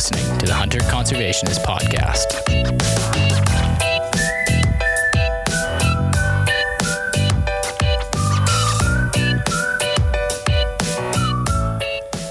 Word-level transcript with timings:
listening 0.00 0.38
to 0.38 0.46
the 0.46 0.54
Hunter 0.54 0.78
Conservationist 0.78 1.62
Podcast. 1.62 2.32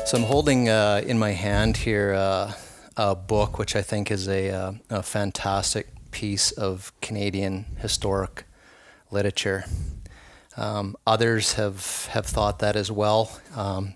So 0.07 0.17
I'm 0.17 0.23
holding 0.23 0.67
uh, 0.67 1.03
in 1.05 1.19
my 1.19 1.33
hand 1.33 1.77
here 1.77 2.13
uh, 2.15 2.53
a 2.97 3.13
book, 3.13 3.59
which 3.59 3.75
I 3.75 3.83
think 3.83 4.09
is 4.09 4.27
a, 4.27 4.49
uh, 4.49 4.71
a 4.89 5.03
fantastic 5.03 5.89
piece 6.09 6.49
of 6.49 6.91
Canadian 7.01 7.65
historic 7.77 8.45
literature. 9.11 9.65
Um, 10.57 10.95
others 11.05 11.53
have, 11.53 12.07
have 12.13 12.25
thought 12.25 12.57
that 12.59 12.75
as 12.75 12.91
well. 12.91 13.39
Um, 13.55 13.93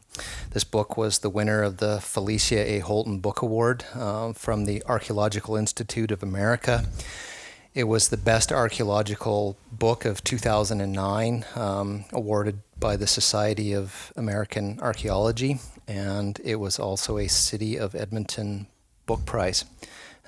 this 0.53 0.63
book 0.63 0.95
was 0.98 1.20
the 1.20 1.31
winner 1.31 1.63
of 1.63 1.77
the 1.77 1.99
Felicia 1.99 2.59
A. 2.73 2.80
Holton 2.80 3.17
Book 3.17 3.41
Award 3.41 3.85
uh, 3.95 4.34
from 4.34 4.66
the 4.66 4.84
Archaeological 4.85 5.55
Institute 5.55 6.12
of 6.12 6.21
America. 6.21 6.85
It 7.73 7.85
was 7.85 8.09
the 8.09 8.17
best 8.17 8.52
archaeological 8.52 9.57
book 9.71 10.05
of 10.05 10.23
2009, 10.23 11.45
um, 11.55 12.05
awarded 12.13 12.59
by 12.79 12.95
the 12.95 13.07
Society 13.07 13.73
of 13.73 14.13
American 14.16 14.79
Archaeology, 14.79 15.59
and 15.88 16.39
it 16.43 16.57
was 16.57 16.77
also 16.77 17.17
a 17.17 17.27
City 17.27 17.77
of 17.77 17.95
Edmonton 17.95 18.67
Book 19.07 19.26
Prize. 19.26 19.65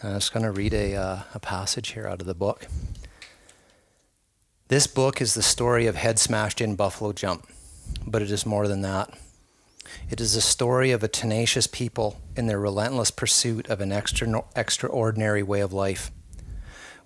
And 0.01 0.13
I'm 0.13 0.19
just 0.19 0.33
going 0.33 0.43
to 0.43 0.51
read 0.51 0.73
a, 0.73 0.95
uh, 0.95 1.19
a 1.35 1.39
passage 1.39 1.89
here 1.89 2.07
out 2.07 2.19
of 2.19 2.25
the 2.25 2.33
book. 2.33 2.65
This 4.69 4.87
book 4.87 5.21
is 5.21 5.35
the 5.35 5.43
story 5.43 5.85
of 5.85 5.95
Head 5.95 6.17
Smashed 6.17 6.61
In 6.61 6.75
Buffalo 6.75 7.13
Jump, 7.13 7.47
but 8.07 8.23
it 8.23 8.31
is 8.31 8.43
more 8.43 8.67
than 8.67 8.81
that. 8.81 9.15
It 10.09 10.21
is 10.21 10.35
a 10.35 10.41
story 10.41 10.91
of 10.91 11.03
a 11.03 11.07
tenacious 11.07 11.67
people 11.67 12.21
in 12.35 12.47
their 12.47 12.59
relentless 12.59 13.11
pursuit 13.11 13.67
of 13.69 13.81
an 13.81 13.91
extra, 13.91 14.43
extraordinary 14.55 15.43
way 15.43 15.61
of 15.61 15.73
life. 15.73 16.11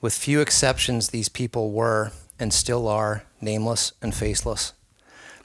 With 0.02 0.14
few 0.14 0.40
exceptions, 0.40 1.10
these 1.10 1.30
people 1.30 1.72
were, 1.72 2.12
and 2.40 2.54
still 2.54 2.88
are, 2.88 3.24
nameless 3.42 3.94
and 4.02 4.16
faceless. 4.16 4.74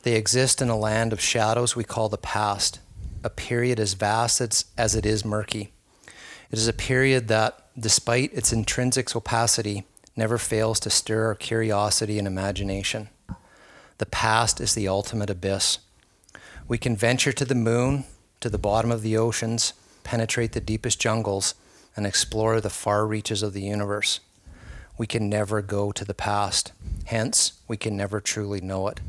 They 0.02 0.14
exist 0.14 0.62
in 0.62 0.68
a 0.68 0.76
land 0.76 1.12
of 1.12 1.20
shadows 1.20 1.74
we 1.74 1.84
call 1.84 2.08
the 2.08 2.18
past, 2.18 2.78
a 3.24 3.30
period 3.30 3.80
as 3.80 3.94
vast 3.94 4.40
as, 4.40 4.66
as 4.76 4.94
it 4.94 5.06
is 5.06 5.24
murky. 5.24 5.72
It 6.50 6.58
is 6.58 6.68
a 6.68 6.72
period 6.72 7.28
that, 7.28 7.68
despite 7.78 8.32
its 8.32 8.52
intrinsic 8.52 9.14
opacity, 9.16 9.84
never 10.14 10.38
fails 10.38 10.78
to 10.80 10.90
stir 10.90 11.26
our 11.26 11.34
curiosity 11.34 12.18
and 12.18 12.28
imagination. 12.28 13.08
The 13.98 14.06
past 14.06 14.60
is 14.60 14.74
the 14.74 14.86
ultimate 14.86 15.30
abyss. 15.30 15.78
We 16.66 16.78
can 16.78 16.96
venture 16.96 17.32
to 17.32 17.44
the 17.44 17.54
moon, 17.54 18.04
to 18.40 18.50
the 18.50 18.58
bottom 18.58 18.90
of 18.90 19.02
the 19.02 19.16
oceans, 19.16 19.74
penetrate 20.02 20.52
the 20.52 20.60
deepest 20.60 21.00
jungles, 21.00 21.54
and 21.96 22.06
explore 22.06 22.60
the 22.60 22.70
far 22.70 23.06
reaches 23.06 23.42
of 23.42 23.52
the 23.52 23.62
universe 23.62 24.20
we 24.96 25.06
can 25.06 25.28
never 25.28 25.60
go 25.60 25.92
to 25.92 26.04
the 26.04 26.14
past. 26.14 26.72
Hence, 27.06 27.54
we 27.66 27.76
can 27.76 27.96
never 27.96 28.20
truly 28.20 28.60
know 28.60 28.88
it. 28.88 29.00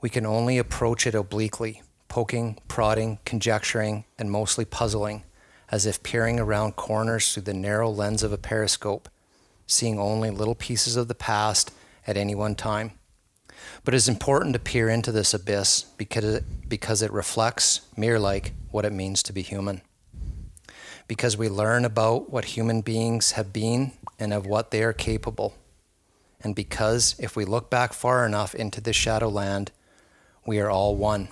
We 0.00 0.10
can 0.10 0.26
only 0.26 0.58
approach 0.58 1.06
it 1.06 1.14
obliquely, 1.14 1.82
poking, 2.08 2.58
prodding, 2.68 3.18
conjecturing, 3.24 4.04
and 4.18 4.30
mostly 4.30 4.64
puzzling, 4.64 5.24
as 5.70 5.86
if 5.86 6.02
peering 6.02 6.38
around 6.38 6.76
corners 6.76 7.32
through 7.32 7.44
the 7.44 7.54
narrow 7.54 7.88
lens 7.88 8.22
of 8.22 8.32
a 8.32 8.38
periscope, 8.38 9.08
seeing 9.66 9.98
only 9.98 10.30
little 10.30 10.54
pieces 10.54 10.96
of 10.96 11.08
the 11.08 11.14
past 11.14 11.72
at 12.06 12.16
any 12.16 12.34
one 12.34 12.54
time. 12.54 12.92
But 13.84 13.94
it 13.94 13.96
is 13.96 14.08
important 14.08 14.52
to 14.52 14.60
peer 14.60 14.88
into 14.88 15.10
this 15.10 15.34
abyss 15.34 15.82
because 15.96 16.24
it, 16.24 16.68
because 16.68 17.02
it 17.02 17.12
reflects, 17.12 17.80
mirror 17.96 18.20
like, 18.20 18.52
what 18.70 18.84
it 18.84 18.92
means 18.92 19.22
to 19.24 19.32
be 19.32 19.42
human. 19.42 19.82
Because 21.08 21.36
we 21.36 21.48
learn 21.48 21.84
about 21.84 22.30
what 22.30 22.56
human 22.56 22.80
beings 22.80 23.32
have 23.32 23.52
been 23.52 23.92
and 24.18 24.32
of 24.32 24.46
what 24.46 24.70
they 24.70 24.82
are 24.82 24.92
capable. 24.92 25.54
And 26.40 26.54
because 26.54 27.16
if 27.18 27.34
we 27.36 27.44
look 27.44 27.70
back 27.70 27.92
far 27.92 28.24
enough 28.24 28.54
into 28.54 28.80
the 28.80 28.92
shadowland, 28.92 29.72
we 30.46 30.60
are 30.60 30.70
all 30.70 30.96
one. 30.96 31.28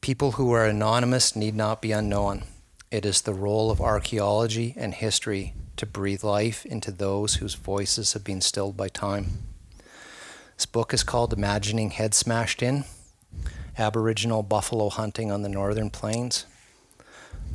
People 0.00 0.32
who 0.32 0.52
are 0.52 0.64
anonymous 0.64 1.36
need 1.36 1.54
not 1.54 1.82
be 1.82 1.92
unknown. 1.92 2.44
It 2.90 3.04
is 3.04 3.20
the 3.20 3.34
role 3.34 3.70
of 3.70 3.80
archaeology 3.80 4.74
and 4.76 4.94
history 4.94 5.54
to 5.76 5.86
breathe 5.86 6.24
life 6.24 6.64
into 6.64 6.90
those 6.90 7.36
whose 7.36 7.54
voices 7.54 8.12
have 8.14 8.24
been 8.24 8.40
stilled 8.40 8.76
by 8.76 8.88
time. 8.88 9.49
This 10.60 10.66
book 10.66 10.92
is 10.92 11.02
called 11.02 11.32
Imagining 11.32 11.92
Head 11.92 12.12
Smashed 12.12 12.62
In 12.62 12.84
Aboriginal 13.78 14.42
Buffalo 14.42 14.90
Hunting 14.90 15.32
on 15.32 15.40
the 15.40 15.48
Northern 15.48 15.88
Plains. 15.88 16.44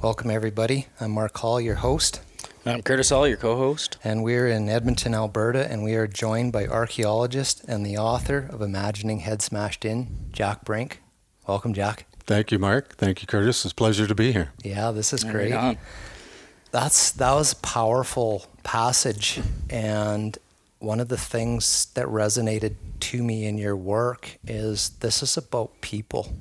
Welcome, 0.02 0.32
everybody. 0.32 0.88
I'm 1.00 1.12
Mark 1.12 1.38
Hall, 1.38 1.62
your 1.62 1.76
host. 1.76 2.22
I'm 2.66 2.82
Curtis 2.82 3.12
Hall, 3.12 3.28
your 3.28 3.38
co 3.38 3.58
host. 3.58 4.00
And 4.04 4.24
we're 4.24 4.48
in 4.48 4.68
Edmonton, 4.70 5.14
Alberta, 5.14 5.72
and 5.72 5.84
we 5.84 5.94
are 5.94 6.08
joined 6.08 6.52
by 6.52 6.66
archaeologist 6.66 7.64
and 7.68 7.86
the 7.86 7.96
author 7.96 8.50
of 8.52 8.64
Imagining 8.64 9.20
Head 9.20 9.44
Smashed 9.44 9.86
In, 9.86 10.08
Jack 10.32 10.66
Brink. 10.66 11.04
Welcome, 11.48 11.76
Jack. 11.76 12.08
Thank 12.22 12.52
you, 12.52 12.58
Mark. 12.58 12.96
Thank 12.96 13.22
you, 13.22 13.28
Curtis. 13.28 13.66
It's 13.66 13.72
a 13.72 13.76
pleasure 13.76 14.08
to 14.08 14.16
be 14.16 14.32
here. 14.32 14.52
Yeah, 14.64 14.90
this 14.90 15.14
is 15.14 15.24
great. 15.24 15.54
That's 16.72 17.12
that 17.12 17.34
was 17.34 17.54
a 17.54 17.58
powerful 17.58 18.48
passage, 18.64 19.40
and 19.70 20.36
one 20.86 21.00
of 21.00 21.10
the 21.10 21.18
things 21.18 21.88
that 21.96 22.06
resonated 22.06 22.76
to 23.00 23.24
me 23.24 23.46
in 23.46 23.58
your 23.58 23.76
work 23.76 24.38
is 24.48 24.90
this 25.00 25.24
is 25.24 25.36
about 25.36 25.82
people. 25.82 26.34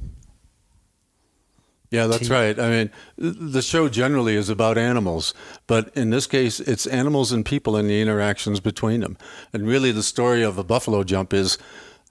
Yeah, 1.91 2.07
that's 2.09 2.29
right. 2.29 2.59
I 2.59 2.71
mean, 2.71 2.91
the 3.17 3.63
show 3.63 3.89
generally 3.89 4.35
is 4.35 4.49
about 4.49 4.77
animals, 4.77 5.33
but 5.69 5.97
in 5.97 6.11
this 6.11 6.27
case, 6.27 6.59
it's 6.59 6.87
animals 6.87 7.31
and 7.31 7.47
people 7.47 7.77
and 7.77 7.89
the 7.89 8.03
interactions 8.03 8.59
between 8.59 9.01
them. 9.01 9.17
And 9.53 9.67
really, 9.67 9.93
the 9.93 10.03
story 10.03 10.43
of 10.43 10.59
a 10.59 10.65
buffalo 10.65 11.05
jump 11.05 11.33
is 11.33 11.57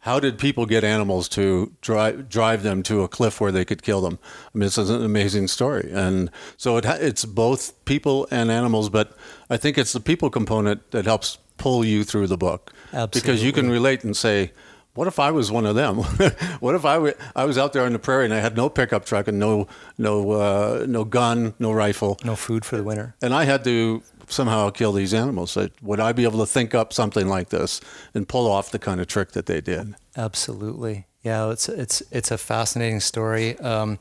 how 0.01 0.21
did 0.21 0.37
people 0.37 0.65
get 0.65 0.83
animals 0.83 1.27
to 1.29 1.73
drive 1.81 2.29
drive 2.29 2.63
them 2.63 2.81
to 2.83 3.03
a 3.03 3.09
cliff 3.09 3.41
where 3.41 3.51
they 3.51 3.65
could 3.65 3.83
kill 3.83 4.01
them? 4.01 4.19
I 4.53 4.57
mean, 4.57 4.67
it's 4.67 4.77
an 4.77 5.03
amazing 5.03 5.49
story, 5.49 5.89
and 5.91 6.31
so 6.55 6.77
it 6.77 6.85
it's 6.85 7.25
both 7.25 7.73
people 7.83 8.25
and 8.31 8.49
animals. 8.49 8.89
But 8.89 9.17
I 9.49 9.57
think 9.57 9.77
it's 9.77 9.91
the 9.91 9.99
people 9.99 10.29
component 10.29 10.91
that 10.91 11.05
helps 11.05 11.39
pull 11.57 11.85
you 11.85 12.03
through 12.03 12.27
the 12.27 12.37
book 12.37 12.73
Absolutely. 12.87 13.21
because 13.21 13.43
you 13.43 13.51
can 13.51 13.69
relate 13.69 14.03
and 14.03 14.15
say 14.15 14.51
what 14.95 15.07
if 15.07 15.19
I 15.19 15.31
was 15.31 15.51
one 15.51 15.65
of 15.65 15.75
them? 15.75 15.97
what 16.59 16.75
if 16.75 16.85
I, 16.85 16.95
w- 16.95 17.15
I 17.35 17.45
was 17.45 17.57
out 17.57 17.73
there 17.73 17.83
on 17.83 17.93
the 17.93 17.99
prairie 17.99 18.25
and 18.25 18.33
I 18.33 18.39
had 18.39 18.55
no 18.55 18.69
pickup 18.69 19.05
truck 19.05 19.27
and 19.27 19.39
no 19.39 19.67
no 19.97 20.31
uh, 20.31 20.85
no 20.87 21.03
gun, 21.03 21.55
no 21.57 21.71
rifle, 21.71 22.19
no 22.23 22.35
food 22.35 22.63
for 22.63 22.77
the 22.77 22.83
winter, 22.83 23.15
and 23.21 23.33
I 23.33 23.45
had 23.45 23.63
to 23.63 24.03
somehow 24.27 24.69
kill 24.69 24.91
these 24.91 25.13
animals? 25.13 25.57
Would 25.81 25.99
I 25.99 26.11
be 26.11 26.23
able 26.23 26.39
to 26.39 26.45
think 26.45 26.75
up 26.75 26.93
something 26.93 27.27
like 27.27 27.49
this 27.49 27.81
and 28.13 28.27
pull 28.27 28.49
off 28.49 28.71
the 28.71 28.79
kind 28.79 29.01
of 29.01 29.07
trick 29.07 29.31
that 29.31 29.45
they 29.45 29.61
did? 29.61 29.95
Absolutely, 30.15 31.07
yeah. 31.23 31.49
It's 31.49 31.69
it's 31.69 32.03
it's 32.11 32.31
a 32.31 32.37
fascinating 32.37 32.99
story. 32.99 33.57
Um, 33.59 33.99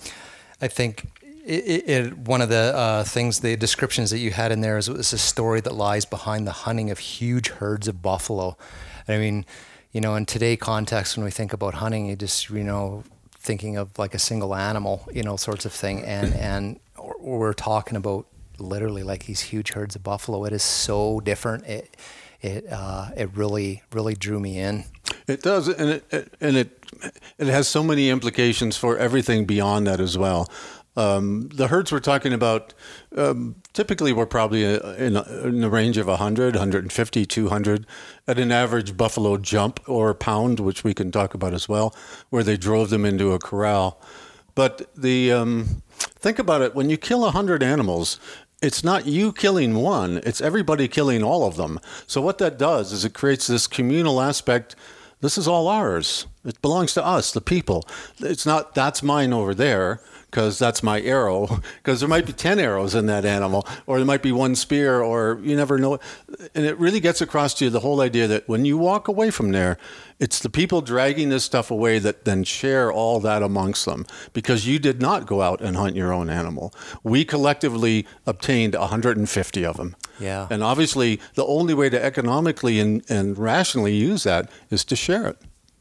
I 0.61 0.69
think 0.69 1.22
it, 1.45 1.89
it, 1.89 2.19
one 2.19 2.41
of 2.41 2.49
the 2.49 2.75
uh, 2.75 3.05
things, 3.05 3.41
the 3.41 3.57
descriptions 3.57 4.11
that 4.11 4.19
you 4.19 4.31
had 4.31 4.53
in 4.53 4.61
there 4.61 4.79
is, 4.79 4.89
is 4.89 5.13
a 5.13 5.19
story 5.19 5.61
that 5.61 5.75
lies 5.75 6.05
behind 6.05 6.47
the 6.47 6.53
hunting 6.53 6.91
of 6.91 6.99
huge 6.99 7.49
herds 7.49 7.89
of 7.89 8.03
buffalo. 8.03 8.57
I 9.09 9.19
mean 9.19 9.45
you 9.93 10.01
know, 10.01 10.15
in 10.15 10.27
today 10.27 10.57
context, 10.57 11.17
when 11.17 11.25
we 11.25 11.31
think 11.31 11.53
about 11.53 11.75
hunting, 11.75 12.07
you 12.07 12.17
just, 12.17 12.49
you 12.49 12.65
know, 12.65 13.05
thinking 13.33 13.77
of 13.77 13.99
like 13.99 14.15
a 14.15 14.19
single 14.19 14.55
animal, 14.55 15.07
you 15.13 15.23
know, 15.23 15.37
sorts 15.37 15.67
of 15.67 15.73
thing. 15.73 16.03
And, 16.03 16.35
and 16.35 16.81
we're 17.21 17.53
talking 17.53 17.97
about 17.97 18.27
literally 18.59 19.03
like 19.03 19.27
these 19.27 19.41
huge 19.41 19.73
herds 19.73 19.95
of 19.95 20.03
buffalo. 20.03 20.45
It 20.45 20.55
is 20.55 20.63
so 20.63 21.21
different. 21.21 21.67
It, 21.67 21.97
it, 22.41 22.67
uh, 22.73 23.11
it 23.17 23.37
really, 23.37 23.83
really 23.93 24.15
drew 24.15 24.41
me 24.41 24.59
in. 24.59 24.85
It 25.27 25.43
does. 25.43 25.69
And 25.69 25.91
it, 25.91 26.35
and 26.41 26.57
it, 26.57 26.87
it 27.37 27.49
has 27.49 27.69
so 27.69 27.83
many 27.83 28.09
implications 28.09 28.79
for 28.79 28.97
everything 28.97 29.45
beyond 29.45 29.87
that 29.87 30.01
as 30.01 30.17
well. 30.17 30.51
Um, 30.95 31.49
the 31.49 31.69
herds 31.69 31.91
we're 31.91 32.01
talking 32.01 32.33
about 32.33 32.75
um, 33.17 33.57
typically 33.73 34.13
were 34.13 34.27
probably 34.27 34.65
in, 34.65 35.17
in 35.17 35.61
the 35.61 35.71
range 35.71 35.97
of 35.97 36.07
100, 36.07 36.55
150, 36.55 37.27
200 37.27 37.87
at 38.29 38.39
an 38.39 38.53
average 38.53 38.97
buffalo 38.97 39.39
jump 39.39 39.81
or 39.89 40.13
pound, 40.13 40.61
which 40.61 40.85
we 40.85 40.93
can 40.93 41.11
talk 41.11 41.33
about 41.33 41.55
as 41.55 41.69
well, 41.69 41.95
where 42.29 42.43
they 42.43 42.59
drove 42.59 42.91
them 42.91 43.05
into 43.05 43.33
a 43.33 43.39
corral. 43.39 44.01
But 44.55 44.91
the 44.95 45.33
um, 45.33 45.83
think 45.99 46.39
about 46.39 46.61
it 46.61 46.75
when 46.75 46.91
you 46.91 46.99
kill 46.99 47.23
100 47.23 47.63
animals, 47.63 48.21
it's 48.61 48.85
not 48.85 49.07
you 49.07 49.33
killing 49.33 49.75
one, 49.77 50.21
it's 50.25 50.43
everybody 50.43 50.89
killing 50.89 51.23
all 51.23 51.47
of 51.47 51.57
them. 51.57 51.81
So 52.07 52.21
what 52.21 52.37
that 52.39 52.59
does 52.59 52.93
is 52.93 53.05
it 53.05 53.15
creates 53.15 53.47
this 53.47 53.67
communal 53.67 54.21
aspect. 54.21 54.77
This 55.21 55.39
is 55.39 55.49
all 55.49 55.69
ours. 55.69 56.27
It 56.45 56.61
belongs 56.61 56.93
to 56.95 57.05
us, 57.05 57.33
the 57.33 57.41
people. 57.41 57.89
It's 58.19 58.45
not 58.45 58.75
that's 58.75 59.03
mine 59.03 59.33
over 59.33 59.55
there 59.55 60.03
because 60.33 60.59
that's 60.59 60.83
my 60.83 61.01
arrow. 61.03 61.61
Because 61.83 62.01
there 62.01 62.09
might 62.09 62.27
be 62.27 62.33
10 62.33 62.61
arrows 62.61 62.95
in 62.95 63.07
that 63.07 63.25
animal, 63.25 63.67
or 63.87 63.99
there 63.99 64.07
might 64.07 64.23
be 64.23 64.31
one 64.31 64.55
spear, 64.55 65.01
or 65.01 65.41
you 65.43 65.57
never 65.57 65.79
know. 65.79 65.99
And 66.55 66.65
it 66.65 66.79
really 66.79 67.01
gets 67.01 67.21
across 67.21 67.55
to 67.55 67.65
you 67.65 67.71
the 67.71 67.81
whole 67.81 68.01
idea 68.01 68.29
that 68.29 68.49
when 68.49 68.65
you 68.65 68.79
walk 68.79 69.09
away 69.09 69.31
from 69.31 69.51
there, 69.51 69.79
it's 70.21 70.39
the 70.39 70.49
people 70.49 70.81
dragging 70.81 71.29
this 71.31 71.45
stuff 71.45 71.71
away 71.71 71.99
that 71.99 72.25
then 72.25 72.45
share 72.45 72.93
all 72.93 73.19
that 73.21 73.43
amongst 73.43 73.85
them 73.85 74.07
because 74.33 74.67
you 74.67 74.79
did 74.79 75.03
not 75.03 75.27
go 75.27 75.43
out 75.43 75.61
and 75.61 75.77
hunt 75.77 75.97
your 75.97 76.13
own 76.13 76.31
animal. 76.31 76.73
We 77.03 77.25
collectively 77.25 78.07
obtained 78.25 78.75
150 78.75 79.65
of 79.65 79.77
them. 79.77 79.97
Yeah. 80.21 80.47
And 80.51 80.63
obviously, 80.63 81.21
the 81.35 81.47
only 81.47 81.75
way 81.75 81.91
to 81.91 82.03
economically 82.03 82.79
and, 82.79 83.03
and 83.09 83.37
rationally 83.37 83.95
use 83.95 84.23
that 84.23 84.49
is 84.71 84.85
to 84.85 84.97
share 84.97 85.27
it. 85.27 85.39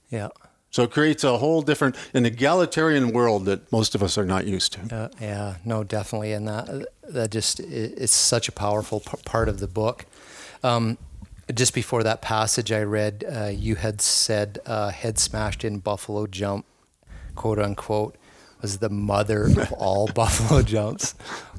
Yeah. 0.10 0.30
So 0.72 0.84
it 0.84 0.92
creates 0.92 1.26
a 1.26 1.38
whole 1.38 1.62
different, 1.62 1.98
an 2.14 2.26
egalitarian 2.26 3.12
world 3.12 3.44
that 3.46 3.70
most 3.74 3.94
of 3.94 4.02
us 4.02 4.18
are 4.18 4.26
not 4.26 4.48
used 4.48 4.72
to. 4.74 4.96
Uh, 4.96 5.10
yeah, 5.20 5.56
no, 5.66 5.84
definitely, 5.84 6.32
and 6.32 6.48
that 6.48 6.88
that 7.10 7.30
just 7.30 7.60
it's 7.60 8.14
such 8.14 8.48
a 8.48 8.54
powerful 8.54 9.02
p- 9.02 9.18
part 9.26 9.50
of 9.50 9.60
the 9.60 9.68
book. 9.68 10.06
Um, 10.64 10.98
just 11.54 11.74
before 11.74 12.04
that 12.04 12.22
passage 12.22 12.72
I 12.72 12.84
read, 12.84 13.26
uh, 13.30 13.46
you 13.48 13.76
had 13.76 14.02
said 14.02 14.60
uh, 14.66 14.92
"head 14.92 15.20
smashed 15.20 15.66
in 15.66 15.80
buffalo 15.80 16.26
jump," 16.26 16.66
quote 17.36 17.60
unquote, 17.60 18.16
was 18.62 18.78
the 18.78 18.90
mother 18.90 19.48
of 19.48 19.74
all 19.78 20.08
buffalo 20.08 20.62
jumps. 20.62 21.16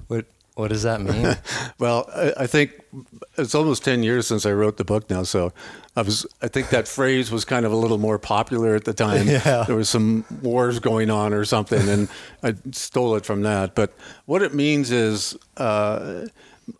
What 0.06 0.24
what 0.54 0.68
does 0.68 0.82
that 0.82 1.00
mean? 1.00 1.36
well, 1.78 2.08
I, 2.14 2.32
I, 2.40 2.46
think 2.46 2.72
it's 3.38 3.54
almost 3.54 3.84
ten 3.84 4.02
years 4.02 4.26
since 4.26 4.44
I 4.44 4.52
wrote 4.52 4.76
the 4.76 4.84
book 4.84 5.08
now, 5.08 5.22
so 5.22 5.52
I 5.96 6.02
was. 6.02 6.26
I 6.42 6.48
think 6.48 6.68
that 6.70 6.86
phrase 6.86 7.30
was 7.30 7.44
kind 7.44 7.64
of 7.64 7.72
a 7.72 7.76
little 7.76 7.98
more 7.98 8.18
popular 8.18 8.74
at 8.74 8.84
the 8.84 8.92
time. 8.92 9.26
Yeah. 9.32 9.64
There 9.66 9.76
was 9.76 9.88
some 9.88 10.24
wars 10.42 10.78
going 10.78 11.10
on 11.10 11.32
or 11.32 11.44
something, 11.44 11.88
and 11.88 12.08
I 12.42 12.54
stole 12.72 13.16
it 13.16 13.24
from 13.24 13.42
that. 13.42 13.74
But 13.74 13.94
what 14.26 14.42
it 14.42 14.54
means 14.54 14.90
is. 14.90 15.36
Uh, 15.56 16.26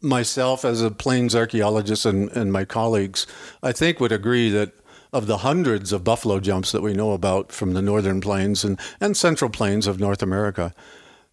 myself, 0.00 0.64
as 0.64 0.80
a 0.80 0.92
plains 0.92 1.34
archaeologist, 1.34 2.06
and, 2.06 2.30
and 2.30 2.52
my 2.52 2.64
colleagues, 2.64 3.26
I 3.64 3.72
think 3.72 3.98
would 3.98 4.12
agree 4.12 4.48
that 4.50 4.72
of 5.12 5.26
the 5.26 5.38
hundreds 5.38 5.92
of 5.92 6.04
buffalo 6.04 6.40
jumps 6.40 6.72
that 6.72 6.82
we 6.82 6.94
know 6.94 7.12
about 7.12 7.52
from 7.52 7.74
the 7.74 7.82
northern 7.82 8.20
plains 8.20 8.64
and, 8.64 8.80
and 9.00 9.16
central 9.16 9.50
plains 9.50 9.86
of 9.86 10.00
North 10.00 10.22
America, 10.22 10.72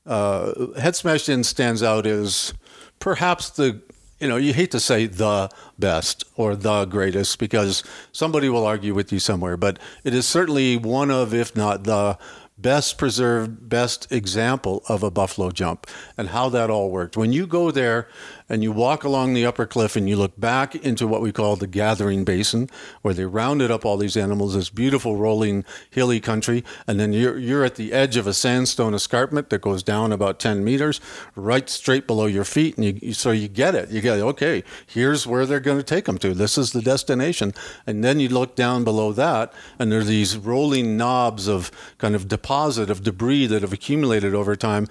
uh, 0.05 0.73
head 0.79 0.95
smashed 0.95 1.29
in 1.29 1.43
stands 1.43 1.83
out 1.83 2.05
as 2.05 2.53
perhaps 2.99 3.49
the 3.51 3.81
you 4.19 4.27
know 4.27 4.37
you 4.37 4.53
hate 4.53 4.71
to 4.71 4.79
say 4.79 5.05
the 5.05 5.49
best 5.77 6.23
or 6.35 6.55
the 6.55 6.85
greatest 6.85 7.39
because 7.39 7.83
somebody 8.11 8.49
will 8.49 8.65
argue 8.65 8.93
with 8.93 9.11
you 9.11 9.19
somewhere 9.19 9.55
but 9.55 9.79
it 10.03 10.13
is 10.13 10.25
certainly 10.25 10.75
one 10.75 11.09
of 11.09 11.33
if 11.33 11.55
not 11.55 11.83
the 11.85 12.17
best 12.59 12.97
preserved, 12.97 13.69
best 13.69 14.11
example 14.11 14.83
of 14.87 15.01
a 15.01 15.09
buffalo 15.09 15.49
jump 15.49 15.87
and 16.17 16.29
how 16.29 16.49
that 16.49 16.69
all 16.69 16.91
worked. 16.91 17.15
When 17.15 17.31
you 17.31 17.47
go 17.47 17.71
there 17.71 18.07
and 18.49 18.63
you 18.63 18.71
walk 18.71 19.03
along 19.03 19.33
the 19.33 19.45
upper 19.45 19.65
cliff 19.65 19.95
and 19.95 20.09
you 20.09 20.15
look 20.15 20.37
back 20.39 20.75
into 20.75 21.07
what 21.07 21.21
we 21.21 21.31
call 21.31 21.55
the 21.55 21.67
gathering 21.67 22.23
basin, 22.23 22.69
where 23.01 23.13
they 23.13 23.25
rounded 23.25 23.71
up 23.71 23.85
all 23.85 23.97
these 23.97 24.17
animals, 24.17 24.55
this 24.55 24.69
beautiful 24.69 25.15
rolling 25.15 25.63
hilly 25.89 26.19
country, 26.19 26.63
and 26.87 26.99
then 26.99 27.13
you're, 27.13 27.37
you're 27.37 27.63
at 27.63 27.75
the 27.75 27.93
edge 27.93 28.17
of 28.17 28.27
a 28.27 28.33
sandstone 28.33 28.93
escarpment 28.93 29.49
that 29.49 29.61
goes 29.61 29.83
down 29.83 30.11
about 30.11 30.39
10 30.39 30.63
meters, 30.63 30.99
right 31.35 31.69
straight 31.69 32.07
below 32.07 32.25
your 32.25 32.43
feet. 32.43 32.77
And 32.77 33.01
you, 33.01 33.13
so 33.13 33.31
you 33.31 33.47
get 33.47 33.75
it. 33.75 33.89
You 33.89 34.01
get, 34.01 34.19
okay, 34.19 34.63
here's 34.87 35.27
where 35.27 35.45
they're 35.45 35.59
going 35.59 35.77
to 35.77 35.83
take 35.83 36.05
them 36.05 36.17
to. 36.19 36.33
This 36.33 36.57
is 36.57 36.71
the 36.71 36.81
destination. 36.81 37.53
And 37.85 38.03
then 38.03 38.19
you 38.19 38.29
look 38.29 38.55
down 38.55 38.83
below 38.83 39.13
that, 39.13 39.53
and 39.77 39.91
there's 39.91 40.07
these 40.07 40.37
rolling 40.37 40.97
knobs 40.97 41.47
of 41.47 41.71
kind 41.97 42.15
of 42.15 42.27
deposit 42.27 42.89
of 42.89 43.03
debris 43.03 43.45
that 43.47 43.61
have 43.61 43.73
accumulated 43.73 44.33
over 44.33 44.55
time, 44.55 44.87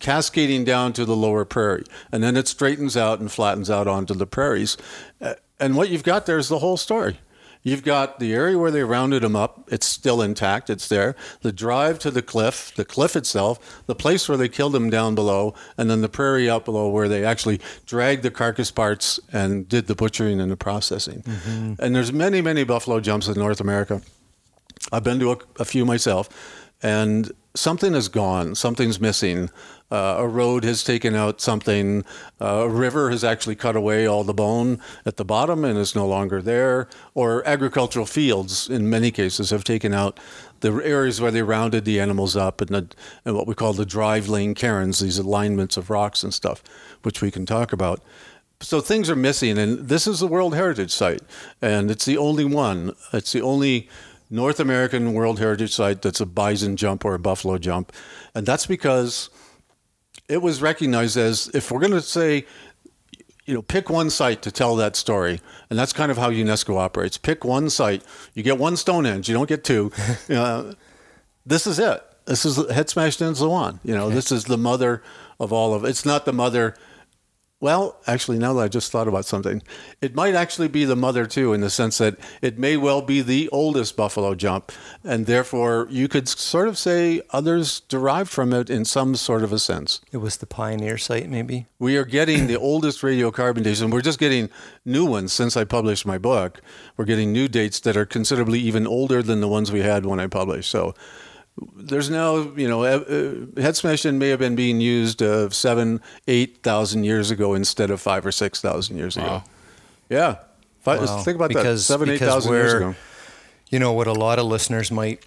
cascading 0.00 0.64
down 0.64 0.92
to 0.94 1.04
the 1.04 1.16
lower 1.16 1.44
prairie. 1.44 1.84
And 2.10 2.22
then 2.22 2.36
it 2.36 2.48
straightens 2.48 2.93
out 2.96 3.20
and 3.20 3.30
flattens 3.30 3.70
out 3.70 3.86
onto 3.86 4.14
the 4.14 4.26
prairies. 4.26 4.76
Uh, 5.20 5.34
and 5.60 5.76
what 5.76 5.88
you've 5.88 6.02
got 6.02 6.26
there 6.26 6.38
is 6.38 6.48
the 6.48 6.58
whole 6.58 6.76
story. 6.76 7.18
You've 7.62 7.82
got 7.82 8.18
the 8.18 8.34
area 8.34 8.58
where 8.58 8.70
they 8.70 8.84
rounded 8.84 9.22
them 9.22 9.34
up, 9.34 9.66
it's 9.72 9.86
still 9.86 10.20
intact, 10.20 10.68
it's 10.68 10.86
there. 10.86 11.16
The 11.40 11.50
drive 11.50 11.98
to 12.00 12.10
the 12.10 12.20
cliff, 12.20 12.74
the 12.76 12.84
cliff 12.84 13.16
itself, 13.16 13.82
the 13.86 13.94
place 13.94 14.28
where 14.28 14.36
they 14.36 14.50
killed 14.50 14.74
them 14.74 14.90
down 14.90 15.14
below, 15.14 15.54
and 15.78 15.88
then 15.88 16.02
the 16.02 16.10
prairie 16.10 16.50
up 16.50 16.66
below 16.66 16.90
where 16.90 17.08
they 17.08 17.24
actually 17.24 17.60
dragged 17.86 18.22
the 18.22 18.30
carcass 18.30 18.70
parts 18.70 19.18
and 19.32 19.66
did 19.66 19.86
the 19.86 19.94
butchering 19.94 20.42
and 20.42 20.52
the 20.52 20.58
processing. 20.58 21.22
Mm-hmm. 21.22 21.74
And 21.78 21.96
there's 21.96 22.12
many, 22.12 22.42
many 22.42 22.64
buffalo 22.64 23.00
jumps 23.00 23.28
in 23.28 23.34
North 23.34 23.62
America. 23.62 24.02
I've 24.92 25.04
been 25.04 25.18
to 25.20 25.32
a, 25.32 25.38
a 25.58 25.64
few 25.64 25.86
myself 25.86 26.28
and 26.82 27.32
something 27.54 27.94
is 27.94 28.08
gone, 28.08 28.54
something's 28.54 29.00
missing. 29.00 29.50
Uh, 29.90 30.16
a 30.18 30.26
road 30.26 30.64
has 30.64 30.82
taken 30.82 31.14
out 31.14 31.40
something. 31.40 32.04
Uh, 32.40 32.64
a 32.64 32.68
river 32.68 33.10
has 33.10 33.22
actually 33.22 33.54
cut 33.54 33.76
away 33.76 34.06
all 34.06 34.24
the 34.24 34.34
bone 34.34 34.80
at 35.06 35.16
the 35.16 35.24
bottom 35.24 35.64
and 35.64 35.78
is 35.78 35.94
no 35.94 36.06
longer 36.06 36.42
there. 36.42 36.88
Or 37.14 37.46
agricultural 37.46 38.06
fields, 38.06 38.68
in 38.68 38.88
many 38.90 39.10
cases, 39.10 39.50
have 39.50 39.62
taken 39.62 39.92
out 39.92 40.18
the 40.60 40.72
areas 40.72 41.20
where 41.20 41.30
they 41.30 41.42
rounded 41.42 41.84
the 41.84 42.00
animals 42.00 42.36
up 42.36 42.60
and, 42.60 42.70
the, 42.70 42.88
and 43.24 43.36
what 43.36 43.46
we 43.46 43.54
call 43.54 43.72
the 43.72 43.86
drive 43.86 44.28
lane 44.28 44.54
cairns, 44.54 45.00
these 45.00 45.18
alignments 45.18 45.76
of 45.76 45.90
rocks 45.90 46.22
and 46.22 46.32
stuff, 46.32 46.62
which 47.02 47.20
we 47.20 47.30
can 47.30 47.44
talk 47.44 47.72
about. 47.72 48.00
So 48.60 48.80
things 48.80 49.10
are 49.10 49.16
missing, 49.16 49.58
and 49.58 49.88
this 49.88 50.06
is 50.06 50.22
a 50.22 50.26
World 50.26 50.54
Heritage 50.54 50.90
Site, 50.92 51.22
and 51.60 51.90
it's 51.90 52.06
the 52.06 52.16
only 52.16 52.46
one. 52.46 52.92
It's 53.12 53.32
the 53.32 53.42
only 53.42 53.90
North 54.30 54.58
American 54.58 55.12
World 55.12 55.38
Heritage 55.38 55.74
Site 55.74 56.02
that's 56.02 56.20
a 56.20 56.26
bison 56.26 56.76
jump 56.76 57.04
or 57.04 57.14
a 57.14 57.18
buffalo 57.18 57.58
jump. 57.58 57.92
And 58.34 58.46
that's 58.46 58.66
because 58.66 59.28
it 60.28 60.42
was 60.42 60.62
recognized 60.62 61.16
as 61.16 61.48
if 61.54 61.70
we're 61.70 61.80
going 61.80 61.92
to 61.92 62.00
say, 62.00 62.46
you 63.46 63.54
know, 63.54 63.62
pick 63.62 63.90
one 63.90 64.08
site 64.10 64.40
to 64.42 64.50
tell 64.50 64.74
that 64.76 64.96
story. 64.96 65.40
And 65.68 65.78
that's 65.78 65.92
kind 65.92 66.10
of 66.10 66.16
how 66.16 66.30
UNESCO 66.30 66.78
operates. 66.78 67.18
Pick 67.18 67.44
one 67.44 67.68
site. 67.68 68.02
You 68.32 68.42
get 68.42 68.58
one 68.58 68.76
Stonehenge, 68.76 69.28
you 69.28 69.34
don't 69.34 69.48
get 69.48 69.64
two. 69.64 69.92
uh, 70.30 70.72
this 71.44 71.66
is 71.66 71.78
it. 71.78 72.02
This 72.26 72.46
is 72.46 72.70
Head 72.70 72.88
Smashed 72.88 73.20
in 73.20 73.34
one. 73.34 73.80
You 73.84 73.94
know, 73.94 74.06
okay. 74.06 74.14
this 74.14 74.32
is 74.32 74.44
the 74.44 74.56
mother 74.56 75.02
of 75.38 75.52
all 75.52 75.74
of 75.74 75.84
it. 75.84 75.88
It's 75.88 76.06
not 76.06 76.24
the 76.24 76.32
mother 76.32 76.74
well, 77.64 77.96
actually, 78.06 78.36
now 78.36 78.52
that 78.52 78.60
I 78.60 78.68
just 78.68 78.92
thought 78.92 79.08
about 79.08 79.24
something, 79.24 79.62
it 80.02 80.14
might 80.14 80.34
actually 80.34 80.68
be 80.68 80.84
the 80.84 80.94
mother 80.94 81.24
too, 81.24 81.54
in 81.54 81.62
the 81.62 81.70
sense 81.70 81.96
that 81.96 82.18
it 82.42 82.58
may 82.58 82.76
well 82.76 83.00
be 83.00 83.22
the 83.22 83.48
oldest 83.48 83.96
buffalo 83.96 84.34
jump, 84.34 84.70
and 85.02 85.24
therefore 85.24 85.86
you 85.88 86.06
could 86.06 86.28
sort 86.28 86.68
of 86.68 86.76
say 86.76 87.22
others 87.30 87.80
derived 87.80 88.28
from 88.28 88.52
it 88.52 88.68
in 88.68 88.84
some 88.84 89.16
sort 89.16 89.42
of 89.42 89.50
a 89.50 89.58
sense. 89.58 90.02
It 90.12 90.18
was 90.18 90.36
the 90.36 90.46
pioneer 90.46 90.98
site, 90.98 91.30
maybe. 91.30 91.64
We 91.78 91.96
are 91.96 92.04
getting 92.04 92.48
the 92.48 92.58
oldest 92.58 93.00
radiocarbon 93.00 93.62
dates, 93.62 93.80
and 93.80 93.90
we're 93.90 94.02
just 94.02 94.18
getting 94.18 94.50
new 94.84 95.06
ones 95.06 95.32
since 95.32 95.56
I 95.56 95.64
published 95.64 96.04
my 96.04 96.18
book. 96.18 96.60
We're 96.98 97.06
getting 97.06 97.32
new 97.32 97.48
dates 97.48 97.80
that 97.80 97.96
are 97.96 98.04
considerably 98.04 98.58
even 98.58 98.86
older 98.86 99.22
than 99.22 99.40
the 99.40 99.48
ones 99.48 99.72
we 99.72 99.80
had 99.80 100.04
when 100.04 100.20
I 100.20 100.26
published. 100.26 100.70
So 100.70 100.94
there's 101.76 102.10
now, 102.10 102.36
you 102.56 102.68
know, 102.68 102.84
uh, 102.84 103.60
head 103.60 103.76
smashed 103.76 104.04
in 104.04 104.18
may 104.18 104.30
have 104.30 104.38
been 104.38 104.56
being 104.56 104.80
used 104.80 105.22
uh, 105.22 105.50
seven, 105.50 106.00
eight 106.26 106.62
thousand 106.62 107.04
years 107.04 107.30
ago 107.30 107.54
instead 107.54 107.90
of 107.90 108.00
five 108.00 108.26
or 108.26 108.32
six 108.32 108.60
thousand 108.60 108.96
years 108.96 109.16
ago. 109.16 109.42
Yeah, 110.08 110.38
five, 110.80 111.00
wow. 111.00 111.22
think 111.22 111.36
about 111.36 111.48
because, 111.48 111.86
that. 111.86 111.92
Seven, 111.92 112.10
eight 112.10 112.18
thousand 112.18 112.52
years 112.52 112.74
ago. 112.74 112.94
You 113.70 113.78
know 113.78 113.92
what 113.92 114.06
a 114.06 114.12
lot 114.12 114.38
of 114.38 114.46
listeners 114.46 114.90
might 114.90 115.24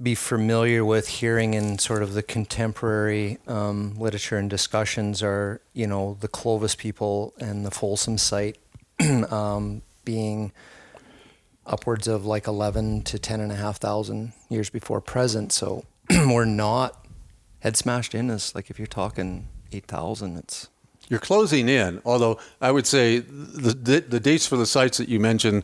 be 0.00 0.14
familiar 0.14 0.84
with 0.84 1.08
hearing 1.08 1.54
in 1.54 1.78
sort 1.78 2.02
of 2.02 2.12
the 2.12 2.22
contemporary 2.22 3.38
um, 3.46 3.94
literature 3.96 4.36
and 4.36 4.50
discussions 4.50 5.22
are, 5.22 5.60
you 5.72 5.86
know, 5.86 6.18
the 6.20 6.28
Clovis 6.28 6.74
people 6.74 7.32
and 7.38 7.64
the 7.64 7.70
Folsom 7.70 8.18
site 8.18 8.58
um, 9.30 9.82
being 10.04 10.52
upwards 11.66 12.08
of 12.08 12.24
like 12.24 12.46
11 12.46 13.02
to 13.02 13.18
10 13.18 13.40
and 13.40 13.52
a 13.52 13.56
half 13.56 13.78
thousand 13.78 14.32
years 14.48 14.70
before 14.70 15.00
present. 15.00 15.52
So 15.52 15.84
we're 16.10 16.44
not 16.44 17.06
head 17.60 17.76
smashed 17.76 18.14
in 18.14 18.30
as 18.30 18.54
like 18.54 18.70
if 18.70 18.78
you're 18.78 18.86
talking 18.86 19.48
8,000, 19.72 20.38
it's. 20.38 20.68
You're 21.08 21.20
closing 21.20 21.68
in, 21.68 22.00
although 22.04 22.38
I 22.60 22.72
would 22.72 22.86
say 22.86 23.18
the, 23.20 23.72
the, 23.72 24.00
the 24.00 24.20
dates 24.20 24.46
for 24.46 24.56
the 24.56 24.66
sites 24.66 24.98
that 24.98 25.08
you 25.08 25.20
mentioned 25.20 25.62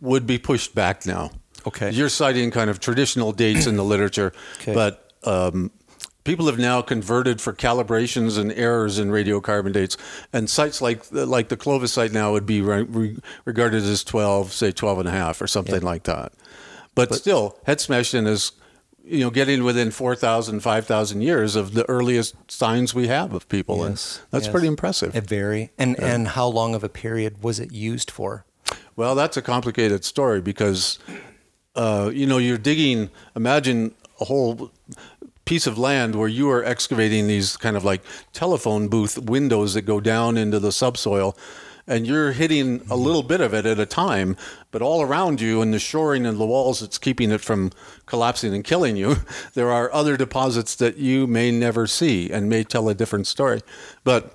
would 0.00 0.26
be 0.26 0.38
pushed 0.38 0.74
back 0.74 1.04
now. 1.04 1.30
Okay. 1.66 1.90
You're 1.90 2.08
citing 2.08 2.50
kind 2.50 2.70
of 2.70 2.80
traditional 2.80 3.32
dates 3.32 3.66
in 3.66 3.76
the 3.76 3.84
literature, 3.84 4.32
okay. 4.56 4.72
but 4.72 5.12
um, 5.24 5.70
people 6.24 6.46
have 6.46 6.58
now 6.58 6.82
converted 6.82 7.40
for 7.40 7.52
calibrations 7.52 8.38
and 8.38 8.52
errors 8.52 8.98
in 8.98 9.10
radiocarbon 9.10 9.72
dates 9.72 9.96
and 10.32 10.48
sites 10.48 10.80
like 10.82 11.04
like 11.10 11.48
the 11.48 11.56
clovis 11.56 11.92
site 11.92 12.12
now 12.12 12.32
would 12.32 12.46
be 12.46 12.60
re- 12.60 13.16
regarded 13.44 13.82
as 13.82 14.04
12 14.04 14.52
say 14.52 14.72
12 14.72 15.00
and 15.00 15.08
a 15.08 15.12
half 15.12 15.40
or 15.40 15.46
something 15.46 15.82
yeah. 15.82 15.86
like 15.86 16.04
that 16.04 16.32
but, 16.94 17.08
but, 17.08 17.18
still 17.18 17.58
head 17.64 17.80
smashed 17.80 18.14
in 18.14 18.26
is 18.26 18.52
you 19.04 19.20
know 19.20 19.30
getting 19.30 19.64
within 19.64 19.90
4000 19.90 20.60
5000 20.60 21.20
years 21.22 21.56
of 21.56 21.74
the 21.74 21.88
earliest 21.88 22.34
signs 22.50 22.94
we 22.94 23.08
have 23.08 23.32
of 23.32 23.48
people 23.48 23.78
yes, 23.78 24.18
and 24.18 24.26
that's 24.30 24.46
yes. 24.46 24.52
pretty 24.52 24.66
impressive 24.66 25.14
it 25.16 25.26
very 25.26 25.70
and 25.78 25.96
yeah. 25.98 26.14
and 26.14 26.28
how 26.28 26.46
long 26.46 26.74
of 26.74 26.84
a 26.84 26.88
period 26.88 27.42
was 27.42 27.58
it 27.58 27.72
used 27.72 28.10
for 28.10 28.44
well 28.96 29.14
that's 29.14 29.36
a 29.36 29.42
complicated 29.42 30.04
story 30.04 30.40
because 30.40 30.98
uh, 31.76 32.10
you 32.12 32.26
know 32.26 32.38
you're 32.38 32.58
digging 32.58 33.10
imagine 33.34 33.94
a 34.20 34.24
whole 34.24 34.70
piece 35.50 35.66
of 35.66 35.76
land 35.76 36.14
where 36.14 36.28
you 36.28 36.48
are 36.48 36.64
excavating 36.64 37.26
these 37.26 37.56
kind 37.56 37.76
of 37.76 37.82
like 37.82 38.00
telephone 38.32 38.86
booth 38.86 39.18
windows 39.18 39.74
that 39.74 39.82
go 39.82 39.98
down 39.98 40.36
into 40.36 40.60
the 40.60 40.70
subsoil 40.70 41.36
and 41.88 42.06
you're 42.06 42.30
hitting 42.30 42.80
a 42.88 42.94
little 42.94 43.24
bit 43.24 43.40
of 43.40 43.52
it 43.52 43.66
at 43.66 43.80
a 43.80 43.84
time, 43.84 44.36
but 44.70 44.80
all 44.80 45.02
around 45.02 45.40
you 45.40 45.60
and 45.60 45.74
the 45.74 45.80
shoring 45.80 46.24
and 46.24 46.38
the 46.38 46.46
walls 46.46 46.78
that's 46.78 46.98
keeping 46.98 47.32
it 47.32 47.40
from 47.40 47.72
collapsing 48.06 48.54
and 48.54 48.62
killing 48.62 48.96
you, 48.96 49.16
there 49.54 49.72
are 49.72 49.92
other 49.92 50.16
deposits 50.16 50.76
that 50.76 50.98
you 50.98 51.26
may 51.26 51.50
never 51.50 51.84
see 51.84 52.30
and 52.30 52.48
may 52.48 52.62
tell 52.62 52.88
a 52.88 52.94
different 52.94 53.26
story. 53.26 53.60
But 54.04 54.32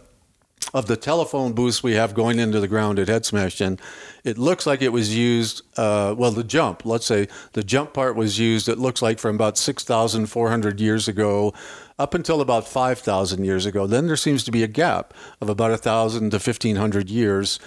of 0.74 0.88
the 0.88 0.98
telephone 0.98 1.54
booths 1.54 1.82
we 1.82 1.94
have 1.94 2.14
going 2.14 2.40
into 2.40 2.60
the 2.60 2.68
ground 2.68 3.00
at 3.00 3.08
Head 3.08 3.26
Smashed 3.26 3.62
In, 3.62 3.80
it 4.25 4.39
looks 4.39 4.65
like 4.65 4.82
it 4.82 4.91
was 4.91 5.15
used, 5.15 5.62
uh, 5.77 6.15
well, 6.17 6.32
the 6.32 6.44
jump, 6.44 6.84
let's 6.84 7.05
say 7.05 7.27
the 7.53 7.63
jump 7.63 7.94
part 7.94 8.15
was 8.15 8.39
used, 8.39 8.67
it 8.67 8.79
looks 8.79 9.01
like 9.01 9.20
from 9.20 9.36
about 9.36 9.55
6,400 9.55 10.82
years 10.82 11.08
ago 11.08 11.53
up 12.00 12.15
until 12.15 12.41
about 12.41 12.67
5,000 12.67 13.46
years 13.46 13.67
ago. 13.67 13.86
Then 13.86 14.08
there 14.08 14.15
seems 14.15 14.44
to 14.46 14.51
be 14.51 14.63
a 14.63 14.67
gap 14.67 15.13
of 15.39 15.48
about 15.48 15.70
1,000 15.70 16.32
to 16.32 16.38
1,500 16.38 17.10
years. 17.10 17.60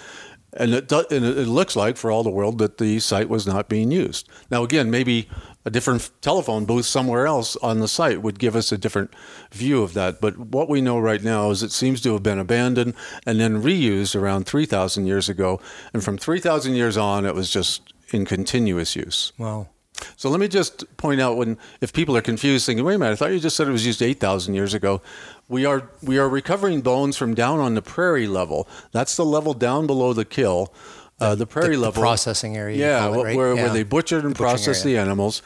And 0.53 0.73
it, 0.73 0.87
do, 0.87 1.03
and 1.11 1.23
it 1.23 1.47
looks 1.47 1.75
like, 1.75 1.95
for 1.95 2.09
all 2.09 2.23
the 2.23 2.29
world, 2.31 2.57
that 2.57 2.79
the 2.79 2.99
site 2.99 3.29
was 3.29 3.45
not 3.45 3.69
being 3.69 3.91
used. 3.91 4.27
Now, 4.49 4.63
again, 4.63 4.89
maybe 4.89 5.29
a 5.65 5.69
different 5.69 6.09
telephone 6.21 6.65
booth 6.65 6.85
somewhere 6.85 7.27
else 7.27 7.55
on 7.57 7.79
the 7.79 7.87
site 7.87 8.21
would 8.21 8.39
give 8.39 8.55
us 8.55 8.71
a 8.71 8.77
different 8.77 9.13
view 9.51 9.83
of 9.83 9.93
that. 9.93 10.19
But 10.19 10.37
what 10.37 10.69
we 10.69 10.81
know 10.81 10.97
right 10.97 11.23
now 11.23 11.51
is 11.51 11.61
it 11.61 11.71
seems 11.71 12.01
to 12.01 12.13
have 12.13 12.23
been 12.23 12.39
abandoned 12.39 12.95
and 13.25 13.39
then 13.39 13.61
reused 13.61 14.19
around 14.19 14.45
3,000 14.45 15.05
years 15.05 15.29
ago. 15.29 15.61
And 15.93 16.03
from 16.03 16.17
3,000 16.17 16.73
years 16.73 16.97
on, 16.97 17.25
it 17.25 17.35
was 17.35 17.51
just 17.51 17.93
in 18.11 18.25
continuous 18.25 18.95
use. 18.95 19.31
Wow. 19.37 19.67
So 20.15 20.29
let 20.29 20.39
me 20.39 20.47
just 20.47 20.85
point 20.97 21.21
out 21.21 21.37
when 21.37 21.57
if 21.81 21.93
people 21.93 22.15
are 22.15 22.21
confused, 22.21 22.65
thinking, 22.65 22.85
"Wait 22.85 22.95
a 22.95 22.97
minute, 22.97 23.11
I 23.11 23.15
thought 23.15 23.31
you 23.31 23.39
just 23.39 23.57
said 23.57 23.67
it 23.67 23.71
was 23.71 23.85
used 23.85 24.01
eight 24.01 24.19
thousand 24.19 24.53
years 24.53 24.73
ago." 24.73 25.01
We 25.49 25.65
are 25.65 25.89
we 26.01 26.17
are 26.19 26.29
recovering 26.29 26.81
bones 26.81 27.17
from 27.17 27.33
down 27.33 27.59
on 27.59 27.73
the 27.73 27.81
prairie 27.81 28.27
level. 28.27 28.67
That's 28.91 29.17
the 29.17 29.25
level 29.25 29.53
down 29.53 29.87
below 29.87 30.13
the 30.13 30.23
kill, 30.23 30.73
uh, 31.19 31.33
the 31.35 31.47
prairie 31.47 31.75
the, 31.75 31.81
level, 31.81 31.93
the 31.93 31.99
processing 31.99 32.55
area. 32.55 32.77
Yeah, 32.77 33.07
it, 33.07 33.23
right? 33.23 33.35
where 33.35 33.55
yeah. 33.55 33.63
where 33.63 33.73
they 33.73 33.83
butchered 33.83 34.23
and 34.23 34.35
processed 34.35 34.85
area. 34.85 34.97
the 34.97 35.01
animals. 35.01 35.41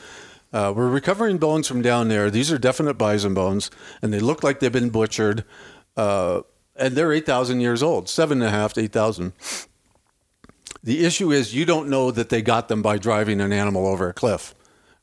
Uh, 0.52 0.72
we're 0.76 0.90
recovering 0.90 1.40
bones 1.40 1.68
from 1.68 1.82
down 1.82 2.10
there. 2.10 2.30
These 2.30 2.52
are 2.52 2.60
definite 2.60 2.96
bison 2.96 3.34
bones, 3.34 3.72
and 4.04 4.14
they 4.14 4.20
look 4.20 4.44
like 4.44 4.60
they've 4.60 4.72
been 4.72 4.92
butchered. 4.92 5.46
Uh, 5.98 6.42
and 6.76 6.96
they're 6.96 7.14
eight 7.14 7.26
thousand 7.26 7.62
years 7.62 7.82
old, 7.82 8.10
seven 8.10 8.42
and 8.42 8.48
a 8.48 8.52
half 8.52 8.74
to 8.74 8.82
eight 8.82 8.92
thousand. 8.92 9.34
The 10.84 11.06
issue 11.06 11.32
is 11.32 11.56
you 11.56 11.66
don't 11.66 11.90
know 11.90 12.12
that 12.12 12.28
they 12.30 12.42
got 12.42 12.68
them 12.68 12.82
by 12.82 12.98
driving 12.98 13.40
an 13.40 13.54
animal 13.54 13.88
over 13.88 14.10
a 14.10 14.14
cliff, 14.14 14.54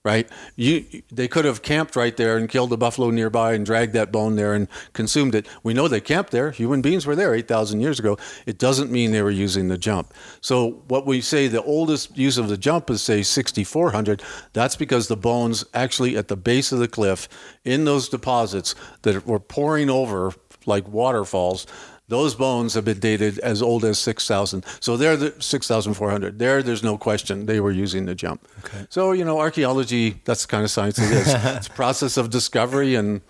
right? 0.04 0.28
You 0.57 1.02
they 1.12 1.28
could 1.28 1.45
have 1.45 1.62
camped 1.62 1.95
right 1.95 2.16
there 2.16 2.37
and 2.37 2.49
killed 2.49 2.73
a 2.73 2.76
buffalo 2.76 3.11
nearby 3.11 3.52
and 3.52 3.66
dragged 3.66 3.92
that 3.92 4.11
bone 4.11 4.37
there 4.37 4.54
and 4.54 4.66
consumed 4.95 5.35
it. 5.35 5.47
We 5.62 5.75
know 5.75 5.88
they 5.88 6.00
camped 6.00 6.30
there. 6.30 6.50
Human 6.52 6.80
beings 6.80 7.07
were 7.07 7.16
there 7.16 7.35
8,000 7.35 7.80
years 7.80 7.99
ago. 7.99 8.16
It 8.47 8.59
doesn't 8.59 8.90
mean 8.90 9.12
they 9.12 9.23
were 9.23 9.30
using 9.30 9.69
the 9.69 9.76
jump. 9.76 10.14
So 10.40 10.83
what 10.88 11.07
we 11.07 11.21
say 11.21 11.49
the 11.49 11.62
oldest 11.62 12.16
use 12.16 12.38
of 12.38 12.49
the 12.49 12.57
jump 12.57 12.88
is 12.88 13.02
say 13.02 13.23
6400. 13.23 14.23
That's 14.54 14.76
because 14.76 15.09
the 15.09 15.16
bones 15.16 15.64
actually 15.75 16.16
at 16.16 16.28
the 16.28 16.37
base 16.37 16.73
of 16.73 16.78
the 16.78 16.88
cliff 16.88 17.28
in 17.64 17.85
those 17.85 18.09
deposits 18.09 18.75
that 19.02 19.26
were 19.26 19.40
pouring 19.40 19.90
over 19.90 20.33
like 20.66 20.87
waterfalls 20.88 21.66
those 22.10 22.34
bones 22.34 22.74
have 22.74 22.84
been 22.84 22.98
dated 22.98 23.38
as 23.38 23.62
old 23.62 23.84
as 23.84 23.98
6,000. 24.00 24.64
So 24.80 24.96
they're 24.96 25.16
the 25.16 25.34
6,400. 25.38 26.40
There, 26.40 26.60
there's 26.60 26.82
no 26.82 26.98
question 26.98 27.46
they 27.46 27.60
were 27.60 27.70
using 27.70 28.04
the 28.04 28.16
jump. 28.16 28.46
Okay. 28.64 28.84
So, 28.90 29.12
you 29.12 29.24
know, 29.24 29.38
archaeology, 29.38 30.20
that's 30.24 30.42
the 30.42 30.48
kind 30.48 30.64
of 30.64 30.72
science 30.72 30.98
it 30.98 31.10
is. 31.12 31.28
it's 31.34 31.68
a 31.68 31.70
process 31.70 32.16
of 32.16 32.28
discovery. 32.28 32.96
And 32.96 33.20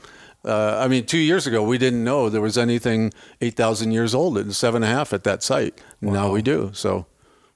uh, 0.46 0.78
I 0.78 0.88
mean, 0.88 1.04
two 1.04 1.18
years 1.18 1.46
ago, 1.46 1.62
we 1.62 1.76
didn't 1.76 2.02
know 2.02 2.30
there 2.30 2.40
was 2.40 2.56
anything 2.56 3.12
8,000 3.42 3.92
years 3.92 4.14
old 4.14 4.38
and 4.38 4.56
seven 4.56 4.82
and 4.82 4.90
a 4.90 4.96
half 4.96 5.12
at 5.12 5.24
that 5.24 5.42
site. 5.42 5.78
Now 6.00 6.32
we 6.32 6.40
do. 6.40 6.70
So 6.72 7.04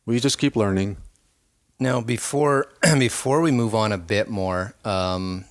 we 0.04 0.20
just 0.20 0.36
keep 0.36 0.54
learning. 0.54 0.98
Now, 1.80 2.02
before 2.02 2.68
before 2.98 3.40
we 3.40 3.50
move 3.50 3.74
on 3.74 3.92
a 3.92 3.98
bit 3.98 4.28
more, 4.28 4.74
um, 4.84 5.46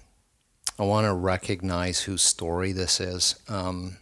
I 0.78 0.84
want 0.84 1.06
to 1.06 1.14
recognize 1.14 2.02
whose 2.02 2.22
story 2.22 2.72
this 2.72 3.00
is. 3.00 3.36
Um, 3.50 3.98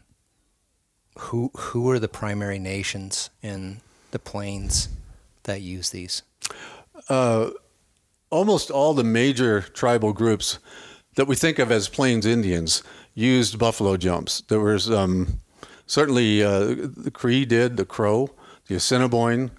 who 1.18 1.52
who 1.56 1.90
are 1.90 2.00
the 2.00 2.08
primary 2.08 2.60
nations 2.60 3.30
in 3.42 3.82
the 4.12 4.20
plains 4.20 4.90
that 5.44 5.62
use 5.62 5.90
these? 5.90 6.24
almost 8.30 8.72
all 8.72 8.94
the 8.94 9.04
major 9.04 9.62
tribal 9.62 10.14
groups 10.14 10.58
that 11.16 11.28
we 11.28 11.36
think 11.36 11.60
of 11.60 11.72
as 11.72 11.90
Plains 11.90 12.26
Indians 12.26 12.82
used 13.14 13.60
buffalo 13.60 13.98
jumps. 13.98 14.42
There 14.48 14.62
was 14.62 14.90
um, 14.90 15.40
certainly 15.86 16.42
uh, 16.42 16.76
the 16.76 17.12
Cree 17.14 17.46
did, 17.46 17.78
the 17.78 17.86
Crow, 17.86 18.30
the 18.68 18.76
Assiniboine. 18.76 19.52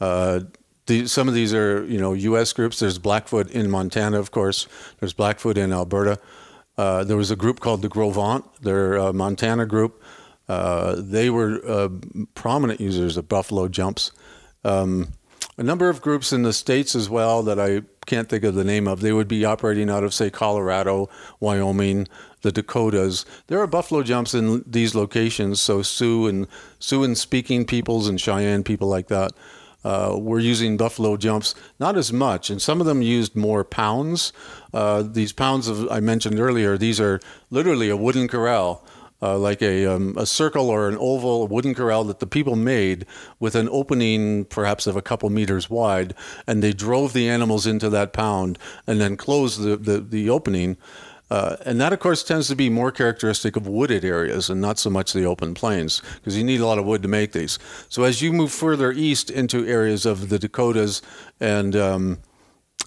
Uh, 0.00 0.40
the, 0.86 1.06
some 1.06 1.28
of 1.28 1.34
these 1.34 1.54
are, 1.54 1.84
you 1.84 1.98
know, 1.98 2.12
U.S. 2.14 2.52
groups. 2.52 2.80
There's 2.80 2.98
Blackfoot 2.98 3.50
in 3.50 3.70
Montana, 3.70 4.18
of 4.18 4.30
course. 4.30 4.66
There's 5.00 5.12
Blackfoot 5.12 5.56
in 5.58 5.72
Alberta. 5.72 6.18
Uh, 6.76 7.04
there 7.04 7.16
was 7.16 7.30
a 7.30 7.36
group 7.36 7.60
called 7.60 7.82
the 7.82 7.88
Gros 7.88 8.14
Ventre. 8.14 8.48
They're 8.60 8.94
a 8.94 9.12
Montana 9.12 9.66
group. 9.66 10.02
Uh, 10.48 10.96
they 10.98 11.30
were 11.30 11.60
uh, 11.66 11.88
prominent 12.34 12.80
users 12.80 13.16
of 13.16 13.28
buffalo 13.28 13.68
jumps. 13.68 14.12
Um, 14.64 15.14
a 15.56 15.62
number 15.62 15.88
of 15.88 16.02
groups 16.02 16.32
in 16.32 16.42
the 16.42 16.52
states 16.52 16.94
as 16.94 17.08
well 17.08 17.42
that 17.44 17.60
I 17.60 17.82
can't 18.06 18.28
think 18.28 18.44
of 18.44 18.54
the 18.54 18.64
name 18.64 18.88
of. 18.88 19.00
They 19.00 19.12
would 19.12 19.28
be 19.28 19.44
operating 19.44 19.88
out 19.88 20.04
of, 20.04 20.12
say, 20.12 20.30
Colorado, 20.30 21.08
Wyoming, 21.38 22.08
the 22.42 22.50
Dakotas. 22.50 23.24
There 23.46 23.60
are 23.60 23.66
buffalo 23.66 24.02
jumps 24.02 24.34
in 24.34 24.64
these 24.66 24.94
locations. 24.94 25.60
So 25.60 25.80
Sioux 25.82 26.26
and 26.26 26.48
Siouan 26.80 27.16
speaking 27.16 27.64
peoples 27.64 28.08
and 28.08 28.20
Cheyenne 28.20 28.64
people 28.64 28.88
like 28.88 29.08
that 29.08 29.32
uh, 29.84 30.16
were 30.18 30.40
using 30.40 30.76
buffalo 30.76 31.16
jumps. 31.16 31.54
Not 31.78 31.96
as 31.96 32.12
much, 32.12 32.50
and 32.50 32.60
some 32.60 32.80
of 32.80 32.86
them 32.86 33.02
used 33.02 33.36
more 33.36 33.64
pounds. 33.64 34.32
Uh, 34.72 35.02
these 35.02 35.32
pounds 35.32 35.68
of 35.68 35.88
I 35.90 36.00
mentioned 36.00 36.40
earlier. 36.40 36.76
These 36.76 37.00
are 37.00 37.20
literally 37.50 37.90
a 37.90 37.96
wooden 37.96 38.26
corral 38.26 38.84
uh, 39.24 39.38
like 39.38 39.62
a, 39.62 39.86
um, 39.86 40.14
a 40.18 40.26
circle 40.26 40.68
or 40.68 40.88
an 40.88 40.98
oval 41.00 41.48
wooden 41.48 41.74
corral 41.74 42.04
that 42.04 42.18
the 42.18 42.26
people 42.26 42.56
made 42.56 43.06
with 43.40 43.54
an 43.54 43.68
opening 43.70 44.44
perhaps 44.44 44.86
of 44.86 44.96
a 44.96 45.02
couple 45.02 45.30
meters 45.30 45.70
wide, 45.70 46.14
and 46.46 46.62
they 46.62 46.74
drove 46.74 47.12
the 47.14 47.28
animals 47.36 47.66
into 47.66 47.88
that 47.88 48.12
pound 48.12 48.58
and 48.86 49.00
then 49.00 49.16
closed 49.16 49.62
the, 49.62 49.76
the, 49.76 49.98
the 50.00 50.28
opening. 50.28 50.76
Uh, 51.30 51.56
and 51.64 51.80
that, 51.80 51.92
of 51.92 52.00
course, 52.00 52.22
tends 52.22 52.48
to 52.48 52.54
be 52.54 52.68
more 52.68 52.92
characteristic 52.92 53.56
of 53.56 53.66
wooded 53.66 54.04
areas 54.04 54.50
and 54.50 54.60
not 54.60 54.78
so 54.78 54.90
much 54.90 55.12
the 55.12 55.24
open 55.24 55.54
plains, 55.54 56.02
because 56.16 56.36
you 56.36 56.44
need 56.44 56.60
a 56.60 56.66
lot 56.66 56.78
of 56.78 56.84
wood 56.84 57.02
to 57.02 57.08
make 57.08 57.32
these. 57.32 57.58
So 57.88 58.04
as 58.04 58.20
you 58.20 58.30
move 58.30 58.52
further 58.52 58.92
east 58.92 59.30
into 59.30 59.66
areas 59.66 60.04
of 60.04 60.28
the 60.28 60.38
Dakotas 60.38 61.00
and 61.40 61.74
um, 61.74 62.18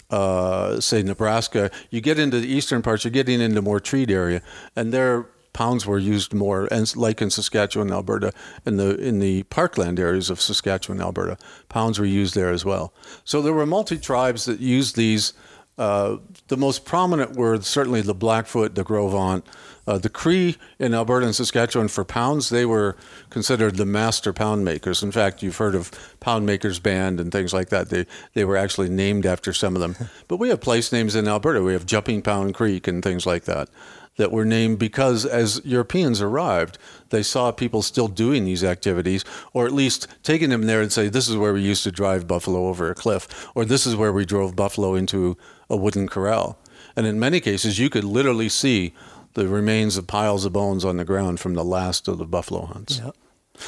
uh, 0.08 0.80
say 0.80 1.02
Nebraska, 1.02 1.70
you 1.90 2.00
get 2.00 2.18
into 2.18 2.38
the 2.38 2.48
eastern 2.48 2.80
parts, 2.80 3.02
you're 3.02 3.10
getting 3.10 3.40
into 3.40 3.60
more 3.60 3.80
treed 3.80 4.10
area, 4.10 4.40
and 4.76 4.92
there 4.92 5.26
pounds 5.52 5.86
were 5.86 5.98
used 5.98 6.32
more, 6.32 6.68
and 6.70 6.94
like 6.96 7.20
in 7.22 7.30
Saskatchewan, 7.30 7.92
Alberta, 7.92 8.32
in 8.64 8.76
the 8.76 8.96
in 8.96 9.18
the 9.18 9.42
parkland 9.44 9.98
areas 9.98 10.30
of 10.30 10.40
Saskatchewan, 10.40 11.00
Alberta, 11.00 11.36
pounds 11.68 11.98
were 11.98 12.06
used 12.06 12.34
there 12.34 12.50
as 12.50 12.64
well. 12.64 12.92
So 13.24 13.42
there 13.42 13.52
were 13.52 13.66
multi 13.66 13.98
tribes 13.98 14.44
that 14.46 14.60
used 14.60 14.96
these. 14.96 15.32
Uh, 15.76 16.16
the 16.48 16.56
most 16.56 16.84
prominent 16.84 17.36
were 17.36 17.60
certainly 17.60 18.00
the 18.00 18.14
Blackfoot, 18.14 18.74
the 18.74 18.82
Gros 18.82 19.12
Ventre, 19.12 19.48
uh, 19.86 19.96
the 19.96 20.08
Cree 20.08 20.56
in 20.78 20.92
Alberta 20.92 21.24
and 21.24 21.34
Saskatchewan 21.34 21.86
for 21.86 22.04
pounds. 22.04 22.48
They 22.48 22.66
were 22.66 22.96
considered 23.30 23.76
the 23.76 23.86
master 23.86 24.32
pound 24.32 24.64
makers. 24.64 25.04
In 25.04 25.12
fact, 25.12 25.40
you've 25.40 25.56
heard 25.56 25.76
of 25.76 25.90
Pound 26.18 26.46
Makers 26.46 26.80
Band 26.80 27.20
and 27.20 27.30
things 27.30 27.54
like 27.54 27.68
that. 27.68 27.90
They 27.90 28.06
they 28.34 28.44
were 28.44 28.56
actually 28.56 28.88
named 28.88 29.24
after 29.24 29.52
some 29.52 29.76
of 29.76 29.80
them. 29.80 29.96
But 30.28 30.36
we 30.36 30.50
have 30.50 30.60
place 30.60 30.92
names 30.92 31.14
in 31.14 31.26
Alberta. 31.26 31.62
We 31.62 31.72
have 31.72 31.86
Jumping 31.86 32.20
Pound 32.20 32.54
Creek 32.54 32.86
and 32.86 33.02
things 33.02 33.24
like 33.24 33.44
that 33.44 33.70
that 34.18 34.30
were 34.30 34.44
named 34.44 34.78
because 34.78 35.24
as 35.24 35.62
Europeans 35.64 36.20
arrived, 36.20 36.76
they 37.08 37.22
saw 37.22 37.50
people 37.50 37.82
still 37.82 38.08
doing 38.08 38.44
these 38.44 38.62
activities, 38.62 39.24
or 39.54 39.64
at 39.64 39.72
least 39.72 40.06
taking 40.22 40.50
them 40.50 40.62
there 40.62 40.82
and 40.82 40.92
say, 40.92 41.08
"This 41.08 41.28
is 41.28 41.36
where 41.36 41.54
we 41.54 41.62
used 41.62 41.84
to 41.84 41.90
drive 41.90 42.28
buffalo 42.28 42.66
over 42.66 42.90
a 42.90 42.94
cliff," 42.94 43.48
or 43.54 43.64
"This 43.64 43.86
is 43.86 43.96
where 43.96 44.12
we 44.12 44.26
drove 44.26 44.54
buffalo 44.54 44.94
into 44.94 45.38
a 45.70 45.76
wooden 45.76 46.08
corral." 46.08 46.58
And 46.94 47.06
in 47.06 47.18
many 47.18 47.40
cases, 47.40 47.78
you 47.78 47.88
could 47.88 48.04
literally 48.04 48.48
see 48.48 48.92
the 49.34 49.48
remains 49.48 49.96
of 49.96 50.06
piles 50.06 50.44
of 50.44 50.52
bones 50.52 50.84
on 50.84 50.96
the 50.96 51.04
ground 51.04 51.40
from 51.40 51.54
the 51.54 51.64
last 51.64 52.08
of 52.08 52.18
the 52.18 52.26
buffalo 52.26 52.66
hunts. 52.66 53.00
Yep. 53.02 53.16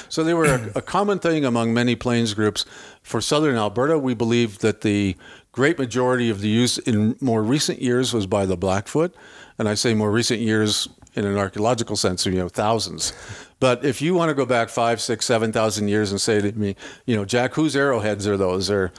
So 0.09 0.23
they 0.25 0.35
were 0.35 0.47
a, 0.47 0.71
a 0.77 0.83
common 0.83 1.19
thing 1.19 1.45
among 1.45 1.75
many 1.75 1.97
plains 1.97 2.35
groups. 2.35 2.65
For 3.03 3.21
southern 3.21 3.57
Alberta, 3.57 3.99
we 3.99 4.15
believe 4.15 4.59
that 4.59 4.83
the 4.83 5.17
great 5.53 5.79
majority 5.79 6.31
of 6.31 6.41
the 6.41 6.49
use 6.49 6.79
in 6.79 7.17
more 7.21 7.43
recent 7.43 7.83
years 7.83 8.13
was 8.13 8.27
by 8.27 8.47
the 8.47 8.57
Blackfoot. 8.57 9.15
And 9.61 9.69
I 9.69 9.77
say 9.77 9.93
more 9.93 10.11
recent 10.11 10.41
years 10.41 10.89
in 11.15 11.27
an 11.27 11.37
archaeological 11.37 11.97
sense, 11.97 12.25
you 12.25 12.33
know, 12.33 12.49
thousands. 12.49 13.13
But 13.59 13.85
if 13.85 14.01
you 14.01 14.15
want 14.15 14.31
to 14.31 14.35
go 14.35 14.47
back 14.47 14.71
five, 14.71 14.97
six, 15.01 15.27
seven 15.27 15.53
thousand 15.53 15.89
years 15.89 16.11
and 16.11 16.21
say 16.21 16.41
to 16.41 16.53
me, 16.53 16.77
you 17.05 17.15
know, 17.15 17.27
Jack, 17.27 17.55
whose 17.55 17.77
arrowheads 17.77 18.27
are 18.27 18.39
those? 18.39 18.71
Or 18.71 18.91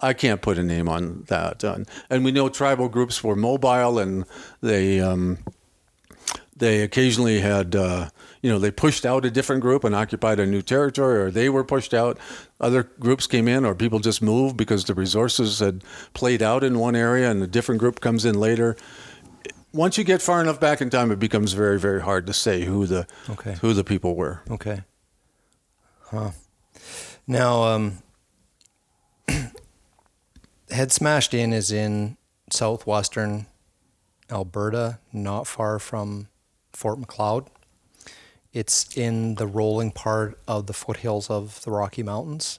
I 0.00 0.12
can't 0.12 0.42
put 0.42 0.58
a 0.58 0.62
name 0.64 0.88
on 0.88 1.22
that. 1.28 1.62
And 2.10 2.24
we 2.24 2.32
know 2.32 2.48
tribal 2.48 2.88
groups 2.88 3.22
were 3.22 3.36
mobile 3.36 4.00
and 4.00 4.24
they 4.60 4.98
um, 4.98 5.38
They 6.56 6.82
occasionally 6.82 7.40
had, 7.40 7.74
uh, 7.74 8.10
you 8.40 8.50
know, 8.50 8.58
they 8.58 8.70
pushed 8.70 9.04
out 9.04 9.24
a 9.24 9.30
different 9.30 9.62
group 9.62 9.84
and 9.84 9.94
occupied 9.94 10.38
a 10.38 10.46
new 10.46 10.62
territory, 10.62 11.18
or 11.20 11.30
they 11.30 11.48
were 11.48 11.64
pushed 11.64 11.94
out. 11.94 12.18
Other 12.60 12.84
groups 13.00 13.26
came 13.26 13.48
in, 13.48 13.64
or 13.64 13.74
people 13.74 13.98
just 13.98 14.22
moved 14.22 14.56
because 14.56 14.84
the 14.84 14.94
resources 14.94 15.58
had 15.60 15.82
played 16.12 16.42
out 16.42 16.62
in 16.62 16.78
one 16.78 16.94
area 16.94 17.30
and 17.30 17.42
a 17.42 17.48
different 17.48 17.80
group 17.80 18.00
comes 18.00 18.24
in 18.24 18.38
later. 18.38 18.76
Once 19.72 19.96
you 19.96 20.04
get 20.04 20.20
far 20.20 20.40
enough 20.40 20.60
back 20.60 20.80
in 20.80 20.90
time, 20.90 21.10
it 21.10 21.18
becomes 21.18 21.52
very, 21.54 21.78
very 21.78 22.00
hard 22.02 22.26
to 22.26 22.32
say 22.32 22.64
who 22.64 22.86
the 22.86 23.06
Okay. 23.30 23.54
who 23.60 23.72
the 23.72 23.84
people 23.84 24.14
were. 24.14 24.42
Okay. 24.50 24.82
Huh. 26.10 26.32
Now, 27.26 27.62
um, 27.64 27.98
Head 30.70 30.92
Smashed 30.92 31.32
In 31.34 31.52
is 31.52 31.70
in 31.72 32.16
southwestern 32.50 33.46
Alberta, 34.30 34.98
not 35.12 35.46
far 35.46 35.78
from 35.78 36.28
Fort 36.72 36.98
Macleod. 36.98 37.48
It's 38.52 38.94
in 38.96 39.36
the 39.36 39.46
rolling 39.46 39.90
part 39.92 40.38
of 40.46 40.66
the 40.66 40.74
foothills 40.74 41.30
of 41.30 41.62
the 41.62 41.70
Rocky 41.70 42.02
Mountains, 42.02 42.58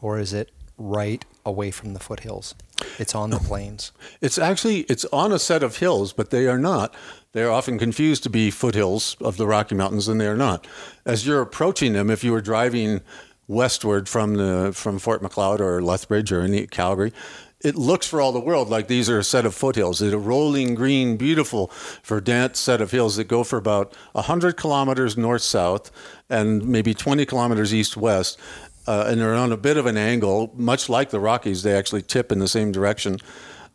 or 0.00 0.18
is 0.18 0.32
it 0.32 0.50
right 0.76 1.24
away 1.44 1.70
from 1.70 1.94
the 1.94 2.00
foothills? 2.00 2.56
It's 2.98 3.14
on 3.14 3.30
the 3.30 3.38
plains. 3.38 3.92
It's 4.20 4.38
actually 4.38 4.80
it's 4.80 5.04
on 5.06 5.32
a 5.32 5.38
set 5.38 5.62
of 5.62 5.76
hills, 5.76 6.12
but 6.12 6.30
they 6.30 6.46
are 6.46 6.58
not. 6.58 6.94
They 7.32 7.42
are 7.42 7.50
often 7.50 7.78
confused 7.78 8.22
to 8.24 8.30
be 8.30 8.50
foothills 8.50 9.16
of 9.20 9.36
the 9.36 9.46
Rocky 9.46 9.74
Mountains, 9.74 10.08
and 10.08 10.20
they 10.20 10.26
are 10.26 10.36
not. 10.36 10.66
As 11.04 11.26
you're 11.26 11.42
approaching 11.42 11.92
them, 11.92 12.10
if 12.10 12.24
you 12.24 12.32
were 12.32 12.40
driving 12.40 13.00
westward 13.48 14.08
from 14.08 14.34
the 14.34 14.72
from 14.74 14.98
Fort 14.98 15.22
Macleod 15.22 15.60
or 15.60 15.82
Lethbridge 15.82 16.32
or 16.32 16.40
any 16.40 16.66
Calgary, 16.66 17.12
it 17.60 17.74
looks 17.74 18.06
for 18.06 18.20
all 18.20 18.32
the 18.32 18.40
world 18.40 18.68
like 18.68 18.86
these 18.86 19.08
are 19.08 19.18
a 19.18 19.24
set 19.24 19.46
of 19.46 19.54
foothills. 19.54 20.02
It's 20.02 20.12
a 20.12 20.18
rolling 20.18 20.74
green, 20.74 21.16
beautiful, 21.16 21.70
verdant 22.04 22.56
set 22.56 22.80
of 22.80 22.90
hills 22.90 23.16
that 23.16 23.24
go 23.24 23.44
for 23.44 23.56
about 23.56 23.94
hundred 24.14 24.56
kilometers 24.56 25.16
north 25.16 25.42
south 25.42 25.90
and 26.28 26.66
maybe 26.66 26.94
twenty 26.94 27.26
kilometers 27.26 27.74
east 27.74 27.96
west. 27.96 28.38
Uh, 28.86 29.06
and 29.08 29.20
they're 29.20 29.34
on 29.34 29.50
a 29.52 29.56
bit 29.56 29.76
of 29.76 29.86
an 29.86 29.96
angle, 29.96 30.52
much 30.54 30.88
like 30.88 31.10
the 31.10 31.20
Rockies. 31.20 31.62
They 31.62 31.74
actually 31.74 32.02
tip 32.02 32.30
in 32.30 32.38
the 32.38 32.48
same 32.48 32.70
direction, 32.70 33.18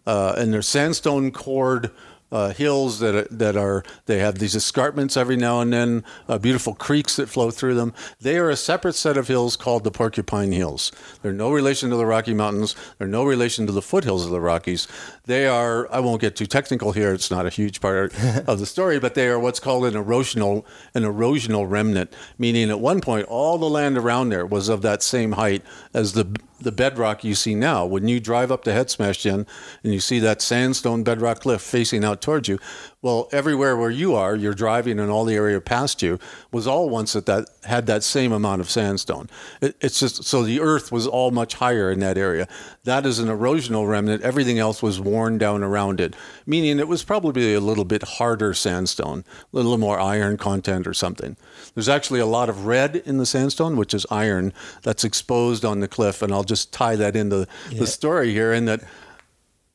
uh, 0.06 0.36
and 0.38 0.54
they're 0.54 0.62
sandstone 0.62 1.32
cored 1.32 1.92
uh, 2.32 2.54
hills 2.54 3.00
that 3.00 3.16
are, 3.16 3.28
that 3.30 3.56
are 3.56 3.84
they 4.06 4.20
have 4.20 4.40
these 4.40 4.56
escarpments 4.56 5.18
every 5.18 5.36
now 5.36 5.60
and 5.60 5.74
then, 5.74 6.04
uh, 6.28 6.38
beautiful 6.38 6.74
creeks 6.74 7.16
that 7.16 7.30
flow 7.30 7.52
through 7.52 7.76
them. 7.76 7.94
They 8.20 8.38
are 8.38 8.50
a 8.50 8.56
separate 8.56 8.94
set 8.94 9.18
of 9.18 9.28
hills 9.28 9.56
called 9.56 9.84
the 9.84 9.92
Porcupine 9.92 10.52
Hills. 10.52 10.92
They're 11.22 11.34
no 11.34 11.52
relation 11.52 11.90
to 11.90 11.96
the 11.96 12.06
Rocky 12.06 12.34
Mountains. 12.34 12.76
They're 12.98 13.08
no 13.08 13.24
relation 13.24 13.66
to 13.68 13.72
the 13.74 13.82
foothills 13.82 14.26
of 14.26 14.32
the 14.32 14.42
Rockies. 14.42 14.88
They 15.26 15.48
are. 15.48 15.92
I 15.92 16.00
won't 16.00 16.22
get 16.22 16.36
too 16.36 16.46
technical 16.46 16.94
here. 16.94 17.14
It's 17.14 17.32
not 17.32 17.46
a 17.46 17.50
huge 17.50 17.82
part 17.82 18.14
of 18.48 18.60
the 18.60 18.66
story, 18.66 19.00
but 19.00 19.16
they 19.16 19.28
are 19.28 19.40
what's 19.40 19.60
called 19.60 19.86
an 19.86 19.94
erosional 19.94 20.66
an 20.94 21.04
erosional 21.04 21.70
remnant, 21.70 22.14
meaning 22.38 22.70
at 22.70 22.80
one 22.80 23.02
point 23.02 23.28
all 23.28 23.58
the 23.58 23.70
land 23.70 23.98
around 23.98 24.30
there 24.30 24.46
was 24.46 24.70
of 24.70 24.82
that 24.82 25.04
same 25.04 25.34
height 25.34 25.64
as 25.94 26.14
the 26.14 26.40
the 26.62 26.72
bedrock 26.72 27.24
you 27.24 27.36
see 27.36 27.56
now. 27.56 27.86
When 27.86 28.08
you 28.08 28.20
drive 28.20 28.52
up 28.52 28.64
to 28.66 28.74
Head 28.74 28.90
Smashed 28.90 29.26
In 29.26 29.46
and 29.84 29.94
you 29.94 30.00
see 30.00 30.20
that 30.20 30.42
sandstone 30.42 31.04
bedrock 31.04 31.42
cliff 31.42 31.62
facing 31.62 32.04
out 32.04 32.21
towards 32.22 32.48
you, 32.48 32.60
well, 33.02 33.28
everywhere 33.32 33.76
where 33.76 33.90
you 33.90 34.14
are, 34.14 34.36
you're 34.36 34.54
driving 34.54 35.00
and 35.00 35.10
all 35.10 35.26
the 35.26 35.36
area 35.36 35.60
past 35.60 36.02
you 36.02 36.20
was 36.52 36.68
all 36.68 36.90
once 36.90 37.16
at 37.16 37.26
that 37.26 37.50
had 37.64 37.88
that 37.88 38.04
same 38.04 38.32
amount 38.32 38.62
of 38.62 38.70
sandstone. 38.70 39.30
It, 39.62 39.76
it's 39.82 40.00
just 40.00 40.24
so 40.24 40.44
the 40.44 40.62
earth 40.62 40.92
was 40.92 41.08
all 41.08 41.32
much 41.32 41.56
higher 41.56 41.92
in 41.92 42.00
that 42.02 42.18
area. 42.18 42.48
That 42.84 43.06
is 43.06 43.20
an 43.20 43.28
erosional 43.28 43.88
remnant. 43.88 44.22
Everything 44.22 44.60
else 44.60 44.84
was 44.84 45.00
worn 45.00 45.38
down 45.38 45.64
around 45.64 46.00
it, 46.00 46.16
meaning 46.46 46.80
it 46.80 46.88
was 46.88 47.04
probably 47.04 47.54
a 47.54 47.60
little 47.60 47.86
bit 47.86 48.04
harder 48.04 48.54
sandstone, 48.54 49.24
a 49.52 49.56
little 49.56 49.78
more 49.78 50.00
iron 50.00 50.38
content 50.38 50.86
or 50.86 50.94
something. 50.94 51.38
There's 51.74 51.90
actually 51.90 52.20
a 52.20 52.26
lot 52.26 52.50
of 52.50 52.66
red 52.66 52.98
in 52.98 53.18
the 53.18 53.26
sandstone, 53.26 53.78
which 53.78 53.94
is 53.94 54.06
iron 54.12 54.54
that's 54.84 55.04
exposed 55.04 55.66
on 55.66 55.80
the 55.80 55.88
cliff, 55.88 56.22
and 56.22 56.32
I'll 56.32 56.44
just 56.44 56.72
tie 56.72 56.96
that 56.98 57.16
into 57.16 57.48
the 57.72 57.88
story 57.88 58.32
here 58.32 58.54
in 58.54 58.66
that 58.66 58.84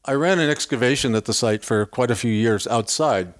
I 0.07 0.13
ran 0.13 0.39
an 0.39 0.51
excavation 0.51 1.15
at 1.15 1.25
the 1.25 1.33
site 1.33 1.65
for 1.65 1.85
quite 1.87 2.11
a 2.11 2.17
few 2.17 2.33
years 2.33 2.67
outside. 2.67 3.35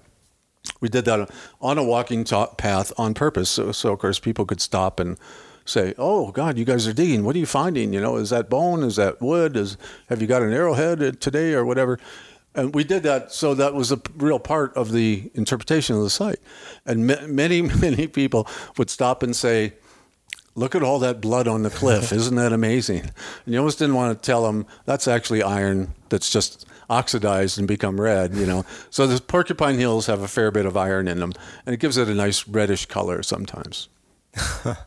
We 0.81 0.89
did 0.89 1.05
that 1.05 1.29
on 1.61 1.77
a 1.77 1.83
walking 1.83 2.25
path 2.25 2.91
on 2.97 3.13
purpose, 3.13 3.49
so, 3.49 3.71
so 3.71 3.93
of 3.93 3.99
course 3.99 4.19
people 4.19 4.45
could 4.45 4.59
stop 4.59 4.99
and 4.99 5.17
say, 5.63 5.93
"Oh 5.97 6.31
God, 6.31 6.57
you 6.57 6.65
guys 6.65 6.87
are 6.87 6.93
digging. 6.93 7.23
What 7.23 7.35
are 7.35 7.39
you 7.39 7.45
finding? 7.45 7.93
You 7.93 8.01
know, 8.01 8.17
is 8.17 8.31
that 8.31 8.49
bone? 8.49 8.83
Is 8.83 8.97
that 8.97 9.21
wood? 9.21 9.55
Is 9.55 9.77
have 10.09 10.21
you 10.21 10.27
got 10.27 10.41
an 10.41 10.51
arrowhead 10.51 11.01
uh, 11.01 11.11
today 11.19 11.53
or 11.53 11.65
whatever?" 11.65 11.99
And 12.53 12.73
we 12.73 12.83
did 12.83 13.03
that, 13.03 13.31
so 13.31 13.53
that 13.53 13.75
was 13.75 13.91
a 13.91 14.01
real 14.15 14.39
part 14.39 14.73
of 14.73 14.91
the 14.91 15.29
interpretation 15.35 15.95
of 15.95 16.01
the 16.01 16.09
site. 16.09 16.39
And 16.87 17.05
ma- 17.05 17.27
many, 17.27 17.61
many 17.85 18.07
people 18.07 18.47
would 18.77 18.89
stop 18.89 19.21
and 19.21 19.35
say, 19.35 19.73
look 20.57 20.75
at 20.75 20.83
all 20.83 20.99
that 20.99 21.21
blood 21.21 21.47
on 21.47 21.63
the 21.63 21.69
cliff. 21.69 22.11
Isn't 22.11 22.35
that 22.35 22.51
amazing? 22.51 23.01
And 23.45 23.53
you 23.53 23.57
almost 23.57 23.79
didn't 23.79 23.95
want 23.95 24.21
to 24.21 24.25
tell 24.25 24.43
them 24.43 24.65
that's 24.85 25.07
actually 25.07 25.41
iron 25.41 25.93
that's 26.09 26.29
just 26.29 26.65
oxidized 26.89 27.57
and 27.57 27.67
become 27.67 27.99
red, 28.01 28.33
you 28.33 28.45
know. 28.45 28.65
So 28.89 29.07
the 29.07 29.21
porcupine 29.21 29.77
hills 29.77 30.07
have 30.07 30.21
a 30.21 30.27
fair 30.27 30.51
bit 30.51 30.65
of 30.65 30.75
iron 30.75 31.07
in 31.07 31.19
them, 31.19 31.33
and 31.65 31.73
it 31.73 31.79
gives 31.79 31.97
it 31.97 32.09
a 32.09 32.13
nice 32.13 32.47
reddish 32.47 32.87
color 32.87 33.23
sometimes. 33.23 33.87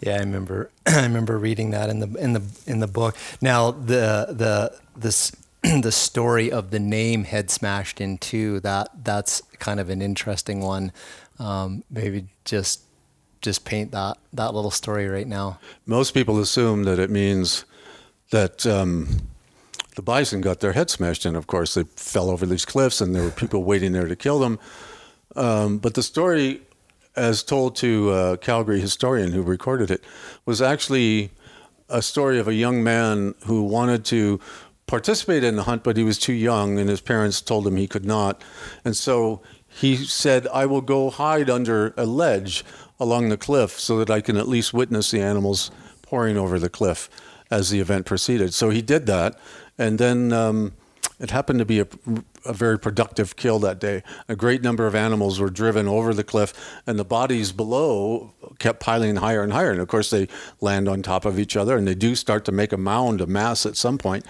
Yeah, 0.00 0.16
I 0.16 0.18
remember. 0.18 0.70
I 0.86 1.02
remember 1.02 1.38
reading 1.38 1.70
that 1.70 1.88
in 1.88 2.00
the 2.00 2.14
in 2.18 2.34
the 2.34 2.42
in 2.66 2.80
the 2.80 2.86
book. 2.86 3.16
Now 3.40 3.70
the 3.70 4.26
the 4.30 4.78
this 4.96 5.32
the 5.62 5.92
story 5.92 6.52
of 6.52 6.70
the 6.70 6.78
name 6.78 7.24
head 7.24 7.50
smashed 7.50 8.00
in 8.00 8.18
two. 8.18 8.60
That 8.60 8.88
that's 9.02 9.40
kind 9.58 9.80
of 9.80 9.88
an 9.88 10.02
interesting 10.02 10.60
one. 10.60 10.92
Um, 11.38 11.84
maybe 11.90 12.26
just 12.44 12.82
just 13.44 13.64
paint 13.64 13.92
that 13.92 14.16
that 14.32 14.54
little 14.54 14.70
story 14.70 15.06
right 15.06 15.28
now. 15.28 15.60
Most 15.86 16.12
people 16.14 16.40
assume 16.40 16.84
that 16.84 16.98
it 16.98 17.10
means 17.10 17.64
that 18.30 18.66
um, 18.66 19.20
the 19.94 20.02
bison 20.02 20.40
got 20.40 20.60
their 20.60 20.72
head 20.72 20.90
smashed 20.90 21.26
in. 21.26 21.36
Of 21.36 21.46
course, 21.46 21.74
they 21.74 21.84
fell 21.84 22.30
over 22.30 22.46
these 22.46 22.64
cliffs, 22.64 23.00
and 23.00 23.14
there 23.14 23.22
were 23.22 23.30
people 23.30 23.62
waiting 23.72 23.92
there 23.92 24.08
to 24.08 24.16
kill 24.16 24.38
them. 24.38 24.58
Um, 25.36 25.78
but 25.78 25.94
the 25.94 26.02
story, 26.02 26.62
as 27.16 27.42
told 27.42 27.76
to 27.76 28.12
a 28.12 28.38
Calgary 28.38 28.80
historian 28.80 29.32
who 29.32 29.42
recorded 29.42 29.90
it, 29.90 30.02
was 30.46 30.62
actually 30.62 31.30
a 31.90 32.00
story 32.00 32.38
of 32.38 32.48
a 32.48 32.54
young 32.54 32.82
man 32.82 33.34
who 33.44 33.62
wanted 33.62 34.04
to 34.06 34.40
participate 34.86 35.44
in 35.44 35.56
the 35.56 35.64
hunt, 35.64 35.84
but 35.84 35.96
he 35.96 36.02
was 36.02 36.18
too 36.18 36.32
young, 36.32 36.78
and 36.78 36.88
his 36.88 37.00
parents 37.00 37.42
told 37.42 37.66
him 37.66 37.76
he 37.76 37.86
could 37.86 38.06
not. 38.06 38.42
And 38.84 38.96
so 38.96 39.42
he 39.68 39.96
said, 39.96 40.46
I 40.48 40.66
will 40.66 40.80
go 40.80 41.10
hide 41.10 41.50
under 41.50 41.94
a 41.96 42.06
ledge 42.06 42.64
along 43.00 43.28
the 43.28 43.36
cliff 43.36 43.78
so 43.78 43.98
that 43.98 44.10
I 44.10 44.20
can 44.20 44.36
at 44.36 44.48
least 44.48 44.72
witness 44.72 45.10
the 45.10 45.20
animals 45.20 45.70
pouring 46.02 46.36
over 46.36 46.58
the 46.58 46.68
cliff 46.68 47.08
as 47.50 47.70
the 47.70 47.80
event 47.80 48.06
proceeded. 48.06 48.54
So 48.54 48.70
he 48.70 48.82
did 48.82 49.06
that. 49.06 49.38
And 49.78 49.98
then 49.98 50.32
um, 50.32 50.72
it 51.20 51.30
happened 51.30 51.58
to 51.60 51.64
be 51.64 51.80
a, 51.80 51.86
a, 52.44 52.52
very 52.52 52.78
productive 52.78 53.36
kill 53.36 53.58
that 53.60 53.78
day. 53.78 54.02
A 54.28 54.36
great 54.36 54.62
number 54.62 54.86
of 54.86 54.94
animals 54.94 55.38
were 55.38 55.50
driven 55.50 55.86
over 55.86 56.12
the 56.12 56.24
cliff, 56.24 56.52
and 56.86 56.98
the 56.98 57.04
bodies 57.04 57.52
below 57.52 58.32
kept 58.58 58.80
piling 58.80 59.16
higher 59.16 59.42
and 59.42 59.52
higher. 59.52 59.70
And 59.70 59.80
of 59.80 59.88
course, 59.88 60.10
they 60.10 60.28
land 60.60 60.88
on 60.88 61.02
top 61.02 61.24
of 61.24 61.38
each 61.38 61.56
other, 61.56 61.76
and 61.76 61.86
they 61.86 61.94
do 61.94 62.14
start 62.14 62.44
to 62.46 62.52
make 62.52 62.72
a 62.72 62.76
mound, 62.76 63.20
a 63.20 63.26
mass 63.26 63.66
at 63.66 63.76
some 63.76 63.98
point. 63.98 64.24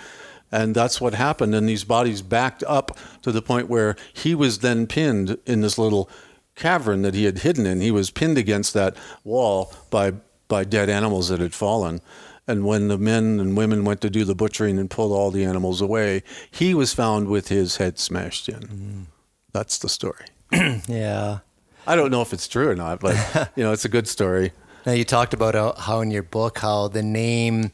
And 0.52 0.74
that's 0.74 1.00
what 1.00 1.14
happened. 1.14 1.54
And 1.54 1.68
these 1.68 1.84
bodies 1.84 2.22
backed 2.22 2.62
up 2.66 2.96
to 3.22 3.32
the 3.32 3.42
point 3.42 3.68
where 3.68 3.96
he 4.12 4.34
was 4.34 4.60
then 4.60 4.86
pinned 4.86 5.38
in 5.46 5.62
this 5.62 5.78
little 5.78 6.08
cavern 6.54 7.02
that 7.02 7.14
he 7.14 7.24
had 7.24 7.38
hidden 7.38 7.66
in. 7.66 7.80
He 7.80 7.90
was 7.90 8.10
pinned 8.10 8.38
against 8.38 8.74
that 8.74 8.96
wall 9.24 9.72
by 9.90 10.14
by 10.48 10.64
dead 10.64 10.90
animals 10.90 11.28
that 11.28 11.40
had 11.40 11.54
fallen. 11.54 12.00
And 12.46 12.66
when 12.66 12.88
the 12.88 12.98
men 12.98 13.40
and 13.40 13.56
women 13.56 13.84
went 13.84 14.02
to 14.02 14.10
do 14.10 14.24
the 14.24 14.34
butchering 14.34 14.78
and 14.78 14.90
pull 14.90 15.12
all 15.14 15.30
the 15.30 15.44
animals 15.44 15.80
away, 15.80 16.22
he 16.50 16.74
was 16.74 16.92
found 16.92 17.28
with 17.28 17.48
his 17.48 17.78
head 17.78 17.98
smashed 17.98 18.48
in. 18.48 18.60
Mm. 18.60 19.04
That's 19.52 19.78
the 19.78 19.88
story. 19.88 20.26
yeah. 20.52 21.38
I 21.86 21.96
don't 21.96 22.10
know 22.10 22.20
if 22.20 22.32
it's 22.32 22.48
true 22.48 22.68
or 22.68 22.74
not, 22.74 23.00
but 23.00 23.50
you 23.56 23.64
know, 23.64 23.72
it's 23.72 23.84
a 23.84 23.88
good 23.88 24.08
story. 24.08 24.52
Now 24.84 24.92
you 24.92 25.04
talked 25.04 25.32
about 25.32 25.78
how 25.78 26.00
in 26.00 26.10
your 26.10 26.22
book 26.22 26.58
how 26.58 26.88
the 26.88 27.02
name 27.02 27.72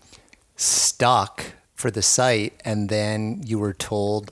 stuck 0.54 1.44
for 1.74 1.90
the 1.90 2.02
site, 2.02 2.60
and 2.64 2.88
then 2.88 3.42
you 3.44 3.58
were 3.58 3.72
told 3.72 4.30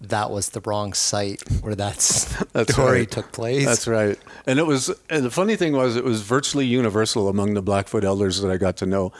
that 0.00 0.30
was 0.30 0.50
the 0.50 0.60
wrong 0.60 0.92
site 0.92 1.42
where 1.60 1.74
that 1.74 1.94
That's 2.52 2.72
story 2.72 3.00
right. 3.00 3.10
took 3.10 3.32
place. 3.32 3.64
That's 3.64 3.86
right. 3.88 4.18
And 4.46 4.58
it 4.58 4.66
was, 4.66 4.90
and 5.10 5.24
the 5.24 5.30
funny 5.30 5.56
thing 5.56 5.72
was, 5.72 5.96
it 5.96 6.04
was 6.04 6.22
virtually 6.22 6.66
universal 6.66 7.28
among 7.28 7.54
the 7.54 7.62
Blackfoot 7.62 8.04
elders 8.04 8.40
that 8.40 8.50
I 8.50 8.56
got 8.56 8.76
to 8.78 8.86
know, 8.86 9.12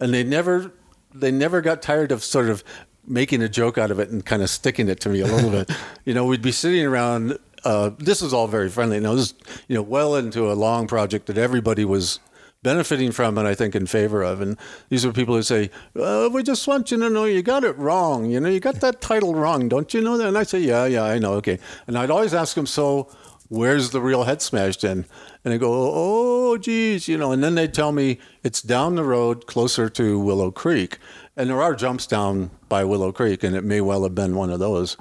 and 0.00 0.12
they 0.12 0.24
never, 0.24 0.72
they 1.14 1.30
never 1.30 1.60
got 1.60 1.82
tired 1.82 2.10
of 2.12 2.24
sort 2.24 2.48
of 2.48 2.64
making 3.06 3.42
a 3.42 3.48
joke 3.48 3.76
out 3.76 3.90
of 3.90 3.98
it 3.98 4.08
and 4.08 4.24
kind 4.24 4.42
of 4.42 4.48
sticking 4.48 4.88
it 4.88 5.00
to 5.00 5.08
me 5.08 5.20
a 5.20 5.26
little 5.26 5.50
bit. 5.50 5.70
You 6.04 6.12
know, 6.12 6.26
we'd 6.26 6.42
be 6.42 6.52
sitting 6.52 6.84
around. 6.84 7.38
Uh, 7.64 7.90
this 7.98 8.20
was 8.20 8.34
all 8.34 8.46
very 8.46 8.68
friendly. 8.68 9.00
Now, 9.00 9.14
this, 9.14 9.28
is, 9.28 9.34
you 9.68 9.74
know, 9.74 9.80
well 9.80 10.16
into 10.16 10.50
a 10.50 10.52
long 10.52 10.86
project 10.86 11.26
that 11.28 11.38
everybody 11.38 11.86
was 11.86 12.20
benefiting 12.64 13.12
from 13.12 13.38
and 13.38 13.46
I 13.46 13.54
think 13.54 13.76
in 13.76 13.86
favor 13.86 14.24
of. 14.24 14.40
And 14.40 14.58
these 14.88 15.04
are 15.04 15.12
people 15.12 15.36
who 15.36 15.42
say, 15.42 15.70
uh, 15.94 16.28
we 16.32 16.42
just 16.42 16.66
want 16.66 16.90
you 16.90 16.98
to 16.98 17.08
know 17.08 17.26
you 17.26 17.42
got 17.42 17.62
it 17.62 17.78
wrong. 17.78 18.28
You 18.28 18.40
know, 18.40 18.48
you 18.48 18.58
got 18.58 18.80
that 18.80 19.00
title 19.00 19.36
wrong. 19.36 19.68
Don't 19.68 19.94
you 19.94 20.00
know 20.00 20.18
that? 20.18 20.26
And 20.26 20.36
I 20.36 20.42
say, 20.42 20.58
yeah, 20.58 20.86
yeah, 20.86 21.04
I 21.04 21.20
know. 21.20 21.34
Okay. 21.34 21.60
And 21.86 21.96
I'd 21.96 22.10
always 22.10 22.34
ask 22.34 22.56
them, 22.56 22.66
so 22.66 23.08
where's 23.48 23.90
the 23.90 24.00
real 24.00 24.24
head 24.24 24.42
smashed 24.42 24.82
in? 24.82 25.04
And 25.44 25.52
they 25.52 25.58
go, 25.58 25.70
oh, 25.72 26.56
geez, 26.56 27.06
you 27.06 27.16
know, 27.16 27.30
and 27.30 27.44
then 27.44 27.54
they 27.54 27.68
tell 27.68 27.92
me 27.92 28.18
it's 28.42 28.62
down 28.62 28.96
the 28.96 29.04
road 29.04 29.46
closer 29.46 29.88
to 29.90 30.18
Willow 30.18 30.50
Creek. 30.50 30.98
And 31.36 31.50
there 31.50 31.62
are 31.62 31.74
jumps 31.74 32.06
down 32.06 32.50
by 32.68 32.84
Willow 32.84 33.12
Creek, 33.12 33.44
and 33.44 33.54
it 33.54 33.64
may 33.64 33.80
well 33.80 34.02
have 34.04 34.14
been 34.14 34.34
one 34.34 34.50
of 34.50 34.58
those 34.58 34.96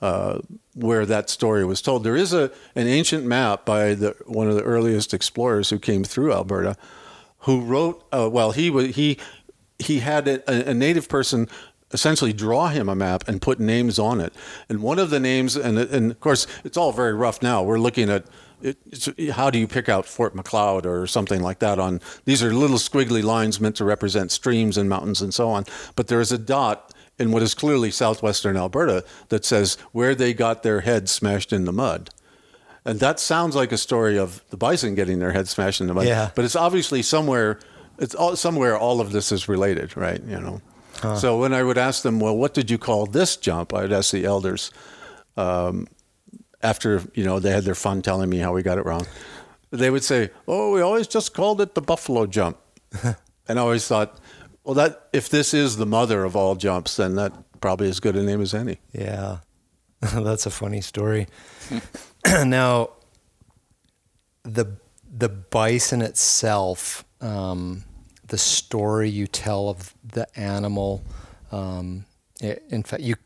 uh, 0.00 0.38
where 0.74 1.04
that 1.06 1.28
story 1.28 1.64
was 1.64 1.82
told. 1.82 2.04
There 2.04 2.16
is 2.16 2.32
a 2.32 2.52
an 2.76 2.86
ancient 2.86 3.24
map 3.24 3.64
by 3.64 3.94
the, 3.94 4.14
one 4.26 4.48
of 4.48 4.54
the 4.54 4.62
earliest 4.62 5.12
explorers 5.12 5.70
who 5.70 5.78
came 5.78 6.04
through 6.04 6.32
Alberta, 6.32 6.76
who 7.40 7.60
wrote. 7.60 8.04
Uh, 8.12 8.28
well, 8.30 8.52
he 8.52 8.70
was 8.70 8.96
he 8.96 9.18
he 9.78 10.00
had 10.00 10.26
a, 10.28 10.70
a 10.70 10.74
native 10.74 11.08
person 11.08 11.48
essentially 11.92 12.32
draw 12.32 12.68
him 12.68 12.88
a 12.88 12.94
map 12.94 13.26
and 13.28 13.40
put 13.40 13.58
names 13.58 13.98
on 13.98 14.20
it. 14.20 14.32
And 14.68 14.82
one 14.82 14.98
of 14.98 15.10
the 15.10 15.20
names, 15.20 15.56
and, 15.56 15.78
and 15.78 16.10
of 16.10 16.20
course, 16.20 16.46
it's 16.64 16.76
all 16.76 16.92
very 16.92 17.14
rough 17.14 17.40
now. 17.42 17.62
We're 17.62 17.78
looking 17.78 18.10
at 18.10 18.26
it, 18.60 19.30
how 19.32 19.50
do 19.50 19.58
you 19.58 19.68
pick 19.68 19.88
out 19.88 20.04
Fort 20.04 20.34
Macleod 20.34 20.84
or 20.84 21.06
something 21.06 21.40
like 21.40 21.60
that? 21.60 21.78
On 21.78 22.00
these 22.24 22.42
are 22.42 22.52
little 22.52 22.76
squiggly 22.76 23.22
lines 23.22 23.60
meant 23.60 23.76
to 23.76 23.84
represent 23.84 24.32
streams 24.32 24.76
and 24.76 24.88
mountains 24.88 25.22
and 25.22 25.32
so 25.32 25.48
on. 25.48 25.64
But 25.94 26.08
there 26.08 26.20
is 26.20 26.32
a 26.32 26.38
dot 26.38 26.92
in 27.18 27.30
what 27.30 27.42
is 27.42 27.54
clearly 27.54 27.90
southwestern 27.90 28.56
Alberta 28.56 29.04
that 29.28 29.44
says 29.44 29.76
where 29.92 30.14
they 30.14 30.34
got 30.34 30.62
their 30.62 30.80
heads 30.80 31.12
smashed 31.12 31.52
in 31.52 31.64
the 31.64 31.72
mud. 31.72 32.10
And 32.84 33.00
that 33.00 33.20
sounds 33.20 33.54
like 33.54 33.72
a 33.72 33.76
story 33.78 34.18
of 34.18 34.42
the 34.50 34.56
bison 34.56 34.94
getting 34.94 35.18
their 35.18 35.32
heads 35.32 35.50
smashed 35.50 35.80
in 35.80 35.88
the 35.88 35.94
mud. 35.94 36.06
Yeah. 36.06 36.30
But 36.34 36.44
it's 36.44 36.56
obviously 36.56 37.02
somewhere. 37.02 37.58
It's 37.98 38.14
all, 38.14 38.36
somewhere 38.36 38.78
all 38.78 39.00
of 39.00 39.12
this 39.12 39.32
is 39.32 39.48
related, 39.48 39.96
right? 39.96 40.22
You 40.22 40.40
know. 40.40 40.62
Huh. 41.00 41.16
So 41.16 41.38
when 41.38 41.52
I 41.52 41.62
would 41.62 41.78
ask 41.78 42.02
them, 42.02 42.18
well, 42.20 42.36
what 42.36 42.54
did 42.54 42.70
you 42.70 42.78
call 42.78 43.06
this 43.06 43.36
jump? 43.36 43.74
I'd 43.74 43.92
ask 43.92 44.10
the 44.10 44.24
elders. 44.24 44.70
Um, 45.36 45.86
after 46.62 47.02
you 47.14 47.24
know 47.24 47.38
they 47.38 47.50
had 47.50 47.64
their 47.64 47.74
fun 47.74 48.02
telling 48.02 48.28
me 48.28 48.38
how 48.38 48.52
we 48.52 48.62
got 48.62 48.78
it 48.78 48.84
wrong, 48.84 49.06
they 49.70 49.90
would 49.90 50.04
say, 50.04 50.30
"Oh, 50.46 50.72
we 50.72 50.80
always 50.80 51.06
just 51.06 51.34
called 51.34 51.60
it 51.60 51.74
the 51.74 51.82
buffalo 51.82 52.26
jump," 52.26 52.58
and 53.02 53.16
I 53.48 53.62
always 53.62 53.86
thought, 53.86 54.18
well, 54.64 54.74
that 54.74 55.08
if 55.12 55.28
this 55.28 55.54
is 55.54 55.76
the 55.76 55.86
mother 55.86 56.24
of 56.24 56.36
all 56.36 56.54
jumps, 56.54 56.96
then 56.96 57.14
that 57.14 57.32
probably 57.60 57.88
as 57.88 58.00
good 58.00 58.16
a 58.16 58.22
name 58.22 58.40
as 58.40 58.54
any. 58.54 58.78
Yeah, 58.92 59.38
that's 60.00 60.46
a 60.46 60.50
funny 60.50 60.80
story. 60.80 61.26
now, 62.44 62.90
the 64.42 64.76
the 65.10 65.28
bison 65.28 66.02
itself, 66.02 67.04
um, 67.20 67.84
the 68.26 68.38
story 68.38 69.08
you 69.08 69.26
tell 69.26 69.68
of 69.68 69.94
the 70.04 70.26
animal. 70.38 71.02
Um, 71.50 72.04
in 72.40 72.82
fact, 72.82 73.02
you 73.02 73.16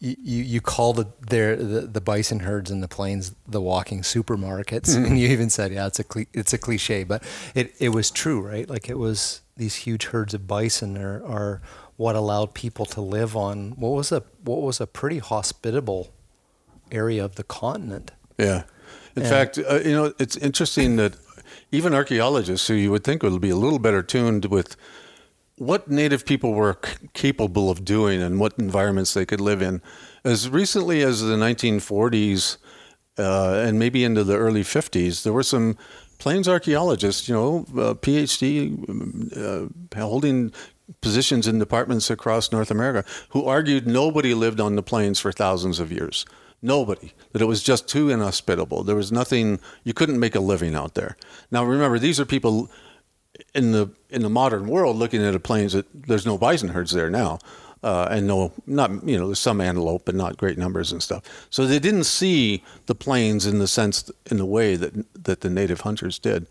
you, 0.00 0.42
you 0.42 0.60
call 0.62 0.94
the, 0.94 1.08
their, 1.28 1.56
the, 1.56 1.82
the 1.82 2.00
bison 2.00 2.40
herds 2.40 2.70
in 2.70 2.80
the 2.80 2.88
plains 2.88 3.34
the 3.46 3.60
walking 3.60 4.00
supermarkets, 4.00 4.94
mm-hmm. 4.94 5.04
and 5.06 5.18
you 5.18 5.28
even 5.28 5.50
said, 5.50 5.72
"Yeah, 5.72 5.86
it's 5.86 6.00
a 6.00 6.04
it's 6.32 6.52
a 6.52 6.58
cliche," 6.58 7.04
but 7.04 7.22
it, 7.54 7.74
it 7.78 7.90
was 7.90 8.10
true, 8.10 8.40
right? 8.40 8.68
Like 8.68 8.88
it 8.88 8.98
was 8.98 9.42
these 9.56 9.76
huge 9.76 10.06
herds 10.06 10.32
of 10.32 10.46
bison 10.46 10.96
are, 10.96 11.22
are 11.24 11.60
what 11.96 12.16
allowed 12.16 12.54
people 12.54 12.86
to 12.86 13.00
live 13.02 13.36
on 13.36 13.72
what 13.72 13.90
was 13.90 14.10
a 14.10 14.22
what 14.42 14.62
was 14.62 14.80
a 14.80 14.86
pretty 14.86 15.18
hospitable 15.18 16.12
area 16.90 17.22
of 17.22 17.36
the 17.36 17.44
continent. 17.44 18.12
Yeah, 18.40 18.62
in 19.16 19.22
and, 19.22 19.26
fact, 19.26 19.58
uh, 19.58 19.80
you 19.80 19.92
know, 19.92 20.12
it's 20.18 20.36
interesting 20.36 20.96
that 20.96 21.14
even 21.72 21.94
archaeologists, 21.94 22.66
who 22.68 22.74
you 22.74 22.90
would 22.90 23.04
think 23.04 23.22
would 23.22 23.40
be 23.40 23.50
a 23.50 23.56
little 23.56 23.78
better 23.78 24.02
tuned 24.02 24.46
with 24.46 24.76
what 25.56 25.88
native 25.90 26.24
people 26.24 26.54
were 26.54 26.78
c- 26.84 27.08
capable 27.12 27.70
of 27.70 27.84
doing 27.84 28.22
and 28.22 28.40
what 28.40 28.58
environments 28.58 29.14
they 29.14 29.26
could 29.26 29.40
live 29.40 29.60
in. 29.60 29.82
As 30.24 30.48
recently 30.48 31.02
as 31.02 31.20
the 31.20 31.36
1940s 31.36 32.56
uh, 33.18 33.62
and 33.66 33.78
maybe 33.78 34.04
into 34.04 34.24
the 34.24 34.36
early 34.36 34.62
50s, 34.62 35.22
there 35.22 35.32
were 35.32 35.42
some 35.42 35.76
plains 36.18 36.48
archaeologists, 36.48 37.28
you 37.28 37.34
know, 37.34 37.66
uh, 37.72 37.94
PhD 37.94 38.74
uh, 39.36 40.00
holding 40.00 40.52
positions 41.02 41.46
in 41.46 41.58
departments 41.58 42.10
across 42.10 42.50
North 42.52 42.70
America, 42.70 43.08
who 43.30 43.44
argued 43.44 43.86
nobody 43.86 44.34
lived 44.34 44.60
on 44.60 44.76
the 44.76 44.82
plains 44.82 45.20
for 45.20 45.30
thousands 45.30 45.78
of 45.78 45.92
years. 45.92 46.24
Nobody. 46.62 47.12
That 47.32 47.42
it 47.42 47.46
was 47.46 47.62
just 47.62 47.88
too 47.88 48.10
inhospitable. 48.10 48.84
There 48.84 48.96
was 48.96 49.10
nothing, 49.10 49.60
you 49.84 49.94
couldn't 49.94 50.20
make 50.20 50.34
a 50.34 50.40
living 50.40 50.74
out 50.74 50.94
there. 50.94 51.16
Now 51.50 51.64
remember, 51.64 51.98
these 51.98 52.20
are 52.20 52.26
people 52.26 52.70
in 53.54 53.72
the 53.72 53.90
in 54.10 54.22
the 54.22 54.30
modern 54.30 54.66
world, 54.68 54.96
looking 54.96 55.24
at 55.24 55.32
the 55.32 55.40
plains, 55.40 55.72
that 55.72 55.86
there's 55.94 56.26
no 56.26 56.36
bison 56.36 56.70
herds 56.70 56.92
there 56.92 57.10
now, 57.10 57.38
uh, 57.82 58.08
and 58.10 58.26
no 58.26 58.52
not 58.66 58.90
you 59.06 59.18
know 59.18 59.26
there's 59.26 59.38
some 59.38 59.60
antelope, 59.60 60.02
but 60.04 60.14
not 60.14 60.36
great 60.36 60.58
numbers 60.58 60.92
and 60.92 61.02
stuff. 61.02 61.22
So 61.48 61.66
they 61.66 61.78
didn't 61.78 62.04
see 62.04 62.62
the 62.86 62.94
plains 62.94 63.46
in 63.46 63.58
the 63.58 63.68
sense 63.68 64.10
in 64.30 64.36
the 64.36 64.46
way 64.46 64.76
that 64.76 65.24
that 65.24 65.40
the 65.40 65.50
native 65.50 65.82
hunters 65.82 66.18
did, 66.18 66.46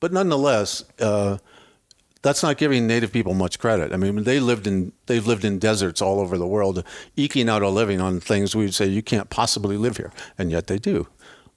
but 0.00 0.12
nonetheless. 0.12 0.84
Uh, 1.00 1.38
that's 2.22 2.42
not 2.42 2.56
giving 2.56 2.86
native 2.86 3.12
people 3.12 3.34
much 3.34 3.58
credit. 3.58 3.92
I 3.92 3.96
mean, 3.96 4.22
they 4.22 4.40
lived 4.40 4.66
in 4.66 4.92
they've 5.06 5.26
lived 5.26 5.44
in 5.44 5.58
deserts 5.58 6.00
all 6.00 6.20
over 6.20 6.38
the 6.38 6.46
world, 6.46 6.84
eking 7.16 7.48
out 7.48 7.62
a 7.62 7.68
living 7.68 8.00
on 8.00 8.20
things 8.20 8.56
we 8.56 8.64
would 8.64 8.74
say 8.74 8.86
you 8.86 9.02
can't 9.02 9.28
possibly 9.28 9.76
live 9.76 9.96
here, 9.96 10.12
and 10.38 10.50
yet 10.50 10.68
they 10.68 10.78
do. 10.78 11.08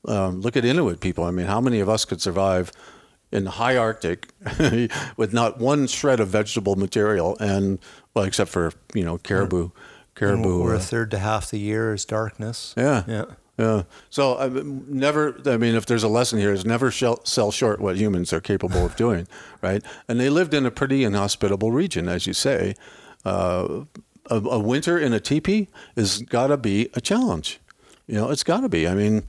Um, 0.07 0.41
look 0.41 0.57
at 0.57 0.65
Inuit 0.65 0.99
people. 0.99 1.23
I 1.23 1.31
mean, 1.31 1.47
how 1.47 1.61
many 1.61 1.79
of 1.79 1.89
us 1.89 2.05
could 2.05 2.21
survive 2.21 2.71
in 3.31 3.43
the 3.43 3.51
high 3.51 3.77
Arctic 3.77 4.29
with 5.17 5.33
not 5.33 5.59
one 5.59 5.87
shred 5.87 6.19
of 6.19 6.29
vegetable 6.29 6.75
material, 6.75 7.37
and 7.39 7.79
well, 8.13 8.25
except 8.25 8.49
for 8.49 8.71
you 8.93 9.03
know 9.03 9.17
caribou, 9.17 9.69
caribou. 10.15 10.61
Or 10.61 10.73
a 10.73 10.77
uh, 10.77 10.79
third 10.79 11.11
to 11.11 11.19
half 11.19 11.51
the 11.51 11.59
year 11.59 11.93
is 11.93 12.05
darkness. 12.05 12.73
Yeah, 12.77 13.03
yeah, 13.07 13.25
yeah. 13.57 13.83
So 14.09 14.37
I 14.37 14.49
never. 14.49 15.39
I 15.45 15.57
mean, 15.57 15.75
if 15.75 15.85
there's 15.85 16.03
a 16.03 16.07
lesson 16.09 16.39
here, 16.39 16.51
is 16.51 16.65
never 16.65 16.91
sell 16.91 17.51
short 17.51 17.79
what 17.79 17.95
humans 17.95 18.33
are 18.33 18.41
capable 18.41 18.85
of 18.85 18.95
doing, 18.95 19.27
right? 19.61 19.83
And 20.07 20.19
they 20.19 20.29
lived 20.29 20.53
in 20.53 20.65
a 20.65 20.71
pretty 20.71 21.03
inhospitable 21.03 21.71
region, 21.71 22.09
as 22.09 22.27
you 22.27 22.33
say. 22.33 22.75
Uh, 23.23 23.85
a, 24.29 24.37
a 24.37 24.59
winter 24.59 24.97
in 24.97 25.13
a 25.13 25.19
teepee 25.19 25.67
is 25.95 26.21
got 26.23 26.47
to 26.47 26.57
be 26.57 26.89
a 26.93 27.01
challenge. 27.01 27.59
You 28.07 28.15
know, 28.15 28.29
it's 28.29 28.43
got 28.43 28.61
to 28.61 28.69
be. 28.69 28.87
I 28.87 28.95
mean 28.95 29.23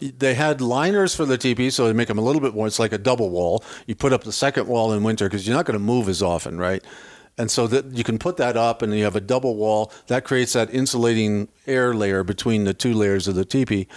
they 0.00 0.34
had 0.34 0.60
liners 0.60 1.14
for 1.14 1.24
the 1.24 1.38
teepee, 1.38 1.70
so 1.70 1.86
they 1.86 1.92
make 1.92 2.08
them 2.08 2.18
a 2.18 2.22
little 2.22 2.40
bit 2.40 2.54
more. 2.54 2.66
It's 2.66 2.78
like 2.78 2.92
a 2.92 2.98
double 2.98 3.30
wall. 3.30 3.64
You 3.86 3.94
put 3.94 4.12
up 4.12 4.24
the 4.24 4.32
second 4.32 4.66
wall 4.66 4.92
in 4.92 5.02
winter 5.02 5.26
because 5.26 5.46
you're 5.46 5.56
not 5.56 5.66
going 5.66 5.78
to 5.78 5.84
move 5.84 6.08
as 6.08 6.22
often, 6.22 6.58
right? 6.58 6.82
And 7.38 7.50
so 7.50 7.66
that 7.66 7.86
you 7.96 8.04
can 8.04 8.18
put 8.18 8.36
that 8.36 8.56
up, 8.56 8.82
and 8.82 8.94
you 8.94 9.04
have 9.04 9.16
a 9.16 9.20
double 9.20 9.56
wall 9.56 9.90
that 10.08 10.24
creates 10.24 10.52
that 10.52 10.72
insulating 10.72 11.48
air 11.66 11.94
layer 11.94 12.22
between 12.22 12.64
the 12.64 12.74
two 12.74 12.92
layers 12.92 13.26
of 13.26 13.34
the 13.34 13.44
teepee. 13.44 13.88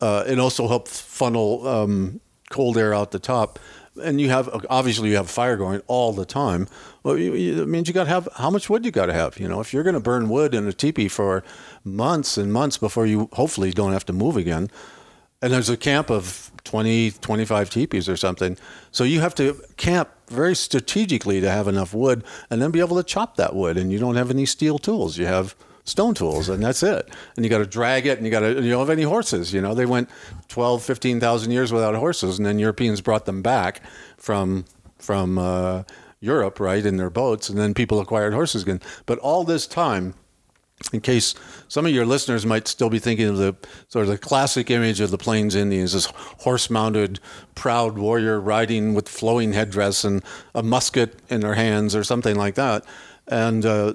Uh, 0.00 0.24
it 0.26 0.38
also 0.38 0.68
helps 0.68 1.00
funnel 1.00 1.66
um, 1.66 2.20
cold 2.50 2.78
air 2.78 2.94
out 2.94 3.10
the 3.10 3.18
top. 3.18 3.58
And 4.02 4.20
you 4.20 4.30
have 4.30 4.48
obviously 4.70 5.10
you 5.10 5.16
have 5.16 5.28
fire 5.28 5.56
going 5.56 5.82
all 5.86 6.12
the 6.12 6.24
time. 6.24 6.68
Well, 7.02 7.18
you, 7.18 7.34
you, 7.34 7.62
it 7.62 7.68
means 7.68 7.88
you 7.88 7.92
got 7.92 8.04
to 8.04 8.10
have 8.10 8.28
how 8.36 8.48
much 8.48 8.70
wood 8.70 8.84
you 8.84 8.92
got 8.92 9.06
to 9.06 9.12
have. 9.12 9.38
You 9.38 9.48
know, 9.48 9.60
if 9.60 9.74
you're 9.74 9.82
going 9.82 9.94
to 9.94 10.00
burn 10.00 10.28
wood 10.28 10.54
in 10.54 10.66
a 10.66 10.72
teepee 10.72 11.08
for 11.08 11.42
months 11.84 12.38
and 12.38 12.52
months 12.52 12.78
before 12.78 13.04
you 13.04 13.28
hopefully 13.32 13.72
don't 13.72 13.92
have 13.92 14.06
to 14.06 14.12
move 14.12 14.36
again, 14.36 14.70
and 15.42 15.52
there's 15.52 15.68
a 15.68 15.76
camp 15.76 16.10
of 16.10 16.52
20, 16.64 17.12
25 17.12 17.70
teepees 17.70 18.08
or 18.08 18.16
something. 18.16 18.56
So 18.92 19.04
you 19.04 19.20
have 19.20 19.34
to 19.36 19.60
camp 19.76 20.08
very 20.30 20.54
strategically 20.54 21.40
to 21.40 21.50
have 21.50 21.68
enough 21.68 21.92
wood 21.92 22.24
and 22.48 22.62
then 22.62 22.70
be 22.70 22.80
able 22.80 22.96
to 22.96 23.02
chop 23.02 23.36
that 23.36 23.54
wood. 23.54 23.76
And 23.76 23.92
you 23.92 23.98
don't 23.98 24.16
have 24.16 24.30
any 24.30 24.46
steel 24.46 24.78
tools. 24.78 25.18
You 25.18 25.26
have 25.26 25.54
stone 25.84 26.14
tools 26.14 26.48
and 26.48 26.62
that's 26.62 26.82
it. 26.82 27.08
And 27.36 27.44
you 27.44 27.50
got 27.50 27.58
to 27.58 27.66
drag 27.66 28.06
it 28.06 28.18
and 28.18 28.26
you 28.26 28.30
got 28.30 28.40
to, 28.40 28.62
you 28.62 28.70
don't 28.70 28.80
have 28.80 28.90
any 28.90 29.02
horses. 29.02 29.52
You 29.52 29.60
know, 29.60 29.74
they 29.74 29.86
went 29.86 30.08
12, 30.48 30.82
15,000 30.82 31.50
years 31.50 31.72
without 31.72 31.94
horses 31.94 32.38
and 32.38 32.46
then 32.46 32.58
Europeans 32.58 33.00
brought 33.00 33.26
them 33.26 33.42
back 33.42 33.82
from, 34.16 34.64
from, 34.98 35.38
uh, 35.38 35.82
Europe, 36.20 36.60
right, 36.60 36.84
in 36.84 36.98
their 36.98 37.08
boats, 37.08 37.48
and 37.48 37.58
then 37.58 37.72
people 37.72 37.98
acquired 37.98 38.34
horses 38.34 38.62
again. 38.62 38.80
But 39.06 39.18
all 39.20 39.42
this 39.42 39.66
time, 39.66 40.12
in 40.92 41.00
case 41.00 41.34
some 41.68 41.86
of 41.86 41.92
your 41.92 42.06
listeners 42.06 42.44
might 42.44 42.66
still 42.66 42.90
be 42.90 42.98
thinking 42.98 43.28
of 43.28 43.36
the 43.36 43.54
sort 43.88 44.04
of 44.04 44.10
the 44.10 44.18
classic 44.18 44.70
image 44.70 45.00
of 45.00 45.10
the 45.10 45.18
Plains 45.18 45.54
Indians, 45.54 45.92
this 45.92 46.06
horse-mounted, 46.40 47.20
proud 47.54 47.98
warrior 47.98 48.40
riding 48.40 48.94
with 48.94 49.08
flowing 49.08 49.52
headdress 49.52 50.04
and 50.04 50.22
a 50.54 50.62
musket 50.62 51.20
in 51.28 51.40
their 51.40 51.54
hands 51.54 51.94
or 51.94 52.02
something 52.02 52.34
like 52.34 52.54
that. 52.56 52.84
And 53.28 53.64
uh, 53.64 53.94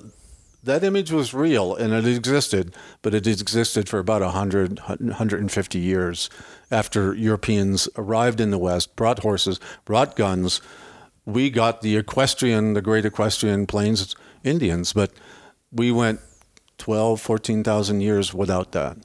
that 0.63 0.83
image 0.83 1.11
was 1.11 1.33
real 1.33 1.75
and 1.75 1.93
it 1.93 2.07
existed, 2.07 2.75
but 3.01 3.13
it 3.13 3.27
existed 3.27 3.89
for 3.89 3.99
about 3.99 4.21
100, 4.21 4.79
150 4.79 5.79
years 5.79 6.29
after 6.71 7.13
Europeans 7.13 7.89
arrived 7.97 8.39
in 8.39 8.51
the 8.51 8.57
West, 8.57 8.95
brought 8.95 9.19
horses, 9.19 9.59
brought 9.85 10.15
guns. 10.15 10.61
We 11.25 11.49
got 11.49 11.81
the 11.81 11.97
equestrian, 11.97 12.73
the 12.73 12.81
great 12.81 13.05
equestrian 13.05 13.67
Plains 13.67 14.15
Indians, 14.43 14.93
but 14.93 15.11
we 15.71 15.91
went 15.91 16.19
12, 16.77 17.21
14,000 17.21 18.01
years 18.01 18.33
without 18.33 18.71
that. 18.73 18.97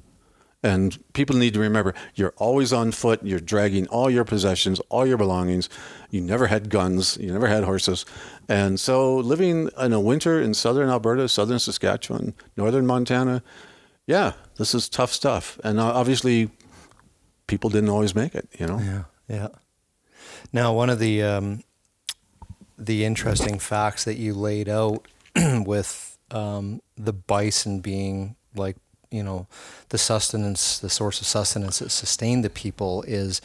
And 0.62 0.98
people 1.14 1.36
need 1.36 1.54
to 1.54 1.60
remember 1.60 1.94
you're 2.14 2.34
always 2.36 2.70
on 2.72 2.92
foot, 2.92 3.20
you're 3.22 3.40
dragging 3.40 3.86
all 3.88 4.10
your 4.10 4.24
possessions, 4.24 4.78
all 4.90 5.06
your 5.06 5.16
belongings. 5.16 5.70
You 6.10 6.20
never 6.20 6.48
had 6.48 6.68
guns, 6.68 7.16
you 7.16 7.32
never 7.32 7.46
had 7.46 7.64
horses. 7.64 8.04
And 8.46 8.78
so 8.78 9.16
living 9.16 9.70
in 9.80 9.92
a 9.92 10.00
winter 10.00 10.40
in 10.40 10.52
southern 10.52 10.90
Alberta, 10.90 11.28
southern 11.28 11.58
Saskatchewan, 11.58 12.34
northern 12.56 12.86
Montana, 12.86 13.42
yeah, 14.06 14.32
this 14.56 14.74
is 14.74 14.88
tough 14.88 15.12
stuff. 15.12 15.58
And 15.64 15.80
obviously, 15.80 16.50
people 17.46 17.70
didn't 17.70 17.90
always 17.90 18.14
make 18.14 18.34
it. 18.34 18.48
You 18.58 18.66
know. 18.66 18.78
Yeah, 18.80 19.04
yeah. 19.28 19.48
Now, 20.52 20.74
one 20.74 20.90
of 20.90 20.98
the 20.98 21.22
um, 21.22 21.62
the 22.76 23.04
interesting 23.04 23.58
facts 23.58 24.04
that 24.04 24.16
you 24.16 24.34
laid 24.34 24.68
out 24.68 25.06
with 25.36 26.09
um, 26.30 26.80
the 26.96 27.12
bison 27.12 27.80
being 27.80 28.36
like 28.54 28.76
you 29.10 29.22
know 29.22 29.46
the 29.88 29.98
sustenance, 29.98 30.78
the 30.78 30.90
source 30.90 31.20
of 31.20 31.26
sustenance 31.26 31.80
that 31.80 31.90
sustained 31.90 32.44
the 32.44 32.50
people 32.50 33.02
is 33.06 33.40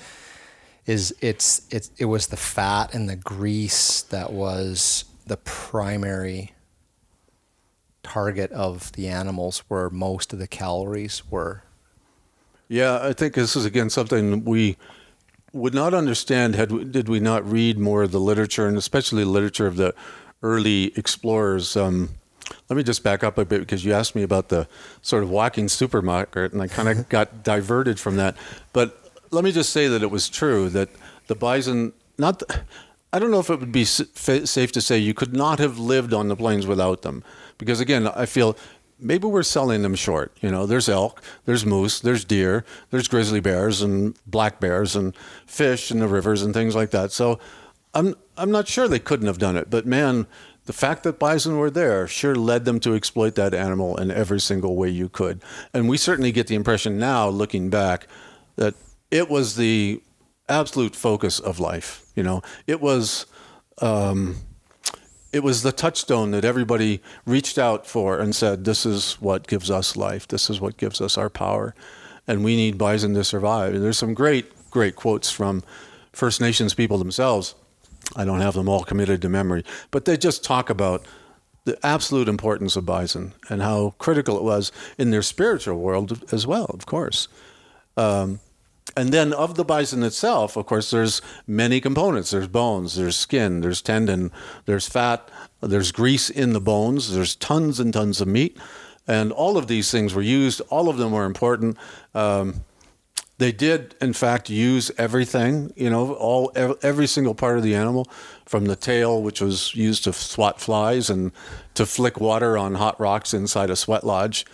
is 0.86 1.16
it's 1.22 1.66
it 1.72 1.90
it 1.98 2.06
was 2.06 2.28
the 2.28 2.38
fat 2.38 2.94
and 2.94 3.10
the 3.10 3.16
grease 3.16 4.02
that 4.04 4.32
was 4.32 5.06
the 5.26 5.38
primary 5.38 6.54
target 8.04 8.52
of 8.52 8.92
the 8.92 9.08
animals 9.08 9.64
where 9.68 9.90
most 9.90 10.32
of 10.32 10.38
the 10.38 10.48
calories 10.48 11.24
were. 11.32 11.64
Yeah, 12.68 13.00
I 13.02 13.14
think 13.14 13.34
this 13.34 13.56
is 13.56 13.66
again 13.66 13.90
something 13.90 14.46
we 14.46 14.78
would 15.54 15.74
not 15.74 15.94
understand 15.94 16.56
had 16.56 16.72
we, 16.72 16.84
did 16.84 17.10
we 17.10 17.20
not 17.20 17.50
read 17.50 17.80
more 17.80 18.04
of 18.04 18.12
the 18.12 18.20
literature 18.20 18.68
and 18.68 18.78
especially 18.78 19.24
literature 19.24 19.68
of 19.68 19.78
the 19.78 19.96
early 20.44 20.92
explorers. 20.96 21.76
Um, 21.76 22.10
let 22.70 22.78
me 22.78 22.84
just 22.84 23.04
back 23.04 23.24
up 23.24 23.38
a 23.38 23.46
bit 23.46 23.60
because 23.60 23.84
you 23.84 23.94
asked 23.94 24.16
me 24.16 24.24
about 24.24 24.50
the 24.50 24.68
sort 25.02 25.24
of 25.24 25.30
walking 25.30 25.68
supermarket, 25.68 26.54
and 26.54 26.62
I 26.62 26.68
kind 26.68 26.90
of 26.90 27.10
got 27.10 27.44
diverted 27.44 28.00
from 28.00 28.18
that. 28.18 28.36
But 28.74 29.12
let 29.32 29.44
me 29.44 29.52
just 29.52 29.72
say 29.72 29.88
that 29.88 30.02
it 30.02 30.12
was 30.12 30.30
true 30.30 30.70
that 30.70 30.90
the 31.28 31.36
bison, 31.36 31.94
not, 32.18 32.40
the, 32.40 32.62
I 33.12 33.20
don't 33.20 33.32
know 33.32 33.40
if 33.40 33.50
it 33.50 33.60
would 33.60 33.72
be 33.72 33.86
safe 33.86 34.72
to 34.72 34.82
say 34.82 34.98
you 34.98 35.14
could 35.14 35.34
not 35.34 35.60
have 35.60 35.78
lived 35.80 36.14
on 36.14 36.28
the 36.28 36.36
plains 36.36 36.68
without 36.68 37.02
them, 37.02 37.24
because 37.58 37.80
again, 37.80 38.08
I 38.08 38.26
feel 38.26 38.58
maybe 39.00 39.28
we're 39.28 39.44
selling 39.44 39.82
them 39.82 39.96
short. 39.96 40.36
You 40.42 40.52
know, 40.52 40.66
there's 40.66 40.90
elk, 40.90 41.22
there's 41.46 41.66
moose, 41.66 42.00
there's 42.00 42.26
deer, 42.26 42.66
there's 42.92 43.08
grizzly 43.08 43.40
bears 43.40 43.82
and 43.82 44.18
black 44.26 44.60
bears 44.60 44.96
and 44.96 45.16
fish 45.46 45.92
in 45.92 46.00
the 46.00 46.08
rivers 46.08 46.42
and 46.42 46.54
things 46.54 46.76
like 46.76 46.92
that. 46.92 47.12
So 47.12 47.40
I'm 47.94 48.16
I'm 48.38 48.52
not 48.52 48.68
sure 48.68 48.88
they 48.88 49.00
couldn't 49.00 49.28
have 49.28 49.38
done 49.38 49.56
it, 49.56 49.70
but 49.70 49.86
man, 49.86 50.28
the 50.66 50.74
fact 50.74 51.04
that 51.04 51.20
bison 51.20 51.58
were 51.58 51.70
there 51.70 52.08
sure 52.08 52.36
led 52.36 52.66
them 52.66 52.80
to 52.82 52.96
exploit 52.96 53.36
that 53.36 53.54
animal 53.54 53.98
in 53.98 54.12
every 54.12 54.40
single 54.40 54.76
way 54.76 54.90
you 54.90 55.10
could. 55.10 55.42
And 55.74 55.88
we 55.88 55.98
certainly 55.98 56.32
get 56.32 56.48
the 56.48 56.56
impression 56.56 56.98
now, 56.98 57.30
looking 57.30 57.70
back, 57.70 58.08
that 58.56 58.74
it 59.12 59.30
was 59.30 59.56
the 59.56 60.02
absolute 60.50 60.96
focus 60.96 61.40
of 61.40 61.60
life. 61.60 62.06
You 62.16 62.24
know, 62.24 62.42
it 62.68 62.82
was. 62.82 63.26
Um, 63.82 64.38
it 65.34 65.44
was 65.44 65.64
the 65.64 65.74
touchstone 65.74 66.32
that 66.32 66.46
everybody 66.46 67.02
reached 67.26 67.58
out 67.58 67.86
for 67.86 68.20
and 68.20 68.34
said, 68.34 68.64
"This 68.64 68.86
is 68.86 69.16
what 69.20 69.48
gives 69.48 69.70
us 69.70 69.98
life. 69.98 70.26
This 70.26 70.50
is 70.50 70.62
what 70.62 70.78
gives 70.78 71.02
us 71.02 71.18
our 71.18 71.30
power, 71.30 71.76
and 72.26 72.42
we 72.42 72.56
need 72.56 72.78
bison 72.78 73.14
to 73.16 73.24
survive." 73.26 73.74
And 73.74 73.84
there's 73.84 73.98
some 73.98 74.14
great, 74.14 74.72
great 74.72 74.96
quotes 74.96 75.30
from 75.30 75.62
First 76.14 76.40
Nations 76.40 76.74
people 76.74 76.98
themselves. 76.98 77.54
I 78.16 78.26
don't 78.26 78.42
have 78.42 78.54
them 78.54 78.70
all 78.70 78.84
committed 78.84 79.22
to 79.22 79.30
memory, 79.30 79.64
but 79.92 80.06
they 80.06 80.18
just 80.18 80.44
talk 80.44 80.70
about 80.70 81.06
the 81.66 81.84
absolute 81.86 82.30
importance 82.30 82.76
of 82.76 82.86
bison 82.86 83.34
and 83.50 83.62
how 83.62 83.96
critical 83.98 84.38
it 84.38 84.44
was 84.44 84.72
in 84.98 85.12
their 85.12 85.24
spiritual 85.24 85.80
world 85.80 86.24
as 86.32 86.46
well. 86.46 86.66
Of 86.66 86.86
course. 86.86 87.28
Um, 87.98 88.40
and 88.96 89.10
then 89.10 89.34
of 89.34 89.56
the 89.56 89.66
bison 89.66 90.04
itself, 90.04 90.56
of 90.56 90.68
course, 90.68 90.92
there's 90.92 91.22
many 91.48 91.82
components. 91.82 92.32
There's 92.32 92.48
bones, 92.48 92.96
there's 92.96 93.18
skin, 93.18 93.62
there's 93.62 93.82
tendon, 93.82 94.32
there's 94.66 94.88
fat, 94.88 95.30
there's 95.60 95.92
grease 95.92 96.30
in 96.30 96.54
the 96.54 96.62
bones, 96.62 97.14
there's 97.14 97.36
tons 97.36 97.80
and 97.80 97.92
tons 97.92 98.22
of 98.22 98.28
meat. 98.28 98.58
And 99.08 99.32
all 99.32 99.58
of 99.58 99.68
these 99.68 99.92
things 99.92 100.14
were 100.14 100.22
used, 100.22 100.62
all 100.70 100.88
of 100.88 100.98
them 100.98 101.12
were 101.12 101.26
important. 101.26 101.78
Um, 102.14 102.62
they 103.38 103.52
did, 103.52 103.96
in 104.00 104.14
fact, 104.14 104.50
use 104.50 104.92
everything, 104.98 105.74
you 105.76 105.90
know, 105.90 106.14
all 106.14 106.52
every 106.56 107.08
single 107.08 107.36
part 107.36 107.58
of 107.58 107.64
the 107.64 107.76
animal, 107.76 108.08
from 108.46 108.66
the 108.66 108.76
tail, 108.76 109.22
which 109.22 109.42
was 109.42 109.76
used 109.76 110.04
to 110.06 110.14
swat 110.14 110.62
flies 110.62 111.10
and 111.10 111.32
to 111.74 111.86
flick 111.86 112.20
water 112.22 112.58
on 112.58 112.76
hot 112.76 113.00
rocks 113.00 113.34
inside 113.34 113.70
a 113.70 113.76
sweat 113.76 114.06
lodge, 114.06 114.46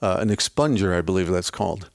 uh, 0.00 0.18
an 0.20 0.28
expunger, 0.28 0.96
I 0.96 1.00
believe 1.00 1.28
that's 1.28 1.50
called. 1.50 1.90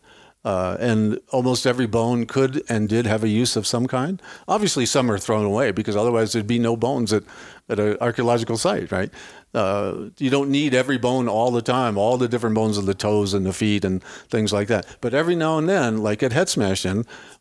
Uh, 0.46 0.78
and 0.80 1.20
almost 1.32 1.66
every 1.66 1.88
bone 1.88 2.28
could 2.28 2.62
and 2.70 2.88
did 2.88 3.08
have 3.08 3.24
a 3.24 3.28
use 3.28 3.56
of 3.56 3.66
some 3.66 3.88
kind. 3.88 4.22
Obviously, 4.48 4.86
some 4.86 5.10
are 5.10 5.18
thrown 5.18 5.44
away 5.44 5.72
because 5.72 5.96
otherwise 5.96 6.34
there'd 6.34 6.46
be 6.46 6.60
no 6.60 6.78
bones 6.78 7.12
at, 7.12 7.24
at 7.68 7.80
an 7.80 7.98
archaeological 8.00 8.56
site, 8.56 8.92
right? 8.92 9.10
Uh, 9.56 10.10
you 10.20 10.30
don't 10.30 10.52
need 10.52 10.76
every 10.76 11.00
bone 11.00 11.28
all 11.28 11.50
the 11.50 11.64
time, 11.64 11.98
all 11.98 12.18
the 12.18 12.28
different 12.28 12.56
bones 12.56 12.78
of 12.78 12.86
the 12.86 12.94
toes 12.94 13.34
and 13.34 13.44
the 13.44 13.54
feet 13.54 13.84
and 13.84 14.04
things 14.04 14.54
like 14.54 14.68
that. 14.68 14.86
But 15.02 15.16
every 15.16 15.36
now 15.36 15.58
and 15.58 15.68
then, 15.68 16.04
like 16.04 16.22
at 16.22 16.32
Head 16.32 16.48
Smash 16.48 16.86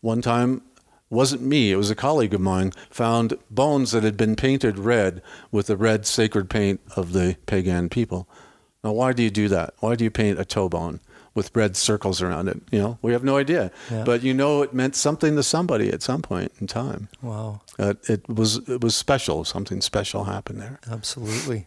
one 0.01 0.23
time 0.23 0.62
wasn't 1.11 1.43
me, 1.43 1.73
it 1.73 1.77
was 1.77 1.90
a 1.90 1.95
colleague 1.95 2.33
of 2.33 2.40
mine, 2.40 2.73
found 2.88 3.35
bones 3.51 3.90
that 3.90 4.03
had 4.03 4.17
been 4.17 4.35
painted 4.35 4.79
red 4.79 5.21
with 5.51 5.67
the 5.67 5.77
red 5.77 6.07
sacred 6.07 6.49
paint 6.49 6.81
of 6.97 7.12
the 7.12 7.37
Peigan 7.47 7.90
people. 7.90 8.27
Now, 8.83 8.93
why 8.93 9.12
do 9.12 9.23
you 9.23 9.31
do 9.31 9.49
that? 9.49 9.75
Why 9.81 9.95
do 9.95 10.05
you 10.05 10.11
paint 10.11 10.38
a 10.38 10.45
toe 10.47 10.71
bone? 10.71 11.01
With 11.35 11.55
red 11.55 11.77
circles 11.77 12.23
around 12.23 12.49
it. 12.49 12.61
You 12.70 12.79
know, 12.79 12.99
we 13.03 13.12
have 13.12 13.25
no 13.25 13.37
idea, 13.37 13.70
yeah. 13.90 14.05
but 14.05 14.23
you 14.23 14.35
know, 14.35 14.62
it 14.62 14.73
meant 14.73 14.97
something 14.97 15.37
to 15.37 15.42
somebody 15.42 15.90
at 15.90 16.03
some 16.03 16.23
point 16.23 16.53
in 16.61 16.66
time. 16.66 17.09
Wow, 17.23 17.62
uh, 17.79 17.94
it 18.09 18.29
was 18.29 18.68
it 18.68 18.83
was 18.83 18.94
special. 18.97 19.44
Something 19.44 19.81
special 19.81 20.25
happened 20.25 20.61
there. 20.61 20.81
Absolutely. 20.90 21.66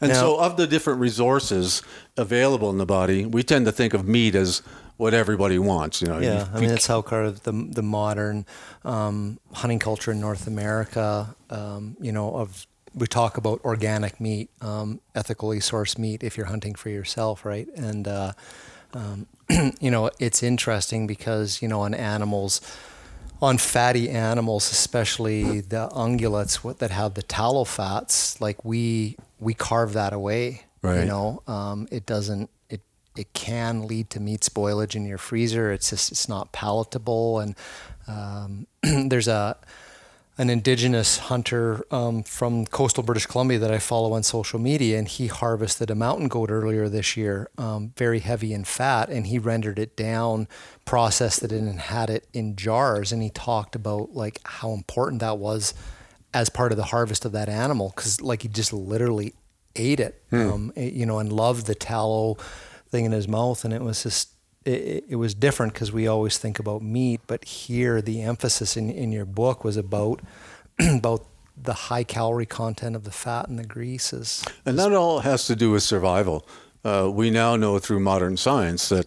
And 0.00 0.10
now, 0.10 0.20
so, 0.20 0.38
of 0.38 0.58
the 0.58 0.66
different 0.66 1.00
resources 1.00 1.82
available 2.16 2.68
in 2.70 2.76
the 2.76 2.86
body, 2.86 3.24
we 3.24 3.42
tend 3.42 3.64
to 3.64 3.72
think 3.72 3.94
of 3.94 4.06
meat 4.06 4.34
as 4.34 4.60
what 4.98 5.14
everybody 5.14 5.58
wants. 5.58 6.02
You 6.02 6.08
know. 6.08 6.18
Yeah, 6.18 6.48
I 6.52 6.60
mean 6.60 6.68
that's 6.68 6.86
how 6.86 7.02
kind 7.02 7.26
of 7.26 7.42
the 7.44 7.52
the 7.52 7.82
modern 7.82 8.46
um, 8.84 9.38
hunting 9.52 9.78
culture 9.78 10.12
in 10.12 10.20
North 10.20 10.46
America. 10.46 11.34
Um, 11.48 11.96
you 12.00 12.12
know, 12.12 12.34
of 12.34 12.66
we 12.94 13.06
talk 13.06 13.36
about 13.36 13.60
organic 13.64 14.20
meat, 14.20 14.50
um, 14.60 15.00
ethically 15.14 15.58
sourced 15.58 15.98
meat 15.98 16.22
if 16.22 16.36
you're 16.36 16.46
hunting 16.46 16.74
for 16.74 16.90
yourself, 16.90 17.44
right? 17.44 17.68
And 17.74 18.06
uh, 18.06 18.32
um, 18.94 19.26
you 19.80 19.90
know, 19.90 20.10
it's 20.18 20.42
interesting 20.42 21.06
because, 21.06 21.62
you 21.62 21.68
know, 21.68 21.80
on 21.80 21.94
animals, 21.94 22.60
on 23.40 23.58
fatty 23.58 24.08
animals, 24.08 24.70
especially 24.70 25.60
the 25.60 25.88
ungulates 25.88 26.78
that 26.78 26.90
have 26.90 27.14
the 27.14 27.22
tallow 27.22 27.64
fats, 27.64 28.40
like 28.40 28.64
we 28.64 29.16
we 29.40 29.54
carve 29.54 29.92
that 29.94 30.12
away. 30.12 30.62
Right. 30.80 31.00
You 31.00 31.06
know, 31.06 31.42
um, 31.46 31.88
it 31.90 32.06
doesn't. 32.06 32.50
It 32.70 32.82
it 33.16 33.32
can 33.32 33.86
lead 33.86 34.10
to 34.10 34.20
meat 34.20 34.40
spoilage 34.40 34.94
in 34.94 35.04
your 35.04 35.18
freezer. 35.18 35.72
It's 35.72 35.90
just 35.90 36.12
it's 36.12 36.28
not 36.28 36.52
palatable, 36.52 37.40
and 37.40 37.56
um, 38.06 38.66
there's 39.08 39.28
a 39.28 39.56
an 40.38 40.48
indigenous 40.48 41.18
hunter 41.18 41.84
um, 41.90 42.22
from 42.22 42.64
coastal 42.64 43.02
British 43.02 43.26
Columbia 43.26 43.58
that 43.58 43.70
I 43.70 43.78
follow 43.78 44.14
on 44.14 44.22
social 44.22 44.58
media, 44.58 44.98
and 44.98 45.06
he 45.06 45.26
harvested 45.26 45.90
a 45.90 45.94
mountain 45.94 46.28
goat 46.28 46.50
earlier 46.50 46.88
this 46.88 47.16
year, 47.16 47.50
um, 47.58 47.92
very 47.98 48.20
heavy 48.20 48.54
in 48.54 48.64
fat, 48.64 49.10
and 49.10 49.26
he 49.26 49.38
rendered 49.38 49.78
it 49.78 49.94
down, 49.94 50.48
processed 50.86 51.42
it, 51.42 51.52
and 51.52 51.78
had 51.78 52.08
it 52.08 52.26
in 52.32 52.56
jars. 52.56 53.12
And 53.12 53.22
he 53.22 53.28
talked 53.28 53.76
about 53.76 54.14
like 54.14 54.40
how 54.44 54.72
important 54.72 55.20
that 55.20 55.36
was 55.36 55.74
as 56.32 56.48
part 56.48 56.72
of 56.72 56.78
the 56.78 56.84
harvest 56.84 57.26
of 57.26 57.32
that 57.32 57.50
animal, 57.50 57.92
because 57.94 58.22
like 58.22 58.40
he 58.40 58.48
just 58.48 58.72
literally 58.72 59.34
ate 59.76 60.00
it, 60.00 60.22
hmm. 60.30 60.50
um, 60.50 60.72
you 60.76 61.04
know, 61.04 61.18
and 61.18 61.30
loved 61.30 61.66
the 61.66 61.74
tallow 61.74 62.38
thing 62.88 63.04
in 63.04 63.12
his 63.12 63.28
mouth, 63.28 63.66
and 63.66 63.74
it 63.74 63.82
was 63.82 64.02
just 64.02 64.31
it, 64.64 65.04
it 65.08 65.16
was 65.16 65.34
different 65.34 65.72
because 65.72 65.92
we 65.92 66.06
always 66.06 66.38
think 66.38 66.58
about 66.58 66.82
meat, 66.82 67.20
but 67.26 67.44
here 67.44 68.00
the 68.00 68.22
emphasis 68.22 68.76
in, 68.76 68.90
in 68.90 69.12
your 69.12 69.24
book 69.24 69.64
was 69.64 69.76
about 69.76 70.20
about 70.78 71.26
the 71.56 71.74
high 71.74 72.04
calorie 72.04 72.46
content 72.46 72.96
of 72.96 73.04
the 73.04 73.10
fat 73.10 73.48
and 73.48 73.58
the 73.58 73.64
greases. 73.64 74.44
And 74.64 74.78
that 74.78 74.92
all 74.92 75.20
has 75.20 75.46
to 75.46 75.56
do 75.56 75.70
with 75.70 75.82
survival. 75.82 76.46
Uh, 76.84 77.10
we 77.12 77.30
now 77.30 77.56
know 77.56 77.78
through 77.78 78.00
modern 78.00 78.36
science 78.36 78.88
that 78.88 79.06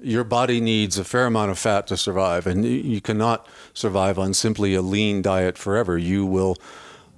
your 0.00 0.22
body 0.22 0.60
needs 0.60 0.98
a 0.98 1.04
fair 1.04 1.26
amount 1.26 1.50
of 1.50 1.58
fat 1.58 1.86
to 1.88 1.96
survive, 1.96 2.46
and 2.46 2.64
you 2.64 3.00
cannot 3.00 3.48
survive 3.74 4.18
on 4.18 4.32
simply 4.32 4.74
a 4.74 4.82
lean 4.82 5.22
diet 5.22 5.58
forever. 5.58 5.98
You 5.98 6.24
will. 6.24 6.56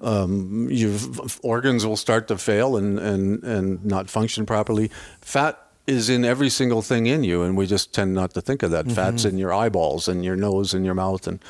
Um, 0.03 0.69
your 0.71 0.99
organs 1.43 1.85
will 1.85 1.99
start 1.99 2.27
to 2.29 2.39
fail 2.39 2.79
and, 2.79 2.99
and, 2.99 3.45
and 3.45 3.85
not 3.85 4.09
function 4.09 4.47
properly. 4.47 4.91
Fat 5.21 5.70
is 5.91 6.09
in 6.09 6.25
every 6.25 6.49
single 6.49 6.83
thing 6.83 7.07
in 7.07 7.25
you, 7.25 7.43
and 7.43 7.57
we 7.57 7.67
just 7.67 7.93
tend 7.93 8.15
not 8.15 8.33
to 8.35 8.41
think 8.41 8.63
of 8.63 8.71
that. 8.71 8.87
Mm-hmm. 8.87 8.95
Fat's 8.95 9.25
in 9.25 9.39
your 9.39 9.53
eyeballs 9.53 10.09
and 10.09 10.25
your 10.25 10.37
nose 10.37 10.73
and 10.73 10.85
your 10.85 10.95
mouth 10.95 11.27
and 11.27 11.43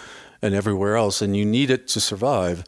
and 0.42 0.54
everywhere 0.54 0.96
else, 0.96 1.20
and 1.20 1.36
you 1.36 1.44
need 1.44 1.70
it 1.70 1.86
to 1.88 2.00
survive. 2.00 2.64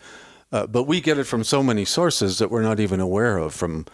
Uh, 0.52 0.66
but 0.66 0.82
we 0.82 1.00
get 1.00 1.18
it 1.18 1.24
from 1.24 1.42
so 1.42 1.62
many 1.62 1.86
sources 1.86 2.38
that 2.38 2.50
we're 2.50 2.62
not 2.62 2.78
even 2.78 3.00
aware 3.00 3.38
of. 3.38 3.54
From 3.54 3.86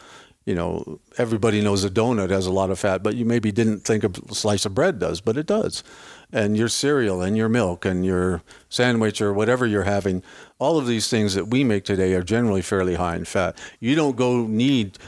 you 0.49 0.55
know, 0.55 0.99
everybody 1.19 1.61
knows 1.61 1.85
a 1.85 1.91
donut 1.91 2.31
has 2.31 2.47
a 2.47 2.51
lot 2.51 2.71
of 2.71 2.79
fat, 2.79 3.03
but 3.03 3.15
you 3.15 3.27
maybe 3.27 3.53
didn't 3.53 3.81
think 3.81 4.03
a 4.03 4.35
slice 4.35 4.65
of 4.65 4.75
bread 4.75 4.99
does, 4.99 5.21
but 5.21 5.37
it 5.37 5.45
does. 5.45 5.85
And 6.33 6.57
your 6.57 6.69
cereal 6.69 7.21
and 7.21 7.37
your 7.37 7.51
milk 7.51 7.85
and 7.85 8.03
your 8.03 8.43
sandwich 8.71 9.21
or 9.21 9.35
whatever 9.35 9.67
you're 9.67 9.83
having, 9.83 10.23
all 10.59 10.79
of 10.79 10.87
these 10.87 11.11
things 11.11 11.35
that 11.35 11.49
we 11.49 11.65
make 11.65 11.85
today 11.85 12.15
are 12.15 12.23
generally 12.23 12.63
fairly 12.63 12.95
high 12.95 13.15
in 13.17 13.27
fat. 13.27 13.59
You 13.79 13.95
don't 13.95 14.17
go 14.17 14.47
need 14.47 14.99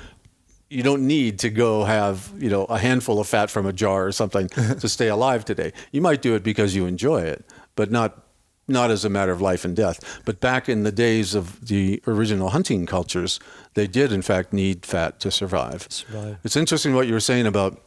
you 0.70 0.84
don't 0.84 1.04
need 1.04 1.40
to 1.40 1.50
go 1.50 1.84
have 1.84 2.32
you 2.38 2.48
know 2.48 2.64
a 2.66 2.78
handful 2.78 3.20
of 3.20 3.26
fat 3.26 3.50
from 3.50 3.66
a 3.66 3.72
jar 3.72 4.06
or 4.06 4.12
something 4.12 4.48
to 4.78 4.88
stay 4.88 5.08
alive 5.08 5.44
today. 5.44 5.72
You 5.90 6.00
might 6.00 6.22
do 6.22 6.34
it 6.34 6.42
because 6.42 6.74
you 6.74 6.86
enjoy 6.86 7.22
it, 7.22 7.44
but 7.74 7.90
not 7.90 8.24
not 8.68 8.90
as 8.90 9.04
a 9.04 9.10
matter 9.10 9.32
of 9.32 9.40
life 9.40 9.64
and 9.64 9.74
death. 9.74 10.22
But 10.24 10.40
back 10.40 10.68
in 10.68 10.84
the 10.84 10.92
days 10.92 11.34
of 11.34 11.66
the 11.66 12.00
original 12.06 12.50
hunting 12.50 12.86
cultures, 12.86 13.40
they 13.74 13.88
did 13.88 14.12
in 14.12 14.22
fact 14.22 14.52
need 14.52 14.86
fat 14.86 15.18
to 15.20 15.30
survive. 15.32 15.88
Survive. 15.90 16.38
It's 16.44 16.56
interesting 16.56 16.94
what 16.94 17.08
you 17.08 17.12
were 17.12 17.20
saying 17.20 17.46
about 17.46 17.82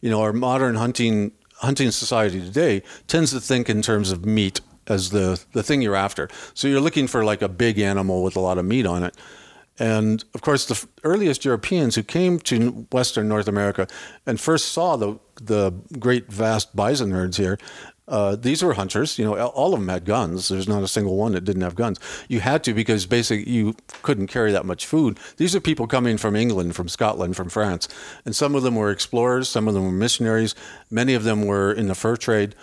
you 0.00 0.10
know 0.10 0.20
our 0.20 0.34
modern 0.34 0.74
hunting 0.74 1.32
hunting 1.60 1.90
society 1.90 2.40
today 2.40 2.82
tends 3.06 3.30
to 3.30 3.40
think 3.40 3.70
in 3.70 3.80
terms 3.80 4.12
of 4.12 4.26
meat 4.26 4.60
as 4.88 5.08
the 5.08 5.42
the 5.52 5.62
thing 5.62 5.80
you're 5.80 5.96
after. 5.96 6.28
So 6.52 6.68
you're 6.68 6.80
looking 6.80 7.06
for 7.06 7.24
like 7.24 7.40
a 7.40 7.48
big 7.48 7.78
animal 7.78 8.22
with 8.22 8.36
a 8.36 8.40
lot 8.40 8.58
of 8.58 8.66
meat 8.66 8.84
on 8.84 9.02
it. 9.02 9.16
And 9.78 10.24
of 10.34 10.40
course, 10.40 10.66
the 10.66 10.86
earliest 11.04 11.44
Europeans 11.44 11.94
who 11.94 12.02
came 12.02 12.38
to 12.40 12.86
Western 12.92 13.28
North 13.28 13.48
America 13.48 13.86
and 14.26 14.40
first 14.40 14.72
saw 14.72 14.96
the 14.96 15.18
the 15.42 15.72
great 15.98 16.32
vast 16.32 16.74
bison 16.74 17.10
herds 17.10 17.36
here, 17.36 17.58
uh, 18.08 18.36
these 18.36 18.62
were 18.62 18.74
hunters. 18.74 19.18
You 19.18 19.24
know, 19.24 19.36
all 19.48 19.74
of 19.74 19.80
them 19.80 19.88
had 19.88 20.04
guns. 20.04 20.48
There's 20.48 20.68
not 20.68 20.82
a 20.82 20.88
single 20.88 21.16
one 21.16 21.32
that 21.32 21.44
didn't 21.44 21.62
have 21.62 21.74
guns. 21.74 21.98
You 22.28 22.40
had 22.40 22.62
to 22.64 22.74
because 22.74 23.04
basically 23.06 23.52
you 23.52 23.74
couldn't 24.02 24.28
carry 24.28 24.52
that 24.52 24.64
much 24.64 24.86
food. 24.86 25.18
These 25.36 25.54
are 25.54 25.60
people 25.60 25.86
coming 25.86 26.16
from 26.16 26.36
England, 26.36 26.76
from 26.76 26.88
Scotland, 26.88 27.36
from 27.36 27.48
France, 27.48 27.88
and 28.24 28.34
some 28.34 28.54
of 28.54 28.62
them 28.62 28.76
were 28.76 28.90
explorers, 28.90 29.48
some 29.48 29.68
of 29.68 29.74
them 29.74 29.84
were 29.84 29.92
missionaries, 29.92 30.54
many 30.90 31.14
of 31.14 31.24
them 31.24 31.46
were 31.46 31.72
in 31.72 31.88
the 31.88 31.94
fur 31.94 32.16
trade. 32.16 32.54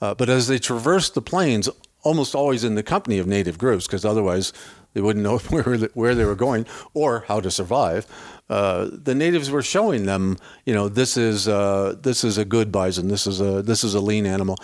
Uh, 0.00 0.14
but 0.14 0.28
as 0.28 0.46
they 0.46 0.58
traversed 0.58 1.14
the 1.14 1.22
plains, 1.22 1.68
almost 2.02 2.34
always 2.34 2.64
in 2.64 2.74
the 2.74 2.82
company 2.82 3.18
of 3.18 3.26
native 3.26 3.58
groups, 3.58 3.86
because 3.86 4.04
otherwise 4.04 4.52
they 4.94 5.00
wouldn't 5.00 5.22
know 5.22 5.38
where 5.50 5.76
where 5.94 6.14
they 6.14 6.24
were 6.24 6.34
going 6.34 6.66
or 6.94 7.24
how 7.28 7.40
to 7.40 7.50
survive. 7.50 8.06
Uh, 8.48 8.88
the 8.90 9.14
natives 9.14 9.48
were 9.50 9.62
showing 9.62 10.06
them, 10.06 10.36
you 10.64 10.74
know, 10.74 10.88
this 10.88 11.16
is 11.16 11.46
uh, 11.46 11.94
this 12.02 12.24
is 12.24 12.36
a 12.36 12.44
good 12.44 12.72
bison, 12.72 13.08
this 13.08 13.26
is 13.26 13.40
a 13.40 13.62
this 13.62 13.84
is 13.84 13.94
a 13.94 14.00
lean 14.00 14.26
animal, 14.26 14.56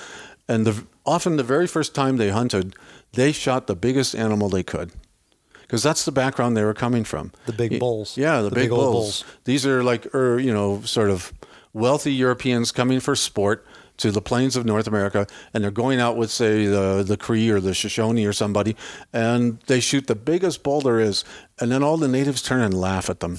and 0.49 0.67
the, 0.67 0.85
often 1.05 1.37
the 1.37 1.45
very 1.45 1.67
first 1.67 1.95
time 1.95 2.17
they 2.17 2.31
hunted, 2.31 2.75
they 3.13 3.33
shot 3.33 3.67
the 3.67 3.77
biggest 3.77 4.15
animal 4.15 4.49
they 4.49 4.63
could. 4.63 4.93
Because 5.63 5.83
that's 5.83 6.05
the 6.05 6.13
background 6.13 6.57
they 6.57 6.63
were 6.63 6.75
coming 6.75 7.03
from. 7.03 7.33
The 7.47 7.53
big 7.53 7.81
bulls. 7.81 8.17
Yeah, 8.17 8.41
the, 8.41 8.51
The 8.51 8.55
big, 8.55 8.65
big 8.65 8.71
bulls. 8.71 8.93
bulls. 8.93 9.25
These 9.45 9.67
are 9.67 9.83
like, 9.83 10.15
er, 10.15 10.39
you 10.39 10.53
know, 10.53 10.81
sort 10.83 11.11
of 11.11 11.33
wealthy 11.73 12.13
Europeans 12.13 12.71
coming 12.71 13.01
for 13.01 13.17
sport 13.17 13.67
to 13.99 14.11
the 14.11 14.21
plains 14.21 14.57
of 14.57 14.65
North 14.65 14.87
America, 14.87 15.27
and 15.53 15.63
they're 15.63 15.71
going 15.71 16.01
out 16.01 16.17
with, 16.17 16.31
say, 16.31 16.67
the 16.67 17.03
the 17.07 17.17
Cree 17.17 17.51
or 17.51 17.61
the 17.61 17.75
Shoshone 17.75 18.25
or 18.25 18.33
somebody, 18.33 18.77
and 19.13 19.61
they 19.67 19.81
shoot 19.81 20.07
the 20.07 20.15
biggest 20.15 20.63
bull 20.63 20.81
there 20.81 21.01
is, 21.01 21.25
and 21.59 21.71
then 21.71 21.83
all 21.83 21.97
the 21.97 22.09
natives 22.09 22.43
turn 22.43 22.61
and 22.61 22.75
laugh 22.75 23.09
at 23.09 23.21
them. 23.21 23.39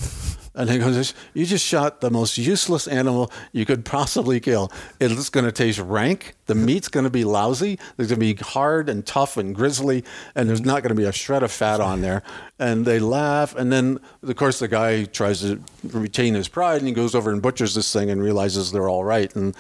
And 0.56 0.68
they 0.68 0.80
go, 0.80 0.90
"You 1.36 1.46
just 1.46 1.64
shot 1.64 2.02
the 2.02 2.10
most 2.10 2.36
useless 2.40 2.88
animal 2.88 3.32
you 3.52 3.64
could 3.64 3.86
possibly 3.86 4.40
kill. 4.40 4.72
It's 5.00 5.30
going 5.30 5.46
to 5.46 5.52
taste 5.52 5.78
rank. 5.78 6.34
The 6.48 6.56
meat's 6.56 6.88
going 6.88 7.04
to 7.04 7.12
be 7.12 7.24
lousy. 7.24 7.74
It's 8.00 8.10
going 8.10 8.20
to 8.20 8.34
be 8.34 8.34
hard 8.34 8.90
and 8.90 9.06
tough 9.06 9.38
and 9.38 9.54
grisly, 9.54 10.04
and 10.34 10.50
there's 10.50 10.66
not 10.66 10.82
going 10.82 10.90
to 10.90 11.00
be 11.00 11.06
a 11.06 11.12
shred 11.12 11.44
of 11.44 11.52
fat 11.52 11.80
on 11.80 12.02
there." 12.02 12.24
And 12.58 12.86
they 12.86 12.98
laugh, 12.98 13.56
and 13.56 13.72
then 13.72 14.00
of 14.24 14.36
course 14.36 14.58
the 14.58 14.68
guy 14.68 15.04
tries 15.04 15.42
to 15.42 15.62
retain 15.84 16.34
his 16.34 16.48
pride, 16.48 16.80
and 16.80 16.88
he 16.88 16.94
goes 16.94 17.14
over 17.14 17.32
and 17.32 17.40
butchers 17.40 17.76
this 17.76 17.94
thing 17.94 18.10
and 18.10 18.20
realizes 18.20 18.72
they're 18.72 18.90
all 18.90 19.04
right, 19.04 19.36
and 19.36 19.54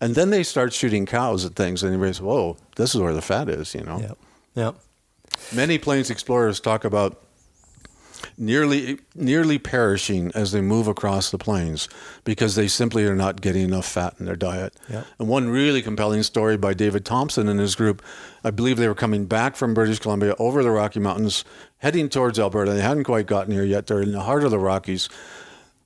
and 0.00 0.14
then 0.14 0.30
they 0.30 0.42
start 0.42 0.72
shooting 0.72 1.06
cows 1.06 1.44
at 1.44 1.54
things, 1.54 1.82
and 1.82 1.92
he 1.92 1.98
realizes, 1.98 2.22
"Whoa, 2.22 2.56
this 2.76 2.94
is 2.94 3.00
where 3.00 3.14
the 3.14 3.22
fat 3.22 3.48
is," 3.48 3.74
you 3.74 3.82
know. 3.82 4.00
Yep. 4.00 4.18
Yep. 4.54 4.74
Many 5.54 5.78
plains 5.78 6.10
explorers 6.10 6.60
talk 6.60 6.84
about 6.84 7.22
nearly 8.36 8.98
nearly 9.14 9.58
perishing 9.58 10.30
as 10.34 10.52
they 10.52 10.60
move 10.60 10.86
across 10.86 11.30
the 11.30 11.38
plains 11.38 11.88
because 12.24 12.54
they 12.54 12.68
simply 12.68 13.04
are 13.06 13.14
not 13.14 13.40
getting 13.40 13.62
enough 13.62 13.86
fat 13.86 14.14
in 14.18 14.26
their 14.26 14.36
diet. 14.36 14.74
Yeah. 14.88 15.04
And 15.18 15.28
one 15.28 15.48
really 15.48 15.82
compelling 15.82 16.22
story 16.22 16.56
by 16.56 16.74
David 16.74 17.04
Thompson 17.04 17.48
and 17.48 17.60
his 17.60 17.74
group, 17.74 18.02
I 18.44 18.50
believe 18.50 18.76
they 18.76 18.88
were 18.88 18.94
coming 18.94 19.26
back 19.26 19.56
from 19.56 19.74
British 19.74 19.98
Columbia 19.98 20.34
over 20.38 20.62
the 20.62 20.70
Rocky 20.70 21.00
Mountains, 21.00 21.44
heading 21.78 22.08
towards 22.08 22.38
Alberta. 22.38 22.72
They 22.72 22.80
hadn't 22.80 23.04
quite 23.04 23.26
gotten 23.26 23.52
here 23.52 23.64
yet. 23.64 23.86
They're 23.86 24.02
in 24.02 24.12
the 24.12 24.22
heart 24.22 24.44
of 24.44 24.50
the 24.50 24.58
Rockies. 24.58 25.08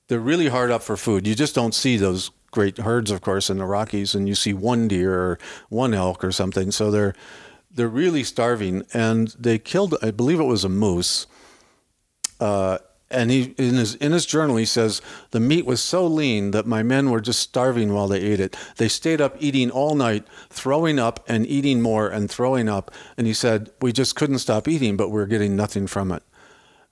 They're 0.07 0.19
really 0.19 0.49
hard 0.49 0.71
up 0.71 0.83
for 0.83 0.97
food. 0.97 1.25
You 1.25 1.35
just 1.35 1.55
don't 1.55 1.73
see 1.73 1.97
those 1.97 2.31
great 2.51 2.77
herds, 2.77 3.11
of 3.11 3.21
course, 3.21 3.49
in 3.49 3.57
the 3.57 3.65
Rockies, 3.65 4.15
and 4.15 4.27
you 4.27 4.35
see 4.35 4.53
one 4.53 4.87
deer 4.87 5.13
or 5.13 5.39
one 5.69 5.93
elk 5.93 6.23
or 6.23 6.31
something. 6.31 6.71
So 6.71 6.91
they're 6.91 7.13
they're 7.71 7.87
really 7.89 8.23
starving, 8.23 8.83
and 8.93 9.29
they 9.37 9.59
killed. 9.59 9.95
I 10.01 10.11
believe 10.11 10.39
it 10.39 10.45
was 10.45 10.63
a 10.63 10.69
moose. 10.69 11.27
Uh, 12.39 12.77
and 13.11 13.29
he 13.29 13.53
in 13.57 13.75
his 13.75 13.95
in 13.95 14.11
his 14.11 14.25
journal 14.25 14.55
he 14.55 14.65
says 14.65 15.01
the 15.31 15.39
meat 15.39 15.65
was 15.65 15.81
so 15.81 16.07
lean 16.07 16.51
that 16.51 16.65
my 16.65 16.81
men 16.81 17.11
were 17.11 17.21
just 17.21 17.39
starving 17.39 17.93
while 17.93 18.07
they 18.07 18.19
ate 18.19 18.39
it. 18.39 18.57
They 18.77 18.87
stayed 18.87 19.21
up 19.21 19.35
eating 19.39 19.69
all 19.69 19.95
night, 19.95 20.25
throwing 20.49 20.99
up 20.99 21.23
and 21.27 21.45
eating 21.45 21.81
more 21.81 22.09
and 22.09 22.29
throwing 22.29 22.67
up. 22.67 22.91
And 23.17 23.27
he 23.27 23.33
said 23.33 23.71
we 23.81 23.93
just 23.93 24.15
couldn't 24.15 24.39
stop 24.39 24.67
eating, 24.67 24.97
but 24.97 25.09
we 25.09 25.21
are 25.21 25.27
getting 25.27 25.55
nothing 25.55 25.87
from 25.87 26.11
it. 26.11 26.23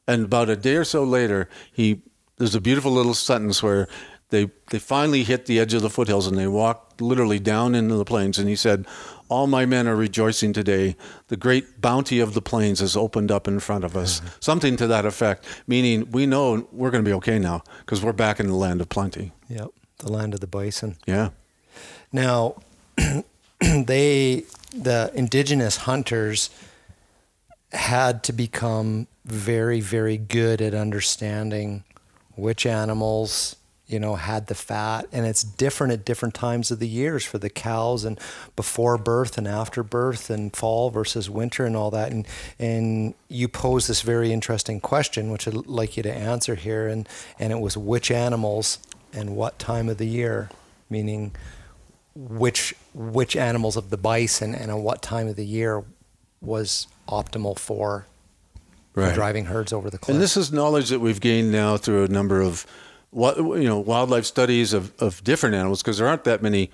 And 0.08 0.26
about 0.26 0.50
a 0.50 0.56
day 0.56 0.76
or 0.76 0.84
so 0.84 1.04
later, 1.04 1.50
he 1.72 2.04
there's 2.38 2.56
a 2.56 2.62
beautiful 2.62 2.92
little 2.92 3.14
sentence 3.14 3.64
where 3.64 3.88
they 4.34 4.50
they 4.72 4.80
finally 4.80 5.24
hit 5.24 5.46
the 5.46 5.60
edge 5.60 5.76
of 5.76 5.84
the 5.84 5.90
foothills 5.90 6.26
and 6.26 6.38
they 6.38 6.48
walked 6.48 7.00
literally 7.00 7.40
down 7.40 7.76
into 7.76 7.96
the 7.96 8.04
plains. 8.04 8.40
And 8.40 8.50
he 8.50 8.56
said, 8.56 8.88
"All 9.30 9.46
my 9.46 9.66
men 9.66 9.88
are 9.88 9.96
rejoicing 9.96 10.54
today. 10.54 10.98
The 11.28 11.38
great 11.38 11.80
bounty 11.80 12.20
of 12.20 12.34
the 12.34 12.42
plains 12.42 12.80
has 12.80 12.98
opened 12.98 13.32
up 13.32 13.48
in 13.48 13.60
front 13.60 13.84
of 13.86 13.96
us." 13.96 14.20
Mm-hmm. 14.20 14.28
Something 14.40 14.76
to 14.78 14.88
that 14.88 15.06
effect, 15.06 15.46
meaning 15.68 16.10
we 16.12 16.26
know 16.26 16.68
we're 16.72 16.90
going 16.90 17.04
to 17.04 17.10
be 17.10 17.14
okay 17.18 17.38
now 17.38 17.64
because 17.80 18.04
we're 18.04 18.12
back 18.12 18.40
in 18.40 18.48
the 18.48 18.56
land 18.56 18.82
of 18.82 18.90
plenty. 18.90 19.32
Yep. 19.50 19.70
The 20.00 20.12
land 20.12 20.34
of 20.34 20.40
the 20.40 20.48
bison. 20.48 20.98
Yeah. 21.06 21.30
Now, 22.12 22.56
they, 23.60 24.46
the 24.74 25.12
indigenous 25.14 25.78
hunters, 25.78 26.50
had 27.72 28.24
to 28.24 28.34
become 28.34 29.08
very, 29.26 29.80
very 29.80 30.18
good 30.18 30.62
at 30.62 30.74
understanding 30.74 31.84
which 32.36 32.66
animals, 32.66 33.56
you 33.94 34.00
know, 34.00 34.16
had 34.16 34.48
the 34.48 34.56
fat. 34.56 35.06
And 35.12 35.26
it's 35.28 35.44
different 35.44 35.94
at 35.94 36.04
different 36.04 36.34
times 36.34 36.72
of 36.72 36.80
the 36.80 36.88
years 36.88 37.24
for 37.24 37.38
the 37.38 37.50
cows 37.50 38.04
and 38.04 38.20
before 38.56 38.98
birth 38.98 39.38
and 39.38 39.48
after 39.48 39.84
birth 39.84 40.32
and 40.32 40.54
fall 40.56 40.90
versus 40.90 41.30
winter 41.30 41.64
and 41.66 41.76
all 41.76 41.92
that. 41.92 42.12
And, 42.12 42.28
and 42.58 43.14
you 43.30 43.48
pose 43.48 43.86
this 43.86 44.02
very 44.02 44.34
interesting 44.34 44.82
question, 44.82 45.32
which 45.32 45.48
I'd 45.48 45.68
like 45.68 45.96
you 45.96 46.02
to 46.04 46.12
answer 46.12 46.56
here. 46.56 46.88
And, 46.88 47.08
and 47.38 47.54
it 47.54 47.60
was 47.60 47.78
which 47.78 48.10
animals 48.10 48.80
and 49.14 49.36
what 49.36 49.60
time 49.60 49.88
of 49.90 50.00
the 50.00 50.08
year, 50.08 50.50
meaning 50.90 51.32
which 52.16 52.76
which 52.94 53.36
animals 53.36 53.76
of 53.78 53.90
the 53.90 53.98
bison 53.98 54.54
and 54.56 54.70
at 54.72 54.78
what 54.78 55.02
time 55.02 55.28
of 55.28 55.36
the 55.36 55.46
year 55.46 55.84
was 56.42 56.88
optimal 57.08 57.58
for, 57.58 58.06
Right. 58.96 59.16
driving 59.16 59.46
herds 59.46 59.74
over 59.74 59.90
the 59.90 59.98
cliff. 59.98 60.14
And 60.14 60.22
this 60.22 60.38
is 60.38 60.52
knowledge 60.52 60.90
that 60.90 61.00
we've 61.00 61.20
gained 61.20 61.52
now 61.52 61.78
through 61.78 62.04
a 62.04 62.08
number 62.08 62.42
of, 62.42 62.68
you 63.16 63.64
know, 63.64 63.80
wildlife 63.80 64.26
studies 64.26 64.74
of, 64.74 64.94
of 65.02 65.24
different 65.24 65.56
animals 65.56 65.82
because 65.82 65.98
there 65.98 66.08
aren't 66.08 66.24
that 66.24 66.42
many 66.42 66.72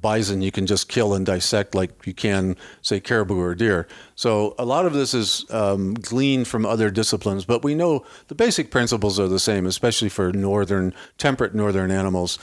bison 0.00 0.42
you 0.42 0.50
can 0.50 0.66
just 0.66 0.88
kill 0.88 1.14
and 1.14 1.24
dissect 1.24 1.74
like 1.74 2.06
you 2.06 2.14
can, 2.14 2.56
say, 2.82 3.00
caribou 3.00 3.38
or 3.38 3.54
deer. 3.54 3.86
So 4.14 4.54
a 4.58 4.64
lot 4.64 4.86
of 4.86 4.92
this 4.92 5.14
is 5.14 5.46
um, 5.50 5.94
gleaned 5.94 6.48
from 6.48 6.66
other 6.66 6.90
disciplines, 6.90 7.44
but 7.44 7.62
we 7.62 7.74
know 7.74 8.04
the 8.28 8.34
basic 8.34 8.70
principles 8.70 9.20
are 9.20 9.28
the 9.28 9.38
same, 9.38 9.66
especially 9.66 10.08
for 10.08 10.32
northern, 10.32 10.94
temperate 11.18 11.54
northern 11.54 11.90
animals. 11.90 12.38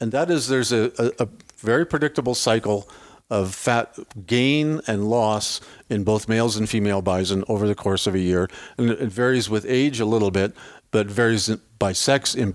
And 0.00 0.12
that 0.12 0.30
is 0.30 0.48
there's 0.48 0.72
a, 0.72 0.92
a, 0.98 1.24
a 1.24 1.28
very 1.58 1.86
predictable 1.86 2.34
cycle 2.34 2.88
of 3.28 3.54
fat 3.54 3.98
gain 4.26 4.80
and 4.86 5.08
loss 5.08 5.60
in 5.90 6.04
both 6.04 6.28
males 6.28 6.56
and 6.56 6.68
female 6.68 7.02
bison 7.02 7.42
over 7.48 7.66
the 7.66 7.74
course 7.74 8.06
of 8.06 8.14
a 8.14 8.20
year. 8.20 8.48
And 8.78 8.90
it 8.90 9.08
varies 9.08 9.50
with 9.50 9.66
age 9.66 9.98
a 9.98 10.06
little 10.06 10.30
bit, 10.30 10.54
but 10.96 11.06
varies 11.08 11.48
by 11.78 11.92
sex 11.92 12.34
in, 12.34 12.54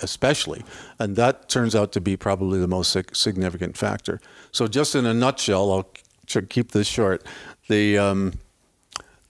especially. 0.00 0.62
And 0.98 1.14
that 1.16 1.50
turns 1.50 1.74
out 1.74 1.92
to 1.92 2.00
be 2.00 2.16
probably 2.16 2.58
the 2.58 2.66
most 2.66 2.90
sig- 2.90 3.14
significant 3.14 3.76
factor. 3.76 4.18
So, 4.50 4.66
just 4.66 4.94
in 4.94 5.04
a 5.04 5.12
nutshell, 5.12 5.70
I'll 5.70 5.88
tr- 6.26 6.40
keep 6.40 6.72
this 6.72 6.86
short. 6.88 7.22
The 7.68 7.98
um, 7.98 8.32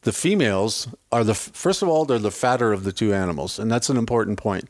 the 0.03 0.12
females 0.12 0.86
are 1.11 1.24
the 1.24 1.34
first 1.34 1.82
of 1.82 1.89
all 1.89 2.05
they're 2.05 2.20
the 2.20 2.30
fatter 2.30 2.72
of 2.72 2.84
the 2.84 2.93
two 2.93 3.12
animals, 3.12 3.59
and 3.59 3.68
that's 3.68 3.91
an 3.91 3.97
important 3.97 4.39
point. 4.39 4.64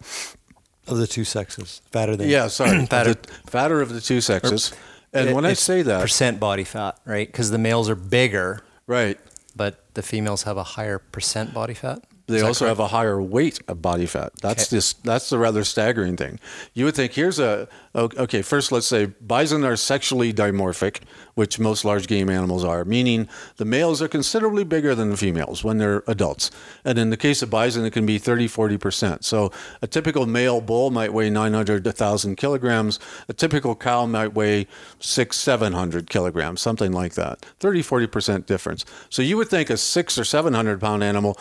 of 0.88 0.96
the 0.96 1.06
two 1.06 1.24
sexes, 1.24 1.82
fatter 1.92 2.16
than 2.16 2.28
Yeah, 2.30 2.48
sorry, 2.48 2.86
fatter. 2.94 3.12
the 3.14 3.50
fatter 3.50 3.82
of 3.82 3.90
the 3.92 4.00
two 4.00 4.20
sexes. 4.22 4.72
And 5.12 5.34
when 5.34 5.44
I 5.44 5.52
say 5.52 5.82
that, 5.82 6.00
percent 6.00 6.40
body 6.40 6.64
fat, 6.64 6.98
right? 7.04 7.28
Because 7.28 7.50
the 7.50 7.58
males 7.58 7.90
are 7.90 7.94
bigger, 7.94 8.60
right, 8.86 9.18
but 9.54 9.74
the 9.94 10.02
females 10.02 10.44
have 10.44 10.56
a 10.56 10.62
higher 10.64 10.98
percent 10.98 11.52
body 11.52 11.74
fat. 11.74 12.00
They 12.26 12.40
also 12.40 12.66
have 12.66 12.78
a 12.78 12.88
higher 12.88 13.20
weight 13.20 13.60
of 13.68 13.82
body 13.82 14.06
fat. 14.06 14.32
That's 14.40 14.64
Okay. 14.64 14.76
just 14.76 15.02
that's 15.04 15.28
the 15.30 15.38
rather 15.38 15.64
staggering 15.64 16.16
thing. 16.16 16.38
You 16.74 16.84
would 16.86 16.94
think 16.94 17.12
here's 17.12 17.38
a 17.38 17.68
okay. 17.94 18.42
First, 18.42 18.72
let's 18.72 18.86
say 18.86 19.06
bison 19.06 19.64
are 19.64 19.76
sexually 19.76 20.32
dimorphic, 20.32 21.00
which 21.34 21.58
most 21.58 21.84
large 21.84 22.06
game 22.06 22.30
animals 22.30 22.64
are, 22.64 22.84
meaning 22.84 23.28
the 23.56 23.64
males 23.64 24.00
are 24.00 24.08
considerably 24.08 24.64
bigger 24.64 24.94
than 24.94 25.10
the 25.10 25.16
females 25.16 25.62
when 25.64 25.78
they're 25.78 26.02
adults. 26.06 26.50
And 26.84 26.98
in 26.98 27.10
the 27.10 27.16
case 27.16 27.42
of 27.42 27.50
bison, 27.50 27.84
it 27.84 27.90
can 27.92 28.06
be 28.06 28.18
30, 28.18 28.46
40 28.48 28.78
percent. 28.78 29.24
So 29.24 29.50
a 29.82 29.86
typical 29.86 30.24
male 30.26 30.60
bull 30.60 30.90
might 30.90 31.12
weigh 31.12 31.28
900 31.30 31.84
to 31.84 31.88
1,000 31.90 32.36
kilograms. 32.36 32.98
A 33.28 33.32
typical 33.32 33.74
cow 33.74 34.06
might 34.06 34.32
weigh 34.34 34.66
six, 35.00 35.36
700 35.38 36.08
kilograms, 36.08 36.60
something 36.60 36.92
like 36.92 37.14
that. 37.14 37.40
30, 37.60 37.82
40 37.82 38.06
percent 38.06 38.46
difference. 38.46 38.84
So 39.10 39.22
you 39.22 39.36
would 39.36 39.48
think 39.48 39.68
a 39.70 39.76
six 39.76 40.18
or 40.18 40.24
700 40.24 40.80
pound 40.80 41.02
animal 41.04 41.36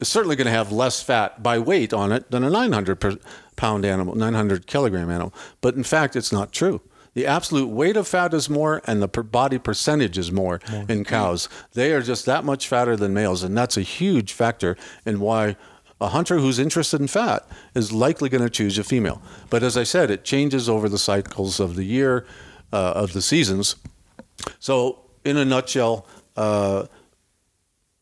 is 0.00 0.08
certainly 0.08 0.36
going 0.36 0.46
to 0.46 0.52
have 0.52 0.72
less 0.72 1.02
fat 1.02 1.42
by 1.42 1.58
weight 1.58 1.92
on 1.92 2.12
it 2.12 2.30
than 2.30 2.44
a 2.44 2.50
900 2.50 2.96
per 2.96 3.16
pound 3.56 3.84
animal, 3.84 4.14
900 4.14 4.66
kilogram 4.66 5.10
animal. 5.10 5.32
But 5.60 5.74
in 5.74 5.82
fact, 5.82 6.16
it's 6.16 6.32
not 6.32 6.52
true. 6.52 6.80
The 7.14 7.26
absolute 7.26 7.68
weight 7.68 7.96
of 7.96 8.06
fat 8.06 8.34
is 8.34 8.50
more, 8.50 8.82
and 8.86 9.00
the 9.00 9.08
per 9.08 9.22
body 9.22 9.56
percentage 9.56 10.18
is 10.18 10.30
more 10.30 10.60
in 10.86 11.02
cows. 11.02 11.48
They 11.72 11.92
are 11.92 12.02
just 12.02 12.26
that 12.26 12.44
much 12.44 12.68
fatter 12.68 12.94
than 12.94 13.14
males, 13.14 13.42
and 13.42 13.56
that's 13.56 13.78
a 13.78 13.82
huge 13.82 14.34
factor 14.34 14.76
in 15.06 15.18
why 15.20 15.56
a 15.98 16.08
hunter 16.08 16.36
who's 16.36 16.58
interested 16.58 17.00
in 17.00 17.06
fat 17.06 17.48
is 17.74 17.90
likely 17.90 18.28
going 18.28 18.44
to 18.44 18.50
choose 18.50 18.76
a 18.76 18.84
female. 18.84 19.22
But 19.48 19.62
as 19.62 19.78
I 19.78 19.84
said, 19.84 20.10
it 20.10 20.24
changes 20.24 20.68
over 20.68 20.90
the 20.90 20.98
cycles 20.98 21.58
of 21.58 21.74
the 21.74 21.84
year, 21.84 22.26
uh, 22.70 22.92
of 22.94 23.14
the 23.14 23.22
seasons. 23.22 23.76
So, 24.58 25.00
in 25.24 25.38
a 25.38 25.44
nutshell, 25.46 26.06
uh, 26.36 26.84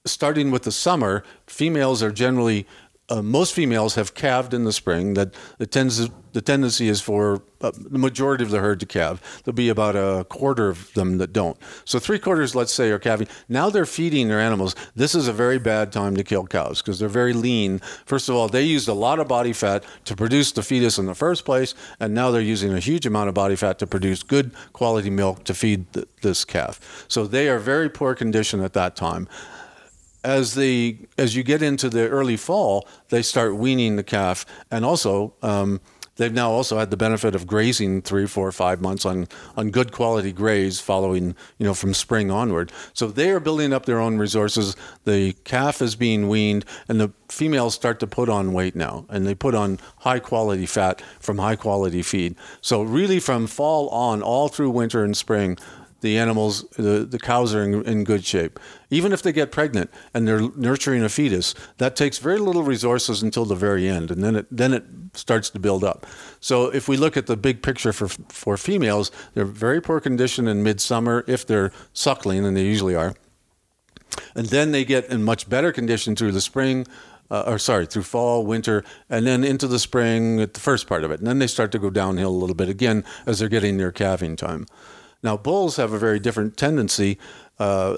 starting 0.05 0.51
with 0.51 0.63
the 0.63 0.73
summer, 0.73 1.25
females 1.47 2.03
are 2.03 2.13
generally 2.13 2.67
uh, 3.11 3.21
most 3.21 3.53
females 3.53 3.97
have 3.97 4.15
calved 4.15 4.55
in 4.55 4.65
the 4.65 4.73
spring. 4.73 5.15
That 5.15 5.35
the 5.59 5.67
tends 5.67 6.09
the 6.33 6.41
tendency 6.41 6.89
is 6.89 7.01
for 7.01 7.43
uh, 7.61 7.71
the 7.77 7.99
majority 7.99 8.43
of 8.43 8.51
the 8.51 8.61
herd 8.61 8.81
to 8.81 8.87
calve. 8.87 9.21
There'll 9.45 9.55
be 9.55 9.69
about 9.69 9.95
a 9.95 10.25
quarter 10.25 10.69
of 10.69 10.93
them 10.95 11.19
that 11.19 11.33
don't. 11.33 11.57
So 11.85 11.99
three 11.99 12.19
quarters, 12.19 12.55
let's 12.55 12.73
say, 12.73 12.91
are 12.91 12.99
calving. 12.99 13.29
Now 13.49 13.69
they're 13.71 13.87
feeding 13.87 14.29
their 14.29 14.41
animals. 14.41 14.75
This 14.97 15.15
is 15.15 15.29
a 15.29 15.33
very 15.33 15.59
bad 15.59 15.93
time 15.93 16.17
to 16.17 16.25
kill 16.25 16.47
cows 16.47 16.81
because 16.81 16.99
they're 16.99 17.09
very 17.09 17.35
lean. 17.35 17.79
First 18.07 18.29
of 18.29 18.35
all, 18.35 18.49
they 18.49 18.63
used 18.63 18.89
a 18.89 18.95
lot 18.95 19.19
of 19.19 19.29
body 19.29 19.53
fat 19.53 19.85
to 20.07 20.17
produce 20.17 20.51
the 20.53 20.63
fetus 20.63 20.99
in 20.99 21.07
the 21.07 21.15
first 21.15 21.45
place, 21.45 21.75
and 22.01 22.15
now 22.15 22.31
they're 22.31 22.41
using 22.41 22.73
a 22.73 22.81
huge 22.81 23.07
amount 23.07 23.29
of 23.29 23.35
body 23.35 23.55
fat 23.55 23.79
to 23.81 23.87
produce 23.87 24.23
good 24.23 24.51
quality 24.73 25.11
milk 25.11 25.45
to 25.45 25.55
feed 25.55 25.93
th- 25.93 26.09
this 26.23 26.45
calf. 26.45 27.05
So 27.07 27.27
they 27.27 27.49
are 27.49 27.59
very 27.59 27.91
poor 27.91 28.15
condition 28.15 28.61
at 28.61 28.73
that 28.73 28.97
time 28.97 29.29
as 30.25 30.55
the 30.55 30.99
as 31.19 31.37
you 31.37 31.43
get 31.43 31.63
into 31.63 31.89
the 31.89 32.09
early 32.09 32.37
fall, 32.37 32.89
they 33.11 33.23
start 33.23 33.57
weaning 33.57 33.97
the 33.97 34.03
calf, 34.03 34.47
and 34.71 34.85
also 34.85 35.35
um, 35.43 35.81
they've 36.17 36.33
now 36.33 36.51
also 36.51 36.79
had 36.79 36.91
the 36.91 36.97
benefit 36.97 37.35
of 37.35 37.47
grazing 37.47 38.01
three, 38.03 38.27
four, 38.27 38.51
five 38.51 38.81
months 38.81 39.05
on 39.05 39.29
on 39.57 39.71
good 39.71 39.93
quality 39.93 40.33
graze, 40.33 40.81
following 40.81 41.37
you 41.59 41.67
know 41.67 41.75
from 41.75 41.93
spring 41.93 42.31
onward. 42.31 42.73
So 42.95 43.09
they 43.09 43.31
are 43.31 43.41
building 43.41 43.73
up 43.73 43.85
their 43.85 44.01
own 44.01 44.17
resources. 44.17 44.77
The 45.05 45.35
calf 45.45 45.83
is 45.83 45.95
being 45.95 46.29
weaned, 46.29 46.65
and 46.89 46.99
the 46.99 47.13
females 47.29 47.75
start 47.75 48.01
to 48.01 48.07
put 48.07 48.29
on 48.29 48.55
weight 48.55 48.75
now, 48.75 49.05
and 49.11 49.27
they 49.27 49.35
put 49.35 49.55
on 49.55 49.79
high 49.99 50.21
quality 50.21 50.67
fat 50.67 51.03
from 51.21 51.39
high 51.39 51.57
quality 51.57 52.03
feed. 52.03 52.35
So 52.63 52.83
really, 52.83 53.21
from 53.21 53.47
fall 53.47 53.89
on, 53.91 54.23
all 54.23 54.49
through 54.49 54.71
winter 54.71 55.05
and 55.05 55.17
spring 55.17 55.59
the 56.05 56.19
animals, 56.19 56.69
the, 56.77 57.07
the 57.07 57.19
cows 57.19 57.55
are 57.55 57.63
in, 57.63 57.83
in 57.87 58.05
good 58.05 58.25
shape. 58.27 58.61
Even 58.91 59.11
if 59.11 59.23
they 59.23 59.33
get 59.33 59.51
pregnant 59.51 59.91
and 60.13 60.29
they're 60.29 60.51
nurturing 60.55 61.03
a 61.03 61.09
fetus, 61.09 61.55
that 61.79 61.97
takes 61.97 62.19
very 62.19 62.39
little 62.39 62.63
resources 62.63 63.23
until 63.23 63.47
the 63.47 63.55
very 63.55 63.89
end, 63.89 64.11
and 64.11 64.23
then 64.23 64.37
it 64.37 64.47
then 64.51 64.75
it 64.75 64.85
starts 65.15 65.49
to 65.51 65.59
build 65.59 65.83
up. 65.83 66.07
So 66.41 66.69
if 66.69 66.89
we 66.89 66.99
look 66.99 67.17
at 67.17 67.27
the 67.27 67.37
big 67.37 67.63
picture 67.63 67.93
for 67.93 68.09
for 68.29 68.57
females, 68.59 69.11
they're 69.33 69.47
very 69.47 69.81
poor 69.81 69.99
condition 69.99 70.47
in 70.47 70.63
midsummer 70.63 71.25
if 71.27 71.47
they're 71.47 71.73
suckling, 71.95 72.45
and 72.45 72.55
they 72.55 72.65
usually 72.65 72.95
are, 72.95 73.15
and 74.37 74.47
then 74.47 74.73
they 74.73 74.85
get 74.85 75.09
in 75.09 75.25
much 75.25 75.49
better 75.49 75.73
condition 75.73 76.15
through 76.15 76.33
the 76.33 76.43
spring. 76.43 76.87
Uh, 77.31 77.45
or 77.47 77.59
sorry, 77.59 77.87
through 77.87 78.03
fall, 78.03 78.45
winter, 78.45 78.85
and 79.09 79.27
then 79.27 79.43
into 79.43 79.67
the 79.67 79.79
spring 79.79 80.43
at 80.43 80.53
the 80.53 80.61
first 80.61 80.87
part 80.87 81.05
of 81.05 81.11
it. 81.11 81.21
And 81.21 81.27
then 81.27 81.39
they 81.39 81.49
start 81.49 81.73
to 81.73 81.79
go 81.79 81.89
downhill 81.89 82.29
a 82.29 82.41
little 82.43 82.55
bit 82.55 82.69
again 82.69 83.03
as 83.25 83.39
they're 83.39 83.49
getting 83.49 83.79
near 83.79 83.91
calving 83.91 84.37
time. 84.37 84.67
Now, 85.25 85.39
bulls 85.39 85.77
have 85.77 85.93
a 85.93 85.99
very 85.99 86.21
different 86.21 86.57
tendency. 86.57 87.19
Uh, 87.59 87.97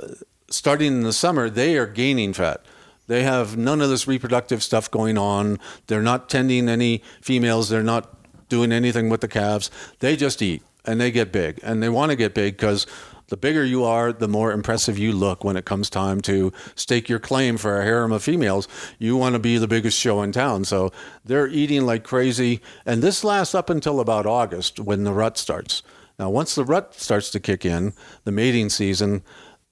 starting 0.49 0.93
in 0.93 1.03
the 1.03 1.13
summer, 1.13 1.51
they 1.51 1.77
are 1.77 1.87
gaining 1.87 2.33
fat. 2.33 2.65
They 3.09 3.25
have 3.25 3.57
none 3.57 3.81
of 3.81 3.91
this 3.91 4.09
reproductive 4.09 4.63
stuff 4.63 4.91
going 4.91 5.19
on. 5.19 5.59
They're 5.89 6.03
not 6.03 6.29
tending 6.29 6.69
any 6.69 7.03
females. 7.21 7.69
They're 7.69 7.83
not 7.83 8.13
doing 8.49 8.73
anything 8.73 9.09
with 9.09 9.21
the 9.21 9.29
calves. 9.29 9.71
They 9.99 10.17
just 10.17 10.41
eat 10.41 10.63
and 10.85 11.01
they 11.01 11.11
get 11.11 11.33
big. 11.33 11.59
And 11.63 11.83
they 11.83 11.89
want 11.89 12.11
to 12.11 12.17
get 12.17 12.33
big 12.33 12.57
because 12.57 12.87
the 13.29 13.37
bigger 13.37 13.65
you 13.65 13.83
are, 13.83 14.13
the 14.13 14.29
more 14.29 14.53
impressive 14.53 14.97
you 14.97 15.13
look 15.13 15.43
when 15.43 15.57
it 15.57 15.65
comes 15.65 15.91
time 15.91 16.21
to 16.23 16.53
stake 16.77 17.09
your 17.09 17.19
claim 17.19 17.57
for 17.57 17.81
a 17.81 17.85
harem 17.85 18.13
of 18.13 18.23
females. 18.23 18.69
You 18.99 19.17
want 19.17 19.35
to 19.35 19.41
be 19.41 19.59
the 19.59 19.67
biggest 19.67 19.99
show 19.99 20.23
in 20.23 20.31
town. 20.31 20.65
So 20.65 20.93
they're 21.25 21.49
eating 21.49 21.87
like 21.87 22.05
crazy. 22.05 22.61
And 22.85 23.03
this 23.03 23.25
lasts 23.25 23.55
up 23.55 23.69
until 23.69 23.99
about 23.99 24.27
August 24.27 24.79
when 24.79 25.03
the 25.03 25.13
rut 25.13 25.39
starts. 25.39 25.83
Now, 26.19 26.31
once 26.31 26.55
the 26.55 26.65
rut 26.65 26.95
starts 26.95 27.31
to 27.31 27.41
kick 27.41 27.65
in, 27.65 27.93
the 28.25 28.33
mating 28.33 28.71
season, 28.71 29.23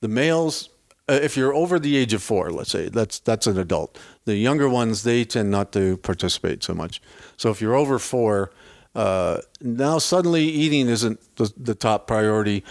the 0.01 0.09
males, 0.09 0.69
uh, 1.09 1.15
if 1.23 1.37
you're 1.37 1.55
over 1.55 1.79
the 1.79 1.97
age 1.97 2.13
of 2.13 2.23
four, 2.23 2.51
let's 2.51 2.71
say 2.71 2.89
that's 2.89 3.19
that's 3.19 3.47
an 3.47 3.59
adult. 3.59 3.99
The 4.25 4.37
younger 4.37 4.69
ones 4.69 5.03
they 5.03 5.25
tend 5.25 5.51
not 5.51 5.73
to 5.73 5.97
participate 5.99 6.63
so 6.63 6.75
much. 6.75 7.01
So 7.37 7.51
if 7.51 7.61
you're 7.61 7.75
over 7.75 7.99
four, 7.99 8.51
uh, 8.95 9.39
now 9.61 9.99
suddenly 9.99 10.45
eating 10.45 10.89
isn't 10.89 11.21
the, 11.37 11.53
the 11.57 11.75
top 11.75 12.07
priority. 12.07 12.65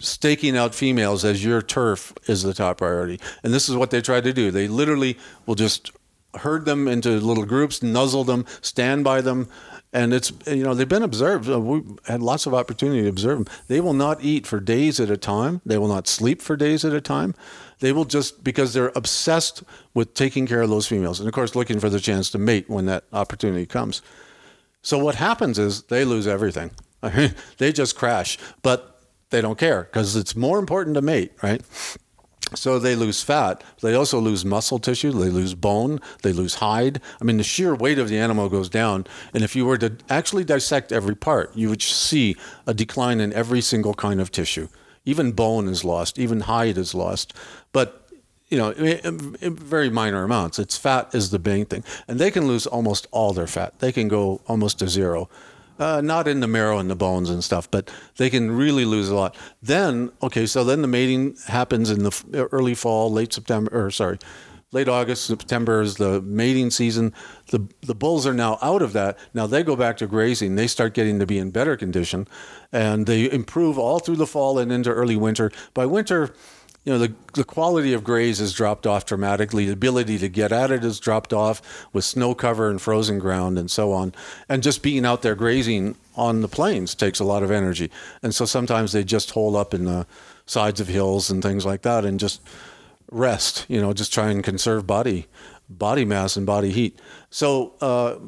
Staking 0.00 0.56
out 0.56 0.74
females 0.74 1.24
as 1.24 1.44
your 1.44 1.62
turf 1.62 2.12
is 2.26 2.42
the 2.42 2.52
top 2.52 2.78
priority, 2.78 3.20
and 3.42 3.54
this 3.54 3.68
is 3.68 3.76
what 3.76 3.90
they 3.90 4.02
try 4.02 4.20
to 4.20 4.32
do. 4.32 4.50
They 4.50 4.66
literally 4.66 5.16
will 5.46 5.54
just 5.54 5.92
herd 6.34 6.64
them 6.64 6.88
into 6.88 7.10
little 7.20 7.44
groups, 7.44 7.80
nuzzle 7.82 8.24
them, 8.24 8.44
stand 8.60 9.04
by 9.04 9.20
them, 9.20 9.48
and 9.94 10.12
it's 10.12 10.32
you 10.46 10.64
know 10.64 10.74
they've 10.74 10.88
been 10.88 11.04
observed. 11.04 11.48
Uh, 11.48 11.60
We 11.60 11.82
had 12.06 12.20
lots 12.20 12.44
of 12.46 12.52
opportunity 12.52 13.02
to 13.02 13.08
observe 13.08 13.38
them. 13.38 13.54
They 13.68 13.80
will 13.80 13.94
not 13.94 14.22
eat 14.22 14.46
for 14.46 14.60
days 14.60 15.00
at 15.00 15.08
a 15.08 15.16
time. 15.16 15.62
They 15.64 15.78
will 15.78 15.88
not 15.88 16.08
sleep 16.08 16.42
for 16.42 16.56
days 16.56 16.84
at 16.84 16.92
a 16.92 17.00
time. 17.00 17.34
They 17.78 17.92
will 17.92 18.04
just 18.04 18.44
because 18.44 18.74
they're 18.74 18.92
obsessed 18.94 19.62
with 19.94 20.12
taking 20.12 20.46
care 20.46 20.62
of 20.62 20.68
those 20.68 20.86
females, 20.86 21.20
and 21.20 21.28
of 21.28 21.34
course 21.34 21.54
looking 21.54 21.80
for 21.80 21.88
the 21.88 22.00
chance 22.00 22.28
to 22.32 22.38
mate 22.38 22.68
when 22.68 22.86
that 22.86 23.04
opportunity 23.12 23.66
comes. 23.66 24.02
So 24.82 24.98
what 24.98 25.14
happens 25.14 25.58
is 25.58 25.84
they 25.84 26.04
lose 26.04 26.26
everything. 26.26 26.72
they 27.58 27.72
just 27.72 27.96
crash, 27.96 28.38
but 28.62 29.00
they 29.30 29.40
don't 29.40 29.58
care 29.58 29.84
because 29.84 30.16
it's 30.16 30.34
more 30.34 30.58
important 30.58 30.94
to 30.96 31.02
mate, 31.02 31.32
right? 31.42 31.62
So 32.54 32.78
they 32.78 32.96
lose 32.96 33.22
fat. 33.22 33.62
They 33.80 33.94
also 33.94 34.18
lose 34.18 34.44
muscle 34.44 34.78
tissue. 34.78 35.12
They 35.12 35.30
lose 35.30 35.54
bone. 35.54 36.00
They 36.22 36.32
lose 36.32 36.56
hide. 36.56 37.00
I 37.20 37.24
mean, 37.24 37.36
the 37.36 37.44
sheer 37.44 37.74
weight 37.74 37.98
of 37.98 38.08
the 38.08 38.18
animal 38.18 38.48
goes 38.48 38.68
down. 38.68 39.06
And 39.32 39.42
if 39.42 39.54
you 39.56 39.66
were 39.66 39.78
to 39.78 39.96
actually 40.08 40.44
dissect 40.44 40.92
every 40.92 41.14
part, 41.14 41.54
you 41.56 41.68
would 41.70 41.82
see 41.82 42.36
a 42.66 42.74
decline 42.74 43.20
in 43.20 43.32
every 43.32 43.60
single 43.60 43.94
kind 43.94 44.20
of 44.20 44.30
tissue. 44.30 44.68
Even 45.04 45.32
bone 45.32 45.68
is 45.68 45.84
lost. 45.84 46.18
Even 46.18 46.40
hide 46.40 46.78
is 46.78 46.94
lost. 46.94 47.34
But 47.72 48.00
you 48.48 48.58
know, 48.58 48.72
very 49.40 49.90
minor 49.90 50.22
amounts. 50.22 50.58
It's 50.58 50.76
fat 50.76 51.14
is 51.14 51.30
the 51.30 51.38
main 51.38 51.64
thing, 51.64 51.82
and 52.06 52.20
they 52.20 52.30
can 52.30 52.46
lose 52.46 52.66
almost 52.66 53.08
all 53.10 53.32
their 53.32 53.46
fat. 53.46 53.78
They 53.80 53.90
can 53.90 54.06
go 54.06 54.42
almost 54.46 54.78
to 54.78 54.88
zero. 54.88 55.28
Uh, 55.76 56.00
not 56.00 56.28
in 56.28 56.38
the 56.38 56.46
marrow 56.46 56.78
and 56.78 56.88
the 56.88 56.94
bones 56.94 57.28
and 57.28 57.42
stuff, 57.42 57.68
but 57.68 57.90
they 58.16 58.30
can 58.30 58.50
really 58.52 58.84
lose 58.84 59.08
a 59.08 59.14
lot. 59.14 59.34
Then, 59.60 60.12
okay, 60.22 60.46
so 60.46 60.62
then 60.62 60.82
the 60.82 60.88
mating 60.88 61.36
happens 61.48 61.90
in 61.90 62.04
the 62.04 62.48
early 62.52 62.74
fall, 62.74 63.10
late 63.10 63.32
September, 63.32 63.86
or 63.86 63.90
sorry, 63.90 64.18
late 64.74 64.88
August, 64.88 65.24
September 65.24 65.80
is 65.80 65.96
the 65.96 66.20
mating 66.20 66.70
season. 66.70 67.12
The 67.46 67.66
the 67.80 67.94
bulls 67.94 68.26
are 68.26 68.34
now 68.34 68.58
out 68.60 68.82
of 68.82 68.92
that. 68.92 69.18
Now 69.32 69.46
they 69.46 69.62
go 69.62 69.76
back 69.76 69.96
to 69.98 70.06
grazing. 70.06 70.56
They 70.56 70.66
start 70.66 70.94
getting 70.94 71.18
to 71.20 71.26
be 71.26 71.38
in 71.38 71.50
better 71.50 71.76
condition, 71.76 72.28
and 72.72 73.06
they 73.06 73.30
improve 73.30 73.78
all 73.78 74.00
through 74.00 74.16
the 74.16 74.26
fall 74.26 74.58
and 74.58 74.70
into 74.70 74.90
early 74.90 75.16
winter. 75.16 75.50
By 75.72 75.86
winter, 75.86 76.34
you 76.84 76.92
know, 76.92 76.98
the, 76.98 77.14
the 77.32 77.44
quality 77.44 77.94
of 77.94 78.04
graze 78.04 78.38
has 78.38 78.52
dropped 78.52 78.86
off 78.86 79.06
dramatically. 79.06 79.66
The 79.66 79.72
ability 79.72 80.18
to 80.18 80.28
get 80.28 80.52
at 80.52 80.70
it 80.70 80.82
has 80.82 81.00
dropped 81.00 81.32
off 81.32 81.86
with 81.92 82.04
snow 82.04 82.34
cover 82.34 82.68
and 82.68 82.80
frozen 82.80 83.18
ground 83.18 83.58
and 83.58 83.70
so 83.70 83.92
on. 83.92 84.14
And 84.48 84.62
just 84.62 84.82
being 84.82 85.06
out 85.06 85.22
there 85.22 85.34
grazing 85.34 85.96
on 86.14 86.42
the 86.42 86.48
plains 86.48 86.94
takes 86.94 87.20
a 87.20 87.24
lot 87.24 87.42
of 87.42 87.50
energy. 87.50 87.90
And 88.22 88.34
so 88.34 88.44
sometimes 88.44 88.92
they 88.92 89.02
just 89.02 89.30
hole 89.30 89.56
up 89.56 89.72
in 89.72 89.86
the 89.86 90.06
sides 90.44 90.78
of 90.78 90.88
hills 90.88 91.30
and 91.30 91.42
things 91.42 91.64
like 91.64 91.82
that 91.82 92.04
and 92.04 92.20
just 92.20 92.42
rest, 93.10 93.64
you 93.68 93.80
know, 93.80 93.94
just 93.94 94.12
try 94.12 94.30
and 94.30 94.44
conserve 94.44 94.86
body 94.86 95.26
body 95.68 96.04
mass 96.04 96.36
and 96.36 96.46
body 96.46 96.70
heat. 96.70 97.00
So 97.30 97.74
uh, 97.80 98.18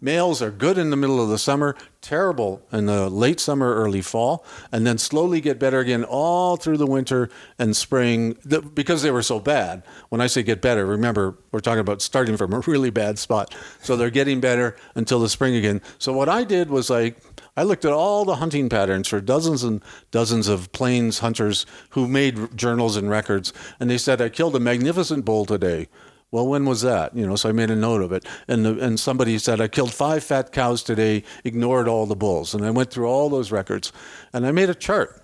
males 0.00 0.40
are 0.42 0.50
good 0.50 0.78
in 0.78 0.90
the 0.90 0.96
middle 0.96 1.20
of 1.20 1.28
the 1.28 1.38
summer, 1.38 1.76
terrible 2.00 2.62
in 2.72 2.86
the 2.86 3.08
late 3.10 3.40
summer, 3.40 3.74
early 3.74 4.02
fall, 4.02 4.44
and 4.70 4.86
then 4.86 4.98
slowly 4.98 5.40
get 5.40 5.58
better 5.58 5.80
again 5.80 6.04
all 6.04 6.56
through 6.56 6.76
the 6.76 6.86
winter 6.86 7.30
and 7.58 7.74
spring 7.74 8.36
the, 8.44 8.60
because 8.60 9.02
they 9.02 9.10
were 9.10 9.22
so 9.22 9.40
bad. 9.40 9.82
When 10.10 10.20
I 10.20 10.26
say 10.26 10.42
get 10.42 10.60
better, 10.62 10.86
remember 10.86 11.36
we're 11.50 11.60
talking 11.60 11.80
about 11.80 12.02
starting 12.02 12.36
from 12.36 12.52
a 12.52 12.60
really 12.60 12.90
bad 12.90 13.18
spot. 13.18 13.54
So 13.82 13.96
they're 13.96 14.10
getting 14.10 14.40
better 14.40 14.76
until 14.94 15.20
the 15.20 15.28
spring 15.28 15.56
again. 15.56 15.80
So 15.98 16.12
what 16.12 16.28
I 16.28 16.44
did 16.44 16.70
was 16.70 16.90
like 16.90 17.18
I 17.56 17.62
looked 17.62 17.84
at 17.84 17.92
all 17.92 18.24
the 18.24 18.36
hunting 18.36 18.68
patterns 18.68 19.06
for 19.06 19.20
dozens 19.20 19.62
and 19.62 19.82
dozens 20.10 20.48
of 20.48 20.72
plains 20.72 21.20
hunters 21.20 21.66
who 21.90 22.08
made 22.08 22.56
journals 22.56 22.96
and 22.96 23.08
records, 23.08 23.52
and 23.78 23.88
they 23.88 23.98
said 23.98 24.20
I 24.20 24.28
killed 24.28 24.56
a 24.56 24.60
magnificent 24.60 25.24
bull 25.24 25.44
today. 25.44 25.88
Well, 26.34 26.48
when 26.48 26.64
was 26.64 26.82
that? 26.82 27.16
You 27.16 27.28
know, 27.28 27.36
so 27.36 27.48
I 27.48 27.52
made 27.52 27.70
a 27.70 27.76
note 27.76 28.02
of 28.02 28.10
it. 28.10 28.26
And 28.48 28.64
the, 28.64 28.76
and 28.84 28.98
somebody 28.98 29.38
said 29.38 29.60
I 29.60 29.68
killed 29.68 29.94
five 29.94 30.24
fat 30.24 30.50
cows 30.50 30.82
today, 30.82 31.22
ignored 31.44 31.86
all 31.86 32.06
the 32.06 32.16
bulls, 32.16 32.54
and 32.54 32.66
I 32.66 32.70
went 32.70 32.90
through 32.90 33.06
all 33.06 33.28
those 33.28 33.52
records, 33.52 33.92
and 34.32 34.44
I 34.44 34.50
made 34.50 34.68
a 34.68 34.74
chart, 34.74 35.22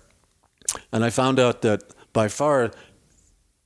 and 0.89 1.03
I 1.03 1.09
found 1.09 1.37
out 1.37 1.63
that 1.63 1.83
by 2.13 2.29
far, 2.29 2.71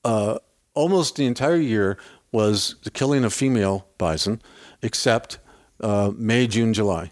uh, 0.04 0.40
almost 0.74 1.18
the 1.18 1.28
entire 1.28 1.58
year 1.58 2.00
was 2.32 2.78
the 2.82 2.90
killing 2.90 3.24
of 3.24 3.32
female 3.32 3.86
bison, 4.00 4.42
except 4.82 5.38
uh, 5.82 6.14
May, 6.18 6.48
June, 6.48 6.74
July 6.74 7.12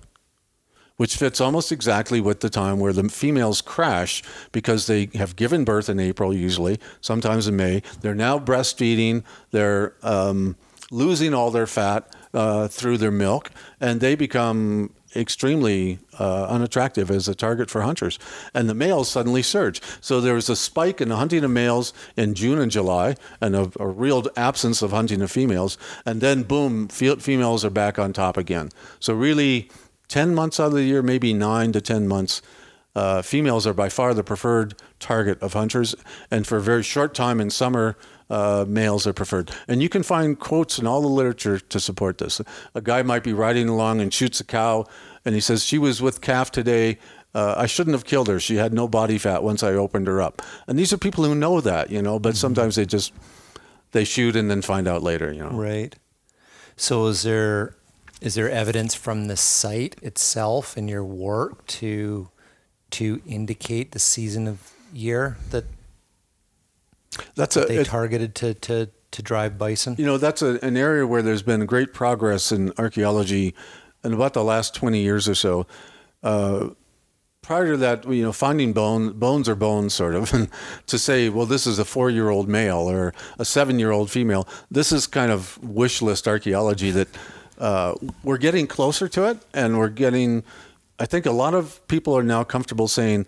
which 0.98 1.16
fits 1.16 1.42
almost 1.42 1.72
exactly 1.72 2.22
with 2.22 2.40
the 2.42 2.50
time 2.50 2.80
where 2.80 2.94
the 2.94 3.10
females 3.10 3.62
crash 3.62 4.24
because 4.52 4.88
they 4.88 5.10
have 5.16 5.36
given 5.36 5.64
birth 5.64 5.90
in 5.90 6.00
April, 6.00 6.34
usually, 6.34 6.80
sometimes 7.02 7.48
in 7.48 7.56
May. 7.56 7.82
They're 8.02 8.16
now 8.16 8.40
breastfeeding, 8.40 9.24
they're 9.52 9.96
um, 10.04 10.56
losing 10.92 11.34
all 11.34 11.52
their 11.52 11.68
fat 11.68 12.14
uh, 12.34 12.68
through 12.68 12.98
their 12.98 13.12
milk, 13.12 13.52
and 13.80 14.02
they 14.02 14.16
become 14.16 14.92
extremely 15.16 16.00
uh, 16.20 16.46
unattractive 16.46 17.12
as 17.12 17.28
a 17.28 17.36
target 17.36 17.70
for 17.70 17.82
hunters. 17.82 18.18
And 18.54 18.70
the 18.70 18.74
males 18.74 19.10
suddenly 19.10 19.42
surge. 19.42 19.82
So 20.02 20.20
there 20.22 20.34
was 20.34 20.50
a 20.50 20.56
spike 20.56 21.02
in 21.02 21.10
the 21.10 21.18
hunting 21.18 21.44
of 21.44 21.52
males 21.52 21.94
in 22.18 22.34
June 22.34 22.60
and 22.60 22.72
July, 22.72 23.16
and 23.42 23.56
a, 23.56 23.72
a 23.80 23.88
real 23.88 24.26
absence 24.36 24.82
of 24.82 24.92
hunting 24.92 25.22
of 25.22 25.32
females. 25.32 25.78
And 26.06 26.22
then, 26.22 26.44
boom, 26.44 26.88
females 26.88 27.64
are 27.64 27.70
back 27.70 28.00
on 28.00 28.14
top 28.14 28.38
again. 28.38 28.70
So, 29.00 29.14
really, 29.14 29.70
10 30.14 30.36
months 30.36 30.60
out 30.60 30.68
of 30.68 30.74
the 30.74 30.84
year, 30.84 31.02
maybe 31.02 31.34
nine 31.34 31.72
to 31.72 31.82
10 31.82 32.08
months, 32.08 32.44
uh, 32.96 33.24
females 33.24 33.66
are 33.66 33.74
by 33.74 33.90
far 33.90 34.14
the 34.14 34.24
preferred 34.24 34.76
target 35.00 35.42
of 35.42 35.54
hunters. 35.54 35.96
And 36.30 36.46
for 36.46 36.58
a 36.58 36.62
very 36.62 36.84
short 36.84 37.16
time 37.16 37.42
in 37.42 37.50
summer, 37.50 37.98
uh, 38.30 38.64
males 38.68 39.08
are 39.08 39.14
preferred. 39.14 39.50
And 39.68 39.82
you 39.82 39.90
can 39.90 40.04
find 40.04 40.40
quotes 40.40 40.78
in 40.78 40.86
all 40.86 41.02
the 41.02 41.08
literature 41.08 41.58
to 41.58 41.80
support 41.80 42.20
this. 42.20 42.40
A 42.76 42.82
guy 42.82 43.02
might 43.02 43.24
be 43.24 43.34
riding 43.34 43.68
along 43.68 44.02
and 44.02 44.14
shoots 44.14 44.40
a 44.40 44.44
cow, 44.44 44.86
and 45.26 45.34
he 45.34 45.42
says, 45.42 45.66
She 45.66 45.80
was 45.80 46.00
with 46.00 46.22
calf 46.22 46.52
today. 46.52 47.00
Uh, 47.34 47.56
I 47.58 47.66
shouldn't 47.66 47.96
have 47.96 48.06
killed 48.06 48.28
her. 48.28 48.40
She 48.40 48.58
had 48.58 48.72
no 48.72 48.88
body 48.88 49.18
fat 49.18 49.42
once 49.42 49.64
I 49.64 49.72
opened 49.72 50.06
her 50.06 50.22
up. 50.22 50.44
And 50.68 50.78
these 50.78 50.94
are 50.94 50.98
people 51.00 51.24
who 51.24 51.34
know 51.34 51.60
that, 51.60 51.90
you 51.90 52.04
know, 52.04 52.20
but 52.20 52.34
mm-hmm. 52.34 52.38
sometimes 52.38 52.76
they 52.76 52.86
just 52.86 53.14
they 53.94 54.04
shoot 54.04 54.36
and 54.36 54.52
then 54.52 54.62
find 54.62 54.88
out 54.88 55.02
later, 55.02 55.34
you 55.34 55.42
know. 55.42 55.50
Right. 55.50 55.96
So 56.76 57.08
is 57.08 57.24
there 57.24 57.76
is 58.24 58.36
there 58.36 58.50
evidence 58.50 58.96
from 58.96 59.28
the 59.28 59.36
site 59.36 59.98
itself 60.02 60.78
in 60.78 60.88
your 60.88 61.04
work 61.04 61.66
to 61.68 62.30
to 62.92 63.22
indicate 63.28 63.92
the 63.92 64.00
season 64.00 64.48
of 64.48 64.72
year 64.94 65.38
that 65.50 65.66
that's 67.36 67.56
that 67.56 67.66
a, 67.66 67.68
they 67.68 67.78
it, 67.80 67.88
targeted 67.88 68.34
to, 68.36 68.54
to 68.54 68.90
to 69.12 69.22
drive 69.22 69.58
bison? 69.58 69.96
You 69.98 70.06
know, 70.06 70.18
that's 70.18 70.42
a, 70.42 70.58
an 70.64 70.78
area 70.78 71.06
where 71.06 71.22
there's 71.22 71.44
been 71.44 71.66
great 71.66 71.94
progress 71.94 72.52
in 72.52 72.72
archaeology 72.78 73.54
in 74.06 74.14
about 74.14 74.34
the 74.34 74.44
last 74.44 74.74
20 74.74 75.02
years 75.02 75.28
or 75.28 75.36
so. 75.36 75.68
Uh, 76.24 76.70
prior 77.42 77.72
to 77.72 77.78
that, 77.78 78.10
you 78.10 78.24
know, 78.24 78.32
finding 78.32 78.72
bone, 78.72 79.12
bones 79.12 79.50
are 79.50 79.56
bones, 79.56 79.94
sort 79.94 80.16
of, 80.16 80.34
and 80.34 80.50
to 80.88 80.98
say, 80.98 81.30
well, 81.30 81.46
this 81.46 81.68
is 81.68 81.78
a 81.78 81.86
four-year-old 81.86 82.48
male 82.48 82.90
or 82.90 83.14
a 83.38 83.46
seven-year-old 83.46 84.10
female, 84.10 84.48
this 84.72 84.92
is 84.92 85.08
kind 85.08 85.32
of 85.32 85.62
wish 85.62 86.02
list 86.02 86.28
archaeology 86.28 86.90
that 86.92 87.10
uh, 87.58 87.96
we're 88.24 88.38
getting 88.38 88.68
closer 88.68 89.08
to 89.10 89.26
it, 89.30 89.38
and 89.54 89.78
we're 89.78 89.90
getting. 89.90 90.44
I 91.00 91.06
think 91.06 91.26
a 91.26 91.32
lot 91.32 91.54
of 91.54 91.86
people 91.88 92.18
are 92.18 92.24
now 92.24 92.44
comfortable 92.44 92.88
saying, 92.88 93.26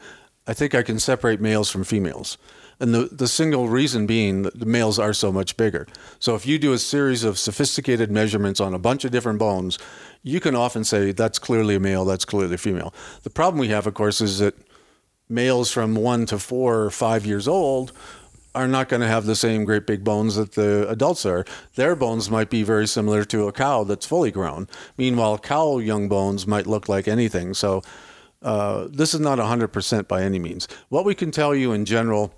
"I 0.47 0.53
think 0.53 0.75
I 0.75 0.83
can 0.83 0.99
separate 0.99 1.41
males 1.41 1.69
from 1.69 1.83
females," 1.83 2.37
and 2.79 2.93
the 2.93 3.09
the 3.11 3.27
single 3.27 3.69
reason 3.69 4.05
being 4.05 4.43
that 4.43 4.59
the 4.59 4.65
males 4.65 4.99
are 4.99 5.13
so 5.13 5.31
much 5.31 5.57
bigger. 5.57 5.87
So 6.19 6.35
if 6.35 6.45
you 6.45 6.57
do 6.57 6.73
a 6.73 6.77
series 6.77 7.23
of 7.23 7.37
sophisticated 7.37 8.11
measurements 8.11 8.59
on 8.59 8.73
a 8.73 8.79
bunch 8.79 9.05
of 9.05 9.11
different 9.11 9.39
bones, 9.39 9.77
you 10.23 10.39
can 10.39 10.55
often 10.55 10.83
say 10.83 11.11
that's 11.11 11.39
clearly 11.39 11.75
a 11.75 11.79
male, 11.79 12.05
that's 12.05 12.25
clearly 12.25 12.55
a 12.55 12.57
female. 12.57 12.93
The 13.23 13.29
problem 13.29 13.59
we 13.59 13.69
have, 13.69 13.87
of 13.87 13.93
course, 13.93 14.21
is 14.21 14.39
that 14.39 14.55
males 15.29 15.71
from 15.71 15.95
one 15.95 16.25
to 16.27 16.39
four 16.39 16.81
or 16.81 16.89
five 16.91 17.25
years 17.25 17.47
old 17.47 17.91
are 18.55 18.67
not 18.67 18.89
going 18.89 19.01
to 19.01 19.07
have 19.07 19.25
the 19.25 19.35
same 19.35 19.65
great 19.65 19.85
big 19.85 20.03
bones 20.03 20.35
that 20.35 20.53
the 20.53 20.89
adults 20.89 21.25
are. 21.25 21.45
Their 21.75 21.95
bones 21.95 22.31
might 22.31 22.49
be 22.49 22.63
very 22.63 22.87
similar 22.87 23.25
to 23.25 23.47
a 23.47 23.51
cow 23.51 23.83
that's 23.83 24.05
fully 24.05 24.31
grown. 24.31 24.67
Meanwhile, 24.97 25.39
cow 25.39 25.77
young 25.77 26.07
bones 26.07 26.47
might 26.47 26.65
look 26.65 26.89
like 26.89 27.07
anything. 27.07 27.53
So 27.53 27.83
uh, 28.41 28.87
this 28.89 29.13
is 29.13 29.19
not 29.19 29.37
100% 29.37 30.07
by 30.07 30.23
any 30.23 30.39
means. 30.39 30.67
What 30.89 31.05
we 31.05 31.13
can 31.13 31.31
tell 31.31 31.53
you 31.53 31.73
in 31.73 31.85
general 31.85 32.33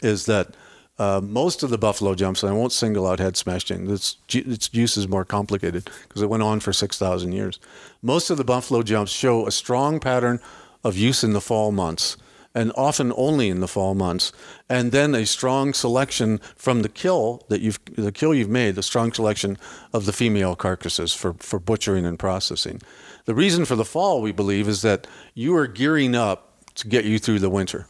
is 0.00 0.26
that 0.26 0.54
uh, 0.98 1.20
most 1.22 1.62
of 1.62 1.70
the 1.70 1.78
buffalo 1.78 2.14
jumps, 2.14 2.42
and 2.42 2.52
I 2.52 2.54
won't 2.54 2.70
single 2.70 3.06
out 3.06 3.18
Head 3.18 3.36
Smashed 3.36 3.70
In, 3.70 3.90
its, 3.90 4.18
its 4.28 4.72
use 4.72 4.96
is 4.96 5.08
more 5.08 5.24
complicated 5.24 5.90
because 6.06 6.22
it 6.22 6.28
went 6.28 6.42
on 6.42 6.60
for 6.60 6.72
6,000 6.72 7.32
years. 7.32 7.58
Most 8.02 8.30
of 8.30 8.36
the 8.36 8.44
buffalo 8.44 8.82
jumps 8.82 9.10
show 9.10 9.46
a 9.46 9.50
strong 9.50 9.98
pattern 9.98 10.38
of 10.84 10.96
use 10.96 11.24
in 11.24 11.32
the 11.32 11.40
fall 11.40 11.72
months 11.72 12.16
and 12.54 12.72
often 12.76 13.12
only 13.16 13.48
in 13.48 13.60
the 13.60 13.68
fall 13.68 13.94
months. 13.94 14.32
And 14.68 14.92
then 14.92 15.14
a 15.14 15.26
strong 15.26 15.72
selection 15.72 16.38
from 16.56 16.82
the 16.82 16.88
kill 16.88 17.44
that 17.48 17.60
you've 17.60 17.80
the 17.96 18.12
kill 18.12 18.34
you've 18.34 18.48
made, 18.48 18.74
the 18.74 18.82
strong 18.82 19.12
selection 19.12 19.58
of 19.92 20.06
the 20.06 20.12
female 20.12 20.56
carcasses 20.56 21.14
for, 21.14 21.34
for 21.34 21.58
butchering 21.58 22.06
and 22.06 22.18
processing. 22.18 22.80
The 23.24 23.34
reason 23.34 23.64
for 23.64 23.76
the 23.76 23.84
fall, 23.84 24.20
we 24.20 24.32
believe, 24.32 24.68
is 24.68 24.82
that 24.82 25.06
you 25.34 25.56
are 25.56 25.66
gearing 25.66 26.14
up 26.14 26.52
to 26.74 26.88
get 26.88 27.04
you 27.04 27.18
through 27.18 27.38
the 27.38 27.50
winter. 27.50 27.86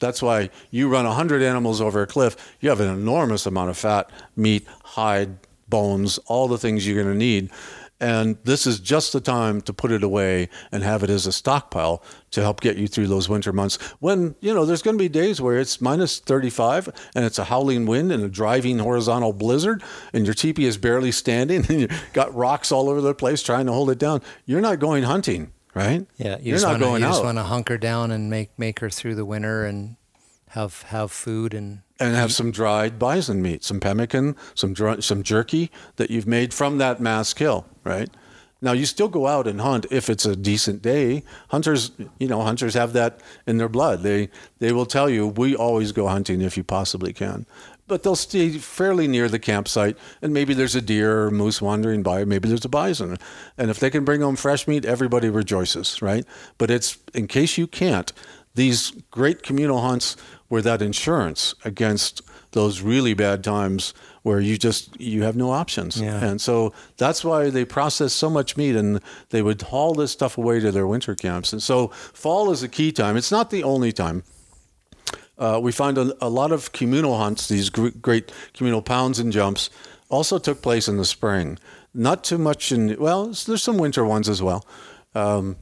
That's 0.00 0.22
why 0.22 0.50
you 0.70 0.88
run 0.88 1.04
100 1.04 1.42
animals 1.42 1.80
over 1.80 2.02
a 2.02 2.06
cliff, 2.06 2.56
you 2.60 2.70
have 2.70 2.80
an 2.80 2.88
enormous 2.88 3.46
amount 3.46 3.70
of 3.70 3.76
fat, 3.76 4.10
meat, 4.34 4.66
hide, 4.82 5.36
bones, 5.68 6.18
all 6.26 6.48
the 6.48 6.58
things 6.58 6.86
you're 6.86 7.02
going 7.02 7.12
to 7.12 7.18
need. 7.18 7.50
And 8.00 8.38
this 8.44 8.66
is 8.66 8.80
just 8.80 9.12
the 9.12 9.20
time 9.20 9.60
to 9.62 9.72
put 9.74 9.92
it 9.92 10.02
away 10.02 10.48
and 10.72 10.82
have 10.82 11.02
it 11.02 11.10
as 11.10 11.26
a 11.26 11.32
stockpile 11.32 12.02
to 12.30 12.40
help 12.40 12.60
get 12.60 12.76
you 12.76 12.88
through 12.88 13.08
those 13.08 13.28
winter 13.28 13.52
months 13.52 13.76
when, 13.98 14.34
you 14.40 14.54
know, 14.54 14.64
there's 14.64 14.80
going 14.82 14.96
to 14.96 15.02
be 15.02 15.08
days 15.08 15.40
where 15.40 15.58
it's 15.58 15.80
minus 15.80 16.18
35 16.18 16.88
and 17.14 17.24
it's 17.24 17.38
a 17.38 17.44
howling 17.44 17.84
wind 17.86 18.10
and 18.10 18.24
a 18.24 18.28
driving 18.28 18.78
horizontal 18.78 19.32
blizzard 19.34 19.82
and 20.14 20.24
your 20.24 20.34
teepee 20.34 20.64
is 20.64 20.78
barely 20.78 21.12
standing 21.12 21.66
and 21.68 21.80
you've 21.82 22.10
got 22.14 22.34
rocks 22.34 22.72
all 22.72 22.88
over 22.88 23.00
the 23.00 23.14
place 23.14 23.42
trying 23.42 23.66
to 23.66 23.72
hold 23.72 23.90
it 23.90 23.98
down. 23.98 24.22
You're 24.46 24.62
not 24.62 24.78
going 24.78 25.02
hunting, 25.02 25.52
right? 25.74 26.06
Yeah, 26.16 26.38
you 26.40 26.54
are 26.56 26.58
not 26.58 26.66
wanna, 26.68 26.78
going 26.78 27.02
you 27.02 27.06
out. 27.06 27.10
just 27.12 27.24
want 27.24 27.38
to 27.38 27.44
hunker 27.44 27.76
down 27.76 28.10
and 28.10 28.30
make, 28.30 28.58
make 28.58 28.80
her 28.80 28.88
through 28.88 29.16
the 29.16 29.26
winter 29.26 29.66
and 29.66 29.96
have, 30.48 30.82
have 30.82 31.12
food 31.12 31.52
and 31.52 31.82
and 32.00 32.16
have 32.16 32.32
some 32.32 32.50
dried 32.50 32.98
bison 32.98 33.42
meat, 33.42 33.62
some 33.62 33.78
pemmican, 33.78 34.34
some 34.54 34.72
dr- 34.72 35.04
some 35.04 35.22
jerky 35.22 35.70
that 35.96 36.10
you've 36.10 36.26
made 36.26 36.54
from 36.54 36.78
that 36.78 36.98
mass 36.98 37.34
kill, 37.34 37.66
right? 37.90 38.10
Now 38.62 38.72
you 38.72 38.86
still 38.86 39.08
go 39.08 39.26
out 39.26 39.46
and 39.46 39.60
hunt 39.60 39.86
if 39.90 40.10
it's 40.10 40.26
a 40.26 40.36
decent 40.36 40.82
day. 40.82 41.22
Hunters, 41.48 41.92
you 42.18 42.28
know, 42.28 42.42
hunters 42.42 42.74
have 42.74 42.92
that 42.92 43.20
in 43.46 43.56
their 43.58 43.70
blood. 43.70 44.02
They 44.02 44.28
they 44.58 44.72
will 44.72 44.86
tell 44.86 45.08
you 45.08 45.26
we 45.26 45.56
always 45.56 45.92
go 45.92 46.08
hunting 46.08 46.42
if 46.42 46.56
you 46.56 46.64
possibly 46.64 47.12
can. 47.12 47.46
But 47.86 48.02
they'll 48.02 48.14
stay 48.30 48.50
fairly 48.58 49.08
near 49.08 49.28
the 49.28 49.40
campsite, 49.40 49.96
and 50.22 50.32
maybe 50.32 50.54
there's 50.54 50.76
a 50.76 50.80
deer 50.80 51.24
or 51.24 51.30
moose 51.32 51.60
wandering 51.60 52.04
by, 52.04 52.24
maybe 52.24 52.48
there's 52.48 52.64
a 52.64 52.68
bison, 52.68 53.18
and 53.58 53.68
if 53.68 53.80
they 53.80 53.90
can 53.90 54.04
bring 54.04 54.20
home 54.20 54.36
fresh 54.36 54.68
meat, 54.68 54.84
everybody 54.84 55.28
rejoices, 55.28 56.00
right? 56.00 56.24
But 56.56 56.70
it's 56.70 56.98
in 57.14 57.26
case 57.26 57.58
you 57.58 57.66
can't, 57.66 58.12
these 58.54 58.92
great 59.10 59.42
communal 59.42 59.80
hunts 59.80 60.16
were 60.48 60.62
that 60.62 60.82
insurance 60.82 61.54
against 61.64 62.22
those 62.52 62.80
really 62.80 63.14
bad 63.14 63.42
times 63.42 63.92
where 64.22 64.40
you 64.40 64.58
just 64.58 64.98
you 65.00 65.22
have 65.22 65.36
no 65.36 65.50
options. 65.50 66.00
Yeah. 66.00 66.24
and 66.24 66.40
so 66.40 66.72
that's 66.96 67.24
why 67.24 67.50
they 67.50 67.64
process 67.64 68.12
so 68.12 68.28
much 68.28 68.56
meat 68.56 68.76
and 68.76 69.00
they 69.30 69.42
would 69.42 69.62
haul 69.62 69.94
this 69.94 70.12
stuff 70.12 70.36
away 70.36 70.60
to 70.60 70.70
their 70.70 70.86
winter 70.86 71.14
camps. 71.14 71.52
And 71.52 71.62
so 71.62 71.88
fall 71.88 72.50
is 72.50 72.62
a 72.62 72.68
key 72.68 72.92
time. 72.92 73.16
It's 73.16 73.32
not 73.32 73.50
the 73.50 73.62
only 73.62 73.92
time. 73.92 74.24
Uh, 75.38 75.58
we 75.62 75.72
find 75.72 75.96
a, 75.96 76.14
a, 76.20 76.28
lot 76.28 76.52
of 76.52 76.72
communal 76.72 77.16
hunts 77.16 77.48
these 77.48 77.70
great 77.70 78.30
communal 78.52 78.82
pounds 78.82 79.18
and 79.18 79.32
jumps 79.32 79.70
also 80.10 80.38
took 80.38 80.60
place 80.60 80.86
in 80.86 80.98
the 80.98 81.04
spring. 81.04 81.58
Not 81.94 82.22
too 82.22 82.36
much 82.36 82.72
in 82.72 82.96
well 82.98 83.26
there's 83.46 83.62
some 83.62 83.78
winter 83.78 84.04
ones 84.04 84.28
as 84.28 84.42
well. 84.42 84.66
Um, 85.14 85.56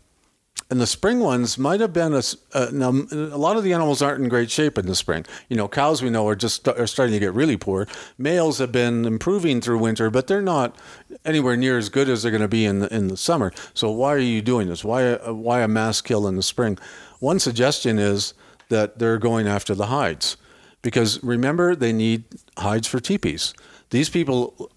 and 0.71 0.81
the 0.81 0.87
spring 0.87 1.21
ones 1.21 1.57
might 1.57 1.81
have 1.81 1.93
been 1.93 2.13
a 2.13 2.23
uh, 2.53 2.69
now 2.73 2.91
a 2.91 3.39
lot 3.39 3.57
of 3.57 3.65
the 3.65 3.73
animals 3.73 4.03
aren't 4.03 4.23
in 4.23 4.29
great 4.29 4.51
shape 4.51 4.77
in 4.77 4.87
the 4.87 4.95
spring. 4.95 5.25
You 5.49 5.57
know, 5.57 5.67
cows 5.69 6.03
we 6.03 6.11
know 6.11 6.29
are 6.29 6.35
just 6.35 6.69
are 6.69 6.87
starting 6.87 7.15
to 7.15 7.19
get 7.19 7.33
really 7.33 7.57
poor. 7.57 7.87
Males 8.19 8.59
have 8.59 8.71
been 8.71 9.07
improving 9.07 9.61
through 9.61 9.79
winter, 9.79 10.11
but 10.11 10.27
they're 10.27 10.43
not 10.43 10.77
anywhere 11.25 11.57
near 11.57 11.79
as 11.79 11.89
good 11.89 12.09
as 12.09 12.23
they're 12.23 12.31
going 12.31 12.43
to 12.43 12.49
be 12.49 12.67
in 12.67 12.81
the, 12.81 12.95
in 12.95 13.09
the 13.09 13.17
summer. 13.17 13.53
So 13.73 13.91
why 13.91 14.15
are 14.15 14.19
you 14.19 14.43
doing 14.43 14.69
this? 14.69 14.85
Why 14.85 15.13
uh, 15.15 15.33
why 15.33 15.63
a 15.63 15.69
mass 15.69 16.01
kill 16.03 16.29
in 16.29 16.37
the 16.37 16.43
spring? 16.43 16.79
One 17.21 17.39
suggestion 17.39 17.99
is 17.99 18.35
that 18.69 18.99
they're 18.99 19.19
going 19.19 19.49
after 19.49 19.75
the 19.75 19.87
hides, 19.87 20.37
because 20.83 21.23
remember 21.23 21.75
they 21.75 21.93
need 21.93 22.25
hides 22.59 22.87
for 22.87 23.01
teepees. 23.01 23.55
These 23.91 24.11
people 24.11 24.71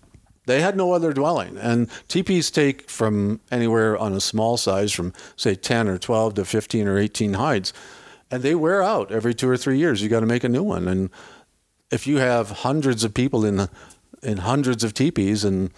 they 0.45 0.61
had 0.61 0.75
no 0.75 0.93
other 0.93 1.13
dwelling. 1.13 1.57
And 1.57 1.89
teepees 2.07 2.49
take 2.49 2.89
from 2.89 3.41
anywhere 3.51 3.97
on 3.97 4.13
a 4.13 4.21
small 4.21 4.57
size, 4.57 4.91
from 4.91 5.13
say 5.35 5.55
10 5.55 5.87
or 5.87 5.97
12 5.97 6.35
to 6.35 6.45
15 6.45 6.87
or 6.87 6.97
18 6.97 7.33
hides, 7.33 7.73
and 8.29 8.43
they 8.43 8.55
wear 8.55 8.81
out 8.81 9.11
every 9.11 9.33
two 9.33 9.49
or 9.49 9.57
three 9.57 9.77
years. 9.77 10.01
You 10.01 10.09
got 10.09 10.21
to 10.21 10.25
make 10.25 10.43
a 10.43 10.49
new 10.49 10.63
one. 10.63 10.87
And 10.87 11.09
if 11.91 12.07
you 12.07 12.17
have 12.17 12.49
hundreds 12.49 13.03
of 13.03 13.13
people 13.13 13.45
in 13.45 13.67
in 14.23 14.37
hundreds 14.37 14.83
of 14.83 14.93
teepees 14.93 15.43
and 15.43 15.71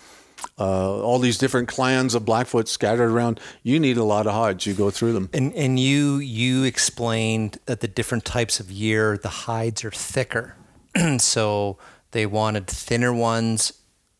uh, 0.59 1.01
all 1.01 1.19
these 1.19 1.37
different 1.37 1.69
clans 1.69 2.13
of 2.13 2.25
Blackfoot 2.25 2.67
scattered 2.67 3.09
around, 3.09 3.39
you 3.63 3.79
need 3.79 3.95
a 3.95 4.03
lot 4.03 4.27
of 4.27 4.33
hides. 4.33 4.65
You 4.65 4.73
go 4.73 4.91
through 4.91 5.13
them. 5.13 5.29
And 5.33 5.53
and 5.53 5.79
you 5.79 6.17
you 6.17 6.63
explained 6.63 7.59
that 7.65 7.79
the 7.79 7.87
different 7.87 8.25
types 8.25 8.59
of 8.59 8.71
year 8.71 9.17
the 9.17 9.29
hides 9.29 9.83
are 9.83 9.91
thicker, 9.91 10.55
so 11.17 11.77
they 12.11 12.25
wanted 12.25 12.67
thinner 12.67 13.13
ones 13.13 13.73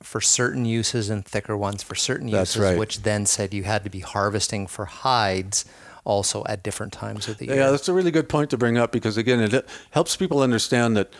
for 0.04 0.22
certain 0.22 0.66
uses 0.66 1.10
and 1.10 1.26
thicker 1.26 1.58
ones 1.58 1.82
for 1.82 1.96
certain 1.96 2.30
That's 2.30 2.56
uses, 2.56 2.62
right. 2.72 2.78
which 2.78 3.02
then 3.02 3.26
said 3.26 3.54
you 3.54 3.64
had 3.64 3.84
to 3.84 3.90
be 3.90 4.00
harvesting 4.02 4.68
for 4.68 4.86
hides 4.86 5.66
also 6.06 6.44
at 6.48 6.62
different 6.64 6.94
times 6.94 7.28
of 7.28 7.38
the 7.38 7.48
year. 7.48 7.56
Yeah, 7.56 7.72
that's 7.72 7.88
a 7.88 7.94
really 7.94 8.12
good 8.12 8.28
point 8.30 8.50
to 8.50 8.58
bring 8.58 8.78
up 8.78 8.92
because 8.92 9.18
again, 9.18 9.40
it 9.40 9.68
helps 9.92 10.16
people 10.16 10.42
understand 10.42 10.98
that 10.98 11.12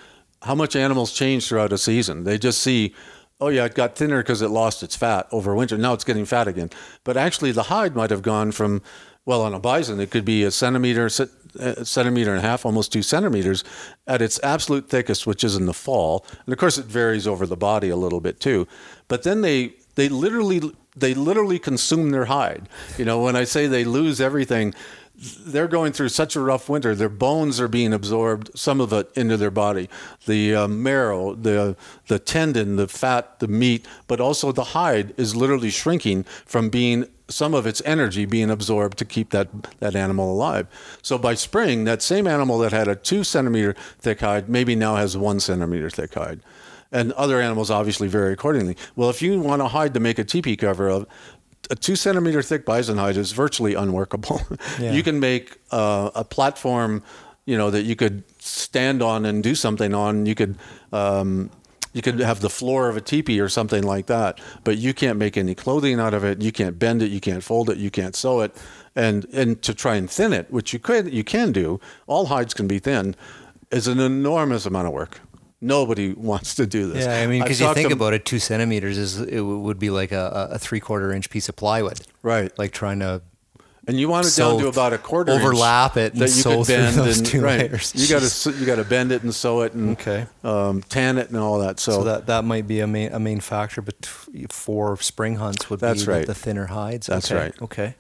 how 0.42 0.56
much 0.56 0.76
animals 0.76 1.14
change 1.14 1.48
throughout 1.48 1.72
a 1.72 1.78
season. 1.78 2.26
They 2.26 2.38
just 2.38 2.60
see, 2.60 2.94
oh 3.40 3.48
yeah, 3.48 3.66
it 3.66 3.76
got 3.76 3.96
thinner 3.96 4.22
because 4.22 4.42
it 4.42 4.50
lost 4.50 4.84
its 4.84 4.96
fat 4.96 5.28
over 5.32 5.56
winter. 5.56 5.78
Now 5.78 5.94
it's 5.94 6.04
getting 6.04 6.26
fat 6.26 6.48
again. 6.48 6.70
But 7.04 7.16
actually, 7.18 7.54
the 7.54 7.64
hide 7.64 7.96
might 7.96 8.10
have 8.10 8.22
gone 8.22 8.52
from, 8.52 8.82
well, 9.26 9.42
on 9.42 9.54
a 9.54 9.60
bison, 9.60 10.00
it 10.02 10.12
could 10.12 10.26
be 10.26 10.44
a 10.44 10.52
centimeter, 10.52 11.08
ce- 11.08 11.32
a 11.56 11.86
centimeter 11.86 12.32
and 12.32 12.40
a 12.40 12.42
half, 12.42 12.66
almost 12.66 12.92
two 12.92 13.02
centimeters, 13.02 13.64
at 14.08 14.22
its 14.22 14.40
absolute 14.44 14.90
thickest, 14.90 15.28
which 15.28 15.44
is 15.44 15.56
in 15.56 15.66
the 15.66 15.74
fall. 15.74 16.26
And 16.46 16.54
of 16.54 16.60
course, 16.60 16.78
it 16.78 16.86
varies 16.86 17.28
over 17.28 17.46
the 17.46 17.58
body 17.58 17.90
a 17.90 17.96
little 17.96 18.22
bit 18.22 18.40
too. 18.40 18.68
But 19.08 19.24
then 19.24 19.42
they 19.42 19.74
they 19.96 20.10
literally 20.10 20.62
they 20.96 21.14
literally 21.14 21.60
consume 21.60 22.12
their 22.12 22.26
hide. 22.26 22.70
You 22.98 23.06
know, 23.06 23.22
when 23.22 23.36
I 23.36 23.44
say 23.44 23.68
they 23.68 23.84
lose 23.84 24.22
everything, 24.22 24.74
they're 25.16 25.68
going 25.68 25.94
through 25.94 26.10
such 26.10 26.36
a 26.36 26.40
rough 26.40 26.70
winter. 26.70 26.96
Their 26.96 27.10
bones 27.10 27.60
are 27.60 27.68
being 27.68 27.94
absorbed, 27.94 28.58
some 28.58 28.82
of 28.82 28.92
it 28.94 29.12
into 29.16 29.38
their 29.38 29.52
body, 29.52 29.90
the 30.26 30.56
uh, 30.56 30.68
marrow, 30.68 31.36
the 31.36 31.76
the 32.08 32.20
tendon, 32.20 32.76
the 32.76 32.88
fat, 32.88 33.40
the 33.40 33.48
meat, 33.48 33.88
but 34.08 34.20
also 34.20 34.52
the 34.52 34.64
hide 34.64 35.14
is 35.18 35.36
literally 35.36 35.70
shrinking 35.70 36.24
from 36.46 36.70
being 36.70 37.08
some 37.34 37.54
of 37.54 37.66
its 37.66 37.82
energy 37.86 38.26
being 38.26 38.50
absorbed 38.50 38.98
to 39.00 39.06
keep 39.06 39.32
that 39.32 39.50
that 39.80 39.96
animal 39.96 40.32
alive. 40.32 40.68
So 41.02 41.18
by 41.18 41.34
spring, 41.34 41.84
that 41.86 42.02
same 42.02 42.28
animal 42.28 42.58
that 42.60 42.72
had 42.72 42.88
a 42.88 42.96
two 42.96 43.24
centimeter 43.24 43.76
thick 44.00 44.20
hide 44.22 44.50
maybe 44.50 44.76
now 44.76 44.96
has 44.96 45.18
one 45.18 45.40
centimeter 45.40 45.90
thick 45.90 46.14
hide 46.14 46.42
and 46.94 47.12
other 47.14 47.42
animals 47.42 47.72
obviously 47.72 48.08
vary 48.08 48.32
accordingly. 48.32 48.78
Well, 48.96 49.10
if 49.10 49.22
you 49.22 49.40
want 49.42 49.62
a 49.62 49.68
hide 49.68 49.94
to 49.96 50.00
make 50.00 50.20
a 50.20 50.24
teepee 50.24 50.56
cover 50.56 50.88
of, 50.88 51.08
a 51.70 51.76
two 51.76 51.96
centimeter 51.96 52.42
thick 52.42 52.66
bison 52.66 52.98
hide 52.98 53.18
is 53.18 53.32
virtually 53.32 53.74
unworkable. 53.74 54.42
Yeah. 54.80 54.92
You 54.92 55.04
can 55.04 55.20
make 55.20 55.60
uh, 55.72 56.10
a 56.16 56.24
platform, 56.24 57.04
you 57.46 57.58
know, 57.58 57.70
that 57.70 57.84
you 57.84 57.96
could 57.96 58.24
stand 58.40 59.02
on 59.04 59.26
and 59.26 59.44
do 59.44 59.56
something 59.56 59.94
on. 59.94 60.26
You 60.26 60.36
could. 60.36 60.58
Um, 60.92 61.50
you 61.94 62.02
could 62.02 62.20
have 62.20 62.42
the 62.42 62.50
floor 62.50 62.90
of 62.90 62.98
a 62.98 63.02
teepee 63.02 63.40
or 63.40 63.48
something 63.50 63.84
like 63.84 64.08
that, 64.08 64.40
but 64.64 64.78
you 64.78 64.94
can't 64.94 65.18
make 65.18 65.38
any 65.38 65.56
clothing 65.56 66.00
out 66.00 66.14
of 66.14 66.24
it. 66.24 66.42
You 66.42 66.52
can't 66.52 66.78
bend 66.78 67.02
it. 67.02 67.12
You 67.12 67.20
can't 67.22 67.44
fold 67.44 67.70
it. 67.70 67.78
You 67.78 67.92
can't 67.92 68.16
sew 68.16 68.42
it, 68.42 68.56
and 68.96 69.26
and 69.32 69.62
to 69.62 69.74
try 69.74 69.96
and 69.96 70.10
thin 70.10 70.34
it, 70.34 70.52
which 70.52 70.74
you 70.74 70.80
could 70.80 71.14
you 71.14 71.24
can 71.24 71.52
do. 71.52 71.80
All 72.08 72.26
hides 72.26 72.54
can 72.54 72.68
be 72.68 72.80
thinned, 72.80 73.16
is 73.72 73.88
an 73.88 74.00
enormous 74.00 74.66
amount 74.66 74.88
of 74.88 74.94
work. 74.94 75.22
Nobody 75.62 76.14
wants 76.18 76.56
to 76.56 76.66
do 76.66 76.92
this. 76.92 77.06
Yeah, 77.06 77.22
I 77.22 77.28
mean, 77.28 77.42
because 77.44 77.62
you 77.62 77.74
think 77.74 77.90
to- 77.90 77.96
about 77.96 78.14
it, 78.14 78.26
two 78.26 78.40
centimeters 78.40 78.98
is 78.98 79.20
it 79.20 79.42
would 79.42 79.80
be 79.80 79.90
like 79.90 80.12
a, 80.12 80.50
a 80.52 80.60
three 80.60 80.80
quarter 80.80 81.12
inch 81.14 81.30
piece 81.30 81.48
of 81.48 81.56
plywood, 81.56 82.02
right, 82.22 82.52
like 82.58 82.72
trying 82.72 83.00
to 83.00 83.22
and 83.88 84.00
you 84.00 84.08
want 84.08 84.26
it 84.26 84.30
sew- 84.30 84.52
down 84.52 84.60
to 84.62 84.68
about 84.68 84.94
a 84.94 84.98
quarter 84.98 85.32
overlap 85.34 85.98
it 85.98 86.14
and 86.14 86.22
that 86.22 86.36
you 86.36 86.44
could 86.44 86.68
bend 86.68 86.96
those 86.96 87.18
and 87.20 87.28
two 87.28 87.42
right. 87.42 87.60
layers. 87.72 87.94
You 87.96 88.08
got 88.08 88.22
to 88.22 88.52
you 88.60 88.66
got 88.66 88.76
to 88.76 88.84
bend 88.86 89.12
it 89.12 89.24
and 89.24 89.34
sew 89.36 89.62
it 89.62 89.74
and 89.74 89.92
Okay. 89.92 90.26
um, 90.44 90.82
tan 90.84 91.18
it 91.18 91.30
and 91.30 91.38
all 91.38 91.60
that. 91.60 91.80
So, 91.80 91.92
So 91.92 92.04
that 92.06 92.28
that 92.28 92.44
might 92.46 92.68
be 92.68 92.80
a 92.80 92.88
main 92.88 93.12
a 93.12 93.20
main 93.20 93.40
factor, 93.42 93.82
but 93.82 94.06
for 94.50 94.98
spring 94.98 95.36
hunts 95.36 95.70
would 95.70 95.80
That's 95.80 96.02
be 96.02 96.06
the- 96.06 96.12
right. 96.12 96.28
the, 96.28 96.34
thinner 96.36 96.68
hides. 96.68 97.08
That's 97.08 97.32
okay. 97.32 97.42
right. 97.42 97.62
Okay, 97.62 97.96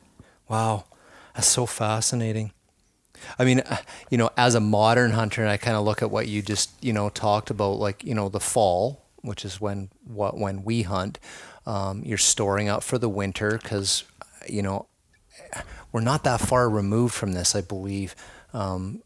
wow, 0.49 0.85
that's 1.35 1.47
so 1.47 1.65
fascinating. 1.65 2.51
I 3.39 3.45
mean, 3.45 3.61
uh, 3.61 3.77
you 4.09 4.17
know, 4.17 4.29
as 4.35 4.53
a 4.55 4.59
modern 4.59 5.11
hunter, 5.11 5.41
and 5.41 5.49
I 5.49 5.55
kind 5.57 5.77
of 5.77 5.85
look 5.85 6.01
at 6.01 6.11
what 6.11 6.27
you 6.27 6.41
just 6.41 6.71
you 6.83 6.91
know 6.93 7.09
talked 7.09 7.49
about, 7.49 7.79
like 7.79 8.03
you 8.03 8.13
know 8.13 8.27
the 8.29 8.39
fall, 8.39 9.05
which 9.21 9.45
is 9.45 9.59
when 9.61 9.89
what 10.05 10.37
when 10.37 10.63
we 10.63 10.81
hunt. 10.83 11.19
Um, 11.65 12.03
you're 12.03 12.17
storing 12.17 12.67
up 12.67 12.83
for 12.83 12.97
the 12.97 13.07
winter 13.07 13.57
because 13.61 14.03
you 14.49 14.61
know 14.61 14.87
we're 15.91 16.01
not 16.01 16.23
that 16.23 16.41
far 16.41 16.69
removed 16.69 17.13
from 17.13 17.33
this, 17.33 17.55
I 17.55 17.61
believe. 17.61 18.15
Um, 18.53 19.01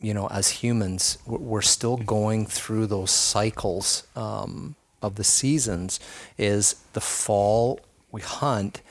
you 0.00 0.12
know, 0.14 0.26
as 0.28 0.48
humans, 0.50 1.18
we're- 1.26 1.62
still 1.62 1.96
going 1.96 2.46
through 2.46 2.86
those 2.88 3.10
cycles 3.10 4.04
um, 4.16 4.74
of 5.00 5.14
the 5.14 5.24
seasons. 5.24 6.00
Is 6.36 6.76
the 6.92 7.00
fall 7.00 7.80
we 8.10 8.20
hunt, 8.20 8.82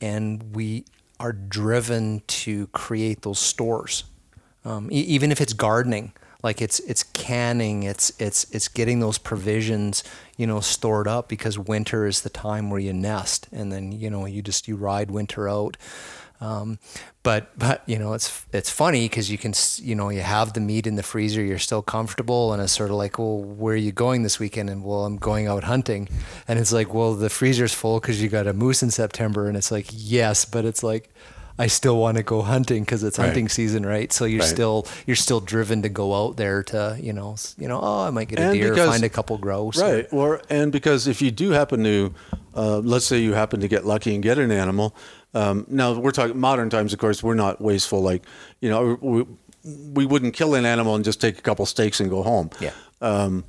and 0.00 0.54
we 0.56 0.84
are 1.20 1.32
driven 1.32 2.22
to 2.26 2.66
create 2.68 3.22
those 3.22 3.38
stores, 3.38 4.04
um, 4.64 4.88
e- 4.90 5.00
even 5.00 5.30
if 5.30 5.40
it's 5.40 5.52
gardening. 5.52 6.12
Like 6.42 6.60
it's 6.60 6.78
it's 6.80 7.02
canning, 7.02 7.84
it's 7.84 8.12
it's 8.18 8.44
it's 8.50 8.68
getting 8.68 9.00
those 9.00 9.16
provisions, 9.16 10.04
you 10.36 10.46
know, 10.46 10.60
stored 10.60 11.08
up 11.08 11.26
because 11.28 11.58
winter 11.58 12.06
is 12.06 12.20
the 12.22 12.28
time 12.30 12.68
where 12.70 12.80
you 12.80 12.92
nest, 12.92 13.48
and 13.52 13.72
then 13.72 13.92
you 13.92 14.10
know 14.10 14.26
you 14.26 14.42
just 14.42 14.68
you 14.68 14.76
ride 14.76 15.10
winter 15.10 15.48
out. 15.48 15.76
Um, 16.40 16.78
but 17.22 17.56
but 17.58 17.82
you 17.86 17.98
know 17.98 18.12
it's 18.12 18.44
it's 18.52 18.68
funny 18.68 19.08
because 19.08 19.30
you 19.30 19.38
can 19.38 19.54
you 19.76 19.94
know 19.94 20.10
you 20.10 20.20
have 20.20 20.52
the 20.52 20.60
meat 20.60 20.86
in 20.86 20.96
the 20.96 21.02
freezer, 21.02 21.42
you're 21.42 21.58
still 21.58 21.80
comfortable, 21.82 22.52
and 22.52 22.60
it's 22.62 22.72
sort 22.72 22.90
of 22.90 22.96
like, 22.96 23.18
well, 23.18 23.38
where 23.40 23.74
are 23.74 23.76
you 23.78 23.92
going 23.92 24.24
this 24.24 24.38
weekend? 24.38 24.68
And 24.68 24.84
well, 24.84 25.04
I'm 25.06 25.16
going 25.16 25.46
out 25.46 25.64
hunting, 25.64 26.08
and 26.48 26.58
it's 26.58 26.72
like, 26.72 26.92
well, 26.92 27.14
the 27.14 27.30
freezer's 27.30 27.72
full 27.72 28.00
because 28.00 28.20
you 28.22 28.28
got 28.28 28.46
a 28.46 28.52
moose 28.52 28.82
in 28.82 28.90
September, 28.90 29.46
and 29.48 29.56
it's 29.56 29.70
like, 29.70 29.86
yes, 29.90 30.44
but 30.44 30.64
it's 30.64 30.82
like. 30.82 31.10
I 31.56 31.68
still 31.68 31.98
want 31.98 32.16
to 32.16 32.24
go 32.24 32.42
hunting 32.42 32.82
because 32.82 33.04
it's 33.04 33.16
Right. 33.16 33.26
hunting 33.26 33.48
season, 33.48 33.86
right? 33.86 34.12
So 34.12 34.24
you're 34.24 34.40
Right. 34.40 34.48
still 34.48 34.88
you're 35.06 35.14
still 35.14 35.38
driven 35.38 35.82
to 35.82 35.88
go 35.88 36.12
out 36.12 36.36
there 36.36 36.64
to 36.64 36.98
you 37.00 37.12
know 37.12 37.36
you 37.56 37.68
know 37.68 37.78
oh 37.80 38.02
I 38.02 38.10
might 38.10 38.26
get 38.26 38.40
a 38.40 38.42
And 38.42 38.54
deer, 38.54 38.70
because- 38.70 38.90
find 38.90 39.04
a 39.04 39.08
couple 39.08 39.38
grouse, 39.38 39.78
or- 39.80 39.84
right, 39.94 40.06
or 40.10 40.42
and 40.50 40.72
because 40.72 41.06
if 41.06 41.22
you 41.22 41.30
do 41.30 41.52
happen 41.52 41.84
to, 41.84 42.12
uh, 42.56 42.78
let's 42.78 43.06
say 43.06 43.18
you 43.20 43.34
happen 43.34 43.60
to 43.60 43.68
get 43.68 43.86
lucky 43.86 44.12
and 44.16 44.20
get 44.20 44.36
an 44.36 44.50
animal. 44.50 44.96
Um, 45.34 45.66
now 45.68 45.92
we're 45.98 46.12
talking 46.12 46.38
modern 46.38 46.70
times, 46.70 46.92
of 46.92 46.98
course. 46.98 47.22
We're 47.22 47.34
not 47.34 47.60
wasteful. 47.60 48.00
Like 48.00 48.24
you 48.60 48.70
know, 48.70 48.98
we, 49.00 49.24
we 49.64 50.06
wouldn't 50.06 50.34
kill 50.34 50.54
an 50.54 50.64
animal 50.64 50.94
and 50.94 51.04
just 51.04 51.20
take 51.20 51.38
a 51.38 51.42
couple 51.42 51.66
steaks 51.66 52.00
and 52.00 52.08
go 52.08 52.22
home. 52.22 52.50
Yeah. 52.60 52.72
Um, 53.00 53.44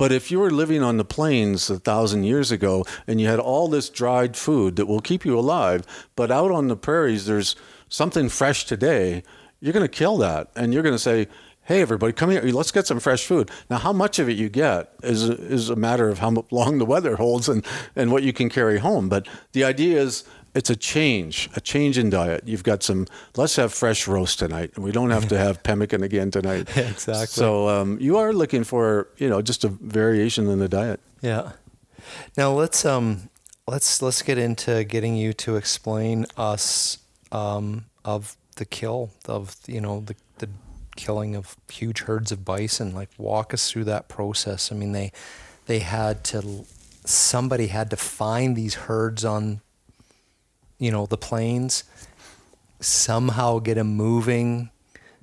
but 0.00 0.12
if 0.12 0.30
you 0.30 0.38
were 0.40 0.50
living 0.50 0.82
on 0.82 0.96
the 0.96 1.04
plains 1.04 1.68
a 1.68 1.78
thousand 1.78 2.24
years 2.24 2.50
ago 2.50 2.86
and 3.06 3.20
you 3.20 3.26
had 3.26 3.38
all 3.38 3.68
this 3.68 3.90
dried 3.90 4.34
food 4.34 4.76
that 4.76 4.86
will 4.86 5.02
keep 5.02 5.26
you 5.26 5.38
alive, 5.38 5.84
but 6.16 6.30
out 6.30 6.50
on 6.50 6.68
the 6.68 6.76
prairies 6.76 7.26
there's 7.26 7.54
something 7.90 8.30
fresh 8.30 8.64
today, 8.64 9.22
you're 9.60 9.74
going 9.74 9.84
to 9.84 9.88
kill 9.88 10.16
that 10.16 10.50
and 10.56 10.72
you're 10.72 10.82
going 10.82 10.94
to 10.94 10.98
say, 10.98 11.28
"Hey, 11.64 11.82
everybody, 11.82 12.14
come 12.14 12.30
here. 12.30 12.40
Let's 12.40 12.72
get 12.72 12.86
some 12.86 12.98
fresh 12.98 13.26
food." 13.26 13.50
Now, 13.68 13.76
how 13.76 13.92
much 13.92 14.18
of 14.18 14.26
it 14.26 14.38
you 14.38 14.48
get 14.48 14.90
is 15.02 15.22
is 15.22 15.68
a 15.68 15.76
matter 15.76 16.08
of 16.08 16.20
how 16.20 16.46
long 16.50 16.78
the 16.78 16.86
weather 16.86 17.16
holds 17.16 17.46
and 17.46 17.62
and 17.94 18.10
what 18.10 18.22
you 18.22 18.32
can 18.32 18.48
carry 18.48 18.78
home. 18.78 19.10
But 19.10 19.28
the 19.52 19.64
idea 19.64 20.00
is 20.00 20.24
it's 20.54 20.70
a 20.70 20.76
change, 20.76 21.48
a 21.54 21.60
change 21.60 21.96
in 21.96 22.10
diet. 22.10 22.42
You've 22.46 22.64
got 22.64 22.82
some. 22.82 23.06
Let's 23.36 23.56
have 23.56 23.72
fresh 23.72 24.08
roast 24.08 24.38
tonight, 24.38 24.72
and 24.74 24.84
we 24.84 24.90
don't 24.90 25.10
have 25.10 25.28
to 25.28 25.38
have 25.38 25.62
pemmican 25.62 26.02
again 26.02 26.30
tonight. 26.30 26.76
Exactly. 26.76 27.26
So 27.26 27.68
um, 27.68 27.98
you 28.00 28.18
are 28.18 28.32
looking 28.32 28.64
for 28.64 29.08
you 29.16 29.28
know 29.28 29.42
just 29.42 29.64
a 29.64 29.68
variation 29.68 30.48
in 30.48 30.58
the 30.58 30.68
diet. 30.68 31.00
Yeah. 31.20 31.52
Now 32.36 32.52
let's 32.52 32.84
um 32.84 33.30
let's 33.68 34.02
let's 34.02 34.22
get 34.22 34.38
into 34.38 34.84
getting 34.84 35.16
you 35.16 35.32
to 35.34 35.56
explain 35.56 36.26
us 36.36 36.98
um 37.30 37.84
of 38.04 38.36
the 38.56 38.64
kill 38.64 39.10
of 39.26 39.56
you 39.66 39.80
know 39.80 40.00
the 40.00 40.16
the 40.38 40.48
killing 40.96 41.36
of 41.36 41.56
huge 41.70 42.00
herds 42.02 42.32
of 42.32 42.44
bison. 42.44 42.92
Like 42.92 43.10
walk 43.18 43.54
us 43.54 43.70
through 43.70 43.84
that 43.84 44.08
process. 44.08 44.72
I 44.72 44.74
mean 44.74 44.92
they 44.92 45.12
they 45.66 45.78
had 45.78 46.24
to 46.24 46.64
somebody 47.04 47.68
had 47.68 47.90
to 47.90 47.96
find 47.96 48.56
these 48.56 48.74
herds 48.74 49.24
on 49.24 49.60
you 50.80 50.90
know 50.90 51.06
the 51.06 51.16
plains, 51.16 51.84
somehow 52.80 53.58
get 53.58 53.74
them 53.74 53.94
moving 53.94 54.70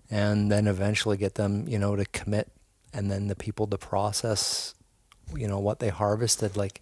and 0.09 0.51
then 0.51 0.67
eventually 0.67 1.17
get 1.17 1.35
them, 1.35 1.67
you 1.67 1.77
know, 1.77 1.95
to 1.95 2.05
commit 2.05 2.49
and 2.93 3.11
then 3.11 3.27
the 3.27 3.35
people 3.35 3.67
to 3.67 3.77
process, 3.77 4.73
you 5.35 5.47
know, 5.47 5.59
what 5.59 5.79
they 5.79 5.89
harvested. 5.89 6.55
Like, 6.55 6.79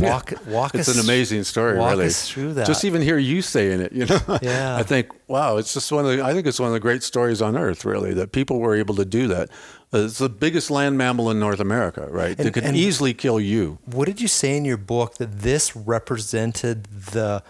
walk, 0.00 0.32
walk 0.46 0.74
It's 0.74 0.88
us. 0.88 0.96
an 0.96 1.04
amazing 1.04 1.44
story, 1.44 1.78
walk 1.78 1.90
really. 1.92 2.06
us 2.06 2.28
through 2.28 2.54
that. 2.54 2.66
Just 2.66 2.84
even 2.84 3.00
hear 3.02 3.18
you 3.18 3.42
saying 3.42 3.80
it, 3.80 3.92
you 3.92 4.06
know. 4.06 4.18
Yeah. 4.42 4.76
I 4.76 4.82
think, 4.82 5.08
wow, 5.28 5.58
it's 5.58 5.72
just 5.72 5.92
one 5.92 6.04
of 6.04 6.10
the. 6.16 6.24
I 6.24 6.32
think 6.32 6.46
it's 6.46 6.58
one 6.58 6.68
of 6.68 6.72
the 6.72 6.80
great 6.80 7.02
stories 7.04 7.40
on 7.40 7.56
earth, 7.56 7.84
really, 7.84 8.12
that 8.14 8.32
people 8.32 8.58
were 8.58 8.74
able 8.74 8.94
to 8.96 9.04
do 9.04 9.28
that. 9.28 9.48
Uh, 9.94 9.98
It's 10.06 10.18
the 10.18 10.28
biggest 10.28 10.70
land 10.70 10.98
mammal 10.98 11.30
in 11.30 11.38
North 11.38 11.60
America, 11.60 12.08
right? 12.10 12.36
And- 12.38 12.48
it 12.48 12.54
could 12.54 12.64
easily 12.74 13.14
kill 13.14 13.38
you. 13.38 13.78
what 13.84 14.06
did 14.06 14.20
you 14.20 14.28
say 14.28 14.56
in 14.56 14.64
your 14.64 14.78
book 14.78 15.18
that 15.18 15.40
this 15.42 15.76
represented 15.76 16.84
the 17.12 17.42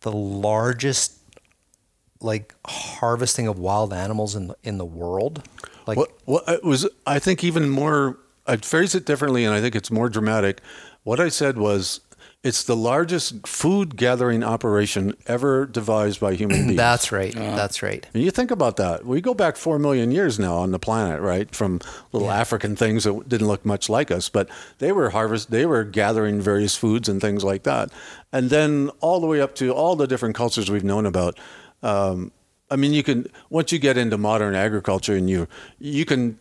the 0.00 0.12
largest 0.12 1.14
like 2.20 2.54
harvesting 2.66 3.46
of 3.46 3.58
wild 3.58 3.92
animals 3.92 4.36
in 4.36 4.48
the, 4.48 4.56
in 4.62 4.78
the 4.78 4.84
world? 4.84 5.48
Like 5.86 5.96
What, 5.96 6.12
what 6.24 6.48
it 6.48 6.64
was, 6.64 6.86
I 7.06 7.18
think, 7.18 7.42
even 7.42 7.68
more. 7.68 8.18
I'd 8.46 8.64
phrase 8.64 8.94
it 8.94 9.06
differently, 9.06 9.44
and 9.44 9.54
I 9.54 9.60
think 9.60 9.74
it's 9.76 9.90
more 9.90 10.08
dramatic. 10.08 10.60
What 11.04 11.20
I 11.20 11.28
said 11.28 11.56
was, 11.56 12.00
it's 12.42 12.64
the 12.64 12.76
largest 12.76 13.46
food 13.46 13.96
gathering 13.96 14.42
operation 14.42 15.14
ever 15.26 15.66
devised 15.66 16.20
by 16.20 16.34
human 16.34 16.64
beings. 16.68 16.76
that's 16.76 17.12
right. 17.12 17.34
that's 17.34 17.82
right. 17.82 18.06
And 18.14 18.22
you 18.22 18.30
think 18.30 18.50
about 18.50 18.76
that. 18.76 19.04
We 19.04 19.20
go 19.20 19.34
back 19.34 19.56
four 19.56 19.78
million 19.78 20.10
years 20.10 20.38
now 20.38 20.56
on 20.56 20.70
the 20.70 20.78
planet, 20.78 21.20
right? 21.20 21.54
From 21.54 21.80
little 22.12 22.30
African 22.30 22.76
things 22.76 23.04
that 23.04 23.28
didn't 23.28 23.46
look 23.46 23.66
much 23.66 23.90
like 23.90 24.10
us, 24.10 24.28
but 24.28 24.48
they 24.78 24.90
were 24.90 25.10
harvest, 25.10 25.50
they 25.50 25.66
were 25.66 25.84
gathering 25.84 26.40
various 26.40 26.76
foods 26.76 27.08
and 27.08 27.20
things 27.20 27.44
like 27.44 27.64
that, 27.64 27.90
and 28.32 28.48
then 28.48 28.90
all 29.00 29.20
the 29.20 29.26
way 29.26 29.40
up 29.40 29.54
to 29.56 29.72
all 29.72 29.94
the 29.94 30.06
different 30.06 30.34
cultures 30.34 30.70
we've 30.70 30.84
known 30.84 31.04
about. 31.04 31.38
Um, 31.82 32.32
I 32.70 32.76
mean, 32.76 32.92
you 32.94 33.02
can 33.02 33.26
once 33.50 33.72
you 33.72 33.78
get 33.78 33.98
into 33.98 34.16
modern 34.16 34.54
agriculture 34.54 35.14
and 35.14 35.28
you 35.28 35.46
you 35.78 36.04
can 36.06 36.38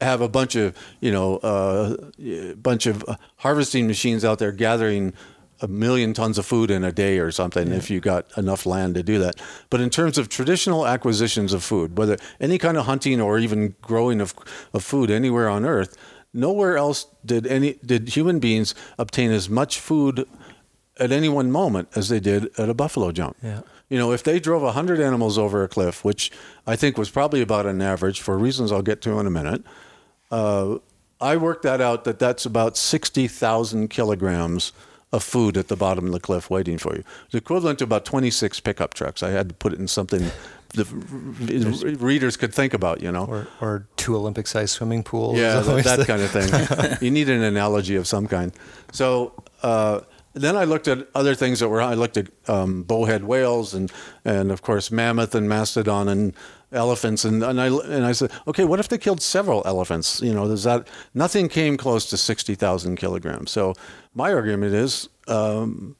have 0.00 0.20
a 0.20 0.28
bunch 0.28 0.54
of 0.54 0.76
you 1.00 1.10
know 1.10 1.36
uh, 1.38 1.96
a 2.20 2.54
bunch 2.54 2.86
of 2.86 3.04
uh, 3.08 3.16
harvesting 3.36 3.86
machines 3.86 4.24
out 4.24 4.38
there 4.38 4.52
gathering 4.52 5.14
a 5.62 5.68
million 5.68 6.12
tons 6.12 6.38
of 6.38 6.44
food 6.44 6.70
in 6.70 6.82
a 6.84 6.92
day 6.92 7.18
or 7.18 7.30
something 7.30 7.70
if 7.70 7.88
you 7.88 8.00
got 8.00 8.26
enough 8.36 8.66
land 8.66 8.96
to 8.96 9.02
do 9.02 9.18
that. 9.20 9.40
But 9.70 9.80
in 9.80 9.90
terms 9.90 10.18
of 10.18 10.28
traditional 10.28 10.86
acquisitions 10.86 11.52
of 11.52 11.62
food, 11.62 11.96
whether 11.96 12.16
any 12.40 12.58
kind 12.58 12.76
of 12.76 12.86
hunting 12.86 13.20
or 13.20 13.38
even 13.38 13.76
growing 13.80 14.20
of, 14.20 14.34
of 14.74 14.84
food 14.84 15.10
anywhere 15.10 15.48
on 15.48 15.64
earth, 15.64 15.96
nowhere 16.34 16.76
else 16.76 17.06
did 17.24 17.46
any 17.46 17.74
did 17.84 18.08
human 18.10 18.40
beings 18.40 18.74
obtain 18.98 19.30
as 19.30 19.48
much 19.48 19.78
food 19.78 20.26
at 20.98 21.12
any 21.12 21.28
one 21.28 21.50
moment 21.50 21.88
as 21.94 22.08
they 22.08 22.20
did 22.20 22.48
at 22.58 22.68
a 22.68 22.74
buffalo 22.74 23.12
jump. 23.12 23.36
Yeah. 23.42 23.60
You 23.88 23.98
know, 23.98 24.12
if 24.12 24.22
they 24.22 24.40
drove 24.40 24.62
100 24.62 25.00
animals 25.00 25.38
over 25.38 25.62
a 25.62 25.68
cliff, 25.68 26.04
which 26.04 26.30
I 26.66 26.76
think 26.76 26.96
was 26.96 27.10
probably 27.10 27.42
about 27.42 27.66
an 27.66 27.80
average 27.82 28.20
for 28.20 28.38
reasons 28.38 28.72
I'll 28.72 28.82
get 28.82 29.00
to 29.02 29.18
in 29.18 29.26
a 29.26 29.30
minute, 29.30 29.62
uh, 30.30 30.78
I 31.20 31.36
worked 31.36 31.62
that 31.62 31.80
out 31.80 32.04
that 32.04 32.18
that's 32.18 32.46
about 32.46 32.76
60,000 32.76 33.88
kilograms 33.88 34.72
of 35.12 35.22
food 35.22 35.56
at 35.56 35.68
the 35.68 35.76
bottom 35.76 36.06
of 36.06 36.12
the 36.12 36.20
cliff 36.20 36.48
waiting 36.48 36.78
for 36.78 36.94
you. 36.96 37.04
It's 37.26 37.34
equivalent 37.34 37.78
to 37.80 37.84
about 37.84 38.04
26 38.04 38.60
pickup 38.60 38.94
trucks. 38.94 39.22
I 39.22 39.30
had 39.30 39.50
to 39.50 39.54
put 39.54 39.72
it 39.72 39.78
in 39.78 39.88
something 39.88 40.30
the 40.74 41.96
readers 42.00 42.36
could 42.36 42.54
think 42.54 42.72
about, 42.72 43.02
you 43.02 43.12
know. 43.12 43.26
Or 43.26 43.46
or 43.60 43.86
two 43.96 44.16
Olympic 44.16 44.46
sized 44.46 44.70
swimming 44.70 45.02
pools. 45.02 45.38
Yeah, 45.38 45.60
that, 45.60 45.84
that 45.84 46.06
kind 46.06 46.22
of 46.22 46.30
thing. 46.30 46.96
you 47.00 47.10
need 47.10 47.28
an 47.28 47.42
analogy 47.42 47.96
of 47.96 48.06
some 48.06 48.26
kind. 48.26 48.52
So 48.90 49.34
uh, 49.62 50.00
then 50.32 50.56
I 50.56 50.64
looked 50.64 50.88
at 50.88 51.06
other 51.14 51.34
things 51.34 51.60
that 51.60 51.68
were. 51.68 51.82
I 51.82 51.94
looked 51.94 52.16
at 52.16 52.28
um, 52.48 52.84
bowhead 52.84 53.24
whales 53.24 53.74
and 53.74 53.92
and 54.24 54.50
of 54.50 54.62
course 54.62 54.90
mammoth 54.90 55.34
and 55.34 55.48
mastodon 55.48 56.08
and 56.08 56.34
elephants 56.72 57.24
and 57.24 57.42
and 57.42 57.60
I 57.60 57.66
and 57.66 58.04
I 58.04 58.12
said, 58.12 58.30
okay, 58.46 58.64
what 58.64 58.80
if 58.80 58.88
they 58.88 58.98
killed 58.98 59.22
several 59.22 59.62
elephants? 59.64 60.20
You 60.20 60.32
know, 60.34 60.48
does 60.48 60.64
that 60.64 60.88
nothing 61.14 61.48
came 61.48 61.76
close 61.76 62.08
to 62.10 62.16
sixty 62.16 62.54
thousand 62.54 62.96
kilograms. 62.96 63.50
So 63.50 63.74
my 64.14 64.32
argument 64.32 64.74
is. 64.74 65.08
Um, 65.28 65.96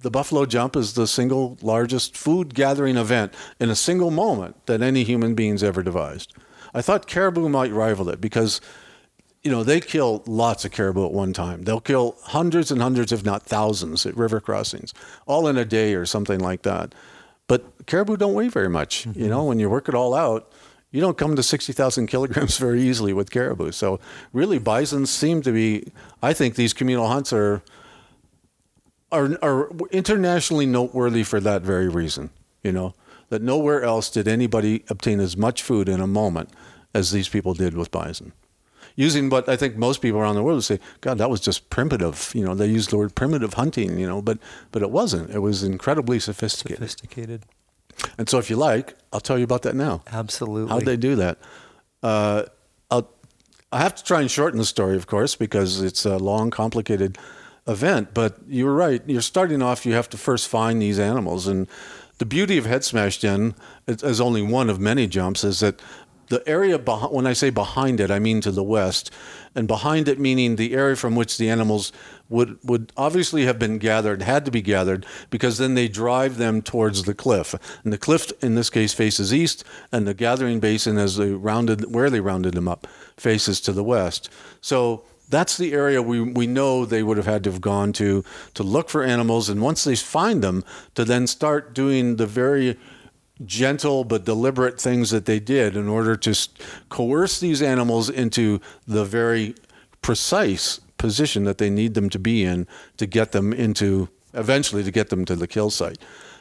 the 0.00 0.10
buffalo 0.10 0.46
jump 0.46 0.76
is 0.76 0.94
the 0.94 1.06
single 1.06 1.58
largest 1.60 2.16
food 2.16 2.54
gathering 2.54 2.96
event 2.96 3.34
in 3.58 3.70
a 3.70 3.74
single 3.74 4.10
moment 4.10 4.54
that 4.66 4.82
any 4.82 5.02
human 5.02 5.34
beings 5.34 5.62
ever 5.62 5.82
devised. 5.82 6.32
I 6.72 6.82
thought 6.82 7.06
caribou 7.06 7.48
might 7.48 7.72
rival 7.72 8.08
it 8.08 8.20
because, 8.20 8.60
you 9.42 9.50
know, 9.50 9.62
they 9.62 9.80
kill 9.80 10.22
lots 10.26 10.64
of 10.64 10.72
caribou 10.72 11.06
at 11.06 11.12
one 11.12 11.32
time. 11.32 11.64
They'll 11.64 11.80
kill 11.80 12.16
hundreds 12.22 12.70
and 12.70 12.80
hundreds, 12.80 13.12
if 13.12 13.24
not 13.24 13.44
thousands, 13.44 14.06
at 14.06 14.16
river 14.16 14.40
crossings, 14.40 14.94
all 15.26 15.48
in 15.48 15.56
a 15.56 15.64
day 15.64 15.94
or 15.94 16.06
something 16.06 16.40
like 16.40 16.62
that. 16.62 16.94
But 17.46 17.86
caribou 17.86 18.16
don't 18.16 18.34
weigh 18.34 18.48
very 18.48 18.68
much. 18.68 19.06
You 19.06 19.12
mm-hmm. 19.12 19.28
know, 19.28 19.44
when 19.44 19.58
you 19.58 19.68
work 19.68 19.88
it 19.88 19.94
all 19.94 20.14
out, 20.14 20.50
you 20.90 21.00
don't 21.00 21.18
come 21.18 21.34
to 21.36 21.42
60,000 21.42 22.06
kilograms 22.06 22.56
very 22.66 22.80
easily 22.80 23.12
with 23.12 23.30
caribou. 23.30 23.72
So 23.72 24.00
really, 24.32 24.58
bisons 24.58 25.10
seem 25.10 25.42
to 25.42 25.52
be, 25.52 25.92
I 26.22 26.32
think 26.32 26.54
these 26.54 26.72
communal 26.72 27.08
hunts 27.08 27.32
are 27.32 27.62
are 29.12 29.38
are 29.42 29.70
internationally 29.90 30.66
noteworthy 30.66 31.22
for 31.22 31.40
that 31.40 31.62
very 31.62 31.88
reason. 31.88 32.30
You 32.62 32.72
know 32.72 32.94
that 33.28 33.42
nowhere 33.42 33.82
else 33.82 34.10
did 34.10 34.28
anybody 34.28 34.84
obtain 34.88 35.20
as 35.20 35.36
much 35.36 35.62
food 35.62 35.88
in 35.88 36.00
a 36.00 36.06
moment 36.06 36.50
as 36.94 37.10
these 37.10 37.28
people 37.28 37.54
did 37.54 37.74
with 37.74 37.90
bison. 37.90 38.32
Using 38.96 39.28
what 39.28 39.48
I 39.48 39.56
think 39.56 39.76
most 39.76 40.00
people 40.00 40.20
around 40.20 40.36
the 40.36 40.42
world 40.42 40.56
would 40.56 40.64
say, 40.64 40.78
God, 41.00 41.18
that 41.18 41.28
was 41.28 41.40
just 41.40 41.68
primitive. 41.68 42.30
You 42.34 42.44
know, 42.44 42.54
they 42.54 42.66
used 42.66 42.90
the 42.90 42.96
word 42.96 43.14
primitive 43.14 43.54
hunting. 43.54 43.98
You 43.98 44.06
know, 44.06 44.22
but 44.22 44.38
but 44.70 44.82
it 44.82 44.90
wasn't. 44.90 45.30
It 45.30 45.40
was 45.40 45.62
incredibly 45.64 46.20
sophisticated. 46.20 46.78
sophisticated. 46.78 47.42
And 48.18 48.28
so, 48.28 48.38
if 48.38 48.50
you 48.50 48.56
like, 48.56 48.94
I'll 49.12 49.20
tell 49.20 49.38
you 49.38 49.44
about 49.44 49.62
that 49.62 49.74
now. 49.74 50.02
Absolutely. 50.12 50.70
How'd 50.70 50.84
they 50.84 50.96
do 50.96 51.16
that? 51.16 51.38
Uh, 52.02 52.44
I'll, 52.90 53.10
I 53.72 53.78
have 53.78 53.94
to 53.96 54.04
try 54.04 54.20
and 54.20 54.30
shorten 54.30 54.58
the 54.58 54.64
story, 54.64 54.96
of 54.96 55.06
course, 55.06 55.36
because 55.36 55.80
it's 55.80 56.04
a 56.04 56.16
long, 56.18 56.50
complicated 56.50 57.18
event. 57.66 58.14
But 58.14 58.38
you 58.46 58.66
were 58.66 58.74
right. 58.74 59.02
You're 59.06 59.22
starting 59.22 59.62
off. 59.62 59.86
You 59.86 59.94
have 59.94 60.08
to 60.10 60.16
first 60.16 60.48
find 60.48 60.80
these 60.80 60.98
animals, 60.98 61.46
and 61.46 61.66
the 62.18 62.26
beauty 62.26 62.58
of 62.58 62.66
Head 62.66 62.84
Smashed 62.84 63.24
In, 63.24 63.54
as 63.86 64.20
only 64.20 64.42
one 64.42 64.70
of 64.70 64.78
many 64.78 65.06
jumps, 65.06 65.42
is 65.42 65.60
that 65.60 65.80
the 66.28 66.46
area 66.48 66.78
behind. 66.78 67.12
When 67.12 67.26
I 67.26 67.32
say 67.32 67.50
behind 67.50 68.00
it, 68.00 68.10
I 68.10 68.18
mean 68.18 68.40
to 68.42 68.50
the 68.50 68.62
west, 68.62 69.10
and 69.54 69.68
behind 69.68 70.08
it 70.08 70.18
meaning 70.18 70.56
the 70.56 70.74
area 70.74 70.96
from 70.96 71.14
which 71.14 71.38
the 71.38 71.50
animals 71.50 71.92
would 72.28 72.58
would 72.64 72.92
obviously 72.96 73.44
have 73.44 73.58
been 73.58 73.78
gathered, 73.78 74.22
had 74.22 74.44
to 74.44 74.50
be 74.50 74.62
gathered, 74.62 75.06
because 75.30 75.58
then 75.58 75.74
they 75.74 75.88
drive 75.88 76.38
them 76.38 76.62
towards 76.62 77.02
the 77.02 77.14
cliff, 77.14 77.54
and 77.84 77.92
the 77.92 77.98
cliff 77.98 78.32
in 78.42 78.54
this 78.54 78.70
case 78.70 78.94
faces 78.94 79.32
east, 79.32 79.64
and 79.92 80.06
the 80.06 80.14
gathering 80.14 80.60
basin, 80.60 80.98
as 80.98 81.16
they 81.16 81.30
rounded 81.30 81.94
where 81.94 82.10
they 82.10 82.20
rounded 82.20 82.54
them 82.54 82.68
up, 82.68 82.86
faces 83.16 83.60
to 83.60 83.72
the 83.72 83.84
west. 83.84 84.30
So 84.60 85.04
that's 85.28 85.56
the 85.56 85.72
area 85.72 86.02
we, 86.02 86.20
we 86.20 86.46
know 86.46 86.84
they 86.84 87.02
would 87.02 87.16
have 87.16 87.26
had 87.26 87.44
to 87.44 87.50
have 87.50 87.60
gone 87.60 87.92
to 87.94 88.24
to 88.54 88.62
look 88.62 88.88
for 88.88 89.02
animals, 89.02 89.48
and 89.48 89.60
once 89.60 89.84
they 89.84 89.96
find 89.96 90.42
them, 90.42 90.64
to 90.94 91.04
then 91.04 91.26
start 91.26 91.74
doing 91.74 92.16
the 92.16 92.26
very 92.26 92.78
gentle 93.44 94.04
but 94.04 94.24
deliberate 94.24 94.80
things 94.80 95.10
that 95.10 95.26
they 95.26 95.40
did 95.40 95.76
in 95.76 95.88
order 95.88 96.16
to 96.16 96.48
coerce 96.88 97.40
these 97.40 97.60
animals 97.60 98.08
into 98.08 98.60
the 98.86 99.04
very 99.04 99.54
precise 100.02 100.80
position 100.98 101.44
that 101.44 101.58
they 101.58 101.70
need 101.70 101.94
them 101.94 102.08
to 102.08 102.18
be 102.18 102.44
in 102.44 102.66
to 102.96 103.06
get 103.06 103.32
them 103.32 103.52
into 103.52 104.08
eventually 104.34 104.82
to 104.82 104.90
get 104.90 105.10
them 105.10 105.24
to 105.24 105.34
the 105.34 105.46
kill 105.46 105.70
site. 105.70 105.98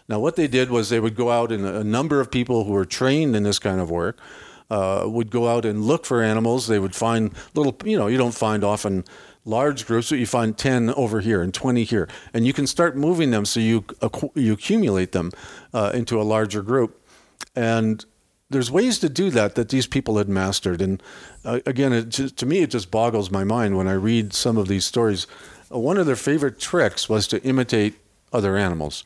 Now, 0.08 0.20
what 0.20 0.36
they 0.36 0.48
did 0.48 0.70
was 0.70 0.89
they 0.89 1.00
would 1.00 1.16
go 1.16 1.32
out, 1.32 1.52
and 1.52 1.66
a 1.66 1.84
number 1.84 2.20
of 2.20 2.30
people 2.30 2.66
who 2.66 2.72
were 2.72 2.86
trained 2.86 3.36
in 3.36 3.44
this 3.44 3.60
kind 3.60 3.80
of 3.80 3.89
work 3.89 4.20
uh, 4.70 5.04
would 5.06 5.32
go 5.32 5.48
out 5.48 5.66
and 5.66 5.84
look 5.84 6.06
for 6.06 6.22
animals. 6.22 6.68
They 6.68 6.80
would 6.80 6.96
find 6.96 7.32
little, 7.54 7.76
you 7.86 7.98
know, 7.98 8.08
you 8.08 8.18
don't 8.18 8.34
find 8.34 8.64
often 8.64 9.06
large 9.46 9.86
groups, 9.86 10.10
but 10.10 10.20
you 10.20 10.26
find 10.26 10.58
10 10.58 10.91
over 10.91 11.20
here 11.20 11.41
and 11.41 11.54
20 11.54 11.84
here. 11.84 12.08
And 12.34 12.46
you 12.46 12.54
can 12.54 12.68
start 12.68 12.96
moving 12.96 13.32
them 13.32 13.46
so 13.46 13.60
you, 13.60 13.86
you 14.36 14.54
accumulate 14.54 15.12
them 15.12 15.32
uh, 15.74 15.91
into 15.94 16.22
a 16.22 16.24
larger 16.24 16.62
group. 16.62 17.02
And 17.56 18.04
there's 18.50 18.72
ways 18.72 19.00
to 19.00 19.10
do 19.10 19.30
that 19.32 19.56
that 19.56 19.70
these 19.70 19.88
people 19.88 20.18
had 20.18 20.30
mastered. 20.30 20.82
And 20.82 21.04
uh, 21.44 21.60
again, 21.66 21.91
it 21.91 22.10
just, 22.10 22.38
to 22.38 22.46
me, 22.46 22.60
it 22.60 22.72
just 22.72 22.91
boggles 22.91 23.32
my 23.32 23.44
mind 23.44 23.78
when 23.78 23.88
I 23.88 23.94
read 23.94 24.34
some 24.34 24.58
of 24.58 24.68
these 24.68 24.86
stories. 24.86 25.28
Uh, 25.74 25.80
one 25.80 25.98
of 25.98 26.06
their 26.06 26.16
favorite 26.16 26.60
tricks 26.60 27.10
was 27.10 27.28
to 27.28 27.44
imitate 27.44 27.96
other 28.32 28.56
animals. 28.56 29.04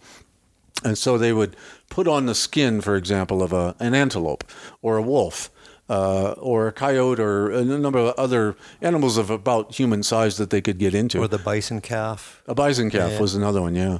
And 0.83 0.97
so 0.97 1.17
they 1.17 1.33
would 1.33 1.55
put 1.89 2.07
on 2.07 2.27
the 2.27 2.35
skin, 2.35 2.81
for 2.81 2.95
example, 2.95 3.41
of 3.41 3.51
a, 3.51 3.75
an 3.79 3.95
antelope 3.95 4.43
or 4.81 4.97
a 4.97 5.01
wolf 5.01 5.49
uh, 5.89 6.31
or 6.37 6.67
a 6.67 6.71
coyote 6.71 7.19
or 7.19 7.49
a 7.51 7.63
number 7.63 7.99
of 7.99 8.13
other 8.17 8.55
animals 8.81 9.17
of 9.17 9.29
about 9.29 9.73
human 9.75 10.03
size 10.03 10.37
that 10.37 10.49
they 10.49 10.61
could 10.61 10.77
get 10.77 10.93
into. 10.93 11.19
Or 11.19 11.27
the 11.27 11.37
bison 11.37 11.81
calf. 11.81 12.41
A 12.47 12.53
bison 12.55 12.89
calf 12.89 13.11
Yeah. 13.11 13.19
was 13.21 13.35
another 13.35 13.61
one, 13.61 13.75
yeah. 13.75 13.99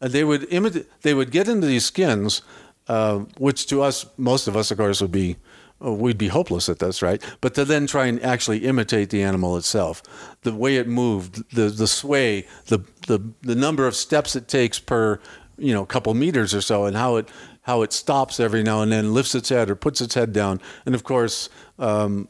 And 0.00 0.12
they 0.12 0.24
would 0.24 0.46
imitate. 0.50 0.86
They 1.02 1.14
would 1.14 1.30
get 1.30 1.48
into 1.48 1.66
these 1.66 1.84
skins, 1.84 2.42
uh, 2.88 3.18
which 3.38 3.66
to 3.66 3.82
us, 3.82 4.06
most 4.16 4.48
of 4.48 4.56
us, 4.56 4.70
of 4.70 4.78
course, 4.78 5.00
would 5.00 5.12
be. 5.12 5.36
oh, 5.80 5.92
We'd 5.92 6.18
be 6.18 6.28
hopeless 6.28 6.68
at 6.68 6.78
this, 6.80 7.02
right? 7.02 7.22
But 7.40 7.54
to 7.54 7.64
then 7.64 7.86
try 7.86 8.06
and 8.06 8.20
actually 8.22 8.58
imitate 8.66 9.10
the 9.10 9.22
animal 9.22 9.56
itself, 9.56 10.02
the 10.42 10.52
way 10.54 10.76
it 10.76 10.88
moved, 10.88 11.44
the 11.54 11.68
the 11.68 11.86
sway, 11.86 12.46
the 12.66 12.78
the 13.06 13.18
the 13.42 13.54
number 13.54 13.86
of 13.86 13.94
steps 13.94 14.34
it 14.36 14.48
takes 14.48 14.78
per, 14.80 15.20
you 15.56 15.72
know, 15.72 15.84
couple 15.86 16.14
meters 16.14 16.52
or 16.54 16.60
so, 16.60 16.84
and 16.86 16.96
how 16.96 17.16
it 17.16 17.28
how 17.68 17.82
it 17.82 17.92
stops 17.92 18.40
every 18.40 18.62
now 18.62 18.80
and 18.80 18.90
then, 18.90 19.12
lifts 19.12 19.34
its 19.34 19.50
head 19.50 19.68
or 19.68 19.74
puts 19.74 20.00
its 20.00 20.14
head 20.14 20.32
down, 20.32 20.58
and 20.86 20.94
of 20.94 21.04
course, 21.04 21.50
um, 21.78 22.26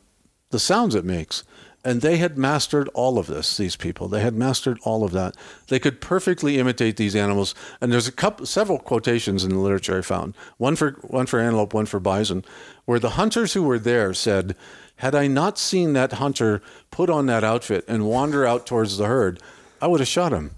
the 0.50 0.58
sounds 0.58 0.96
it 0.96 1.04
makes. 1.04 1.44
And 1.84 2.00
they 2.00 2.16
had 2.16 2.36
mastered 2.36 2.88
all 2.88 3.20
of 3.20 3.28
this, 3.28 3.56
these 3.56 3.76
people. 3.76 4.08
They 4.08 4.20
had 4.20 4.34
mastered 4.34 4.80
all 4.82 5.04
of 5.04 5.12
that. 5.12 5.36
They 5.68 5.78
could 5.78 6.00
perfectly 6.00 6.58
imitate 6.58 6.96
these 6.96 7.14
animals. 7.14 7.54
And 7.80 7.92
there's 7.92 8.08
a 8.08 8.12
couple, 8.12 8.46
several 8.46 8.80
quotations 8.80 9.44
in 9.44 9.50
the 9.50 9.60
literature 9.60 9.98
I 9.98 10.02
found. 10.02 10.34
One 10.56 10.74
for 10.74 10.98
one 11.02 11.26
for 11.26 11.38
antelope, 11.38 11.72
one 11.72 11.86
for 11.86 12.00
bison, 12.00 12.44
where 12.84 12.98
the 12.98 13.10
hunters 13.10 13.52
who 13.52 13.62
were 13.62 13.78
there 13.78 14.12
said, 14.12 14.56
"Had 14.96 15.14
I 15.14 15.28
not 15.28 15.56
seen 15.56 15.92
that 15.92 16.14
hunter 16.14 16.60
put 16.90 17.08
on 17.08 17.26
that 17.26 17.44
outfit 17.44 17.84
and 17.86 18.06
wander 18.06 18.44
out 18.44 18.66
towards 18.66 18.96
the 18.96 19.06
herd, 19.06 19.40
I 19.80 19.86
would 19.86 20.00
have 20.00 20.08
shot 20.08 20.32
him. 20.32 20.50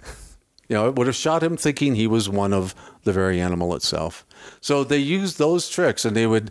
You 0.71 0.77
know, 0.77 0.87
I 0.87 0.89
would 0.89 1.07
have 1.07 1.17
shot 1.17 1.43
him 1.43 1.59
thinking 1.59 1.97
he 1.97 2.07
was 2.07 2.31
one 2.31 2.55
of 2.55 2.75
the 3.05 3.13
very 3.13 3.39
animal 3.39 3.75
itself." 3.75 4.25
So 4.61 4.85
they 4.85 4.99
used 4.99 5.39
those 5.39 5.69
tricks, 5.69 6.05
and 6.05 6.17
they 6.17 6.27
would 6.27 6.51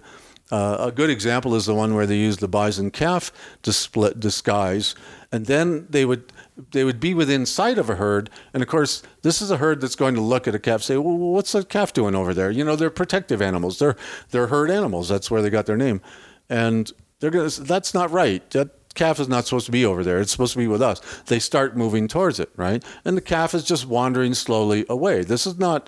uh, 0.52 0.78
a 0.80 0.92
good 0.92 1.10
example 1.10 1.54
is 1.54 1.66
the 1.66 1.76
one 1.76 1.94
where 1.94 2.08
they 2.08 2.18
used 2.18 2.40
the 2.40 2.48
bison 2.48 2.90
calf 2.90 3.32
to 3.62 3.72
split 3.72 4.20
disguise, 4.20 4.96
and 5.32 5.46
then 5.46 5.86
they 5.90 6.06
would 6.06 6.34
they 6.72 6.84
would 6.84 7.00
be 7.00 7.14
within 7.14 7.46
sight 7.46 7.78
of 7.78 7.90
a 7.90 7.96
herd, 7.96 8.30
and 8.54 8.64
of 8.64 8.70
course 8.70 9.04
this 9.22 9.42
is 9.42 9.52
a 9.52 9.58
herd 9.58 9.80
that's 9.80 9.96
going 9.96 10.16
to 10.16 10.22
look 10.22 10.48
at 10.48 10.56
a 10.56 10.60
calf, 10.60 10.82
say, 10.82 10.98
"Well, 10.98 11.16
what's 11.18 11.52
that 11.52 11.70
calf 11.70 11.94
doing 11.94 12.16
over 12.16 12.34
there?" 12.34 12.50
You 12.50 12.64
know, 12.64 12.76
they're 12.76 12.90
protective 12.90 13.42
animals. 13.42 13.78
They're 13.78 13.96
they're 14.32 14.48
herd 14.48 14.72
animals. 14.72 15.08
That's 15.08 15.30
where 15.30 15.42
they 15.42 15.52
got 15.52 15.68
their 15.68 15.78
name, 15.78 16.02
and 16.50 16.92
they're 17.20 17.32
gonna. 17.32 17.50
That's 17.50 17.94
not 17.94 18.10
right. 18.10 18.48
That 18.50 18.72
calf 18.96 19.20
is 19.20 19.30
not 19.30 19.46
supposed 19.46 19.68
to 19.68 19.72
be 19.72 19.86
over 19.86 20.04
there. 20.04 20.20
It's 20.20 20.32
supposed 20.32 20.54
to 20.54 20.60
be 20.60 20.68
with 20.68 20.82
us. 20.82 21.00
They 21.28 21.38
start 21.38 21.78
moving 21.78 22.08
towards 22.08 22.40
it, 22.40 22.50
right? 22.56 22.84
And 23.06 23.16
the 23.16 23.22
calf 23.22 23.54
is 23.54 23.64
just 23.64 23.86
wandering 23.86 24.34
slowly 24.34 24.84
away. 24.90 25.22
This 25.22 25.46
is 25.46 25.60
not 25.60 25.88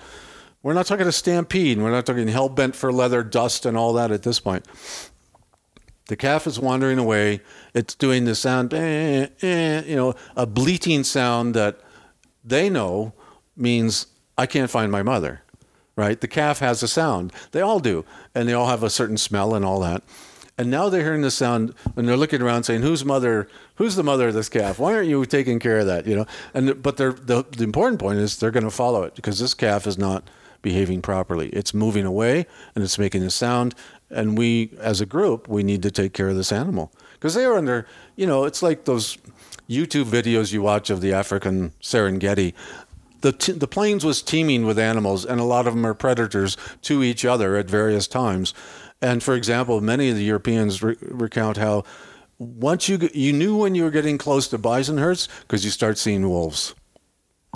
we're 0.62 0.74
not 0.74 0.86
talking 0.86 1.06
a 1.06 1.12
stampede. 1.12 1.78
We're 1.78 1.90
not 1.90 2.06
talking 2.06 2.28
hell 2.28 2.48
bent 2.48 2.76
for 2.76 2.92
leather, 2.92 3.22
dust, 3.22 3.66
and 3.66 3.76
all 3.76 3.92
that 3.94 4.10
at 4.10 4.22
this 4.22 4.40
point. 4.40 4.66
The 6.06 6.16
calf 6.16 6.46
is 6.46 6.58
wandering 6.58 6.98
away. 6.98 7.40
It's 7.74 7.94
doing 7.94 8.24
the 8.24 8.34
sound, 8.34 8.74
eh, 8.74 9.28
eh, 9.40 9.82
you 9.86 9.96
know, 9.96 10.14
a 10.36 10.46
bleating 10.46 11.04
sound 11.04 11.54
that 11.54 11.80
they 12.44 12.68
know 12.68 13.12
means 13.56 14.08
I 14.36 14.46
can't 14.46 14.70
find 14.70 14.90
my 14.90 15.02
mother, 15.02 15.42
right? 15.96 16.20
The 16.20 16.28
calf 16.28 16.58
has 16.58 16.82
a 16.82 16.88
sound. 16.88 17.32
They 17.52 17.60
all 17.60 17.80
do. 17.80 18.04
And 18.34 18.48
they 18.48 18.52
all 18.52 18.66
have 18.66 18.82
a 18.82 18.90
certain 18.90 19.16
smell 19.16 19.54
and 19.54 19.64
all 19.64 19.80
that. 19.80 20.02
And 20.58 20.70
now 20.70 20.88
they're 20.88 21.02
hearing 21.02 21.22
the 21.22 21.30
sound 21.30 21.74
and 21.96 22.06
they're 22.06 22.16
looking 22.16 22.42
around 22.42 22.64
saying, 22.64 22.82
"Whose 22.82 23.04
mother? 23.04 23.48
Who's 23.76 23.96
the 23.96 24.02
mother 24.02 24.28
of 24.28 24.34
this 24.34 24.50
calf? 24.50 24.78
Why 24.78 24.94
aren't 24.94 25.08
you 25.08 25.24
taking 25.24 25.58
care 25.58 25.78
of 25.78 25.86
that?" 25.86 26.06
You 26.06 26.14
know. 26.14 26.26
And 26.52 26.82
but 26.82 26.98
the 26.98 27.12
the 27.50 27.64
important 27.64 28.00
point 28.00 28.18
is 28.18 28.36
they're 28.36 28.50
going 28.50 28.64
to 28.64 28.70
follow 28.70 29.02
it 29.02 29.14
because 29.14 29.38
this 29.38 29.54
calf 29.54 29.86
is 29.86 29.96
not 29.96 30.28
behaving 30.62 31.02
properly. 31.02 31.48
It's 31.50 31.74
moving 31.74 32.06
away 32.06 32.46
and 32.74 32.82
it's 32.82 32.98
making 32.98 33.22
a 33.22 33.30
sound. 33.30 33.74
And 34.10 34.38
we, 34.38 34.70
as 34.78 35.00
a 35.00 35.06
group, 35.06 35.48
we 35.48 35.62
need 35.62 35.82
to 35.82 35.90
take 35.90 36.12
care 36.12 36.28
of 36.28 36.36
this 36.36 36.52
animal 36.52 36.92
because 37.14 37.34
they 37.34 37.44
are 37.44 37.56
under, 37.56 37.86
you 38.16 38.26
know, 38.26 38.44
it's 38.44 38.62
like 38.62 38.84
those 38.84 39.18
YouTube 39.68 40.04
videos 40.04 40.52
you 40.52 40.62
watch 40.62 40.90
of 40.90 41.00
the 41.00 41.12
African 41.12 41.70
Serengeti. 41.80 42.52
The, 43.20 43.32
t- 43.32 43.52
the 43.52 43.68
plains 43.68 44.04
was 44.04 44.20
teeming 44.20 44.66
with 44.66 44.78
animals, 44.78 45.24
and 45.24 45.40
a 45.40 45.44
lot 45.44 45.68
of 45.68 45.74
them 45.74 45.86
are 45.86 45.94
predators 45.94 46.56
to 46.82 47.04
each 47.04 47.24
other 47.24 47.56
at 47.56 47.70
various 47.70 48.08
times. 48.08 48.52
And 49.00 49.22
for 49.22 49.34
example, 49.34 49.80
many 49.80 50.10
of 50.10 50.16
the 50.16 50.24
Europeans 50.24 50.82
re- 50.82 50.96
recount 51.00 51.56
how 51.56 51.84
once 52.38 52.88
you 52.88 53.08
you 53.14 53.32
knew 53.32 53.56
when 53.56 53.74
you 53.74 53.84
were 53.84 53.90
getting 53.90 54.18
close 54.18 54.48
to 54.48 54.58
bison 54.58 54.98
herds 54.98 55.28
because 55.42 55.64
you 55.64 55.70
start 55.70 55.98
seeing 55.98 56.28
wolves. 56.28 56.74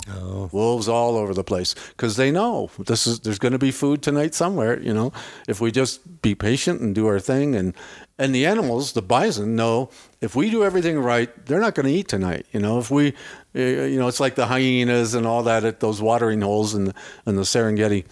Oh. 0.09 0.47
Wolves 0.51 0.87
all 0.87 1.17
over 1.17 1.33
the 1.33 1.43
place 1.43 1.73
because 1.89 2.17
they 2.17 2.31
know 2.31 2.69
this 2.77 3.07
is 3.07 3.19
there's 3.21 3.39
going 3.39 3.51
to 3.51 3.57
be 3.57 3.71
food 3.71 4.01
tonight 4.03 4.35
somewhere. 4.35 4.79
You 4.79 4.93
know, 4.93 5.11
if 5.47 5.59
we 5.59 5.71
just 5.71 6.21
be 6.21 6.35
patient 6.35 6.81
and 6.81 6.93
do 6.93 7.07
our 7.07 7.19
thing, 7.19 7.55
and 7.55 7.73
and 8.17 8.33
the 8.33 8.45
animals, 8.45 8.93
the 8.93 9.01
bison, 9.01 9.55
know 9.55 9.89
if 10.21 10.35
we 10.35 10.49
do 10.49 10.63
everything 10.63 10.99
right, 10.99 11.29
they're 11.47 11.59
not 11.59 11.75
going 11.75 11.87
to 11.87 11.91
eat 11.91 12.07
tonight. 12.07 12.45
You 12.51 12.59
know, 12.59 12.79
if 12.79 12.91
we, 12.91 13.15
you 13.53 13.99
know, 13.99 14.07
it's 14.07 14.19
like 14.19 14.35
the 14.35 14.45
hyenas 14.45 15.15
and 15.15 15.25
all 15.25 15.43
that 15.43 15.65
at 15.65 15.79
those 15.79 16.01
watering 16.01 16.41
holes 16.41 16.73
the, 16.73 16.93
in 17.25 17.35
the 17.35 17.41
Serengeti 17.41 18.05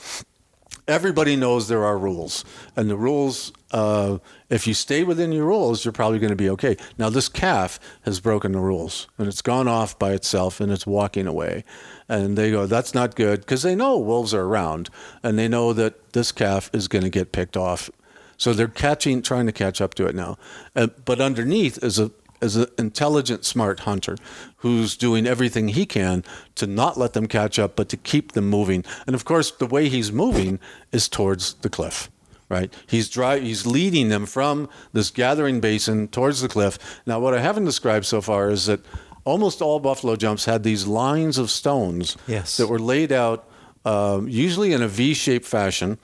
everybody 0.88 1.36
knows 1.36 1.68
there 1.68 1.84
are 1.84 1.98
rules, 1.98 2.46
and 2.76 2.90
the 2.90 2.98
rules. 2.98 3.52
Uh, 3.72 4.20
if 4.50 4.68
you 4.68 4.74
stay 4.74 5.04
within 5.04 5.32
your 5.32 5.46
rules, 5.46 5.84
you're 5.84 5.92
probably 5.92 6.20
going 6.20 6.32
to 6.32 6.36
be 6.36 6.50
okay. 6.52 6.78
Now, 6.98 7.10
this 7.10 7.30
calf 7.30 7.80
has 8.04 8.20
broken 8.20 8.52
the 8.52 8.60
rules, 8.60 9.08
and 9.18 9.28
it's 9.28 9.42
gone 9.42 9.68
off 9.68 9.98
by 9.98 10.14
itself, 10.14 10.60
and 10.60 10.72
it's 10.72 10.86
walking 10.86 11.28
away. 11.28 11.64
And 12.08 12.38
they 12.38 12.52
go, 12.52 12.66
"That's 12.66 12.94
not 12.94 13.16
good," 13.16 13.42
because 13.42 13.64
they 13.64 13.76
know 13.76 13.98
wolves 13.98 14.34
are 14.34 14.44
around, 14.44 14.90
and 15.24 15.38
they 15.38 15.48
know 15.48 15.74
that 15.74 16.14
this 16.14 16.32
calf 16.32 16.70
is 16.74 16.88
going 16.88 17.04
to 17.04 17.10
get 17.10 17.32
picked 17.32 17.58
off. 17.58 17.90
So 18.38 18.54
they're 18.54 18.68
catching, 18.68 19.22
trying 19.22 19.46
to 19.46 19.52
catch 19.52 19.82
up 19.82 19.94
to 19.96 20.06
it 20.06 20.16
now. 20.16 20.38
Uh, 20.76 20.88
but 21.06 21.22
underneath 21.22 21.82
is 21.84 22.00
a 22.00 22.12
as 22.42 22.56
an 22.56 22.68
intelligent, 22.78 23.46
smart 23.46 23.82
hunter 23.82 24.18
who's 24.58 24.98
doing 24.98 25.26
everything 25.26 25.70
he 25.70 25.86
can 25.86 26.24
to 26.56 26.68
not 26.68 26.98
let 26.98 27.14
them 27.14 27.28
catch 27.28 27.58
up, 27.58 27.76
but 27.76 27.90
to 27.90 27.98
keep 27.98 28.34
them 28.34 28.50
moving. 28.50 28.84
And 29.08 29.16
of 29.16 29.26
course, 29.26 29.52
the 29.52 29.66
way 29.66 29.90
he's 29.90 30.12
moving 30.12 30.60
is 30.92 31.10
towards 31.10 31.56
the 31.56 31.70
cliff. 31.70 32.10
Right, 32.48 32.72
he's 32.86 33.10
dry, 33.10 33.40
he's 33.40 33.66
leading 33.66 34.10
them 34.10 34.28
from 34.28 34.70
this 34.94 35.10
gathering 35.10 35.60
basin 35.60 36.08
towards 36.10 36.42
the 36.42 36.48
cliff. 36.48 36.78
Now, 37.08 37.20
what 37.20 37.34
I 37.34 37.40
haven't 37.40 37.66
described 37.66 38.06
so 38.06 38.22
far 38.22 38.52
is 38.52 38.68
that 38.68 38.82
almost 39.24 39.64
all 39.64 39.80
buffalo 39.80 40.16
jumps 40.16 40.46
had 40.46 40.62
these 40.62 40.86
lines 40.86 41.40
of 41.40 41.50
stones 41.50 42.18
yes. 42.28 42.58
that 42.58 42.68
were 42.68 42.78
laid 42.78 43.12
out, 43.12 43.50
uh, 43.84 44.22
usually 44.26 44.74
in 44.74 44.84
a 44.84 44.88
V-shaped 44.88 45.46
fashion, 45.46 45.98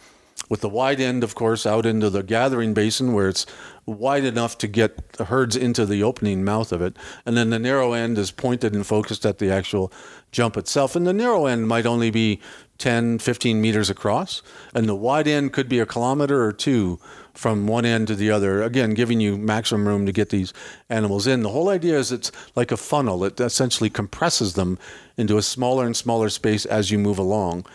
with 0.49 0.61
the 0.61 0.69
wide 0.69 0.99
end, 0.99 1.23
of 1.23 1.35
course, 1.35 1.65
out 1.65 1.85
into 1.85 2.09
the 2.09 2.23
gathering 2.23 2.73
basin 2.73 3.13
where 3.13 3.29
it's 3.29 3.45
wide 3.85 4.25
enough 4.25 4.57
to 4.57 4.67
get 4.67 5.13
the 5.13 5.25
herds 5.25 5.55
into 5.55 5.85
the 5.85 6.03
opening 6.03 6.43
mouth 6.43 6.71
of 6.71 6.81
it. 6.81 6.97
And 7.25 7.37
then 7.37 7.51
the 7.51 7.59
narrow 7.59 7.93
end 7.93 8.17
is 8.17 8.31
pointed 8.31 8.73
and 8.73 8.85
focused 8.85 9.25
at 9.25 9.37
the 9.37 9.49
actual 9.49 9.93
jump 10.31 10.57
itself. 10.57 10.95
And 10.95 11.07
the 11.07 11.13
narrow 11.13 11.45
end 11.45 11.67
might 11.67 11.85
only 11.85 12.11
be 12.11 12.41
10, 12.77 13.19
15 13.19 13.61
meters 13.61 13.89
across. 13.89 14.41
And 14.73 14.89
the 14.89 14.95
wide 14.95 15.27
end 15.27 15.53
could 15.53 15.69
be 15.69 15.79
a 15.79 15.85
kilometer 15.85 16.43
or 16.43 16.51
two 16.51 16.99
from 17.33 17.67
one 17.67 17.85
end 17.85 18.07
to 18.07 18.15
the 18.15 18.29
other, 18.29 18.61
again, 18.61 18.93
giving 18.93 19.19
you 19.19 19.37
maximum 19.37 19.87
room 19.87 20.05
to 20.05 20.11
get 20.11 20.29
these 20.29 20.53
animals 20.89 21.27
in. 21.27 21.43
The 21.43 21.49
whole 21.49 21.69
idea 21.69 21.97
is 21.97 22.11
it's 22.11 22.31
like 22.55 22.71
a 22.71 22.77
funnel, 22.77 23.23
it 23.23 23.39
essentially 23.39 23.89
compresses 23.89 24.53
them 24.53 24.77
into 25.17 25.37
a 25.37 25.41
smaller 25.41 25.85
and 25.85 25.95
smaller 25.95 26.29
space 26.29 26.65
as 26.65 26.91
you 26.91 26.97
move 26.97 27.17
along. 27.17 27.65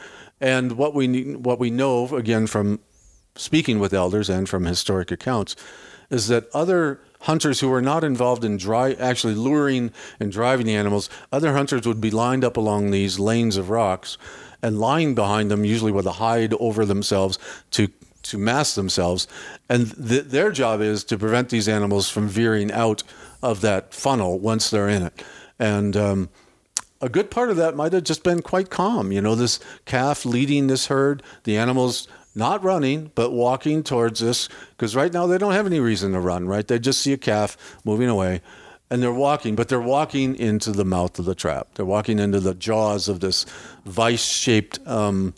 And 0.41 0.73
what 0.73 0.95
we 0.95 1.35
what 1.35 1.59
we 1.59 1.71
know 1.71 2.07
again 2.15 2.47
from 2.47 2.81
speaking 3.35 3.79
with 3.79 3.95
elders 3.95 4.29
and 4.29 4.49
from 4.49 4.65
historic 4.65 5.11
accounts 5.11 5.57
is 6.11 6.29
that 6.29 6.49
other 6.53 7.01
hunters 7.21 7.61
who 7.61 7.69
were 7.69 7.83
not 7.83 8.05
involved 8.05 8.45
in 8.45 8.57
dry, 8.57 8.93
actually 8.93 9.35
luring 9.35 9.91
and 10.21 10.31
driving 10.31 10.67
the 10.67 10.75
animals, 10.75 11.11
other 11.33 11.53
hunters 11.53 11.87
would 11.87 12.01
be 12.01 12.11
lined 12.11 12.45
up 12.45 12.57
along 12.57 12.91
these 12.91 13.19
lanes 13.19 13.57
of 13.57 13.71
rocks 13.71 14.17
and 14.63 14.79
lying 14.79 15.15
behind 15.15 15.51
them, 15.51 15.65
usually 15.65 15.93
with 15.93 16.07
a 16.07 16.13
hide 16.13 16.55
over 16.55 16.85
themselves 16.85 17.39
to 17.73 17.89
to 18.23 18.39
mask 18.39 18.75
themselves. 18.75 19.29
And 19.69 19.95
th- 20.09 20.25
their 20.25 20.51
job 20.51 20.81
is 20.81 21.05
to 21.05 21.17
prevent 21.17 21.49
these 21.49 21.69
animals 21.69 22.09
from 22.09 22.29
veering 22.29 22.73
out 22.73 23.05
of 23.41 23.61
that 23.61 23.95
funnel 23.95 24.41
once 24.41 24.69
they're 24.69 24.89
in 24.89 25.05
it. 25.05 25.25
And 25.61 25.97
um, 25.97 26.29
a 27.01 27.09
good 27.09 27.31
part 27.31 27.51
of 27.51 27.57
that 27.57 27.77
might 27.77 27.93
have 27.93 28.03
just 28.03 28.25
been 28.25 28.43
quite 28.43 28.69
calm. 28.69 29.13
You 29.13 29.21
know, 29.21 29.37
this 29.37 29.61
calf 29.85 30.25
leading 30.25 30.67
this 30.67 30.87
herd, 30.87 31.23
the 31.45 31.57
animals 31.57 32.09
not 32.35 32.63
running, 32.65 33.13
but 33.15 33.31
walking 33.31 33.83
towards 33.83 34.21
this, 34.21 34.49
because 34.71 34.97
right 34.97 35.13
now 35.13 35.27
they 35.27 35.39
don't 35.39 35.53
have 35.53 35.67
any 35.67 35.81
reason 35.81 36.13
to 36.13 36.21
run, 36.21 36.47
right? 36.47 36.67
They 36.67 36.79
just 36.79 37.01
see 37.01 37.13
a 37.13 37.19
calf 37.19 37.57
moving 37.85 38.09
away 38.09 38.43
and 38.91 39.03
they're 39.03 39.13
walking, 39.13 39.55
but 39.57 39.69
they're 39.69 39.81
walking 39.81 40.37
into 40.37 40.73
the 40.73 40.85
mouth 40.85 41.19
of 41.19 41.25
the 41.25 41.35
trap. 41.35 41.69
They're 41.75 41.85
walking 41.85 42.19
into 42.19 42.41
the 42.41 42.55
jaws 42.55 43.09
of 43.09 43.21
this 43.21 43.45
vice 43.85 44.25
shaped 44.25 44.79
um, 44.87 45.35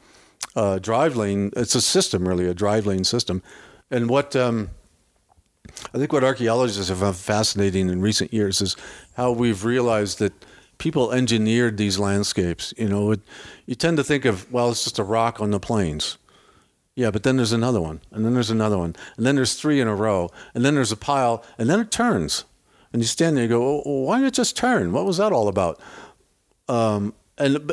uh, 0.54 0.78
drive 0.78 1.16
lane. 1.16 1.50
It's 1.56 1.74
a 1.74 1.80
system, 1.80 2.28
really, 2.28 2.46
a 2.46 2.54
drive 2.54 2.86
lane 2.86 3.04
system. 3.04 3.42
And 3.90 4.10
what 4.10 4.36
um, 4.36 4.70
I 5.94 5.98
think 5.98 6.12
what 6.12 6.24
archaeologists 6.24 6.88
have 6.88 6.98
found 6.98 7.16
fascinating 7.16 7.88
in 7.88 8.00
recent 8.00 8.32
years 8.32 8.60
is 8.60 8.76
how 9.16 9.32
we've 9.32 9.64
realized 9.64 10.18
that 10.18 10.32
people 10.78 11.12
engineered 11.12 11.76
these 11.76 11.98
landscapes. 11.98 12.74
You 12.76 12.88
know, 12.88 13.12
it, 13.12 13.20
you 13.66 13.74
tend 13.74 13.96
to 13.96 14.04
think 14.04 14.24
of, 14.24 14.50
well, 14.52 14.70
it's 14.70 14.84
just 14.84 14.98
a 14.98 15.04
rock 15.04 15.40
on 15.40 15.50
the 15.50 15.60
plains. 15.60 16.18
Yeah, 16.94 17.10
but 17.10 17.22
then 17.22 17.36
there's 17.36 17.52
another 17.52 17.80
one, 17.80 18.00
and 18.10 18.24
then 18.24 18.34
there's 18.34 18.50
another 18.50 18.76
one, 18.76 18.96
and 19.16 19.24
then 19.24 19.36
there's 19.36 19.54
three 19.54 19.80
in 19.80 19.86
a 19.86 19.94
row, 19.94 20.30
and 20.52 20.64
then 20.64 20.74
there's 20.74 20.90
a 20.90 20.96
pile, 20.96 21.44
and 21.56 21.70
then 21.70 21.78
it 21.78 21.92
turns. 21.92 22.44
And 22.92 23.02
you 23.02 23.06
stand 23.06 23.36
there 23.36 23.44
and 23.44 23.50
go, 23.50 23.82
why 23.82 24.18
did 24.18 24.28
it 24.28 24.34
just 24.34 24.56
turn? 24.56 24.92
What 24.92 25.04
was 25.04 25.18
that 25.18 25.32
all 25.32 25.48
about? 25.48 25.80
Um, 26.68 27.14
and 27.38 27.72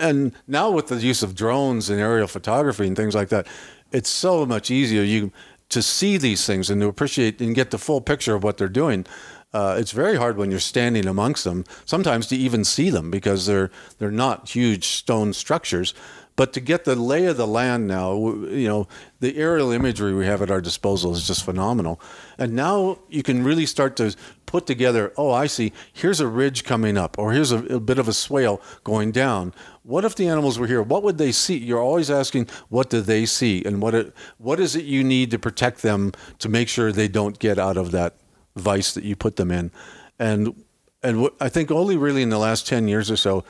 and 0.00 0.32
now 0.46 0.70
with 0.70 0.88
the 0.88 0.96
use 0.96 1.22
of 1.22 1.34
drones 1.34 1.88
and 1.88 2.00
aerial 2.00 2.26
photography 2.26 2.86
and 2.86 2.96
things 2.96 3.14
like 3.14 3.28
that, 3.28 3.46
it's 3.92 4.08
so 4.08 4.44
much 4.44 4.70
easier 4.70 5.02
you 5.02 5.32
to 5.68 5.82
see 5.82 6.16
these 6.16 6.46
things 6.46 6.68
and 6.70 6.80
to 6.80 6.88
appreciate 6.88 7.40
and 7.40 7.54
get 7.54 7.70
the 7.70 7.78
full 7.78 8.00
picture 8.00 8.34
of 8.34 8.42
what 8.42 8.58
they're 8.58 8.68
doing. 8.68 9.06
Uh, 9.52 9.76
it's 9.78 9.92
very 9.92 10.16
hard 10.16 10.36
when 10.36 10.50
you're 10.50 10.60
standing 10.60 11.06
amongst 11.06 11.44
them. 11.44 11.64
Sometimes 11.84 12.26
to 12.26 12.36
even 12.36 12.64
see 12.64 12.90
them 12.90 13.10
because 13.10 13.46
they're 13.46 13.70
they're 13.98 14.10
not 14.10 14.48
huge 14.50 14.88
stone 14.88 15.32
structures, 15.32 15.94
But 16.36 16.52
to 16.54 16.60
get 16.60 16.84
the 16.84 16.96
lay 16.96 17.26
of 17.26 17.36
the 17.36 17.46
land 17.46 17.86
now, 17.86 18.14
you 18.16 18.66
know, 18.66 18.88
the 19.20 19.36
aerial 19.36 19.70
imagery 19.70 20.12
we 20.12 20.26
have 20.26 20.42
at 20.42 20.50
our 20.50 20.60
disposal 20.60 21.12
is 21.12 21.26
just 21.26 21.44
phenomenal. 21.44 22.00
And 22.38 22.54
now 22.54 22.98
you 23.08 23.22
can 23.22 23.44
really 23.44 23.66
start 23.66 23.96
to 23.96 24.16
put 24.46 24.66
together, 24.66 25.12
oh, 25.16 25.30
I 25.30 25.46
see, 25.46 25.72
here's 25.92 26.18
a 26.18 26.26
ridge 26.26 26.64
coming 26.64 26.98
up, 26.98 27.18
or 27.18 27.32
here's 27.32 27.52
a, 27.52 27.58
a 27.66 27.78
bit 27.78 27.98
of 27.98 28.08
a 28.08 28.12
swale 28.12 28.60
going 28.82 29.12
down. 29.12 29.54
What 29.84 30.04
if 30.04 30.16
the 30.16 30.26
animals 30.26 30.58
were 30.58 30.66
here? 30.66 30.82
What 30.82 31.04
would 31.04 31.18
they 31.18 31.30
see? 31.30 31.56
You're 31.56 31.82
always 31.82 32.10
asking, 32.10 32.48
what 32.68 32.90
do 32.90 33.00
they 33.00 33.26
see? 33.26 33.64
And 33.64 33.80
what, 33.80 33.94
it, 33.94 34.12
what 34.38 34.58
is 34.58 34.74
it 34.74 34.84
you 34.84 35.04
need 35.04 35.30
to 35.30 35.38
protect 35.38 35.82
them 35.82 36.12
to 36.40 36.48
make 36.48 36.68
sure 36.68 36.90
they 36.90 37.08
don't 37.08 37.38
get 37.38 37.60
out 37.60 37.76
of 37.76 37.92
that 37.92 38.16
vice 38.56 38.92
that 38.94 39.04
you 39.04 39.14
put 39.14 39.36
them 39.36 39.52
in? 39.52 39.70
And, 40.18 40.64
and 41.00 41.22
what, 41.22 41.34
I 41.40 41.48
think 41.48 41.70
only 41.70 41.96
really 41.96 42.22
in 42.22 42.30
the 42.30 42.38
last 42.38 42.66
10 42.66 42.88
years 42.88 43.08
or 43.08 43.16
so, 43.16 43.44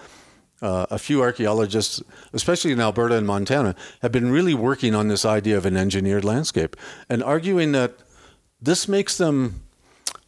uh, 0.65 0.87
a 0.91 0.99
few 0.99 1.21
archaeologists, 1.21 2.03
especially 2.33 2.73
in 2.73 2.81
Alberta 2.81 3.17
and 3.17 3.27
Montana, 3.27 3.77
have 4.01 4.13
been 4.13 4.31
really 4.31 4.55
working 4.55 4.95
on 4.95 5.09
this 5.09 5.25
idea 5.25 5.59
of 5.59 5.67
an 5.67 5.77
engineered 5.77 6.25
landscape 6.25 6.75
and 7.11 7.23
arguing 7.23 7.73
that 7.73 7.93
this 8.63 8.89
makes 8.89 9.19
them 9.19 9.61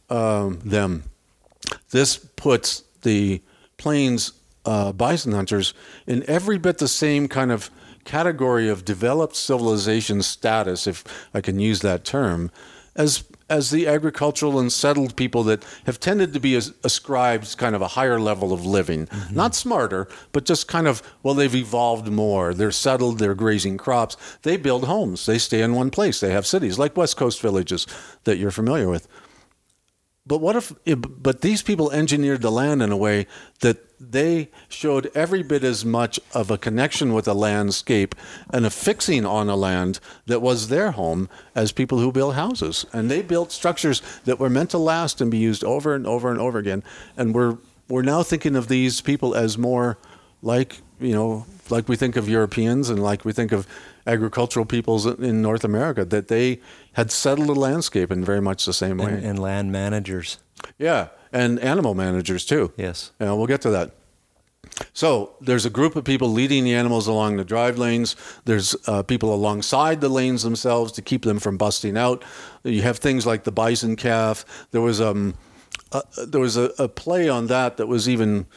um, 0.09 0.59
them. 0.63 1.03
This 1.89 2.17
puts 2.17 2.83
the 3.01 3.41
plains 3.77 4.33
uh, 4.63 4.91
bison 4.91 5.33
hunters 5.33 5.73
in 6.05 6.23
every 6.29 6.57
bit 6.57 6.77
the 6.77 6.87
same 6.87 7.27
kind 7.27 7.51
of 7.51 7.71
category 8.05 8.69
of 8.69 8.85
developed 8.85 9.35
civilization 9.35 10.21
status, 10.21 10.87
if 10.87 11.03
I 11.33 11.41
can 11.41 11.59
use 11.59 11.81
that 11.81 12.05
term, 12.05 12.51
as 12.95 13.23
as 13.49 13.71
the 13.71 13.87
agricultural 13.87 14.59
and 14.59 14.71
settled 14.71 15.15
people 15.15 15.43
that 15.43 15.63
have 15.85 15.99
tended 15.99 16.33
to 16.33 16.39
be 16.39 16.55
as, 16.55 16.73
ascribed 16.83 17.57
kind 17.57 17.75
of 17.75 17.81
a 17.81 17.87
higher 17.89 18.19
level 18.19 18.51
of 18.51 18.65
living. 18.65 19.07
Mm-hmm. 19.07 19.35
Not 19.35 19.55
smarter, 19.55 20.07
but 20.31 20.45
just 20.45 20.67
kind 20.67 20.87
of, 20.87 21.01
well, 21.23 21.33
they've 21.33 21.55
evolved 21.55 22.07
more. 22.07 22.53
They're 22.53 22.71
settled, 22.71 23.19
they're 23.19 23.35
grazing 23.35 23.77
crops. 23.77 24.17
They 24.41 24.57
build 24.57 24.85
homes, 24.85 25.25
they 25.25 25.37
stay 25.37 25.61
in 25.61 25.73
one 25.73 25.89
place, 25.89 26.19
they 26.19 26.31
have 26.31 26.45
cities, 26.45 26.77
like 26.77 26.97
West 26.97 27.17
Coast 27.17 27.41
villages 27.41 27.87
that 28.25 28.37
you're 28.37 28.51
familiar 28.51 28.89
with. 28.89 29.07
But 30.27 30.41
what 30.41 30.55
if, 30.55 30.73
eh, 30.85 30.95
but 30.95 31.41
these 31.41 31.61
people 31.61 31.91
engineered 31.91 32.41
the 32.41 32.51
land 32.51 32.81
in 32.81 32.91
a 32.91 32.97
way 32.97 33.27
that 33.61 33.77
they 33.99 34.49
showed 34.67 35.09
every 35.15 35.41
bit 35.41 35.63
as 35.63 35.83
much 35.83 36.19
of 36.33 36.51
a 36.51 36.57
connection 36.57 37.13
with 37.13 37.27
a 37.27 37.33
landscape 37.33 38.13
and 38.51 38.65
a 38.65 38.69
fixing 38.69 39.25
on 39.25 39.49
a 39.49 39.55
land 39.55 39.99
that 40.25 40.41
was 40.41 40.67
their 40.67 40.91
home 40.91 41.29
as 41.55 41.71
people 41.71 41.99
who 41.99 42.11
build 42.11 42.35
houses. 42.35 42.85
And 42.93 43.09
they 43.09 43.21
built 43.21 43.51
structures 43.51 44.01
that 44.25 44.39
were 44.39 44.49
meant 44.49 44.71
to 44.71 44.77
last 44.77 45.21
and 45.21 45.31
be 45.31 45.37
used 45.37 45.63
over 45.63 45.95
and 45.95 46.05
over 46.05 46.29
and 46.29 46.39
over 46.39 46.59
again. 46.59 46.83
And 47.15 47.33
we're, 47.33 47.57
we're 47.87 48.03
now 48.03 48.21
thinking 48.21 48.55
of 48.55 48.67
these 48.67 49.01
people 49.01 49.33
as 49.33 49.57
more 49.57 49.97
like, 50.41 50.81
you 50.99 51.13
know, 51.13 51.45
like 51.69 51.89
we 51.89 51.95
think 51.95 52.15
of 52.15 52.29
Europeans 52.29 52.89
and 52.89 53.01
like 53.01 53.25
we 53.25 53.33
think 53.33 53.51
of 53.51 53.67
agricultural 54.05 54.65
peoples 54.65 55.05
in 55.05 55.41
North 55.41 55.63
America, 55.63 56.05
that 56.05 56.27
they 56.27 56.59
had 56.97 57.11
settled 57.11 57.47
the 57.47 57.55
landscape 57.55 58.11
in 58.11 58.25
very 58.25 58.41
much 58.41 58.65
the 58.65 58.73
same 58.73 58.97
way. 58.97 59.13
And, 59.13 59.23
and 59.23 59.39
land 59.39 59.71
managers. 59.71 60.39
Yeah, 60.79 61.09
and 61.31 61.59
animal 61.59 61.93
managers 61.93 62.43
too. 62.43 62.73
Yes. 62.75 63.11
Yeah, 63.21 63.33
we'll 63.33 63.45
get 63.45 63.61
to 63.61 63.69
that. 63.69 63.91
So 64.93 65.35
there's 65.39 65.63
a 65.63 65.69
group 65.69 65.95
of 65.95 66.03
people 66.03 66.29
leading 66.29 66.63
the 66.63 66.73
animals 66.73 67.07
along 67.07 67.37
the 67.37 67.45
drive 67.45 67.77
lanes. 67.77 68.15
There's 68.45 68.75
uh, 68.87 69.03
people 69.03 69.31
alongside 69.31 70.01
the 70.01 70.09
lanes 70.09 70.41
themselves 70.41 70.91
to 70.93 71.03
keep 71.03 71.23
them 71.23 71.37
from 71.37 71.55
busting 71.55 71.97
out. 71.97 72.25
You 72.63 72.81
have 72.81 72.97
things 72.97 73.27
like 73.27 73.43
the 73.43 73.51
bison 73.51 73.95
calf. 73.95 74.43
There 74.71 74.81
was 74.81 74.99
um, 74.99 75.35
uh, 75.91 76.01
there 76.25 76.41
was 76.41 76.57
a, 76.57 76.71
a 76.79 76.89
play 76.89 77.29
on 77.29 77.45
that 77.47 77.77
that 77.77 77.87
was 77.87 78.09
even 78.09 78.47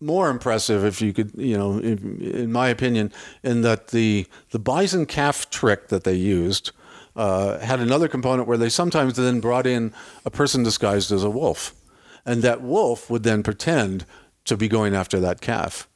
more 0.00 0.28
impressive, 0.28 0.84
if 0.84 1.00
you 1.00 1.14
could, 1.14 1.32
you 1.34 1.56
know, 1.56 1.78
in, 1.78 2.20
in 2.20 2.52
my 2.52 2.68
opinion, 2.68 3.10
in 3.42 3.62
that 3.62 3.88
the 3.88 4.26
the 4.50 4.58
bison 4.58 5.06
calf 5.06 5.48
trick 5.48 5.88
that 5.88 6.04
they 6.04 6.14
used 6.14 6.70
uh, 7.16 7.58
had 7.58 7.80
another 7.80 8.08
component 8.08 8.48
where 8.48 8.58
they 8.58 8.68
sometimes 8.68 9.14
then 9.16 9.40
brought 9.40 9.66
in 9.66 9.92
a 10.24 10.30
person 10.30 10.62
disguised 10.62 11.12
as 11.12 11.22
a 11.22 11.30
wolf, 11.30 11.74
and 12.24 12.42
that 12.42 12.62
wolf 12.62 13.08
would 13.10 13.22
then 13.22 13.42
pretend 13.42 14.04
to 14.44 14.56
be 14.56 14.68
going 14.68 14.94
after 14.94 15.20
that 15.20 15.40
calf. 15.40 15.88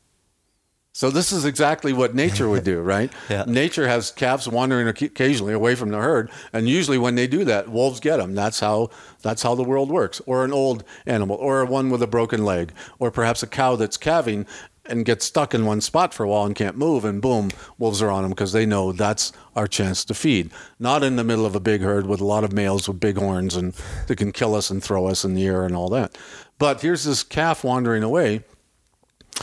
So 0.93 1.11
this 1.11 1.31
is 1.31 1.45
exactly 1.45 1.93
what 1.93 2.17
nature 2.17 2.49
would 2.49 2.65
do, 2.65 2.81
right? 2.95 3.13
yeah. 3.29 3.45
Nature 3.47 3.87
has 3.87 4.11
calves 4.11 4.49
wandering 4.49 4.89
occasionally 4.89 5.53
away 5.53 5.77
from 5.77 5.91
the 5.91 5.99
herd, 5.99 6.29
and 6.53 6.69
usually 6.69 6.99
when 6.99 7.15
they 7.15 7.29
do 7.29 7.45
that, 7.45 7.69
wolves 7.69 8.01
get 8.01 8.17
them. 8.17 8.35
That's 8.35 8.59
how 8.59 8.91
that's 9.23 9.43
how 9.43 9.55
the 9.55 9.63
world 9.63 9.91
works. 9.91 10.21
Or 10.27 10.45
an 10.45 10.53
old 10.53 10.83
animal, 11.07 11.37
or 11.37 11.65
one 11.65 11.91
with 11.91 12.03
a 12.03 12.09
broken 12.09 12.45
leg, 12.45 12.73
or 12.99 13.13
perhaps 13.13 13.45
a 13.45 13.47
cow 13.47 13.77
that's 13.77 13.97
calving 13.97 14.45
and 14.87 15.05
gets 15.05 15.25
stuck 15.25 15.55
in 15.55 15.67
one 15.67 15.81
spot 15.81 16.13
for 16.13 16.25
a 16.25 16.29
while 16.29 16.45
and 16.45 16.57
can't 16.57 16.77
move, 16.77 17.05
and 17.05 17.23
boom, 17.23 17.51
wolves 17.79 18.03
are 18.03 18.11
on 18.11 18.23
them 18.23 18.31
because 18.31 18.53
they 18.53 18.67
know 18.67 18.91
that's 18.91 19.33
our 19.59 19.67
chance 19.67 20.05
to 20.07 20.15
feed. 20.15 20.51
Not 20.79 21.03
in 21.03 21.17
the 21.17 21.25
middle 21.25 21.45
of 21.45 21.55
a 21.55 21.61
big 21.61 21.83
herd 21.83 22.07
with 22.07 22.21
a 22.21 22.25
lot 22.25 22.45
of 22.45 22.53
males 22.53 22.89
with 22.89 23.01
big 23.01 23.19
horns 23.19 23.57
and 23.57 23.75
that 24.07 24.17
can 24.17 24.33
kill 24.33 24.55
us 24.55 24.71
and 24.71 24.83
throw 24.83 25.07
us 25.07 25.25
in 25.25 25.35
the 25.35 25.47
air 25.47 25.65
and 25.65 25.75
all 25.75 25.89
that. 25.91 26.17
But 26.59 26.81
here's 26.81 27.05
this 27.05 27.23
calf 27.23 27.65
wandering 27.65 28.03
away 28.03 28.45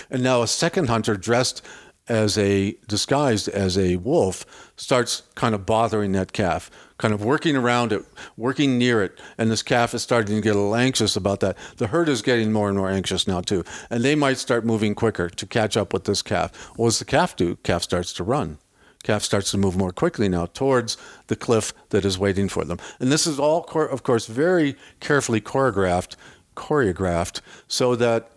and 0.09 0.23
now 0.23 0.41
a 0.41 0.47
second 0.47 0.89
hunter 0.89 1.15
dressed 1.15 1.61
as 2.07 2.37
a 2.37 2.75
disguised 2.87 3.47
as 3.49 3.77
a 3.77 3.95
wolf 3.97 4.71
starts 4.77 5.23
kind 5.33 5.55
of 5.55 5.65
bothering 5.65 6.11
that 6.11 6.33
calf, 6.33 6.69
kind 6.97 7.13
of 7.13 7.23
working 7.23 7.55
around 7.55 7.91
it, 7.91 8.05
working 8.37 8.77
near 8.77 9.01
it, 9.01 9.19
and 9.37 9.49
this 9.49 9.63
calf 9.63 9.93
is 9.93 10.03
starting 10.03 10.35
to 10.35 10.41
get 10.41 10.55
a 10.55 10.59
little 10.59 10.75
anxious 10.75 11.15
about 11.15 11.39
that. 11.39 11.57
The 11.77 11.87
herd 11.87 12.07
is 12.07 12.21
getting 12.21 12.51
more 12.51 12.69
and 12.69 12.77
more 12.77 12.89
anxious 12.89 13.27
now 13.27 13.41
too, 13.41 13.63
and 13.89 14.03
they 14.03 14.15
might 14.15 14.37
start 14.37 14.65
moving 14.65 14.93
quicker 14.93 15.29
to 15.29 15.45
catch 15.47 15.75
up 15.75 15.93
with 15.93 16.03
this 16.03 16.21
calf. 16.21 16.55
What 16.75 16.87
does 16.87 16.99
the 16.99 17.05
calf 17.05 17.35
do? 17.35 17.55
Calf 17.57 17.81
starts 17.81 18.13
to 18.13 18.23
run. 18.23 18.59
Calf 19.05 19.21
starts 19.21 19.51
to 19.51 19.57
move 19.57 19.77
more 19.77 19.91
quickly 19.91 20.27
now 20.27 20.47
towards 20.47 20.97
the 21.27 21.35
cliff 21.35 21.73
that 21.89 22.03
is 22.03 22.17
waiting 22.17 22.49
for 22.49 22.65
them. 22.65 22.79
And 22.99 23.11
this 23.11 23.27
is 23.27 23.39
all, 23.39 23.63
of 23.75 24.01
course, 24.01 24.25
very 24.25 24.75
carefully 24.99 25.39
choreographed, 25.39 26.15
choreographed, 26.55 27.41
so 27.67 27.95
that 27.95 28.31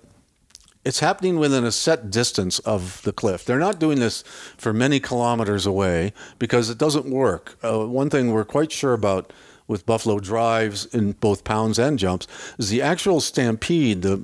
it's 0.85 1.01
happening 1.01 1.39
within 1.39 1.65
a 1.65 1.73
set 1.73 2.11
distance 2.11 2.59
of 2.61 3.01
the 3.03 3.15
cliff. 3.15 3.47
They're 3.47 3.59
not 3.59 3.79
doing 3.79 3.99
this 3.99 4.23
for 4.59 4.75
many 4.75 5.01
kilometers 5.01 5.65
away 5.65 6.13
because 6.39 6.69
it 6.69 6.77
doesn't 6.77 7.07
work. 7.07 7.57
Uh, 7.65 7.87
one 7.87 8.11
thing 8.11 8.31
we're 8.31 8.45
quite 8.45 8.71
sure 8.71 8.93
about 8.93 9.33
with 9.67 9.87
buffalo 9.87 10.19
drives 10.19 10.85
in 10.87 11.13
both 11.13 11.45
pounds 11.45 11.79
and 11.79 11.99
jumps 11.99 12.27
is 12.59 12.69
the 12.69 12.83
actual 12.83 13.23
stampede, 13.23 14.03
the 14.03 14.23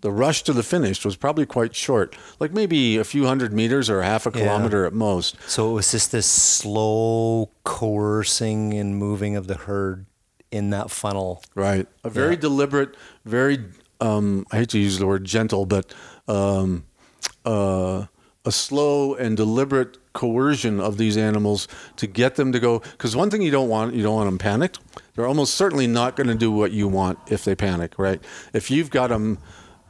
the 0.00 0.12
rush 0.12 0.42
to 0.44 0.52
the 0.52 0.62
finish 0.62 1.04
was 1.04 1.16
probably 1.16 1.46
quite 1.46 1.74
short, 1.74 2.16
like 2.40 2.52
maybe 2.52 2.96
a 2.96 3.04
few 3.04 3.26
hundred 3.26 3.52
meters 3.52 3.90
or 3.90 4.02
half 4.02 4.26
a 4.26 4.30
kilometer 4.30 4.82
yeah. 4.82 4.88
at 4.88 4.92
most. 4.92 5.36
So 5.46 5.70
it 5.70 5.74
was 5.74 5.90
just 5.90 6.12
this 6.12 6.26
slow 6.26 7.50
coercing 7.64 8.74
and 8.74 8.96
moving 8.96 9.36
of 9.36 9.46
the 9.46 9.54
herd 9.54 10.06
in 10.50 10.70
that 10.70 10.90
funnel. 10.90 11.42
Right. 11.54 11.86
A 12.04 12.10
very 12.10 12.34
yeah. 12.34 12.40
deliberate, 12.40 12.96
very 13.24 13.58
um, 14.00 14.46
I 14.50 14.58
hate 14.58 14.70
to 14.70 14.78
use 14.78 14.98
the 14.98 15.06
word 15.06 15.24
gentle, 15.24 15.66
but 15.66 15.92
um, 16.26 16.84
uh, 17.44 18.06
a 18.44 18.52
slow 18.52 19.14
and 19.14 19.36
deliberate 19.36 19.98
coercion 20.12 20.80
of 20.80 20.98
these 20.98 21.16
animals 21.16 21.68
to 21.96 22.06
get 22.06 22.36
them 22.36 22.52
to 22.52 22.60
go. 22.60 22.78
Because 22.78 23.16
one 23.16 23.30
thing 23.30 23.42
you 23.42 23.50
don't 23.50 23.68
want, 23.68 23.94
you 23.94 24.02
don't 24.02 24.14
want 24.14 24.26
them 24.26 24.38
panicked. 24.38 24.78
They're 25.14 25.26
almost 25.26 25.54
certainly 25.54 25.86
not 25.86 26.16
going 26.16 26.28
to 26.28 26.34
do 26.34 26.50
what 26.50 26.72
you 26.72 26.88
want 26.88 27.18
if 27.28 27.44
they 27.44 27.54
panic, 27.54 27.98
right? 27.98 28.22
If 28.52 28.70
you've 28.70 28.90
got 28.90 29.08
them. 29.08 29.38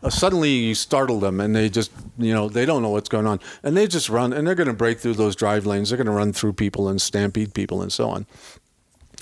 Uh, 0.03 0.11
suddenly 0.11 0.51
you 0.51 0.75
startle 0.75 1.19
them 1.19 1.41
and 1.41 1.57
they 1.57 1.69
just 1.69 1.91
you 2.19 2.33
know 2.33 2.49
they 2.49 2.65
don't 2.65 2.83
know 2.83 2.91
what's 2.91 3.09
going 3.09 3.27
on 3.27 3.41
and 3.63 3.77
they 3.77 3.87
just 3.87 4.09
run 4.09 4.33
and 4.33 4.47
they're 4.47 4.55
going 4.55 4.69
to 4.69 4.73
break 4.73 5.01
through 5.01 5.15
those 5.15 5.35
drive 5.35 5.67
lanes 5.67 5.91
they're 5.91 5.97
going 5.97 6.07
to 6.07 6.13
run 6.13 6.33
through 6.33 6.53
people 6.53 6.89
and 6.89 7.03
stampede 7.03 7.53
people 7.53 7.83
and 7.83 7.93
so 7.93 8.09
on 8.09 8.25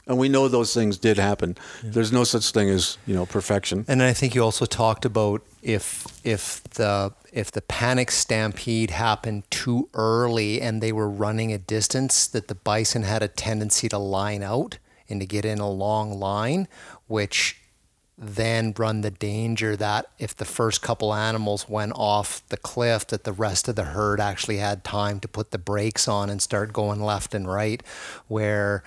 and 0.07 0.19
we 0.19 0.29
know 0.29 0.49
those 0.49 0.73
things 0.73 0.99
did 0.99 1.19
happen. 1.19 1.57
Yeah. 1.83 1.91
There's 1.93 2.13
no 2.13 2.25
such 2.25 2.51
thing 2.53 2.71
as 2.71 2.97
you 3.07 3.15
know 3.15 3.27
perfection. 3.27 3.85
And 3.89 4.03
I 4.03 4.13
think 4.13 4.35
you 4.35 4.43
also 4.43 4.65
talked 4.65 5.05
about 5.05 5.43
if 5.63 6.07
if 6.25 6.63
the 6.65 7.13
if 7.33 7.51
the 7.51 7.63
panic 7.63 8.11
stampede 8.11 8.91
happened 8.91 9.51
too 9.51 9.89
early 9.95 10.61
and 10.61 10.81
they 10.81 10.93
were 10.93 11.09
running 11.09 11.53
a 11.53 11.59
distance, 11.59 12.27
that 12.29 12.49
the 12.49 12.55
bison 12.55 13.03
had 13.03 13.23
a 13.23 13.29
tendency 13.29 13.89
to 13.89 13.99
line 13.99 14.43
out 14.43 14.79
and 15.09 15.21
to 15.21 15.27
get 15.27 15.45
in 15.45 15.59
a 15.59 15.71
long 15.71 16.19
line, 16.19 16.69
which 17.09 17.61
then 18.19 18.73
run 18.79 19.03
the 19.03 19.11
danger 19.11 19.77
that 19.77 20.07
if 20.19 20.35
the 20.35 20.45
first 20.45 20.81
couple 20.81 21.13
animals 21.13 21.69
went 21.69 21.93
off 21.95 22.43
the 22.49 22.57
cliff 22.57 23.07
that 23.09 23.25
the 23.25 23.33
rest 23.33 23.69
of 23.69 23.77
the 23.77 23.85
herd 23.85 24.21
actually 24.21 24.57
had 24.57 24.83
time 24.83 25.21
to 25.21 25.29
put 25.29 25.51
the 25.51 25.59
brakes 25.59 26.09
on 26.09 26.31
and 26.31 26.41
start 26.41 26.73
going 26.73 27.03
left 27.03 27.35
and 27.35 27.47
right 27.47 27.83
where 28.27 28.83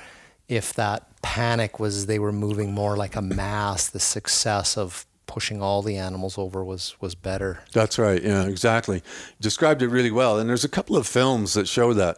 if 0.48 0.74
that 0.74 1.22
panic 1.22 1.80
was 1.80 2.08
they 2.08 2.20
were 2.20 2.32
moving 2.32 2.74
more 2.74 2.98
like 2.98 3.16
a 3.16 3.22
mass, 3.22 3.88
the 3.88 4.00
success 4.00 4.78
of 4.78 5.06
pushing 5.28 5.62
all 5.62 5.84
the 5.84 5.96
animals 5.96 6.40
over 6.40 6.64
was 6.64 6.96
was 7.00 7.14
better. 7.14 7.60
That's 7.72 8.00
right. 8.00 8.22
Yeah, 8.22 8.46
exactly. 8.46 9.04
Described 9.40 9.84
it 9.84 9.88
really 9.90 10.12
well. 10.12 10.40
And 10.40 10.50
there's 10.50 10.64
a 10.64 10.70
couple 10.70 10.98
of 10.98 11.06
films 11.06 11.54
that 11.54 11.68
show 11.68 11.94
that, 11.94 12.18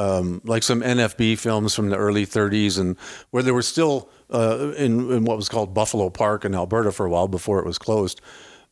um, 0.00 0.40
like 0.44 0.62
some 0.62 0.80
NFB 0.80 1.38
films 1.38 1.74
from 1.74 1.90
the 1.90 1.96
early 1.96 2.24
30s, 2.24 2.80
and 2.80 2.96
where 3.30 3.42
they 3.42 3.52
were 3.52 3.62
still 3.62 4.08
uh, 4.32 4.72
in, 4.76 5.10
in 5.12 5.24
what 5.24 5.36
was 5.36 5.48
called 5.48 5.74
Buffalo 5.74 6.08
Park 6.08 6.44
in 6.44 6.54
Alberta 6.54 6.90
for 6.90 7.04
a 7.04 7.10
while 7.10 7.28
before 7.28 7.58
it 7.58 7.66
was 7.66 7.76
closed. 7.76 8.20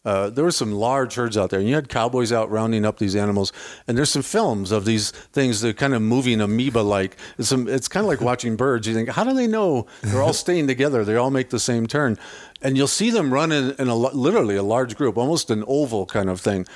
Uh, 0.04 0.30
there 0.30 0.44
were 0.44 0.50
some 0.50 0.72
large 0.72 1.16
herds 1.16 1.36
out 1.36 1.50
there, 1.50 1.58
and 1.58 1.68
you 1.68 1.74
had 1.74 1.90
cowboys 1.90 2.32
out 2.32 2.50
rounding 2.50 2.86
up 2.86 2.98
these 2.98 3.14
animals. 3.14 3.52
And 3.86 3.98
there's 3.98 4.08
some 4.10 4.22
films 4.22 4.72
of 4.72 4.86
these 4.86 5.10
things 5.10 5.60
that 5.60 5.68
are 5.70 5.72
kind 5.74 5.92
of 5.92 6.00
moving 6.00 6.40
amoeba-like. 6.40 7.18
It's, 7.36 7.52
it's 7.52 7.88
kind 7.88 8.04
of 8.04 8.08
like 8.08 8.22
watching 8.22 8.56
birds. 8.56 8.86
You 8.86 8.94
think, 8.94 9.10
how 9.10 9.24
do 9.24 9.34
they 9.34 9.48
know 9.48 9.86
they're 10.00 10.22
all 10.22 10.32
staying 10.32 10.66
together? 10.66 11.04
They 11.04 11.16
all 11.16 11.30
make 11.30 11.50
the 11.50 11.58
same 11.58 11.86
turn, 11.86 12.16
and 12.62 12.74
you'll 12.74 12.86
see 12.86 13.10
them 13.10 13.34
run 13.34 13.52
in, 13.52 13.74
in 13.78 13.88
a 13.88 13.94
literally 13.94 14.56
a 14.56 14.62
large 14.62 14.96
group, 14.96 15.18
almost 15.18 15.50
an 15.50 15.62
oval 15.66 16.06
kind 16.06 16.30
of 16.30 16.40
thing. 16.40 16.66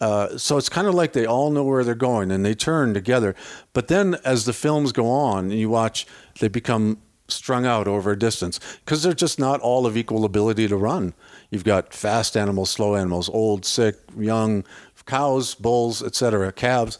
Uh, 0.00 0.38
so 0.38 0.56
it's 0.56 0.68
kind 0.68 0.86
of 0.86 0.94
like 0.94 1.12
they 1.12 1.26
all 1.26 1.50
know 1.50 1.62
where 1.62 1.84
they're 1.84 1.94
going 1.94 2.30
and 2.30 2.44
they 2.44 2.54
turn 2.54 2.94
together. 2.94 3.34
But 3.72 3.88
then 3.88 4.16
as 4.24 4.44
the 4.46 4.52
films 4.52 4.92
go 4.92 5.08
on, 5.08 5.50
you 5.50 5.68
watch, 5.68 6.06
they 6.40 6.48
become 6.48 6.98
strung 7.28 7.66
out 7.66 7.86
over 7.86 8.10
a 8.10 8.18
distance 8.18 8.58
because 8.84 9.02
they're 9.02 9.12
just 9.12 9.38
not 9.38 9.60
all 9.60 9.86
of 9.86 9.96
equal 9.96 10.24
ability 10.24 10.68
to 10.68 10.76
run. 10.76 11.14
You've 11.50 11.64
got 11.64 11.92
fast 11.92 12.36
animals, 12.36 12.70
slow 12.70 12.96
animals, 12.96 13.28
old, 13.28 13.64
sick, 13.64 13.96
young, 14.16 14.64
cows, 15.06 15.54
bulls, 15.54 16.02
etc., 16.02 16.52
calves. 16.52 16.98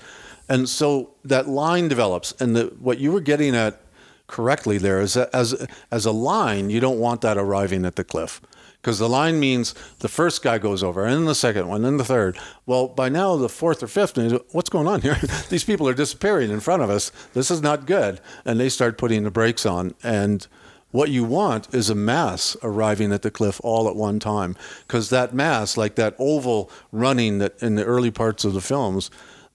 And 0.48 0.68
so 0.68 1.14
that 1.24 1.48
line 1.48 1.88
develops. 1.88 2.32
And 2.40 2.56
the, 2.56 2.64
what 2.78 2.98
you 2.98 3.12
were 3.12 3.20
getting 3.20 3.54
at 3.54 3.80
correctly 4.26 4.78
there 4.78 5.00
is 5.00 5.14
that 5.14 5.30
as, 5.34 5.66
as 5.90 6.06
a 6.06 6.12
line, 6.12 6.70
you 6.70 6.80
don't 6.80 6.98
want 6.98 7.20
that 7.22 7.36
arriving 7.36 7.84
at 7.84 7.96
the 7.96 8.04
cliff 8.04 8.40
because 8.80 8.98
the 8.98 9.08
line 9.08 9.38
means 9.38 9.74
the 9.98 10.08
first 10.08 10.42
guy 10.42 10.58
goes 10.58 10.82
over, 10.82 11.04
and 11.04 11.14
then 11.14 11.24
the 11.26 11.34
second 11.34 11.68
one, 11.68 11.82
then 11.82 11.98
the 11.98 12.04
third. 12.04 12.38
Well, 12.64 12.88
by 12.88 13.08
now 13.08 13.36
the 13.36 13.48
fourth 13.48 13.82
or 13.82 13.86
fifth, 13.86 14.16
what's 14.52 14.70
going 14.70 14.88
on 14.88 15.02
here? 15.02 15.18
These 15.50 15.64
people 15.64 15.88
are 15.88 15.94
disappearing 15.94 16.50
in 16.50 16.60
front 16.60 16.82
of 16.82 16.90
us. 16.90 17.12
This 17.34 17.50
is 17.50 17.60
not 17.60 17.86
good, 17.86 18.20
and 18.44 18.58
they 18.58 18.68
start 18.68 18.98
putting 18.98 19.24
the 19.24 19.30
brakes 19.30 19.66
on. 19.66 19.94
And 20.02 20.46
what 20.92 21.10
you 21.10 21.24
want 21.24 21.72
is 21.74 21.90
a 21.90 21.94
mass 21.94 22.56
arriving 22.62 23.12
at 23.12 23.22
the 23.22 23.30
cliff 23.30 23.60
all 23.62 23.88
at 23.88 23.96
one 23.96 24.18
time, 24.18 24.56
because 24.86 25.10
that 25.10 25.34
mass, 25.34 25.76
like 25.76 25.94
that 25.96 26.16
oval 26.18 26.70
running 26.90 27.38
that 27.38 27.62
in 27.62 27.74
the 27.74 27.84
early 27.84 28.10
parts 28.10 28.44
of 28.44 28.54
the 28.54 28.60
films. 28.60 29.10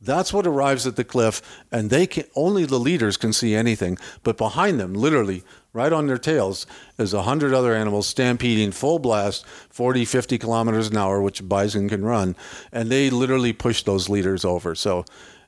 That's 0.05 0.31
what 0.31 0.47
arrives 0.47 0.85
at 0.87 0.95
the 0.95 1.03
cliff, 1.03 1.41
and 1.71 1.89
they 1.89 2.07
can 2.07 2.25
only 2.35 2.65
the 2.65 2.79
leaders 2.79 3.17
can 3.17 3.33
see 3.33 3.55
anything. 3.55 3.97
But 4.23 4.37
behind 4.37 4.79
them, 4.79 4.93
literally 4.93 5.43
right 5.73 5.91
on 5.91 6.07
their 6.07 6.17
tails 6.17 6.65
is 6.97 7.13
a 7.13 7.23
hundred 7.23 7.53
other 7.53 7.73
animals 7.75 8.07
stampeding 8.07 8.71
full 8.71 8.97
blast 8.97 9.45
40 9.69 10.05
50 10.05 10.37
kilometers 10.37 10.87
an 10.87 10.97
hour 10.97 11.21
which 11.21 11.47
bison 11.47 11.89
can 11.89 12.05
run. 12.05 12.35
And 12.71 12.89
they 12.89 13.09
literally 13.09 13.51
push 13.51 13.83
those 13.83 14.07
leaders 14.07 14.45
over. 14.45 14.73
So 14.73 15.03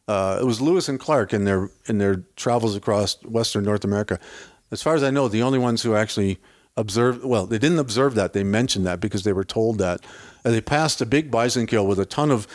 uh, 0.08 0.40
it 0.42 0.46
was 0.46 0.60
lewis 0.62 0.90
and 0.90 1.00
clark 1.00 1.34
in 1.34 1.46
their 1.46 1.70
in 1.86 1.98
their 1.98 2.24
travels 2.36 2.76
across 2.76 3.22
western 3.24 3.64
north 3.64 3.84
america. 3.84 4.20
As 4.72 4.82
far 4.84 4.96
as 4.96 5.04
i 5.04 5.10
know 5.10 5.28
the 5.28 5.42
only 5.42 5.60
ones 5.60 5.84
who 5.84 5.96
actually 5.96 6.40
observed 6.76 7.24
well 7.24 7.46
they 7.46 7.58
didn't 7.58 7.80
observe 7.80 8.16
that. 8.16 8.34
They 8.34 8.44
mentioned 8.44 8.86
that 8.86 9.00
because 9.00 9.24
they 9.24 9.34
were 9.34 9.44
told 9.44 9.80
that 9.80 10.02
and 10.48 10.56
they 10.56 10.62
passed 10.62 11.02
a 11.02 11.06
big 11.06 11.30
bison 11.30 11.66
kill 11.68 11.86
with 11.86 12.00
a 12.00 12.06
ton 12.06 12.32
of 12.32 12.48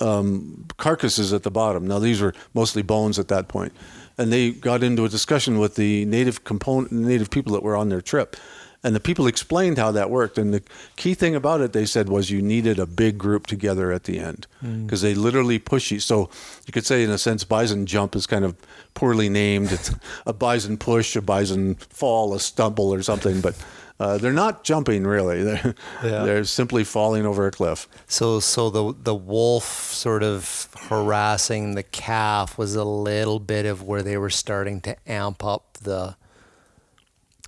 um, 0.00 0.66
carcasses 0.76 1.32
at 1.32 1.42
the 1.42 1.50
bottom 1.50 1.86
now 1.86 1.98
these 1.98 2.20
were 2.20 2.34
mostly 2.52 2.82
bones 2.82 3.18
at 3.18 3.28
that 3.28 3.48
point 3.48 3.72
and 4.18 4.32
they 4.32 4.50
got 4.50 4.82
into 4.82 5.04
a 5.04 5.08
discussion 5.08 5.58
with 5.58 5.76
the 5.76 6.04
native 6.04 6.44
component, 6.44 6.92
native 6.92 7.30
people 7.30 7.52
that 7.52 7.62
were 7.62 7.76
on 7.76 7.88
their 7.88 8.02
trip, 8.02 8.36
and 8.82 8.94
the 8.94 9.00
people 9.00 9.26
explained 9.26 9.78
how 9.78 9.92
that 9.92 10.10
worked. 10.10 10.38
And 10.38 10.52
the 10.52 10.62
key 10.96 11.14
thing 11.14 11.34
about 11.34 11.60
it, 11.60 11.72
they 11.72 11.84
said, 11.84 12.08
was 12.08 12.30
you 12.30 12.42
needed 12.42 12.78
a 12.78 12.86
big 12.86 13.16
group 13.16 13.46
together 13.46 13.92
at 13.92 14.04
the 14.04 14.18
end 14.18 14.46
because 14.60 15.00
mm. 15.00 15.02
they 15.02 15.14
literally 15.14 15.58
push 15.58 15.90
you. 15.90 16.00
So 16.00 16.30
you 16.66 16.72
could 16.72 16.86
say, 16.86 17.02
in 17.02 17.10
a 17.10 17.18
sense, 17.18 17.44
bison 17.44 17.86
jump 17.86 18.14
is 18.14 18.26
kind 18.26 18.44
of 18.44 18.56
poorly 18.94 19.28
named. 19.28 19.72
It's 19.72 19.92
a 20.26 20.32
bison 20.32 20.78
push, 20.78 21.16
a 21.16 21.22
bison 21.22 21.76
fall, 21.76 22.34
a 22.34 22.40
stumble, 22.40 22.92
or 22.92 23.02
something, 23.02 23.40
but. 23.40 23.56
Uh, 24.00 24.16
they're 24.16 24.32
not 24.32 24.62
jumping 24.62 25.04
really. 25.04 25.42
They're, 25.48 25.74
yeah. 26.04 26.24
they're 26.24 26.44
simply 26.44 26.84
falling 26.84 27.26
over 27.26 27.46
a 27.46 27.50
cliff. 27.50 27.88
So, 28.06 28.38
so 28.38 28.70
the 28.70 28.94
the 29.02 29.14
wolf 29.14 29.64
sort 29.64 30.22
of 30.22 30.68
harassing 30.88 31.74
the 31.74 31.82
calf 31.82 32.56
was 32.56 32.76
a 32.76 32.84
little 32.84 33.40
bit 33.40 33.66
of 33.66 33.82
where 33.82 34.02
they 34.02 34.16
were 34.16 34.30
starting 34.30 34.80
to 34.82 34.96
amp 35.10 35.44
up 35.44 35.78
the 35.82 36.16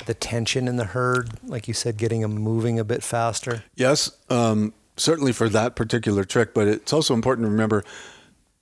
the 0.07 0.15
tension 0.15 0.67
in 0.67 0.77
the 0.77 0.87
herd, 0.87 1.31
like 1.45 1.69
you 1.69 1.75
said, 1.75 1.97
getting 1.97 2.23
them 2.23 2.35
moving 2.35 2.79
a 2.79 2.85
bit 2.85 3.03
faster. 3.03 3.63
Yes, 3.75 4.11
um, 4.29 4.73
certainly 4.97 5.33
for 5.33 5.49
that 5.51 5.77
particular 5.77 6.25
trick. 6.25 6.55
But 6.55 6.69
it's 6.69 6.93
also 6.93 7.15
important 7.15 7.47
to 7.47 7.51
remember 7.51 7.85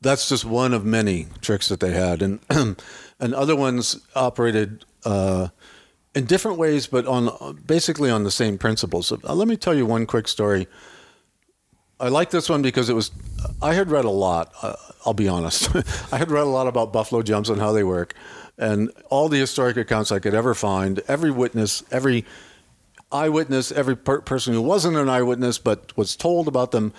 that's 0.01 0.29
just 0.29 0.45
one 0.45 0.75
of 0.75 0.85
many 0.85 1.27
tricks 1.41 1.69
that 1.69 1.81
they 1.81 1.93
had, 1.93 2.23
and 2.23 2.41
and 2.51 3.35
other 3.35 3.57
ones 3.57 4.01
operated. 4.15 4.85
Uh, 5.05 5.49
in 6.15 6.25
different 6.25 6.59
ways, 6.59 6.87
but 6.87 7.07
on 7.07 7.61
basically 7.67 8.11
on 8.11 8.25
the 8.25 8.31
same 8.31 8.59
principles. 8.59 9.13
Uh, 9.13 9.35
let 9.35 9.49
me 9.49 9.57
tell 9.57 9.75
you 9.75 9.87
one 9.87 10.07
quick 10.07 10.29
story. 10.29 10.67
I 12.01 12.09
like 12.09 12.31
this 12.31 12.49
one 12.49 12.63
because 12.63 12.89
it 12.89 12.95
was. 12.95 13.11
I 13.61 13.75
had 13.75 13.91
read 13.91 14.05
a 14.05 14.11
lot. 14.11 14.53
Uh, 14.63 14.75
I'll 15.05 15.15
be 15.15 15.29
honest. 15.29 15.75
I 16.13 16.19
had 16.19 16.31
read 16.31 16.45
a 16.45 16.51
lot 16.51 16.67
about 16.67 16.93
buffalo 16.93 17.23
jumps 17.23 17.49
and 17.49 17.61
how 17.61 17.73
they 17.73 17.85
work, 17.85 18.15
and 18.57 18.91
all 19.11 19.29
the 19.29 19.39
historic 19.39 19.77
accounts 19.77 20.13
I 20.13 20.19
could 20.19 20.35
ever 20.35 20.55
find. 20.55 21.01
Every 21.09 21.31
witness, 21.31 21.83
every 21.91 22.25
eyewitness, 23.11 23.73
every 23.73 23.97
per- 23.97 24.21
person 24.21 24.55
who 24.55 24.63
wasn't 24.63 24.97
an 24.97 25.09
eyewitness 25.09 25.59
but 25.59 25.97
was 25.97 26.15
told 26.15 26.47
about 26.47 26.71
them, 26.71 26.93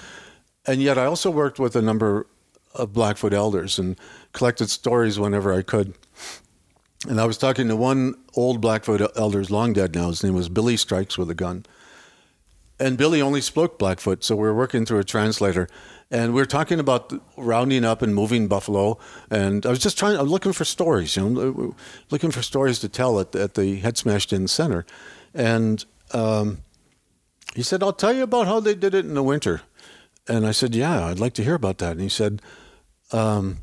and 0.66 0.82
yet 0.82 0.98
I 0.98 1.06
also 1.06 1.32
worked 1.32 1.60
with 1.60 1.76
a 1.76 1.82
number 1.82 2.28
of 2.76 2.94
Blackfoot 2.94 3.34
elders 3.34 3.80
and 3.80 3.98
collected 4.34 4.70
stories 4.70 5.20
whenever 5.20 5.54
I 5.54 5.62
could. 5.62 5.94
And 7.08 7.20
I 7.20 7.26
was 7.26 7.38
talking 7.38 7.68
to 7.70 7.76
one 7.76 8.16
old 8.36 8.60
Blackfoot 8.60 9.02
elder, 9.16 9.44
long 9.46 9.74
dead 9.74 9.96
now. 9.96 10.10
His 10.10 10.24
name 10.24 10.34
was 10.34 10.50
Billy 10.50 10.76
Strikes 10.76 11.18
with 11.18 11.30
a 11.30 11.36
gun. 11.36 11.66
And 12.78 12.98
Billy 12.98 13.22
only 13.22 13.42
spoke 13.42 13.78
Blackfoot, 13.78 14.24
so 14.24 14.36
we 14.36 14.44
were 14.44 14.54
working 14.54 14.86
through 14.86 15.00
a 15.00 15.04
translator. 15.04 15.68
And 16.12 16.34
we 16.34 16.42
were 16.42 16.46
talking 16.46 16.80
about 16.80 17.14
rounding 17.38 17.86
up 17.86 18.02
and 18.02 18.16
moving 18.16 18.48
buffalo. 18.48 18.98
And 19.30 19.66
I 19.66 19.70
was 19.70 19.80
just 19.80 19.98
trying, 19.98 20.18
I 20.18 20.22
was 20.22 20.32
looking 20.32 20.54
for 20.54 20.66
stories, 20.66 21.16
you 21.16 21.30
know, 21.30 21.76
looking 22.10 22.32
for 22.32 22.42
stories 22.42 22.80
to 22.80 22.90
tell 22.90 23.20
at, 23.20 23.36
at 23.36 23.54
the 23.54 23.78
Head 23.78 23.98
Smashed 23.98 24.34
In 24.34 24.48
Center. 24.48 24.86
And 25.34 25.86
um, 26.12 26.60
he 27.56 27.64
said, 27.64 27.84
I'll 27.84 27.94
tell 27.94 28.14
you 28.14 28.24
about 28.24 28.48
how 28.48 28.60
they 28.60 28.76
did 28.76 28.94
it 28.94 29.06
in 29.06 29.14
the 29.14 29.24
winter. 29.24 29.62
And 30.28 30.46
I 30.46 30.52
said, 30.52 30.76
Yeah, 30.76 31.06
I'd 31.06 31.20
like 31.20 31.34
to 31.34 31.44
hear 31.44 31.56
about 31.56 31.78
that. 31.80 31.94
And 31.94 32.02
he 32.02 32.10
said, 32.10 32.42
um, 33.12 33.60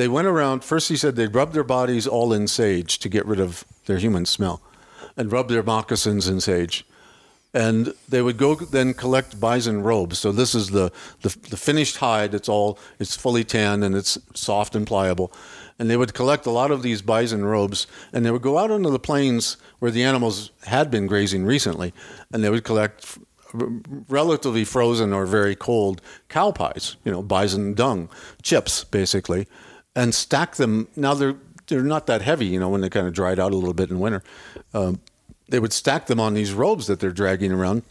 they 0.00 0.08
went 0.08 0.26
around. 0.26 0.64
First, 0.64 0.88
he 0.88 0.96
said 0.96 1.14
they'd 1.14 1.34
rub 1.34 1.52
their 1.52 1.64
bodies 1.64 2.06
all 2.06 2.32
in 2.32 2.48
sage 2.48 2.98
to 3.00 3.08
get 3.08 3.26
rid 3.26 3.38
of 3.38 3.64
their 3.84 3.98
human 3.98 4.24
smell, 4.24 4.62
and 5.16 5.30
rub 5.30 5.48
their 5.48 5.62
moccasins 5.62 6.26
in 6.26 6.40
sage. 6.40 6.86
And 7.52 7.92
they 8.08 8.22
would 8.22 8.38
go 8.38 8.54
then 8.54 8.94
collect 8.94 9.40
bison 9.40 9.82
robes. 9.82 10.18
So 10.18 10.32
this 10.32 10.54
is 10.54 10.70
the, 10.70 10.92
the, 11.22 11.36
the 11.50 11.56
finished 11.56 11.96
hide. 11.96 12.32
It's 12.32 12.48
all 12.48 12.78
it's 12.98 13.16
fully 13.16 13.44
tanned 13.44 13.82
and 13.82 13.94
it's 13.94 14.16
soft 14.34 14.74
and 14.74 14.86
pliable. 14.86 15.32
And 15.78 15.90
they 15.90 15.96
would 15.96 16.14
collect 16.14 16.46
a 16.46 16.50
lot 16.50 16.70
of 16.70 16.82
these 16.82 17.02
bison 17.02 17.44
robes, 17.44 17.86
and 18.12 18.24
they 18.24 18.30
would 18.30 18.42
go 18.42 18.56
out 18.58 18.70
onto 18.70 18.90
the 18.90 18.98
plains 18.98 19.56
where 19.80 19.90
the 19.90 20.04
animals 20.04 20.50
had 20.64 20.90
been 20.90 21.06
grazing 21.06 21.44
recently, 21.44 21.92
and 22.32 22.44
they 22.44 22.50
would 22.50 22.64
collect 22.64 23.18
relatively 24.08 24.64
frozen 24.64 25.12
or 25.12 25.26
very 25.26 25.56
cold 25.56 26.00
cow 26.28 26.52
pies, 26.52 26.96
you 27.04 27.10
know, 27.10 27.22
bison 27.22 27.74
dung, 27.74 28.08
chips 28.42 28.84
basically, 28.84 29.46
and 29.94 30.14
stack 30.14 30.56
them. 30.56 30.88
Now 30.96 31.14
they're 31.14 31.36
they're 31.66 31.82
not 31.82 32.06
that 32.06 32.22
heavy, 32.22 32.46
you 32.46 32.58
know, 32.60 32.68
when 32.68 32.80
they 32.80 32.88
kind 32.90 33.06
of 33.06 33.12
dried 33.12 33.38
out 33.38 33.52
a 33.52 33.56
little 33.56 33.74
bit 33.74 33.90
in 33.90 34.00
winter. 34.00 34.22
Um, 34.74 35.00
they 35.48 35.60
would 35.60 35.72
stack 35.72 36.06
them 36.06 36.20
on 36.20 36.34
these 36.34 36.52
robes 36.52 36.86
that 36.88 37.00
they're 37.00 37.12
dragging 37.12 37.52
around. 37.52 37.82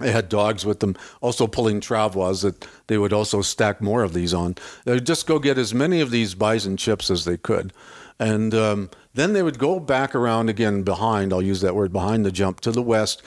They 0.00 0.10
had 0.10 0.28
dogs 0.28 0.66
with 0.66 0.80
them, 0.80 0.96
also 1.20 1.46
pulling 1.46 1.80
travois 1.80 2.42
that 2.42 2.66
they 2.88 2.98
would 2.98 3.12
also 3.12 3.42
stack 3.42 3.80
more 3.80 4.02
of 4.02 4.12
these 4.12 4.34
on. 4.34 4.56
They 4.84 4.94
would 4.94 5.06
just 5.06 5.26
go 5.26 5.38
get 5.38 5.56
as 5.56 5.72
many 5.72 6.00
of 6.00 6.10
these 6.10 6.34
bison 6.34 6.76
chips 6.76 7.10
as 7.10 7.24
they 7.24 7.36
could. 7.36 7.72
And 8.18 8.54
um, 8.54 8.90
then 9.14 9.32
they 9.32 9.42
would 9.42 9.58
go 9.58 9.78
back 9.78 10.14
around 10.16 10.48
again 10.48 10.82
behind, 10.82 11.32
I'll 11.32 11.42
use 11.42 11.60
that 11.60 11.76
word, 11.76 11.92
behind 11.92 12.26
the 12.26 12.32
jump 12.32 12.60
to 12.60 12.72
the 12.72 12.82
west, 12.82 13.22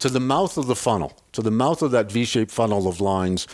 to 0.00 0.08
the 0.08 0.20
mouth 0.20 0.56
of 0.56 0.66
the 0.66 0.76
funnel, 0.76 1.16
to 1.32 1.42
the 1.42 1.50
mouth 1.52 1.82
of 1.82 1.92
that 1.92 2.10
V 2.10 2.24
shaped 2.24 2.50
funnel 2.50 2.88
of 2.88 3.00
lines 3.00 3.46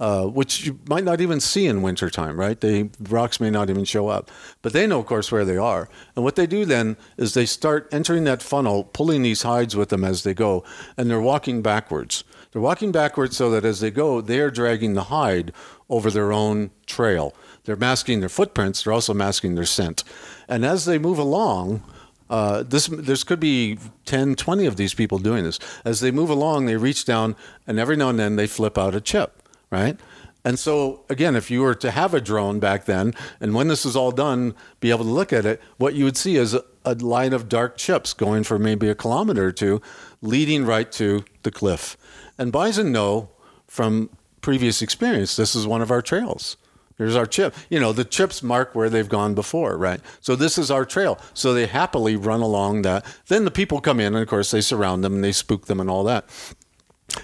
uh, 0.00 0.26
which 0.26 0.66
you 0.66 0.80
might 0.88 1.04
not 1.04 1.20
even 1.20 1.38
see 1.38 1.66
in 1.66 1.82
wintertime, 1.82 2.38
right? 2.38 2.60
The 2.60 2.90
rocks 3.00 3.38
may 3.38 3.50
not 3.50 3.70
even 3.70 3.84
show 3.84 4.08
up. 4.08 4.30
But 4.60 4.72
they 4.72 4.86
know, 4.86 4.98
of 4.98 5.06
course, 5.06 5.30
where 5.30 5.44
they 5.44 5.56
are. 5.56 5.88
And 6.16 6.24
what 6.24 6.34
they 6.34 6.46
do 6.46 6.64
then 6.64 6.96
is 7.16 7.34
they 7.34 7.46
start 7.46 7.88
entering 7.92 8.24
that 8.24 8.42
funnel, 8.42 8.84
pulling 8.84 9.22
these 9.22 9.42
hides 9.42 9.76
with 9.76 9.90
them 9.90 10.04
as 10.04 10.24
they 10.24 10.34
go, 10.34 10.64
and 10.96 11.08
they're 11.08 11.20
walking 11.20 11.62
backwards. 11.62 12.24
They're 12.50 12.62
walking 12.62 12.90
backwards 12.92 13.36
so 13.36 13.50
that 13.50 13.64
as 13.64 13.80
they 13.80 13.90
go, 13.90 14.20
they 14.20 14.40
are 14.40 14.50
dragging 14.50 14.94
the 14.94 15.04
hide 15.04 15.52
over 15.88 16.10
their 16.10 16.32
own 16.32 16.70
trail. 16.86 17.34
They're 17.64 17.76
masking 17.76 18.20
their 18.20 18.28
footprints, 18.28 18.82
they're 18.82 18.92
also 18.92 19.14
masking 19.14 19.54
their 19.54 19.64
scent. 19.64 20.02
And 20.48 20.64
as 20.64 20.84
they 20.84 20.98
move 20.98 21.18
along, 21.18 21.82
uh, 22.28 22.62
this 22.62 22.88
this 22.88 23.22
could 23.22 23.40
be 23.40 23.78
10, 24.06 24.34
20 24.34 24.66
of 24.66 24.76
these 24.76 24.94
people 24.94 25.18
doing 25.18 25.44
this. 25.44 25.58
As 25.84 26.00
they 26.00 26.10
move 26.10 26.30
along, 26.30 26.66
they 26.66 26.76
reach 26.76 27.04
down, 27.04 27.36
and 27.66 27.78
every 27.78 27.96
now 27.96 28.08
and 28.08 28.18
then 28.18 28.36
they 28.36 28.46
flip 28.46 28.76
out 28.76 28.94
a 28.94 29.00
chip 29.00 29.43
right? 29.70 29.98
And 30.44 30.58
so, 30.58 31.04
again, 31.08 31.36
if 31.36 31.50
you 31.50 31.62
were 31.62 31.74
to 31.76 31.90
have 31.90 32.12
a 32.12 32.20
drone 32.20 32.60
back 32.60 32.84
then, 32.84 33.14
and 33.40 33.54
when 33.54 33.68
this 33.68 33.86
is 33.86 33.96
all 33.96 34.12
done, 34.12 34.54
be 34.78 34.90
able 34.90 35.04
to 35.04 35.10
look 35.10 35.32
at 35.32 35.46
it, 35.46 35.60
what 35.78 35.94
you 35.94 36.04
would 36.04 36.18
see 36.18 36.36
is 36.36 36.54
a, 36.54 36.94
line 36.96 37.32
of 37.32 37.48
dark 37.48 37.78
chips 37.78 38.12
going 38.12 38.44
for 38.44 38.58
maybe 38.58 38.90
a 38.90 38.94
kilometer 38.94 39.46
or 39.46 39.52
two, 39.52 39.80
leading 40.20 40.66
right 40.66 40.92
to 40.92 41.24
the 41.44 41.50
cliff. 41.50 41.96
And 42.36 42.52
bison 42.52 42.92
know 42.92 43.30
from 43.66 44.10
previous 44.42 44.82
experience. 44.82 45.36
This 45.36 45.54
is 45.54 45.66
one 45.66 45.80
of 45.80 45.90
our 45.90 46.02
trails. 46.02 46.58
Here's 46.98 47.16
our 47.16 47.26
chip. 47.26 47.54
You 47.70 47.80
know, 47.80 47.92
the 47.92 48.04
chips 48.04 48.42
mark 48.42 48.74
where 48.74 48.90
they've 48.90 49.08
gone 49.08 49.34
before, 49.34 49.78
right? 49.78 50.00
So 50.20 50.36
this 50.36 50.58
is 50.58 50.70
our 50.70 50.84
trail. 50.84 51.18
So 51.32 51.54
they 51.54 51.66
happily 51.66 52.16
run 52.16 52.42
along 52.42 52.82
that. 52.82 53.04
Then 53.28 53.46
the 53.46 53.50
people 53.50 53.80
come 53.80 53.98
in, 53.98 54.14
and 54.14 54.22
of 54.22 54.28
course, 54.28 54.50
they 54.50 54.60
surround 54.60 55.02
them 55.02 55.14
and 55.14 55.24
they 55.24 55.32
spook 55.32 55.66
them 55.66 55.80
and 55.80 55.88
all 55.88 56.04
that. 56.04 56.28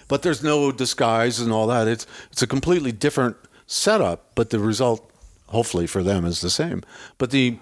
But 0.09 0.23
there's 0.23 0.43
no 0.43 0.73
disguise 0.73 1.41
and 1.41 1.53
all 1.53 1.67
that. 1.69 1.89
It's 1.89 2.07
it's 2.31 2.43
a 2.43 2.47
completely 2.47 2.93
different 2.93 3.37
setup, 3.67 4.35
but 4.35 4.51
the 4.51 4.59
result, 4.59 5.11
hopefully 5.49 5.87
for 5.87 6.03
them, 6.03 6.25
is 6.25 6.41
the 6.41 6.51
same. 6.51 6.83
But 7.19 7.31
the 7.31 7.59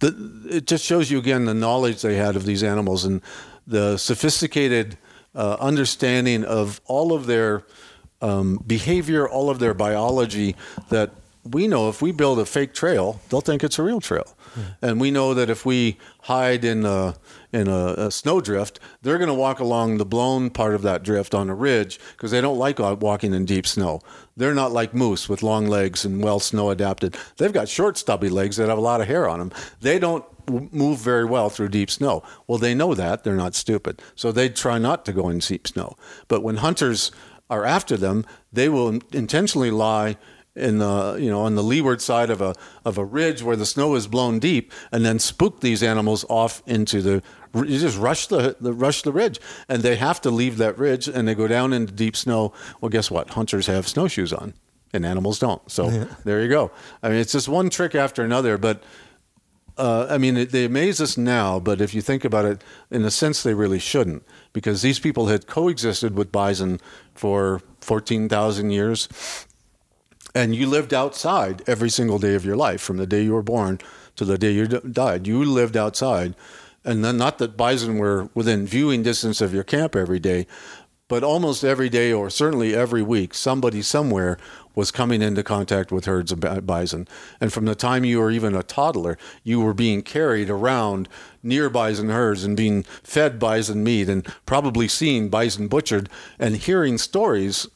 the 0.00 0.46
it 0.50 0.66
just 0.66 0.84
shows 0.84 1.10
you 1.10 1.18
again 1.18 1.44
the 1.44 1.54
knowledge 1.54 2.02
they 2.02 2.16
had 2.16 2.36
of 2.36 2.44
these 2.44 2.62
animals 2.62 3.04
and 3.04 3.20
the 3.66 3.96
sophisticated 3.96 4.96
uh, 5.34 5.56
understanding 5.60 6.44
of 6.44 6.80
all 6.86 7.12
of 7.12 7.26
their 7.26 7.64
um, 8.20 8.62
behavior, 8.66 9.28
all 9.28 9.50
of 9.50 9.58
their 9.58 9.74
biology 9.74 10.56
that 10.88 11.10
we 11.44 11.68
know 11.68 11.88
if 11.88 12.02
we 12.02 12.12
build 12.12 12.38
a 12.38 12.46
fake 12.46 12.74
trail, 12.74 13.20
they'll 13.28 13.40
think 13.40 13.62
it's 13.62 13.78
a 13.78 13.82
real 13.82 14.00
trail. 14.00 14.36
And 14.82 15.00
we 15.00 15.10
know 15.10 15.34
that 15.34 15.50
if 15.50 15.64
we 15.64 15.98
hide 16.22 16.64
in 16.64 16.84
a, 16.84 17.14
in 17.52 17.68
a, 17.68 17.94
a 17.96 18.10
snowdrift, 18.10 18.80
they're 19.02 19.18
going 19.18 19.28
to 19.28 19.34
walk 19.34 19.60
along 19.60 19.98
the 19.98 20.04
blown 20.04 20.50
part 20.50 20.74
of 20.74 20.82
that 20.82 21.02
drift 21.02 21.34
on 21.34 21.48
a 21.48 21.54
ridge 21.54 21.98
because 22.12 22.30
they 22.30 22.40
don't 22.40 22.58
like 22.58 22.78
walking 22.78 23.34
in 23.34 23.44
deep 23.44 23.66
snow. 23.66 24.00
They're 24.36 24.54
not 24.54 24.72
like 24.72 24.94
moose 24.94 25.28
with 25.28 25.42
long 25.42 25.66
legs 25.66 26.04
and 26.04 26.22
well 26.22 26.40
snow 26.40 26.70
adapted. 26.70 27.16
They've 27.36 27.52
got 27.52 27.68
short, 27.68 27.98
stubby 27.98 28.28
legs 28.28 28.56
that 28.56 28.68
have 28.68 28.78
a 28.78 28.82
lot 28.82 29.00
of 29.00 29.06
hair 29.06 29.28
on 29.28 29.38
them. 29.38 29.52
They 29.80 29.98
don't 29.98 30.24
move 30.48 30.98
very 30.98 31.24
well 31.24 31.50
through 31.50 31.68
deep 31.68 31.90
snow. 31.90 32.22
Well, 32.46 32.58
they 32.58 32.74
know 32.74 32.94
that. 32.94 33.24
They're 33.24 33.34
not 33.34 33.54
stupid. 33.54 34.00
So 34.14 34.32
they 34.32 34.48
try 34.48 34.78
not 34.78 35.04
to 35.06 35.12
go 35.12 35.28
in 35.28 35.38
deep 35.38 35.68
snow. 35.68 35.96
But 36.28 36.42
when 36.42 36.56
hunters 36.56 37.10
are 37.50 37.64
after 37.64 37.96
them, 37.96 38.24
they 38.52 38.68
will 38.68 39.00
intentionally 39.12 39.70
lie 39.70 40.16
in 40.58 40.78
the 40.78 41.16
you 41.20 41.30
know 41.30 41.40
on 41.40 41.54
the 41.54 41.62
leeward 41.62 42.00
side 42.00 42.30
of 42.30 42.40
a 42.40 42.54
of 42.84 42.98
a 42.98 43.04
ridge 43.04 43.42
where 43.42 43.56
the 43.56 43.66
snow 43.66 43.94
is 43.94 44.06
blown 44.06 44.38
deep, 44.38 44.72
and 44.92 45.04
then 45.04 45.18
spook 45.18 45.60
these 45.60 45.82
animals 45.82 46.24
off 46.28 46.62
into 46.66 47.00
the 47.00 47.22
you 47.54 47.78
just 47.78 47.98
rush 47.98 48.26
the, 48.26 48.56
the 48.60 48.72
rush 48.72 49.02
the 49.02 49.12
ridge, 49.12 49.40
and 49.68 49.82
they 49.82 49.96
have 49.96 50.20
to 50.22 50.30
leave 50.30 50.58
that 50.58 50.78
ridge, 50.78 51.08
and 51.08 51.26
they 51.26 51.34
go 51.34 51.48
down 51.48 51.72
into 51.72 51.92
deep 51.92 52.16
snow. 52.16 52.52
Well, 52.80 52.88
guess 52.88 53.10
what? 53.10 53.30
Hunters 53.30 53.66
have 53.66 53.88
snowshoes 53.88 54.32
on, 54.32 54.54
and 54.92 55.06
animals 55.06 55.38
don't. 55.38 55.68
So 55.70 55.90
yeah. 55.90 56.06
there 56.24 56.42
you 56.42 56.48
go. 56.48 56.70
I 57.02 57.08
mean, 57.08 57.18
it's 57.18 57.32
just 57.32 57.48
one 57.48 57.70
trick 57.70 57.94
after 57.94 58.22
another, 58.22 58.58
but. 58.58 58.82
Uh, 59.76 60.08
I 60.10 60.18
mean, 60.18 60.36
it, 60.36 60.50
they 60.50 60.64
amaze 60.64 61.00
us 61.00 61.16
now, 61.16 61.60
but 61.60 61.80
if 61.80 61.94
you 61.94 62.02
think 62.02 62.24
about 62.24 62.44
it, 62.44 62.64
in 62.90 63.04
a 63.04 63.12
sense, 63.12 63.44
they 63.44 63.54
really 63.54 63.78
shouldn't, 63.78 64.24
because 64.52 64.82
these 64.82 64.98
people 64.98 65.28
had 65.28 65.46
coexisted 65.46 66.16
with 66.16 66.32
bison 66.32 66.80
for 67.14 67.62
14,000 67.80 68.72
years. 68.72 69.08
And 70.38 70.54
you 70.54 70.68
lived 70.68 70.94
outside 70.94 71.64
every 71.66 71.90
single 71.90 72.20
day 72.20 72.36
of 72.36 72.44
your 72.44 72.54
life, 72.54 72.80
from 72.80 72.96
the 72.96 73.08
day 73.08 73.22
you 73.22 73.32
were 73.32 73.42
born 73.42 73.80
to 74.14 74.24
the 74.24 74.38
day 74.38 74.52
you 74.52 74.68
died. 74.68 75.26
You 75.26 75.44
lived 75.44 75.76
outside. 75.76 76.36
And 76.84 77.04
then, 77.04 77.16
not 77.16 77.38
that 77.38 77.56
bison 77.56 77.98
were 77.98 78.30
within 78.34 78.64
viewing 78.64 79.02
distance 79.02 79.40
of 79.40 79.52
your 79.52 79.64
camp 79.64 79.96
every 79.96 80.20
day, 80.20 80.46
but 81.08 81.24
almost 81.24 81.64
every 81.64 81.88
day, 81.88 82.12
or 82.12 82.30
certainly 82.30 82.72
every 82.72 83.02
week, 83.02 83.34
somebody 83.34 83.82
somewhere 83.82 84.38
was 84.76 84.92
coming 84.92 85.22
into 85.22 85.42
contact 85.42 85.90
with 85.90 86.04
herds 86.04 86.30
of 86.30 86.64
bison. 86.64 87.08
And 87.40 87.52
from 87.52 87.64
the 87.64 87.74
time 87.74 88.04
you 88.04 88.20
were 88.20 88.30
even 88.30 88.54
a 88.54 88.62
toddler, 88.62 89.18
you 89.42 89.60
were 89.60 89.74
being 89.74 90.02
carried 90.02 90.50
around 90.50 91.08
near 91.42 91.68
bison 91.68 92.10
herds 92.10 92.44
and 92.44 92.56
being 92.56 92.84
fed 92.84 93.40
bison 93.40 93.82
meat 93.82 94.08
and 94.08 94.24
probably 94.46 94.86
seeing 94.86 95.30
bison 95.30 95.66
butchered 95.66 96.08
and 96.38 96.58
hearing 96.58 96.96
stories 96.96 97.66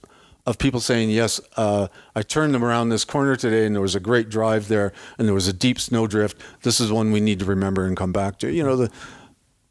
of 0.47 0.59
people 0.59 0.81
saying, 0.81 1.11
Yes, 1.11 1.41
uh, 1.57 1.89
I 2.15 2.23
turned 2.23 2.55
them 2.55 2.65
around 2.65 2.89
this 2.89 3.05
corner 3.05 3.37
today 3.37 3.67
and 3.67 3.75
there 3.75 3.83
was 3.83 3.95
a 3.95 4.01
great 4.01 4.29
drive 4.29 4.69
there 4.69 4.93
and 5.19 5.27
there 5.27 5.35
was 5.35 5.49
a 5.49 5.53
deep 5.53 5.79
snowdrift. 5.79 6.41
This 6.63 6.81
is 6.81 6.91
one 6.91 7.13
we 7.13 7.21
need 7.21 7.39
to 7.41 7.45
remember 7.45 7.87
and 7.87 7.97
come 7.97 8.13
back 8.13 8.39
to. 8.41 8.51
You 8.51 8.65
know, 8.65 8.77
the, 8.77 8.91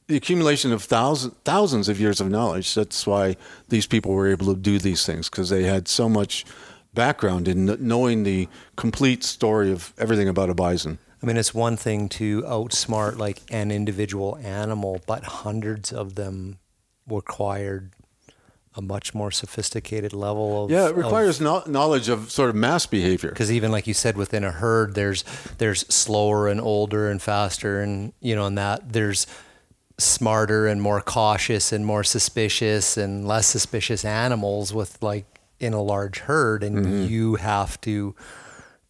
the 0.08 0.18
accumulation 0.18 0.72
of 0.72 0.84
thousands, 0.84 1.36
thousands 1.44 1.90
of 1.90 2.00
years 2.00 2.22
of 2.22 2.30
knowledge. 2.30 2.74
That's 2.74 3.06
why 3.06 3.36
these 3.70 3.88
people 3.88 4.14
were 4.14 4.28
able 4.28 4.54
to 4.54 4.60
do 4.60 4.80
these 4.80 5.06
things 5.06 5.30
because 5.30 5.50
they 5.50 5.64
had 5.64 5.88
so 5.88 6.08
much 6.08 6.46
background 6.94 7.48
in 7.48 7.66
knowing 7.86 8.24
the 8.24 8.48
complete 8.76 9.24
story 9.24 9.72
of 9.72 9.94
everything 9.98 10.28
about 10.28 10.50
a 10.50 10.54
bison. 10.54 11.00
I 11.24 11.26
mean, 11.26 11.38
it's 11.38 11.54
one 11.54 11.78
thing 11.78 12.10
to 12.10 12.42
outsmart 12.44 13.18
like 13.18 13.42
an 13.52 13.72
individual 13.72 14.38
animal, 14.42 15.02
but 15.06 15.24
hundreds 15.24 15.94
of 15.94 16.16
them 16.16 16.58
required 17.08 17.92
a 18.76 18.82
much 18.82 19.14
more 19.14 19.32
sophisticated 19.32 20.14
level 20.14 20.64
of 20.64 20.72
yeah 20.72 20.88
it 20.88 20.96
requires 20.96 21.42
of, 21.42 21.68
knowledge 21.68 22.08
of 22.08 22.32
sort 22.32 22.50
of 22.50 22.56
mass 22.56 22.86
behavior 22.86 23.30
because 23.30 23.52
even 23.52 23.72
like 23.72 23.86
you 23.86 23.94
said 23.94 24.16
within 24.16 24.44
a 24.44 24.52
herd 24.52 24.96
there's 24.96 25.24
there's 25.58 25.82
slower 25.94 26.48
and 26.48 26.62
older 26.62 27.10
and 27.10 27.22
faster 27.22 27.82
and 27.82 28.14
you 28.22 28.36
know 28.36 28.46
and 28.46 28.58
that 28.58 28.94
there's 28.94 29.28
smarter 29.98 30.68
and 30.68 30.82
more 30.82 31.02
cautious 31.02 31.72
and 31.72 31.86
more 31.86 32.04
suspicious 32.04 32.98
and 32.98 33.28
less 33.28 33.46
suspicious 33.46 34.06
animals 34.06 34.74
with 34.74 35.02
like 35.02 35.40
in 35.60 35.74
a 35.74 35.82
large 35.82 36.20
herd 36.20 36.64
and 36.64 36.78
mm-hmm. 36.78 37.04
you 37.06 37.36
have 37.36 37.80
to 37.82 38.16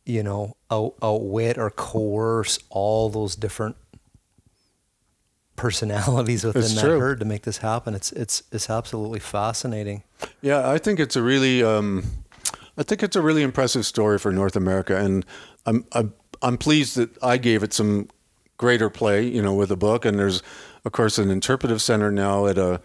you 0.06 0.24
know 0.24 0.56
out, 0.70 0.94
outwit 1.02 1.58
or 1.58 1.70
coerce 1.70 2.60
all 2.70 3.10
those 3.10 3.36
different 3.36 3.76
personalities 5.62 6.44
within 6.48 6.64
it's 6.64 6.74
that 6.74 6.82
true. 6.82 7.00
herd 7.00 7.20
to 7.20 7.26
make 7.26 7.44
this 7.44 7.58
happen. 7.58 7.94
It's 7.94 8.12
it's 8.12 8.44
it's 8.52 8.70
absolutely 8.70 9.20
fascinating. 9.20 10.04
Yeah 10.42 10.70
i 10.70 10.78
think 10.78 11.00
it's 11.00 11.16
a 11.16 11.22
really 11.22 11.64
um, 11.64 12.04
i 12.78 12.84
think 12.84 13.02
it's 13.04 13.16
a 13.16 13.22
really 13.22 13.44
impressive 13.44 13.86
story 13.86 14.20
for 14.20 14.32
north 14.32 14.56
america 14.56 14.96
and 14.96 15.26
i'm 15.66 15.84
i'm, 15.94 16.14
I'm 16.44 16.58
pleased 16.58 16.96
that 16.98 17.10
i 17.24 17.38
gave 17.38 17.64
it 17.64 17.74
some 17.74 18.08
greater 18.62 18.92
play 18.92 19.26
you 19.26 19.42
know 19.42 19.54
with 19.54 19.70
the 19.70 19.76
book. 19.76 20.06
And 20.06 20.18
there's 20.18 20.42
of 20.86 20.92
course 20.94 21.18
an 21.18 21.30
interpretive 21.30 21.82
center 21.82 22.12
now 22.12 22.46
at 22.46 22.58
a 22.58 22.80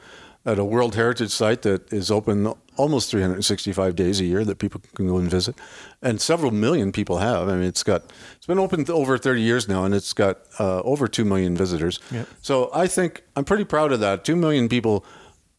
at 0.46 0.60
a 0.60 0.64
World 0.64 0.94
Heritage 0.94 1.32
site 1.32 1.62
that 1.62 1.92
is 1.92 2.08
open 2.10 2.54
almost 2.76 3.10
365 3.10 3.96
days 3.96 4.20
a 4.20 4.24
year 4.24 4.44
that 4.44 4.58
people 4.58 4.80
can 4.94 5.08
go 5.08 5.16
and 5.18 5.28
visit, 5.28 5.56
and 6.00 6.20
several 6.20 6.52
million 6.52 6.92
people 6.92 7.18
have. 7.18 7.48
I 7.48 7.54
mean, 7.54 7.64
it's 7.64 7.82
got 7.82 8.04
it's 8.36 8.46
been 8.46 8.60
open 8.60 8.88
over 8.88 9.18
30 9.18 9.42
years 9.42 9.68
now, 9.68 9.84
and 9.84 9.92
it's 9.92 10.12
got 10.12 10.38
uh, 10.60 10.80
over 10.82 11.08
two 11.08 11.24
million 11.24 11.56
visitors. 11.56 11.98
Yep. 12.12 12.28
So 12.42 12.70
I 12.72 12.86
think 12.86 13.24
I'm 13.34 13.44
pretty 13.44 13.64
proud 13.64 13.92
of 13.92 14.00
that. 14.00 14.24
Two 14.24 14.36
million 14.36 14.68
people 14.68 15.04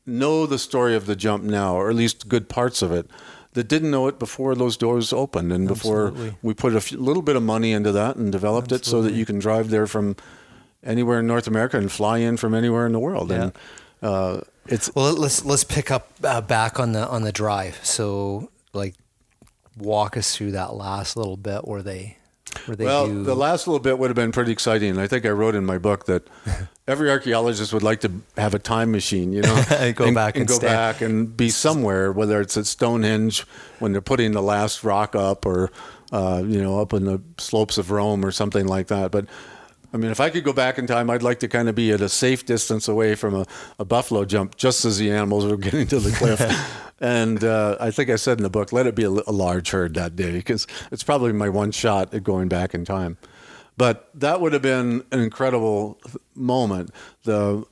know 0.05 0.45
the 0.45 0.57
story 0.57 0.95
of 0.95 1.05
the 1.05 1.15
jump 1.17 1.43
now, 1.43 1.75
or 1.75 1.89
at 1.89 1.95
least 1.95 2.29
good 2.29 2.47
parts 2.47 2.81
of 2.81 2.91
it. 2.91 3.09
That 3.53 3.67
didn't 3.67 3.89
know 3.89 4.07
it 4.07 4.19
before 4.19 4.53
those 4.53 4.77
doors 4.77 5.11
opened, 5.11 5.51
and 5.51 5.69
Absolutely. 5.69 6.25
before 6.29 6.37
we 6.43 6.53
put 6.53 6.73
a 6.73 6.97
little 6.97 7.23
bit 7.23 7.35
of 7.35 7.41
money 7.41 7.71
into 7.71 7.91
that 7.91 8.15
and 8.15 8.31
developed 8.31 8.71
Absolutely. 8.71 8.77
it 8.77 8.91
so 8.91 9.01
that 9.01 9.17
you 9.17 9.25
can 9.25 9.39
drive 9.39 9.69
there 9.69 9.87
from 9.87 10.15
anywhere 10.83 11.19
in 11.19 11.27
North 11.27 11.47
America 11.47 11.77
and 11.77 11.91
fly 11.91 12.19
in 12.19 12.37
from 12.37 12.53
anywhere 12.53 12.85
in 12.85 12.93
the 12.93 12.99
world. 12.99 13.31
Yeah. 13.31 13.43
And 13.45 13.53
uh, 14.01 14.41
it's 14.67 14.93
well. 14.95 15.13
Let's 15.13 15.45
let's 15.45 15.63
pick 15.63 15.91
up 15.91 16.11
uh, 16.23 16.41
back 16.41 16.79
on 16.79 16.91
the 16.91 17.07
on 17.07 17.23
the 17.23 17.31
drive. 17.31 17.79
So 17.83 18.51
like, 18.73 18.95
walk 19.77 20.17
us 20.17 20.35
through 20.35 20.51
that 20.51 20.73
last 20.73 21.17
little 21.17 21.37
bit 21.37 21.67
where 21.67 21.81
they 21.81 22.17
where 22.65 22.75
they 22.75 22.85
well, 22.85 23.07
do... 23.07 23.23
the 23.23 23.35
last 23.35 23.67
little 23.67 23.79
bit 23.79 23.97
would 23.97 24.09
have 24.09 24.15
been 24.15 24.31
pretty 24.31 24.51
exciting. 24.51 24.97
I 24.97 25.07
think 25.07 25.25
I 25.25 25.29
wrote 25.29 25.55
in 25.55 25.65
my 25.65 25.77
book 25.77 26.05
that 26.05 26.27
every 26.87 27.09
archaeologist 27.09 27.73
would 27.73 27.83
like 27.83 28.01
to 28.01 28.11
have 28.37 28.53
a 28.53 28.59
time 28.59 28.91
machine, 28.91 29.33
you 29.33 29.41
know, 29.41 29.63
go 29.95 30.05
and, 30.05 30.15
back 30.15 30.35
and, 30.35 30.41
and 30.41 30.47
go 30.47 30.55
stand. 30.55 30.73
back 30.73 31.01
and 31.01 31.35
be 31.35 31.49
somewhere, 31.49 32.11
whether 32.11 32.41
it's 32.41 32.57
at 32.57 32.65
Stonehenge 32.65 33.45
when 33.79 33.91
they're 33.91 34.01
putting 34.01 34.31
the 34.31 34.41
last 34.41 34.83
rock 34.83 35.15
up, 35.15 35.45
or 35.45 35.71
uh, 36.11 36.43
you 36.45 36.61
know, 36.61 36.79
up 36.79 36.93
in 36.93 37.05
the 37.05 37.21
slopes 37.37 37.77
of 37.77 37.91
Rome 37.91 38.25
or 38.25 38.31
something 38.31 38.67
like 38.67 38.87
that. 38.87 39.11
But 39.11 39.25
I 39.97 39.99
mean, 39.99 40.11
if 40.11 40.19
I 40.19 40.29
could 40.29 40.43
go 40.43 40.53
back 40.53 40.77
in 40.77 40.85
time, 40.85 41.09
I'd 41.09 41.23
like 41.23 41.39
to 41.39 41.47
kind 41.47 41.67
of 41.67 41.73
be 41.73 41.91
at 41.91 42.01
a 42.01 42.07
safe 42.07 42.45
distance 42.45 42.87
away 42.87 43.15
from 43.15 43.33
a, 43.33 43.47
a 43.79 43.85
buffalo 43.85 44.25
jump 44.25 44.55
just 44.55 44.85
as 44.85 44.99
the 44.99 45.09
animals 45.09 45.43
were 45.43 45.57
getting 45.57 45.87
to 45.87 45.99
the 45.99 46.11
cliff. 46.11 46.39
and 46.99 47.43
uh, 47.43 47.77
I 47.79 47.89
think 47.89 48.11
I 48.11 48.15
said 48.15 48.37
in 48.37 48.43
the 48.43 48.49
book, 48.51 48.71
let 48.71 48.85
it 48.85 48.93
be 48.93 49.05
a, 49.05 49.09
a 49.09 49.31
large 49.31 49.71
herd 49.71 49.95
that 49.95 50.15
day 50.15 50.33
because 50.33 50.67
it's 50.91 51.01
probably 51.01 51.33
my 51.33 51.49
one 51.49 51.71
shot 51.71 52.13
at 52.13 52.23
going 52.23 52.47
back 52.47 52.75
in 52.75 52.85
time. 52.85 53.17
But 53.75 54.11
that 54.13 54.39
would 54.39 54.53
have 54.53 54.61
been 54.61 55.03
an 55.11 55.19
incredible 55.19 55.99
moment. 56.35 56.91
The 57.23 57.65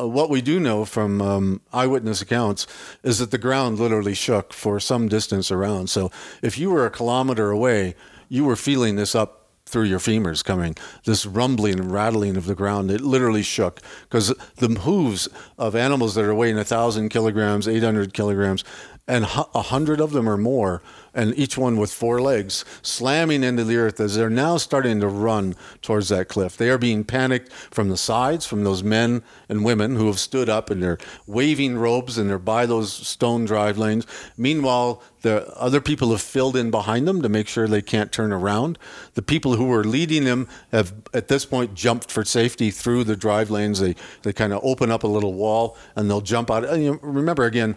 uh, 0.00 0.08
what 0.08 0.30
we 0.30 0.40
do 0.40 0.58
know 0.58 0.86
from 0.86 1.20
um, 1.20 1.60
eyewitness 1.74 2.22
accounts 2.22 2.66
is 3.02 3.18
that 3.18 3.32
the 3.32 3.38
ground 3.38 3.78
literally 3.78 4.14
shook 4.14 4.54
for 4.54 4.80
some 4.80 5.08
distance 5.08 5.50
around. 5.50 5.90
So 5.90 6.10
if 6.40 6.56
you 6.56 6.70
were 6.70 6.86
a 6.86 6.90
kilometer 6.90 7.50
away, 7.50 7.94
you 8.30 8.46
were 8.46 8.56
feeling 8.56 8.96
this 8.96 9.14
up 9.14 9.45
through 9.66 9.84
your 9.84 9.98
femurs 9.98 10.44
coming, 10.44 10.76
this 11.04 11.26
rumbling 11.26 11.80
and 11.80 11.92
rattling 11.92 12.36
of 12.36 12.46
the 12.46 12.54
ground. 12.54 12.90
It 12.90 13.00
literally 13.00 13.42
shook 13.42 13.80
because 14.02 14.32
the 14.56 14.68
hooves 14.68 15.28
of 15.58 15.74
animals 15.74 16.14
that 16.14 16.24
are 16.24 16.34
weighing 16.34 16.56
1,000 16.56 17.08
kilograms, 17.08 17.66
800 17.66 18.14
kilograms, 18.14 18.64
and 19.08 19.24
a 19.24 19.62
hundred 19.62 20.00
of 20.00 20.12
them 20.12 20.28
or 20.28 20.36
more, 20.36 20.82
and 21.16 21.36
each 21.36 21.56
one 21.56 21.78
with 21.78 21.90
four 21.90 22.20
legs, 22.20 22.64
slamming 22.82 23.42
into 23.42 23.64
the 23.64 23.78
earth 23.78 23.98
as 23.98 24.14
they're 24.14 24.30
now 24.30 24.58
starting 24.58 25.00
to 25.00 25.08
run 25.08 25.56
towards 25.80 26.10
that 26.10 26.28
cliff. 26.28 26.56
They 26.56 26.68
are 26.68 26.78
being 26.78 27.02
panicked 27.02 27.50
from 27.50 27.88
the 27.88 27.96
sides, 27.96 28.46
from 28.46 28.62
those 28.62 28.84
men 28.84 29.22
and 29.48 29.64
women 29.64 29.96
who 29.96 30.06
have 30.06 30.18
stood 30.18 30.48
up 30.48 30.70
and 30.70 30.82
they're 30.82 30.98
waving 31.26 31.78
robes 31.78 32.18
and 32.18 32.28
they're 32.28 32.38
by 32.38 32.66
those 32.66 32.92
stone 32.92 33.46
drive 33.46 33.78
lanes. 33.78 34.06
Meanwhile, 34.36 35.02
the 35.22 35.48
other 35.56 35.80
people 35.80 36.10
have 36.10 36.20
filled 36.20 36.54
in 36.54 36.70
behind 36.70 37.08
them 37.08 37.22
to 37.22 37.28
make 37.28 37.48
sure 37.48 37.66
they 37.66 37.82
can't 37.82 38.12
turn 38.12 38.32
around. 38.32 38.78
The 39.14 39.22
people 39.22 39.56
who 39.56 39.64
were 39.64 39.82
leading 39.82 40.24
them 40.24 40.46
have, 40.70 40.92
at 41.14 41.28
this 41.28 41.46
point, 41.46 41.74
jumped 41.74 42.12
for 42.12 42.24
safety 42.24 42.70
through 42.70 43.04
the 43.04 43.16
drive 43.16 43.50
lanes. 43.50 43.80
They 43.80 43.96
they 44.22 44.32
kind 44.32 44.52
of 44.52 44.60
open 44.62 44.90
up 44.90 45.02
a 45.02 45.08
little 45.08 45.32
wall 45.32 45.76
and 45.96 46.08
they'll 46.08 46.20
jump 46.20 46.50
out. 46.50 46.64
And 46.64 46.84
you 46.84 47.00
remember 47.02 47.44
again, 47.44 47.76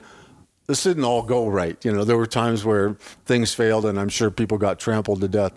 this 0.70 0.84
didn't 0.84 1.04
all 1.04 1.24
go 1.24 1.48
right. 1.48 1.84
You 1.84 1.92
know, 1.92 2.04
there 2.04 2.16
were 2.16 2.28
times 2.28 2.64
where 2.64 2.94
things 3.26 3.56
failed, 3.56 3.88
and 3.88 4.00
I'm 4.00 4.08
sure 4.08 4.30
people 4.30 4.60
got 4.60 4.80
trampled 4.80 5.20
to 5.22 5.28
death. 5.28 5.52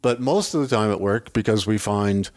But 0.00 0.22
most 0.22 0.54
of 0.54 0.62
the 0.62 0.74
time 0.74 0.90
it 0.90 1.02
worked 1.02 1.34
because 1.34 1.66
we 1.66 1.76
find 1.76 2.30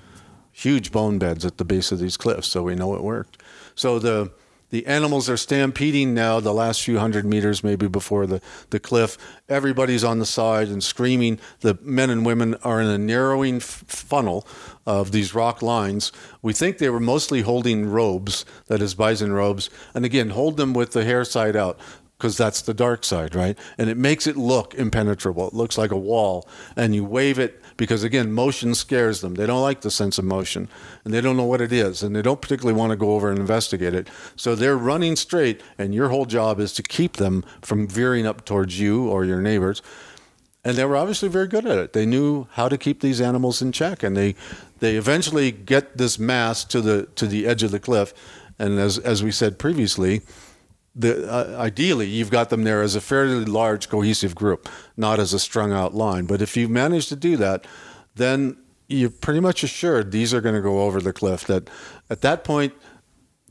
huge 0.51 0.91
bone 0.91 1.19
beds 1.19 1.45
at 1.45 1.57
the 1.57 1.63
base 1.63 1.89
of 1.93 1.99
these 1.99 2.17
cliffs, 2.17 2.49
so 2.49 2.63
we 2.63 2.75
know 2.75 2.95
it 2.95 3.01
worked. 3.01 3.41
So 3.75 3.97
the 3.97 4.29
the 4.69 4.85
animals 4.85 5.29
are 5.29 5.37
stampeding 5.37 6.13
now 6.13 6.41
the 6.41 6.53
last 6.53 6.83
few 6.83 6.99
hundred 6.99 7.25
meters 7.25 7.63
maybe 7.63 7.87
before 7.87 8.27
the, 8.27 8.41
the 8.71 8.81
cliff 8.81 9.17
everybody's 9.47 10.03
on 10.03 10.19
the 10.19 10.25
side 10.25 10.67
and 10.67 10.83
screaming 10.83 11.39
the 11.61 11.77
men 11.81 12.09
and 12.09 12.25
women 12.25 12.53
are 12.55 12.81
in 12.81 12.87
a 12.87 12.97
narrowing 12.97 13.55
f- 13.55 13.85
funnel 13.87 14.45
of 14.85 15.13
these 15.13 15.33
rock 15.33 15.61
lines 15.61 16.11
we 16.41 16.51
think 16.51 16.79
they 16.79 16.89
were 16.89 16.99
mostly 16.99 17.43
holding 17.43 17.85
robes 17.85 18.43
that 18.65 18.81
is 18.81 18.93
bison 18.93 19.31
robes 19.31 19.69
and 19.93 20.03
again 20.03 20.31
hold 20.31 20.57
them 20.57 20.73
with 20.73 20.91
the 20.91 21.05
hair 21.05 21.23
side 21.23 21.55
out 21.55 21.79
because 22.17 22.35
that's 22.35 22.61
the 22.61 22.73
dark 22.73 23.03
side, 23.03 23.35
right? 23.35 23.57
And 23.77 23.89
it 23.89 23.97
makes 23.97 24.25
it 24.25 24.35
look 24.35 24.73
impenetrable. 24.73 25.47
It 25.47 25.53
looks 25.53 25.77
like 25.77 25.91
a 25.91 25.97
wall. 25.97 26.47
And 26.75 26.95
you 26.95 27.05
wave 27.05 27.37
it 27.37 27.61
because, 27.77 28.03
again, 28.03 28.31
motion 28.31 28.73
scares 28.73 29.21
them. 29.21 29.35
They 29.35 29.45
don't 29.45 29.61
like 29.61 29.81
the 29.81 29.91
sense 29.91 30.17
of 30.17 30.25
motion 30.25 30.67
and 31.05 31.13
they 31.13 31.21
don't 31.21 31.37
know 31.37 31.45
what 31.45 31.61
it 31.61 31.71
is. 31.71 32.01
And 32.01 32.15
they 32.15 32.23
don't 32.23 32.41
particularly 32.41 32.77
want 32.77 32.89
to 32.89 32.95
go 32.95 33.13
over 33.13 33.29
and 33.29 33.37
investigate 33.37 33.93
it. 33.93 34.09
So 34.35 34.55
they're 34.55 34.77
running 34.77 35.15
straight, 35.15 35.61
and 35.77 35.93
your 35.93 36.09
whole 36.09 36.25
job 36.25 36.59
is 36.59 36.73
to 36.73 36.83
keep 36.83 37.17
them 37.17 37.43
from 37.61 37.87
veering 37.87 38.25
up 38.25 38.45
towards 38.45 38.79
you 38.79 39.07
or 39.07 39.23
your 39.23 39.41
neighbors. 39.41 39.83
And 40.63 40.75
they 40.75 40.85
were 40.85 40.97
obviously 40.97 41.29
very 41.29 41.47
good 41.47 41.65
at 41.65 41.77
it. 41.77 41.93
They 41.93 42.05
knew 42.05 42.47
how 42.53 42.67
to 42.67 42.77
keep 42.77 42.99
these 42.99 43.21
animals 43.21 43.61
in 43.61 43.71
check, 43.71 44.03
and 44.03 44.17
they 44.17 44.35
they 44.79 44.97
eventually 44.97 45.51
get 45.51 45.97
this 45.97 46.19
mass 46.19 46.65
to 46.65 46.81
the 46.81 47.05
to 47.15 47.25
the 47.25 47.47
edge 47.47 47.63
of 47.63 47.71
the 47.71 47.79
cliff. 47.79 48.13
And 48.59 48.77
as 48.79 48.97
as 48.97 49.23
we 49.23 49.31
said 49.31 49.59
previously, 49.59 50.23
the, 50.97 51.31
uh, 51.31 51.55
ideally 51.61 52.07
you've 52.07 52.31
got 52.31 52.49
them 52.49 52.63
there 52.63 52.81
as 52.81 52.95
a 52.95 53.01
fairly 53.01 53.45
large 53.45 53.87
cohesive 53.87 54.35
group, 54.35 54.67
not 54.97 55.19
as 55.19 55.33
a 55.33 55.39
strung 55.39 55.71
out 55.71 55.93
line. 55.93 56.25
But 56.25 56.41
if 56.41 56.57
you 56.57 56.67
manage 56.67 57.07
to 57.07 57.15
do 57.15 57.37
that, 57.37 57.65
then 58.15 58.57
you're 58.87 59.09
pretty 59.09 59.39
much 59.39 59.63
assured 59.63 60.11
these 60.11 60.33
are 60.33 60.41
going 60.41 60.55
to 60.55 60.61
go 60.61 60.81
over 60.81 60.99
the 60.99 61.13
cliff. 61.13 61.45
That 61.45 61.69
at 62.09 62.21
that 62.21 62.43
point, 62.43 62.73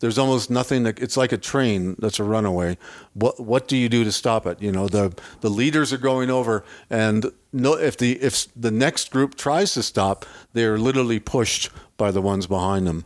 there's 0.00 0.18
almost 0.18 0.50
nothing 0.50 0.82
that 0.82 0.98
it's 0.98 1.16
like 1.16 1.32
a 1.32 1.38
train 1.38 1.96
that's 1.98 2.18
a 2.18 2.24
runaway. 2.24 2.76
What 3.14 3.40
what 3.40 3.68
do 3.68 3.76
you 3.76 3.88
do 3.88 4.04
to 4.04 4.12
stop 4.12 4.46
it? 4.46 4.60
You 4.60 4.72
know 4.72 4.88
the 4.88 5.16
the 5.40 5.50
leaders 5.50 5.92
are 5.92 5.98
going 5.98 6.30
over, 6.30 6.64
and 6.90 7.32
no 7.52 7.74
if 7.74 7.96
the 7.96 8.20
if 8.22 8.48
the 8.54 8.70
next 8.70 9.10
group 9.10 9.36
tries 9.36 9.74
to 9.74 9.82
stop, 9.82 10.26
they 10.52 10.64
are 10.64 10.78
literally 10.78 11.20
pushed 11.20 11.70
by 11.96 12.10
the 12.10 12.20
ones 12.20 12.46
behind 12.46 12.86
them. 12.86 13.04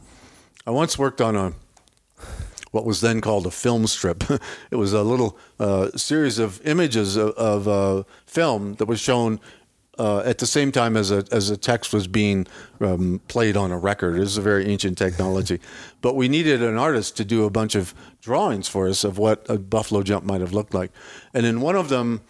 I 0.67 0.71
once 0.71 0.99
worked 0.99 1.21
on 1.21 1.37
a 1.37 1.53
what 2.71 2.85
was 2.85 3.01
then 3.01 3.21
called 3.21 3.47
a 3.47 3.51
film 3.51 3.87
strip. 3.87 4.25
it 4.71 4.77
was 4.77 4.93
a 4.93 5.03
little 5.03 5.39
uh, 5.59 5.91
series 5.97 6.39
of 6.39 6.65
images 6.67 7.17
of, 7.17 7.31
of 7.31 7.69
uh, 7.69 8.03
film 8.27 8.75
that 8.75 8.87
was 8.87 9.01
shown 9.01 9.41
uh, 9.99 10.23
at 10.25 10.39
the 10.39 10.47
same 10.47 10.73
time 10.73 10.97
as 10.97 11.11
a, 11.11 11.25
as 11.31 11.51
a 11.51 11.57
text 11.59 11.93
was 11.93 12.07
being 12.07 12.47
um, 12.81 13.21
played 13.29 13.55
on 13.55 13.71
a 13.71 13.79
record. 13.79 14.17
It 14.17 14.23
is 14.23 14.39
a 14.39 14.41
very 14.41 14.67
ancient 14.67 14.97
technology. 14.97 15.61
but 16.01 16.17
we 16.17 16.27
needed 16.27 16.63
an 16.63 16.79
artist 16.79 17.19
to 17.19 17.25
do 17.25 17.45
a 17.45 17.51
bunch 17.51 17.75
of 17.75 17.93
drawings 18.23 18.67
for 18.67 18.89
us 18.89 19.05
of 19.05 19.19
what 19.19 19.45
a 19.51 19.59
buffalo 19.59 20.03
jump 20.03 20.25
might 20.25 20.41
have 20.41 20.55
looked 20.55 20.73
like. 20.73 20.91
And 21.35 21.45
in 21.45 21.61
one 21.61 21.77
of 21.77 21.91
them, 21.91 22.23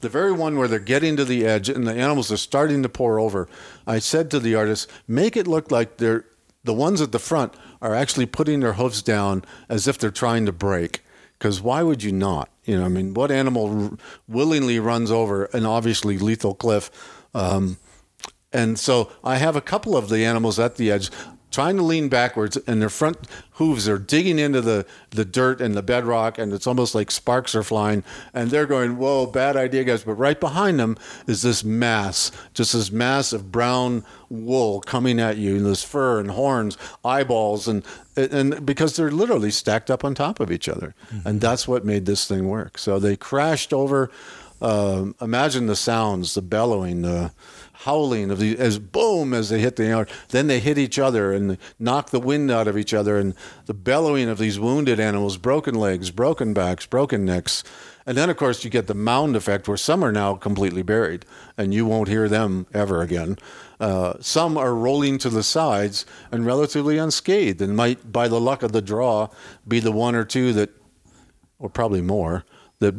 the 0.00 0.08
very 0.08 0.32
one 0.32 0.58
where 0.58 0.66
they're 0.66 0.80
getting 0.80 1.16
to 1.16 1.24
the 1.24 1.46
edge 1.46 1.68
and 1.68 1.86
the 1.86 1.94
animals 1.94 2.32
are 2.32 2.36
starting 2.36 2.82
to 2.82 2.88
pour 2.88 3.20
over, 3.20 3.48
I 3.86 4.00
said 4.00 4.28
to 4.32 4.40
the 4.40 4.56
artist, 4.56 4.90
make 5.06 5.36
it 5.36 5.46
look 5.46 5.70
like 5.70 5.98
they're 5.98 6.24
the 6.64 6.74
ones 6.74 7.00
at 7.00 7.12
the 7.12 7.18
front 7.18 7.54
are 7.82 7.94
actually 7.94 8.26
putting 8.26 8.60
their 8.60 8.74
hooves 8.74 9.02
down 9.02 9.44
as 9.68 9.86
if 9.86 9.98
they're 9.98 10.10
trying 10.10 10.46
to 10.46 10.52
break. 10.52 11.02
Because 11.38 11.60
why 11.60 11.82
would 11.82 12.02
you 12.02 12.12
not? 12.12 12.48
You 12.64 12.78
know, 12.78 12.84
I 12.84 12.88
mean, 12.88 13.12
what 13.12 13.30
animal 13.32 13.82
r- 13.82 13.98
willingly 14.28 14.78
runs 14.78 15.10
over 15.10 15.46
an 15.46 15.66
obviously 15.66 16.16
lethal 16.16 16.54
cliff? 16.54 16.90
Um, 17.34 17.78
and 18.52 18.78
so 18.78 19.10
I 19.24 19.36
have 19.36 19.56
a 19.56 19.60
couple 19.60 19.96
of 19.96 20.08
the 20.08 20.24
animals 20.24 20.60
at 20.60 20.76
the 20.76 20.90
edge 20.92 21.10
trying 21.52 21.76
to 21.76 21.82
lean 21.82 22.08
backwards, 22.08 22.56
and 22.66 22.80
their 22.80 22.88
front 22.88 23.18
hooves 23.52 23.86
are 23.86 23.98
digging 23.98 24.38
into 24.38 24.60
the, 24.60 24.86
the 25.10 25.24
dirt 25.24 25.60
and 25.60 25.74
the 25.74 25.82
bedrock, 25.82 26.38
and 26.38 26.52
it's 26.52 26.66
almost 26.66 26.94
like 26.94 27.10
sparks 27.10 27.54
are 27.54 27.62
flying. 27.62 28.02
And 28.34 28.50
they're 28.50 28.66
going, 28.66 28.96
Whoa, 28.96 29.26
bad 29.26 29.56
idea, 29.56 29.84
guys. 29.84 30.02
But 30.02 30.14
right 30.14 30.40
behind 30.40 30.80
them 30.80 30.96
is 31.26 31.42
this 31.42 31.62
mass, 31.62 32.32
just 32.54 32.72
this 32.72 32.90
mass 32.90 33.32
of 33.32 33.52
brown 33.52 34.04
wool 34.28 34.80
coming 34.80 35.20
at 35.20 35.36
you, 35.36 35.56
and 35.56 35.66
this 35.66 35.84
fur 35.84 36.18
and 36.18 36.30
horns, 36.30 36.76
eyeballs, 37.04 37.68
and, 37.68 37.84
and 38.16 38.64
because 38.64 38.96
they're 38.96 39.10
literally 39.10 39.50
stacked 39.50 39.90
up 39.90 40.04
on 40.04 40.14
top 40.14 40.40
of 40.40 40.50
each 40.50 40.68
other. 40.68 40.94
Mm-hmm. 41.12 41.28
And 41.28 41.40
that's 41.40 41.68
what 41.68 41.84
made 41.84 42.06
this 42.06 42.26
thing 42.26 42.48
work. 42.48 42.78
So 42.78 42.98
they 42.98 43.16
crashed 43.16 43.72
over. 43.72 44.10
Uh, 44.60 45.06
imagine 45.20 45.66
the 45.66 45.76
sounds, 45.76 46.34
the 46.34 46.42
bellowing, 46.42 47.02
the 47.02 47.32
howling 47.84 48.30
of 48.30 48.38
the 48.38 48.58
as 48.58 48.78
boom 48.78 49.34
as 49.34 49.48
they 49.48 49.60
hit 49.60 49.76
the 49.76 49.86
yard. 49.86 50.10
Then 50.28 50.46
they 50.46 50.60
hit 50.60 50.78
each 50.78 50.98
other 50.98 51.32
and 51.32 51.58
knock 51.78 52.10
the 52.10 52.20
wind 52.20 52.50
out 52.50 52.68
of 52.68 52.76
each 52.76 52.94
other, 52.94 53.18
and 53.18 53.34
the 53.66 53.74
bellowing 53.74 54.28
of 54.28 54.38
these 54.38 54.58
wounded 54.58 55.00
animals, 55.00 55.36
broken 55.36 55.74
legs, 55.74 56.10
broken 56.10 56.54
backs, 56.54 56.86
broken 56.86 57.24
necks. 57.24 57.64
And 58.04 58.18
then, 58.18 58.30
of 58.30 58.36
course, 58.36 58.64
you 58.64 58.70
get 58.70 58.88
the 58.88 58.94
mound 58.94 59.36
effect 59.36 59.68
where 59.68 59.76
some 59.76 60.04
are 60.04 60.12
now 60.12 60.34
completely 60.34 60.82
buried 60.82 61.24
and 61.56 61.72
you 61.72 61.86
won't 61.86 62.08
hear 62.08 62.28
them 62.28 62.66
ever 62.74 63.00
again. 63.00 63.38
Uh, 63.78 64.14
some 64.20 64.58
are 64.58 64.74
rolling 64.74 65.18
to 65.18 65.30
the 65.30 65.42
sides 65.42 66.04
and 66.30 66.44
relatively 66.44 66.98
unscathed 66.98 67.62
and 67.62 67.76
might, 67.76 68.12
by 68.12 68.28
the 68.28 68.40
luck 68.40 68.62
of 68.62 68.72
the 68.72 68.82
draw, 68.82 69.28
be 69.66 69.78
the 69.78 69.92
one 69.92 70.14
or 70.14 70.24
two 70.24 70.52
that, 70.52 70.70
or 71.58 71.68
probably 71.68 72.02
more, 72.02 72.44
that 72.80 72.94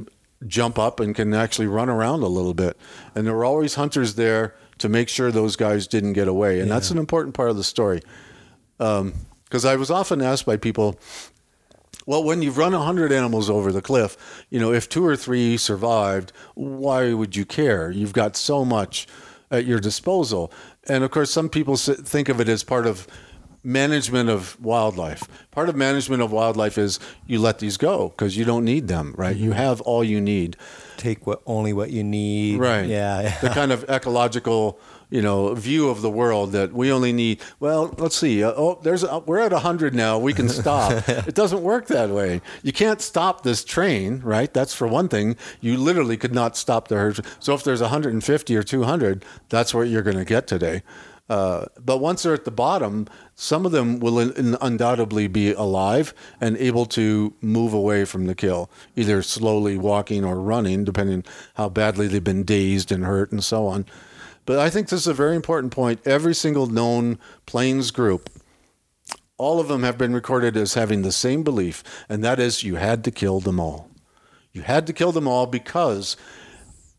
jump 0.47 0.79
up 0.79 0.99
and 0.99 1.15
can 1.15 1.33
actually 1.33 1.67
run 1.67 1.89
around 1.89 2.23
a 2.23 2.27
little 2.27 2.53
bit. 2.53 2.77
And 3.15 3.27
there 3.27 3.35
are 3.35 3.45
always 3.45 3.75
hunters 3.75 4.15
there 4.15 4.55
to 4.79 4.89
make 4.89 5.09
sure 5.09 5.31
those 5.31 5.55
guys 5.55 5.87
didn't 5.87 6.13
get 6.13 6.27
away. 6.27 6.59
And 6.59 6.67
yeah. 6.67 6.75
that's 6.75 6.91
an 6.91 6.97
important 6.97 7.35
part 7.35 7.49
of 7.49 7.57
the 7.57 7.63
story. 7.63 8.01
Because 8.77 9.01
um, 9.65 9.65
I 9.65 9.75
was 9.75 9.91
often 9.91 10.21
asked 10.21 10.45
by 10.45 10.57
people, 10.57 10.99
well, 12.05 12.23
when 12.23 12.41
you've 12.41 12.57
run 12.57 12.73
100 12.73 13.11
animals 13.11 13.49
over 13.49 13.71
the 13.71 13.81
cliff, 13.81 14.45
you 14.49 14.59
know, 14.59 14.73
if 14.73 14.89
two 14.89 15.05
or 15.05 15.15
three 15.15 15.57
survived, 15.57 16.33
why 16.55 17.13
would 17.13 17.35
you 17.35 17.45
care? 17.45 17.91
You've 17.91 18.13
got 18.13 18.35
so 18.35 18.65
much 18.65 19.07
at 19.49 19.65
your 19.65 19.79
disposal. 19.79 20.51
And 20.87 21.03
of 21.03 21.11
course, 21.11 21.31
some 21.31 21.47
people 21.47 21.77
think 21.77 22.27
of 22.27 22.41
it 22.41 22.49
as 22.49 22.63
part 22.63 22.85
of 22.85 23.07
management 23.63 24.29
of 24.29 24.59
wildlife. 24.59 25.23
Part 25.51 25.69
of 25.69 25.75
management 25.75 26.21
of 26.21 26.31
wildlife 26.31 26.77
is 26.77 26.99
you 27.25 27.39
let 27.39 27.59
these 27.59 27.77
go 27.77 28.09
because 28.09 28.35
you 28.35 28.43
don't 28.43 28.65
need 28.65 28.87
them, 28.87 29.15
right? 29.17 29.35
Mm-hmm. 29.35 29.45
You 29.45 29.51
have 29.51 29.79
all 29.81 30.03
you 30.03 30.19
need. 30.19 30.57
Take 30.97 31.25
what 31.27 31.41
only 31.45 31.73
what 31.73 31.91
you 31.91 32.03
need. 32.03 32.59
Right. 32.59 32.85
Yeah. 32.85 33.21
yeah. 33.21 33.39
The 33.39 33.49
kind 33.49 33.71
of 33.71 33.83
ecological, 33.89 34.79
you 35.09 35.21
know, 35.21 35.53
view 35.53 35.89
of 35.89 36.01
the 36.01 36.09
world 36.09 36.51
that 36.53 36.73
we 36.73 36.91
only 36.91 37.13
need. 37.13 37.41
Well, 37.59 37.93
let's 37.97 38.15
see. 38.15 38.43
Uh, 38.43 38.53
oh, 38.55 38.79
there's 38.83 39.03
a, 39.03 39.19
we're 39.19 39.39
at 39.39 39.51
hundred 39.51 39.93
now. 39.93 40.17
We 40.17 40.33
can 40.33 40.49
stop. 40.49 40.91
it 41.09 41.35
doesn't 41.35 41.61
work 41.61 41.87
that 41.87 42.09
way. 42.09 42.41
You 42.61 42.73
can't 42.73 43.01
stop 43.01 43.43
this 43.43 43.63
train, 43.63 44.21
right? 44.23 44.53
That's 44.53 44.73
for 44.73 44.87
one 44.87 45.07
thing. 45.07 45.35
You 45.61 45.77
literally 45.77 46.17
could 46.17 46.33
not 46.33 46.57
stop 46.57 46.87
the 46.87 46.95
herd. 46.95 47.19
So 47.39 47.53
if 47.53 47.63
there's 47.63 47.81
150 47.81 48.55
or 48.55 48.63
200, 48.63 49.25
that's 49.49 49.73
what 49.73 49.87
you're 49.87 50.01
going 50.01 50.17
to 50.17 50.25
get 50.25 50.47
today. 50.47 50.83
Uh, 51.29 51.65
but 51.79 51.97
once 51.97 52.23
they're 52.23 52.33
at 52.33 52.45
the 52.45 52.51
bottom, 52.51 53.07
some 53.35 53.65
of 53.65 53.71
them 53.71 53.99
will 53.99 54.19
in, 54.19 54.57
undoubtedly 54.61 55.27
be 55.27 55.53
alive 55.53 56.13
and 56.41 56.57
able 56.57 56.85
to 56.85 57.33
move 57.41 57.73
away 57.73 58.03
from 58.05 58.25
the 58.25 58.35
kill, 58.35 58.69
either 58.95 59.21
slowly 59.21 59.77
walking 59.77 60.25
or 60.25 60.39
running, 60.39 60.83
depending 60.83 61.23
how 61.55 61.69
badly 61.69 62.07
they've 62.07 62.23
been 62.23 62.43
dazed 62.43 62.91
and 62.91 63.05
hurt 63.05 63.31
and 63.31 63.43
so 63.43 63.67
on. 63.67 63.85
But 64.45 64.59
I 64.59 64.69
think 64.69 64.89
this 64.89 65.01
is 65.01 65.07
a 65.07 65.13
very 65.13 65.35
important 65.35 65.71
point. 65.71 66.05
Every 66.05 66.35
single 66.35 66.67
known 66.67 67.17
plains 67.45 67.91
group, 67.91 68.29
all 69.37 69.61
of 69.61 69.69
them 69.69 69.83
have 69.83 69.97
been 69.97 70.13
recorded 70.13 70.57
as 70.57 70.73
having 70.73 71.01
the 71.01 71.11
same 71.11 71.41
belief, 71.43 71.83
and 72.09 72.23
that 72.23 72.39
is 72.39 72.63
you 72.63 72.75
had 72.75 73.03
to 73.05 73.11
kill 73.11 73.39
them 73.39 73.59
all. 73.59 73.89
You 74.51 74.61
had 74.61 74.85
to 74.87 74.93
kill 74.93 75.13
them 75.13 75.27
all 75.27 75.47
because 75.47 76.17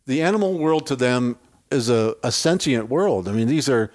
the 0.06 0.22
animal 0.22 0.58
world 0.58 0.86
to 0.86 0.96
them 0.96 1.36
is 1.70 1.90
a, 1.90 2.16
a 2.22 2.32
sentient 2.32 2.88
world. 2.88 3.28
I 3.28 3.32
mean, 3.32 3.48
these 3.48 3.68
are 3.68 3.90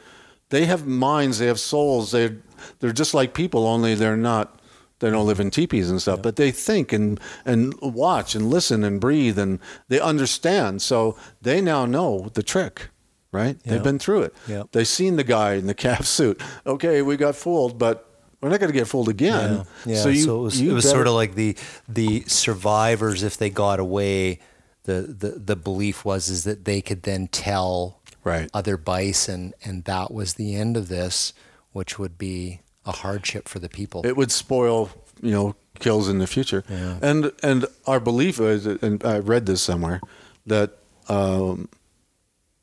they 0.49 0.65
have 0.65 0.85
minds, 0.88 1.39
they 1.39 1.47
have 1.47 1.59
souls. 1.59 2.11
They 2.11 2.35
they're 2.80 2.91
just 2.91 3.13
like 3.13 3.34
people, 3.34 3.65
only 3.67 3.95
they're 3.95 4.17
not 4.17 4.59
They 4.99 5.09
don't 5.09 5.26
live 5.27 5.39
in 5.39 5.49
teepees 5.49 5.89
and 5.89 6.01
stuff, 6.01 6.21
but 6.21 6.35
they 6.35 6.51
think 6.51 6.91
and 6.91 7.19
and 7.45 7.73
watch 7.81 8.35
and 8.35 8.49
listen 8.49 8.84
and 8.84 8.99
breathe 8.99 9.39
and 9.39 9.59
they 9.88 9.99
understand. 9.99 10.81
So 10.81 11.15
they 11.41 11.61
now 11.61 11.85
know 11.85 12.30
the 12.34 12.43
trick, 12.43 12.89
right? 13.31 13.57
Yeah. 13.63 13.73
They've 13.73 13.84
been 13.84 13.99
through 13.99 14.23
it. 14.23 14.34
Yeah. 14.47 14.63
They've 14.71 14.88
seen 14.88 15.15
the 15.15 15.23
guy 15.23 15.53
in 15.53 15.67
the 15.67 15.73
calf 15.88 16.05
suit. 16.05 16.41
Okay, 16.65 17.01
we 17.01 17.15
got 17.15 17.35
fooled, 17.35 17.77
but 17.80 18.05
we're 18.41 18.49
not 18.49 18.59
going 18.59 18.71
to 18.71 18.77
get 18.77 18.88
fooled 18.88 19.09
again. 19.09 19.65
Yeah, 19.85 19.93
yeah. 19.93 20.01
So, 20.01 20.09
you, 20.09 20.35
it 20.35 20.41
was, 20.41 20.61
it 20.61 20.73
was 20.73 20.89
sort 20.89 21.07
of 21.07 21.13
like 21.13 21.35
the 21.35 21.55
the 21.88 22.23
survivors 22.27 23.23
if 23.23 23.38
they 23.38 23.49
got 23.49 23.80
away. 23.80 24.39
The, 24.84 25.01
the 25.03 25.30
the 25.39 25.55
belief 25.55 26.03
was 26.03 26.30
is 26.30 26.43
that 26.45 26.65
they 26.65 26.81
could 26.81 27.03
then 27.03 27.27
tell 27.27 27.98
Right. 28.30 28.49
other 28.53 28.77
bison, 28.77 29.53
and 29.65 29.84
that 29.85 30.11
was 30.14 30.35
the 30.35 30.56
end 30.56 30.77
of 30.77 30.88
this, 30.88 31.34
which 31.72 31.97
would 31.99 32.18
be 32.18 32.61
a 32.85 32.91
hardship 32.91 33.47
for 33.47 33.60
the 33.60 33.69
people. 33.69 34.06
it 34.06 34.15
would 34.18 34.31
spoil 34.31 34.89
you 35.22 35.31
know 35.31 35.56
kills 35.80 36.07
in 36.10 36.18
the 36.19 36.27
future 36.27 36.64
Yeah. 36.69 36.97
and 37.01 37.31
and 37.43 37.65
our 37.85 37.99
belief 37.99 38.39
is 38.39 38.65
and 38.65 39.03
i 39.06 39.19
read 39.19 39.45
this 39.45 39.61
somewhere 39.61 39.99
that 40.45 40.69
um, 41.10 41.68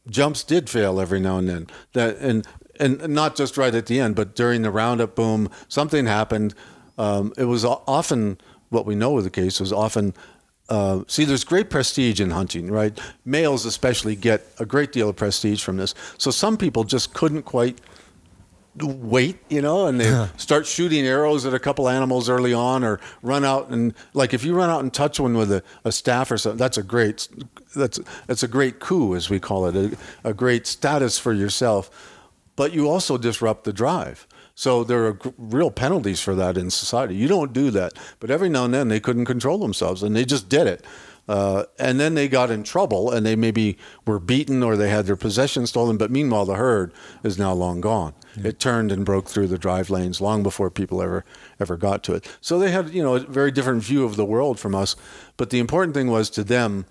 jumps 0.09 0.43
did 0.45 0.69
fail 0.71 1.01
every 1.01 1.21
now 1.21 1.39
and 1.39 1.49
then 1.49 1.67
that 1.93 2.17
and 2.19 2.47
and 2.81 3.09
not 3.09 3.37
just 3.37 3.57
right 3.57 3.75
at 3.75 3.87
the 3.87 4.01
end 4.01 4.15
but 4.17 4.35
during 4.35 4.63
the 4.63 4.71
roundup 4.71 5.15
boom 5.15 5.49
something 5.69 6.07
happened 6.07 6.55
um, 6.99 7.33
it 7.37 7.45
was 7.45 7.65
often 7.65 8.39
what 8.71 8.87
we 8.87 8.95
know 8.95 9.13
was 9.13 9.25
the 9.25 9.31
case 9.31 9.61
was 9.61 9.73
often 9.73 10.15
uh, 10.69 11.05
see, 11.07 11.25
there's 11.25 11.45
great 11.45 11.71
prestige 11.71 12.21
in 12.21 12.31
hunting, 12.31 12.71
right? 12.71 12.99
Males 13.25 13.65
especially 13.65 14.17
get 14.17 14.47
a 14.59 14.67
great 14.67 14.93
deal 14.93 15.09
of 15.09 15.17
prestige 15.17 15.63
from 15.63 15.77
this. 15.77 15.95
So 16.19 16.31
some 16.31 16.57
people 16.57 16.85
just 16.85 17.15
couldn't 17.15 17.43
quite 17.43 17.81
wait, 18.77 19.39
you 19.49 19.63
know, 19.63 19.87
and 19.87 20.01
they 20.01 20.29
start 20.37 20.67
shooting 20.67 21.07
arrows 21.07 21.47
at 21.47 21.55
a 21.55 21.59
couple 21.59 21.89
animals 21.89 22.29
early 22.29 22.53
on, 22.53 22.85
or 22.85 23.01
run 23.23 23.45
out 23.45 23.69
and 23.71 23.95
like 24.13 24.35
if 24.35 24.45
you 24.45 24.55
run 24.55 24.69
out 24.69 24.83
and 24.83 24.93
touch 24.93 25.21
one 25.21 25.37
with 25.37 25.53
a, 25.53 25.63
a 25.85 25.93
staff 25.93 26.31
or 26.31 26.39
something, 26.39 26.59
that's 26.59 26.79
a 26.79 26.83
great 26.83 27.29
that's 27.75 28.01
that's 28.27 28.43
a 28.43 28.49
great 28.49 28.81
coup, 28.81 29.15
as 29.15 29.31
we 29.31 29.39
call 29.39 29.67
it, 29.67 29.77
a, 29.77 30.29
a 30.29 30.35
great 30.35 30.67
status 30.67 31.19
for 31.19 31.33
yourself. 31.33 32.13
But 32.57 32.73
you 32.73 32.89
also 32.89 33.19
disrupt 33.19 33.65
the 33.65 33.73
drive. 33.73 34.27
So 34.57 34.85
there 34.85 35.07
are 35.07 35.19
real 35.37 35.71
penalties 35.71 36.23
for 36.23 36.35
that 36.35 36.57
in 36.57 36.71
society. 36.71 37.15
You 37.15 37.29
don't 37.29 37.53
do 37.53 37.71
that, 37.73 37.93
but 38.21 38.31
every 38.31 38.49
now 38.49 38.65
and 38.65 38.73
then 38.73 38.89
they 38.89 39.01
couldn't 39.01 39.27
control 39.27 39.59
themselves, 39.59 40.03
and 40.03 40.17
they 40.17 40.25
just 40.25 40.49
did 40.49 40.67
it. 40.67 40.83
Uh, 41.29 41.65
and 41.79 42.01
then 42.01 42.15
they 42.15 42.27
got 42.27 42.51
in 42.51 42.63
trouble, 42.63 43.11
and 43.11 43.27
they 43.27 43.37
maybe 43.37 43.77
were 44.07 44.19
beaten 44.19 44.63
or 44.63 44.75
they 44.75 44.89
had 44.89 45.05
their 45.05 45.17
possessions 45.17 45.69
stolen. 45.69 45.99
But 45.99 46.11
meanwhile, 46.11 46.47
the 46.47 46.55
herd 46.55 46.95
is 47.23 47.39
now 47.39 47.53
long 47.53 47.83
gone. 47.83 48.15
It 48.43 48.59
turned 48.59 48.91
and 48.93 49.05
broke 49.05 49.29
through 49.29 49.49
the 49.49 49.59
drive 49.59 49.91
lanes 49.91 50.23
long 50.23 50.43
before 50.43 50.71
people 50.71 51.03
ever 51.03 51.23
ever 51.61 51.77
got 51.77 52.03
to 52.05 52.15
it. 52.15 52.27
So 52.41 52.59
they 52.59 52.71
had 52.71 52.95
you 52.95 53.03
know 53.03 53.17
a 53.17 53.21
very 53.21 53.51
different 53.51 53.83
view 53.83 54.05
of 54.05 54.17
the 54.17 54.25
world 54.25 54.59
from 54.59 54.75
us. 54.75 54.97
But 55.37 55.51
the 55.51 55.59
important 55.59 55.93
thing 55.95 56.11
was 56.11 56.31
to 56.31 56.43
them, 56.43 56.87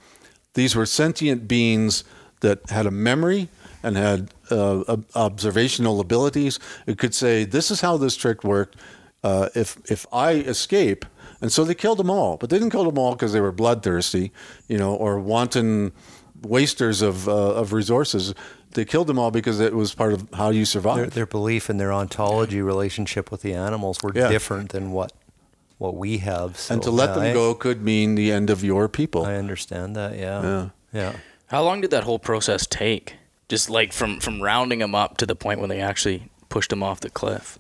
these 0.54 0.76
were 0.76 0.86
sentient 0.86 1.48
beings 1.48 2.04
that 2.42 2.70
had 2.70 2.86
a 2.86 2.92
memory 2.92 3.50
and 3.86 3.96
had 3.98 4.32
uh, 4.52 4.98
observational 5.16 6.00
abilities. 6.00 6.60
It 6.86 6.98
could 6.98 7.14
say, 7.16 7.46
"This 7.46 7.72
is 7.72 7.82
how 7.82 7.98
this 7.98 8.16
trick 8.16 8.44
worked. 8.44 8.76
Uh, 9.24 9.50
if 9.56 9.78
if 9.90 10.06
I 10.12 10.32
escape." 10.34 11.06
And 11.42 11.52
so 11.52 11.64
they 11.66 11.76
killed 11.76 12.00
them 12.00 12.10
all, 12.10 12.38
but 12.38 12.50
they 12.50 12.58
didn't 12.58 12.72
kill 12.72 12.86
them 12.86 12.98
all 12.98 13.12
because 13.14 13.34
they 13.34 13.42
were 13.42 13.52
bloodthirsty, 13.52 14.32
you 14.68 14.78
know, 14.78 14.96
or 14.96 15.20
wanton 15.20 15.92
wasters 16.42 17.02
of 17.02 17.28
uh, 17.28 17.54
of 17.62 17.74
resources. 17.74 18.34
They 18.72 18.86
killed 18.86 19.08
them 19.08 19.20
all 19.20 19.32
because 19.32 19.60
it 19.60 19.74
was 19.74 19.94
part 19.96 20.14
of 20.14 20.28
how 20.34 20.50
you 20.50 20.66
survive. 20.66 20.98
their, 20.98 21.08
their 21.08 21.26
belief 21.26 21.70
and 21.70 21.80
their 21.80 21.94
ontology 21.94 22.62
relationship 22.62 23.32
with 23.32 23.42
the 23.42 23.54
animals 23.54 23.98
were 24.04 24.12
Yeah. 24.16 24.30
different 24.30 24.70
than 24.72 24.92
what 24.92 25.12
what 25.78 25.96
we 25.96 26.20
have. 26.20 26.58
So, 26.58 26.74
and 26.74 26.84
to 26.84 26.92
let 26.92 27.10
yeah, 27.10 27.16
them 27.16 27.24
I- 27.24 27.34
go 27.34 27.54
could 27.54 27.82
mean 27.82 28.16
the 28.16 28.32
end 28.32 28.50
of 28.50 28.64
your 28.64 28.88
people. 28.88 29.26
I 29.26 29.36
understand 29.36 29.96
that. 29.96 30.18
Yeah. 30.18 30.42
Yeah. 30.42 30.70
Yeah. 30.94 31.14
How 31.48 31.64
long 31.64 31.82
did 31.82 31.92
that 31.92 32.04
whole 32.06 32.20
process 32.20 32.66
take? 32.66 33.16
Just 33.48 33.70
like 33.70 33.94
from 33.94 34.20
from 34.20 34.42
rounding 34.42 34.80
them 34.80 34.96
up 34.96 35.18
to 35.18 35.26
the 35.26 35.36
point 35.36 35.60
when 35.60 35.70
they 35.70 35.82
actually 35.82 36.30
pushed 36.50 36.70
them 36.70 36.82
off 36.82 37.00
the 37.00 37.10
cliff. 37.10 37.58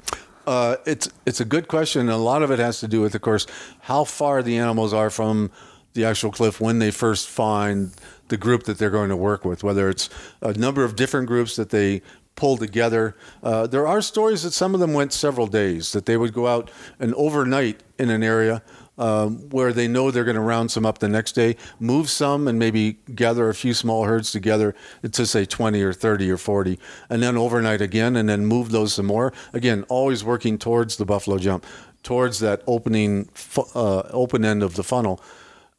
Uh, 0.47 0.77
it's 0.85 1.09
it's 1.25 1.39
a 1.39 1.45
good 1.45 1.67
question. 1.67 2.09
A 2.09 2.17
lot 2.17 2.41
of 2.43 2.51
it 2.51 2.59
has 2.59 2.79
to 2.79 2.87
do 2.87 3.01
with, 3.01 3.15
of 3.15 3.21
course, 3.21 3.45
how 3.81 4.03
far 4.03 4.43
the 4.43 4.57
animals 4.57 4.93
are 4.93 5.09
from 5.09 5.51
the 5.93 6.05
actual 6.05 6.31
cliff 6.31 6.59
when 6.59 6.79
they 6.79 6.91
first 6.91 7.29
find 7.29 7.91
the 8.27 8.37
group 8.37 8.63
that 8.63 8.77
they're 8.77 8.89
going 8.89 9.09
to 9.09 9.15
work 9.15 9.45
with. 9.45 9.63
Whether 9.63 9.89
it's 9.89 10.09
a 10.41 10.53
number 10.53 10.83
of 10.83 10.95
different 10.95 11.27
groups 11.27 11.55
that 11.55 11.69
they 11.69 12.01
pull 12.35 12.57
together. 12.57 13.15
Uh, 13.41 13.65
there 13.65 13.87
are 13.87 14.01
stories 14.01 14.43
that 14.43 14.51
some 14.51 14.73
of 14.73 14.81
them 14.81 14.93
went 14.93 15.13
several 15.13 15.47
days. 15.47 15.93
That 15.93 16.05
they 16.05 16.17
would 16.17 16.33
go 16.33 16.47
out 16.47 16.69
and 16.99 17.13
overnight 17.15 17.81
in 17.97 18.09
an 18.09 18.23
area. 18.23 18.61
Um, 18.97 19.49
where 19.49 19.73
they 19.73 19.89
know 19.89 20.09
they're 20.09 20.23
going 20.23 20.35
to 20.35 20.41
round 20.41 20.72
some 20.72 20.85
up 20.85 20.99
the 20.99 21.09
next 21.09 21.34
day, 21.34 21.57
move 21.81 22.09
some 22.09 22.47
and 22.47 22.57
maybe 22.57 22.93
gather 23.13 23.49
a 23.49 23.53
few 23.53 23.73
small 23.73 24.05
herds 24.05 24.31
together 24.31 24.73
to 25.11 25.26
say 25.26 25.43
20 25.43 25.81
or 25.81 25.91
30 25.91 26.31
or 26.31 26.38
40, 26.38 26.80
and 27.09 27.22
then 27.22 27.35
overnight 27.35 27.81
again, 27.81 28.15
and 28.15 28.30
then 28.30 28.45
move 28.45 28.72
those 28.72 28.93
some 28.93 29.07
more. 29.07 29.34
Again, 29.51 29.84
always 29.89 30.23
working 30.23 30.57
towards 30.57 30.95
the 30.95 31.03
buffalo 31.03 31.38
jump, 31.38 31.65
towards 32.03 32.39
that 32.39 32.61
opening, 32.67 33.27
uh, 33.76 34.03
open 34.11 34.45
end 34.45 34.63
of 34.63 34.76
the 34.76 34.84
funnel. 34.84 35.22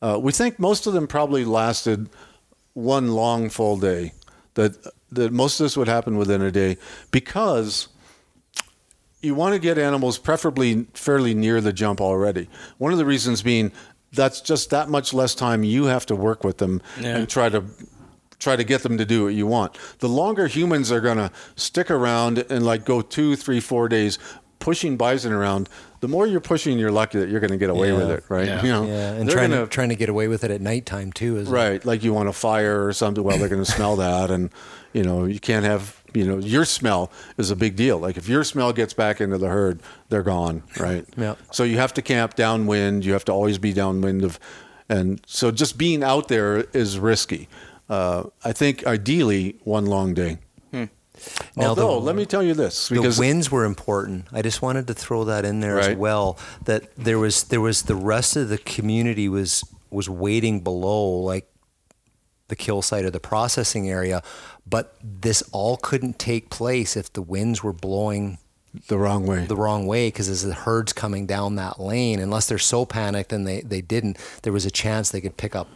Uh, 0.02 0.18
we 0.20 0.30
think 0.30 0.58
most 0.58 0.86
of 0.86 0.92
them 0.92 1.06
probably 1.06 1.46
lasted 1.46 2.10
one 2.74 3.12
long 3.12 3.48
full 3.48 3.78
day. 3.78 4.12
That 4.54 4.76
that 5.12 5.32
most 5.32 5.60
of 5.60 5.64
this 5.64 5.76
would 5.76 5.88
happen 5.88 6.16
within 6.16 6.42
a 6.42 6.50
day 6.50 6.76
because 7.10 7.88
you 9.22 9.34
want 9.34 9.54
to 9.54 9.58
get 9.58 9.78
animals 9.78 10.18
preferably 10.18 10.86
fairly 10.94 11.34
near 11.34 11.60
the 11.60 11.72
jump 11.72 12.00
already. 12.00 12.48
One 12.78 12.92
of 12.92 12.98
the 12.98 13.04
reasons 13.06 13.42
being 13.42 13.72
that's 14.12 14.40
just 14.40 14.70
that 14.70 14.88
much 14.88 15.12
less 15.12 15.34
time 15.34 15.64
you 15.64 15.84
have 15.86 16.06
to 16.06 16.14
work 16.16 16.44
with 16.44 16.58
them 16.58 16.80
Yeah. 17.00 17.16
and 17.18 17.28
try 17.28 17.48
to 17.48 17.64
try 18.38 18.54
to 18.54 18.64
get 18.64 18.82
them 18.82 18.98
to 18.98 19.04
do 19.04 19.24
what 19.24 19.34
you 19.34 19.46
want. 19.46 19.76
The 19.98 20.08
longer 20.08 20.46
humans 20.46 20.92
are 20.92 21.00
going 21.00 21.16
to 21.16 21.30
stick 21.56 21.90
around 21.90 22.38
and 22.50 22.64
like 22.64 22.84
go 22.84 23.00
two, 23.00 23.34
three, 23.34 23.60
four 23.60 23.88
days 23.88 24.18
pushing 24.58 24.96
bison 24.96 25.32
around, 25.32 25.68
the 26.00 26.08
more 26.08 26.26
you're 26.26 26.40
pushing, 26.40 26.78
you're 26.78 26.90
lucky 26.90 27.18
that 27.18 27.28
you're 27.28 27.40
going 27.40 27.50
to 27.50 27.56
get 27.58 27.70
away 27.70 27.92
with 27.92 28.10
it, 28.10 28.24
right? 28.28 28.46
Yeah. 28.46 28.62
You 28.64 28.72
know, 28.72 28.84
Yeah. 28.86 29.12
And 29.12 29.28
trying 29.30 29.50
gonna- 29.50 29.62
to 29.64 29.68
trying 29.68 29.88
to 29.90 29.96
get 29.96 30.08
away 30.08 30.28
with 30.28 30.44
it 30.44 30.50
at 30.50 30.60
nighttime 30.60 31.12
too. 31.12 31.38
Is 31.38 31.48
Right, 31.48 31.84
like 31.84 32.02
you 32.04 32.12
want 32.12 32.28
a 32.28 32.32
fire 32.32 32.86
or 32.86 32.92
something. 32.92 33.22
Well, 33.24 33.38
they're 33.38 33.48
going 33.48 33.64
to 33.64 33.70
smell 33.70 33.96
that, 33.96 34.30
and 34.30 34.50
you 34.92 35.02
know 35.02 35.24
you 35.24 35.40
can't 35.40 35.64
have 35.64 36.02
you 36.16 36.24
know 36.26 36.38
your 36.38 36.64
smell 36.64 37.10
is 37.38 37.50
a 37.50 37.56
big 37.56 37.76
deal. 37.76 37.98
Like 37.98 38.16
if 38.16 38.28
your 38.28 38.42
smell 38.44 38.72
gets 38.72 38.94
back 38.94 39.20
into 39.20 39.38
the 39.38 39.48
herd, 39.48 39.80
they're 40.08 40.22
gone. 40.22 40.62
Right. 40.78 41.04
Yeah. 41.16 41.34
So 41.52 41.62
you 41.64 41.76
have 41.78 41.92
to 41.94 42.02
camp 42.02 42.34
downwind. 42.34 43.04
You 43.04 43.12
have 43.12 43.24
to 43.26 43.32
always 43.32 43.58
be 43.58 43.72
downwind 43.72 44.24
of, 44.24 44.38
and 44.88 45.20
so 45.26 45.50
just 45.50 45.76
being 45.78 46.02
out 46.02 46.28
there 46.28 46.58
is 46.72 46.98
risky. 46.98 47.48
Uh, 47.88 48.24
I 48.44 48.52
think 48.52 48.86
ideally 48.86 49.56
one 49.64 49.86
long 49.86 50.14
day. 50.14 50.38
Now 51.56 51.74
the- 51.74 51.82
Although, 51.82 51.98
let 51.98 52.14
me 52.14 52.26
tell 52.26 52.42
you 52.42 52.52
this, 52.52 52.90
because 52.90 53.16
the 53.16 53.20
winds 53.22 53.50
were 53.50 53.64
important. 53.64 54.26
I 54.32 54.42
just 54.42 54.60
wanted 54.60 54.86
to 54.88 54.94
throw 54.94 55.24
that 55.24 55.46
in 55.46 55.60
there 55.60 55.78
as 55.80 55.96
well. 55.96 56.38
That 56.66 56.94
there 56.96 57.18
was 57.18 57.44
there 57.44 57.60
was 57.62 57.84
the 57.84 57.94
rest 57.94 58.36
of 58.36 58.50
the 58.50 58.58
community 58.58 59.26
was 59.28 59.64
was 59.90 60.10
waiting 60.10 60.60
below, 60.60 61.04
like 61.32 61.48
the 62.48 62.56
kill 62.56 62.82
site 62.82 63.04
or 63.06 63.10
the 63.10 63.18
processing 63.20 63.88
area, 63.88 64.22
but 64.68 64.96
this 65.02 65.42
all 65.52 65.76
couldn't 65.76 66.18
take 66.18 66.50
place 66.50 66.96
if 66.96 67.12
the 67.12 67.22
winds 67.22 67.62
were 67.62 67.72
blowing 67.72 68.38
the 68.88 68.98
wrong 68.98 69.26
way. 69.26 69.46
the 69.46 69.56
wrong 69.56 69.86
way 69.86 70.08
because 70.08 70.28
as 70.28 70.42
the 70.42 70.52
herd's 70.52 70.92
coming 70.92 71.26
down 71.26 71.56
that 71.56 71.80
lane, 71.80 72.20
unless 72.20 72.46
they're 72.46 72.58
so 72.58 72.84
panicked 72.84 73.32
and 73.32 73.46
they, 73.46 73.60
they 73.60 73.80
didn't, 73.80 74.18
there 74.42 74.52
was 74.52 74.66
a 74.66 74.70
chance 74.70 75.10
they 75.10 75.20
could 75.20 75.36
pick 75.36 75.54
up 75.54 75.68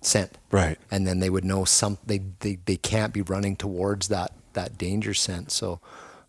scent. 0.00 0.38
Right. 0.50 0.78
And 0.90 1.06
then 1.06 1.20
they 1.20 1.30
would 1.30 1.44
know 1.44 1.64
some 1.64 1.98
they, 2.06 2.20
they, 2.40 2.58
they 2.66 2.76
can't 2.76 3.12
be 3.12 3.22
running 3.22 3.56
towards 3.56 4.08
that 4.08 4.32
that 4.52 4.78
danger 4.78 5.14
scent. 5.14 5.50
So 5.50 5.80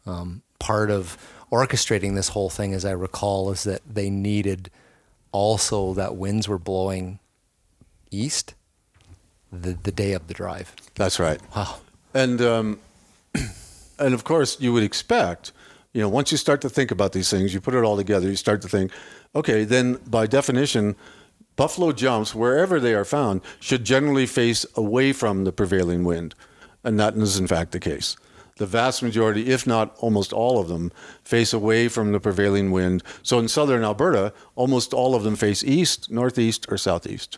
um, 0.06 0.42
part 0.60 0.90
of 0.90 1.18
orchestrating 1.52 2.16
this 2.16 2.30
whole 2.30 2.50
thing, 2.50 2.74
as 2.74 2.86
I 2.86 2.92
recall, 2.92 3.52
is 3.52 3.64
that 3.64 3.82
they 3.88 4.10
needed 4.10 4.70
also 5.32 5.94
that 5.94 6.16
winds 6.16 6.48
were 6.48 6.58
blowing 6.58 7.20
east 8.12 8.54
the, 9.52 9.74
the 9.74 9.92
day 9.92 10.14
of 10.14 10.28
the 10.28 10.34
drive. 10.34 10.74
That's 10.96 11.20
right. 11.20 11.40
Wow. 11.56 11.78
And 12.14 12.42
um, 12.42 12.80
and 14.00 14.14
of 14.14 14.24
course, 14.24 14.60
you 14.60 14.74
would 14.74 14.84
expect, 14.84 15.52
you 15.94 16.02
know, 16.02 16.10
once 16.10 16.32
you 16.32 16.38
start 16.38 16.62
to 16.62 16.70
think 16.70 16.92
about 16.92 17.14
these 17.14 17.30
things, 17.30 17.54
you 17.54 17.62
put 17.62 17.74
it 17.74 17.84
all 17.84 17.98
together, 17.98 18.28
you 18.30 18.36
start 18.36 18.62
to 18.62 18.68
think, 18.68 18.92
okay, 19.36 19.64
then 19.64 20.00
by 20.08 20.28
definition, 20.28 20.96
buffalo 21.56 21.92
jumps 21.92 22.34
wherever 22.36 22.80
they 22.80 22.94
are 22.94 23.06
found 23.06 23.42
should 23.60 23.84
generally 23.84 24.26
face 24.26 24.66
away 24.76 25.12
from 25.14 25.44
the 25.44 25.52
prevailing 25.52 26.04
wind, 26.04 26.36
and 26.84 27.00
that 27.00 27.16
is 27.16 27.40
in 27.40 27.48
fact 27.48 27.72
the 27.72 27.80
case. 27.80 28.16
The 28.58 28.66
vast 28.66 29.04
majority, 29.04 29.50
if 29.52 29.68
not 29.68 29.96
almost 30.00 30.34
all 30.34 30.60
of 30.60 30.68
them, 30.68 30.92
face 31.24 31.54
away 31.54 31.88
from 31.88 32.12
the 32.12 32.20
prevailing 32.20 32.72
wind. 32.72 33.04
So 33.22 33.38
in 33.38 33.48
southern 33.48 33.84
Alberta, 33.84 34.34
almost 34.56 34.96
all 34.96 35.14
of 35.14 35.24
them 35.24 35.36
face 35.36 35.64
east, 35.64 36.10
northeast, 36.10 36.66
or 36.70 36.78
southeast. 36.78 37.38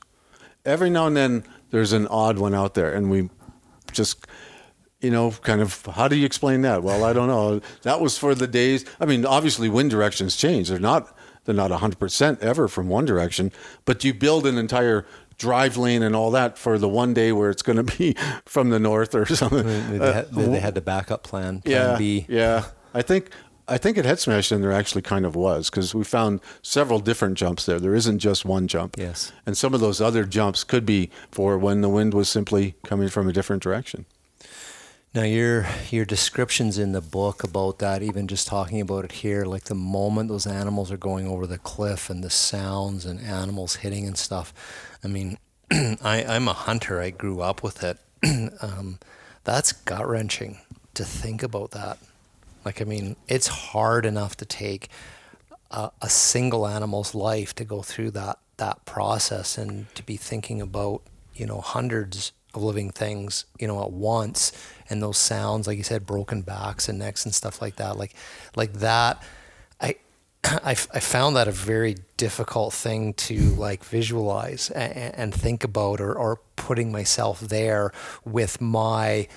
Every 0.63 0.89
now 0.89 1.07
and 1.07 1.17
then, 1.17 1.43
there's 1.71 1.91
an 1.91 2.07
odd 2.07 2.37
one 2.37 2.55
out 2.55 2.73
there, 2.73 2.93
and 2.93 3.11
we 3.11 3.29
just 3.91 4.25
you 5.01 5.11
know, 5.11 5.31
kind 5.31 5.61
of, 5.61 5.85
how 5.85 6.07
do 6.07 6.15
you 6.15 6.25
explain 6.25 6.61
that? 6.63 6.83
Well, 6.83 7.03
I 7.03 7.13
don't 7.13 7.27
know. 7.27 7.61
That 7.83 8.01
was 8.01 8.17
for 8.17 8.35
the 8.35 8.47
days. 8.47 8.85
I 8.99 9.05
mean, 9.05 9.25
obviously, 9.25 9.69
wind 9.69 9.91
directions 9.91 10.35
change. 10.35 10.69
They're 10.69 10.79
not 10.79 11.15
they're 11.45 11.55
not 11.55 11.71
100% 11.71 12.41
ever 12.41 12.67
from 12.67 12.89
one 12.89 13.05
direction, 13.05 13.51
but 13.85 14.03
you 14.03 14.13
build 14.13 14.45
an 14.45 14.57
entire 14.57 15.05
drive 15.37 15.77
lane 15.77 16.03
and 16.03 16.15
all 16.15 16.29
that 16.31 16.59
for 16.59 16.77
the 16.77 16.87
one 16.87 17.13
day 17.13 17.31
where 17.31 17.49
it's 17.49 17.63
going 17.63 17.77
to 17.83 17.97
be 17.97 18.15
from 18.45 18.69
the 18.69 18.79
north 18.79 19.15
or 19.15 19.25
something. 19.25 19.65
They, 19.65 19.99
uh, 19.99 20.13
had, 20.13 20.35
maybe 20.35 20.51
they 20.51 20.59
had 20.59 20.75
the 20.75 20.81
backup 20.81 21.23
plan, 21.23 21.61
plan 21.61 21.91
yeah, 21.91 21.97
B. 21.97 22.25
Yeah, 22.29 22.65
I 22.93 23.01
think 23.01 23.31
I 23.67 23.77
think 23.77 23.97
at 23.97 24.05
Head 24.05 24.19
Smashed 24.19 24.51
In 24.51 24.61
there 24.61 24.71
actually 24.71 25.01
kind 25.01 25.25
of 25.25 25.35
was 25.35 25.69
because 25.69 25.95
we 25.95 26.03
found 26.03 26.41
several 26.61 26.99
different 26.99 27.37
jumps 27.37 27.65
there. 27.65 27.79
There 27.79 27.95
isn't 27.95 28.19
just 28.19 28.45
one 28.45 28.67
jump. 28.67 28.95
Yes. 28.97 29.31
And 29.45 29.57
some 29.57 29.73
of 29.73 29.79
those 29.79 30.01
other 30.01 30.25
jumps 30.25 30.63
could 30.63 30.85
be 30.85 31.09
for 31.31 31.57
when 31.57 31.81
the 31.81 31.89
wind 31.89 32.13
was 32.13 32.29
simply 32.29 32.75
coming 32.83 33.09
from 33.09 33.29
a 33.29 33.33
different 33.33 33.63
direction. 33.63 34.05
Now 35.13 35.23
your 35.23 35.65
your 35.89 36.05
descriptions 36.05 36.77
in 36.77 36.91
the 36.91 37.01
book 37.01 37.43
about 37.43 37.79
that, 37.79 38.03
even 38.03 38.27
just 38.27 38.47
talking 38.47 38.79
about 38.79 39.05
it 39.05 39.11
here, 39.11 39.43
like 39.43 39.63
the 39.63 39.73
moment 39.73 40.29
those 40.29 40.45
animals 40.45 40.91
are 40.91 40.97
going 40.97 41.27
over 41.27 41.47
the 41.47 41.57
cliff 41.57 42.11
and 42.11 42.23
the 42.23 42.29
sounds 42.29 43.05
and 43.05 43.19
animals 43.19 43.77
hitting 43.77 44.05
and 44.05 44.15
stuff. 44.15 44.53
I 45.03 45.07
mean, 45.07 45.39
I, 45.71 46.23
I'm 46.27 46.47
a 46.47 46.53
hunter. 46.53 47.01
I 47.01 47.09
grew 47.09 47.41
up 47.41 47.63
with 47.63 47.83
it. 47.83 47.97
um, 48.61 48.99
that's 49.45 49.71
gut 49.71 50.07
wrenching 50.07 50.59
to 50.93 51.03
think 51.03 51.41
about 51.41 51.71
that. 51.71 51.97
Like, 52.63 52.79
I 52.79 52.85
mean, 52.85 53.15
it's 53.27 53.47
hard 53.47 54.05
enough 54.05 54.37
to 54.37 54.45
take 54.45 54.89
a, 55.71 55.89
a 56.03 56.09
single 56.09 56.67
animal's 56.67 57.15
life 57.15 57.55
to 57.55 57.65
go 57.65 57.81
through 57.81 58.11
that 58.11 58.37
that 58.57 58.85
process 58.85 59.57
and 59.57 59.87
to 59.95 60.03
be 60.03 60.17
thinking 60.17 60.61
about 60.61 61.01
you 61.33 61.47
know 61.47 61.61
hundreds 61.61 62.33
of 62.53 62.63
living 62.63 62.91
things, 62.91 63.45
you 63.59 63.67
know, 63.67 63.81
at 63.81 63.91
once, 63.91 64.51
and 64.89 65.01
those 65.01 65.17
sounds, 65.17 65.67
like 65.67 65.77
you 65.77 65.83
said, 65.83 66.05
broken 66.05 66.41
backs 66.41 66.89
and 66.89 66.99
necks 66.99 67.25
and 67.25 67.33
stuff 67.33 67.61
like 67.61 67.75
that, 67.77 67.97
like, 67.97 68.13
like 68.55 68.73
that. 68.73 69.21
I, 69.79 69.95
I, 70.43 70.71
I 70.71 70.99
found 70.99 71.35
that 71.35 71.47
a 71.47 71.51
very 71.51 71.95
difficult 72.17 72.73
thing 72.73 73.13
to 73.15 73.37
like 73.55 73.83
visualize 73.83 74.69
and, 74.71 75.15
and 75.15 75.33
think 75.33 75.63
about, 75.63 76.01
or, 76.01 76.13
or 76.13 76.39
putting 76.55 76.91
myself 76.91 77.39
there 77.39 77.91
with 78.25 78.59
my 78.61 79.27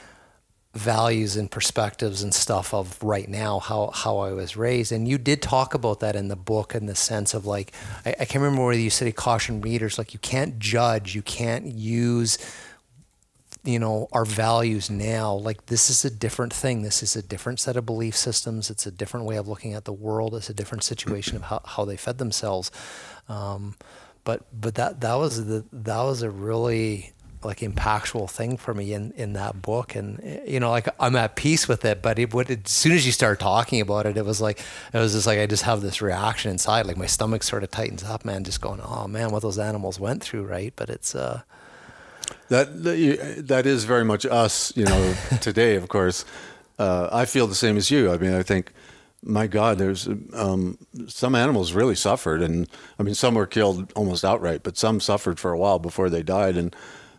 values 0.75 1.37
and 1.37 1.51
perspectives 1.51 2.23
and 2.23 2.33
stuff 2.33 2.73
of 2.73 3.03
right 3.03 3.29
now 3.29 3.59
how 3.59 3.91
how 3.91 4.19
I 4.19 4.33
was 4.33 4.57
raised 4.57 4.91
and 4.91 5.07
you 5.07 5.19
did 5.19 5.43
talk 5.43 5.75
about 5.75 6.01
that 6.01 6.17
in 6.17 6.29
the 6.29 6.37
book 6.37 6.75
in 6.75 6.87
the 6.87 6.95
sense 6.95 7.35
of 7.35 7.45
like 7.45 7.73
I, 8.07 8.11
I 8.21 8.25
can't 8.25 8.43
remember 8.43 8.65
whether 8.65 8.81
you 8.81 8.89
said 8.89 9.15
caution 9.15 9.61
readers 9.61 9.99
like 9.99 10.15
you 10.15 10.21
can't 10.21 10.59
judge 10.59 11.15
you 11.15 11.21
can't 11.21 11.67
use 11.67 12.39
you 13.65 13.79
know 13.79 14.09
our 14.13 14.25
values 14.25 14.91
now 14.91 15.35
like 15.35 15.67
this 15.67 15.89
is 15.89 16.05
a 16.05 16.11
different 16.11 16.53
thing. 16.53 16.83
This 16.83 17.03
is 17.03 17.15
a 17.15 17.23
different 17.23 17.61
set 17.61 17.77
of 17.77 17.87
belief 17.87 18.17
systems. 18.17 18.71
It's 18.71 18.87
a 18.87 18.91
different 18.91 19.27
way 19.27 19.37
of 19.37 19.47
looking 19.47 19.75
at 19.75 19.85
the 19.85 19.93
world. 19.93 20.35
It's 20.35 20.51
a 20.51 20.55
different 20.55 20.83
situation 20.83 21.37
of 21.37 21.43
how, 21.43 21.61
how 21.65 21.85
they 21.85 21.97
fed 21.97 22.19
themselves. 22.19 22.71
Um, 23.29 23.77
but 24.25 24.43
but 24.59 24.75
that 24.75 25.01
that 25.01 25.15
was 25.15 25.47
the 25.47 25.65
that 25.73 26.03
was 26.03 26.23
a 26.23 26.31
really 26.31 27.13
like 27.45 27.59
impactful 27.59 28.31
thing 28.31 28.57
for 28.57 28.75
me 28.75 28.93
in 28.95 29.13
in 29.13 29.35
that 29.35 29.63
book. 29.63 29.95
And 29.95 30.43
you 30.47 30.59
know 30.59 30.71
like 30.71 30.89
I'm 30.99 31.15
at 31.15 31.37
peace 31.37 31.69
with 31.69 31.85
it 31.85 32.03
but 32.03 32.19
it 32.19 32.35
would 32.35 32.51
as 32.51 32.59
soon 32.67 32.93
as 32.93 33.07
you 33.07 33.13
start 33.13 33.39
talking 33.39 33.81
about 33.81 34.07
it 34.07 34.17
it 34.17 34.25
was 34.25 34.41
like 34.41 34.59
it 34.93 34.99
was 34.99 35.13
just 35.13 35.27
like 35.27 35.39
I 35.39 35.47
just 35.47 35.63
have 35.63 35.83
this 35.83 36.03
reaction 36.03 36.51
inside. 36.51 36.87
Like 36.87 36.97
my 36.97 37.07
stomach 37.07 37.45
sort 37.45 37.63
of 37.63 37.71
tightens 37.71 38.03
up 38.03 38.25
man 38.25 38.43
just 38.43 38.61
going 38.61 38.81
oh 38.81 39.07
man 39.07 39.31
what 39.31 39.43
those 39.43 39.59
animals 39.59 40.01
went 40.01 40.23
through 40.23 40.45
right? 40.45 40.73
But 40.75 40.91
it's 40.91 41.15
uh 41.15 41.43
that 42.49 42.83
that 43.47 43.67
is 43.67 43.85
very 43.85 44.05
much 44.05 44.27
us, 44.27 44.73
you 44.77 44.85
know, 44.85 45.15
today. 45.41 45.77
Of 45.77 45.89
course, 45.89 46.25
uh, 46.79 47.09
I 47.13 47.25
feel 47.25 47.47
the 47.47 47.55
same 47.55 47.77
as 47.77 47.91
you. 47.91 48.11
I 48.13 48.17
mean, 48.19 48.35
I 48.35 48.43
think, 48.43 48.73
my 49.23 49.47
God, 49.47 49.79
there's 49.79 50.09
um, 50.35 50.79
some 51.07 51.35
animals 51.35 51.73
really 51.73 51.95
suffered, 51.95 52.43
and 52.43 52.69
I 52.99 53.03
mean, 53.03 53.15
some 53.15 53.35
were 53.35 53.47
killed 53.47 53.93
almost 53.95 54.25
outright, 54.25 54.63
but 54.63 54.77
some 54.77 55.01
suffered 55.01 55.39
for 55.39 55.53
a 55.53 55.59
while 55.59 55.79
before 55.79 56.11
they 56.11 56.23
died, 56.23 56.57
and 56.57 56.75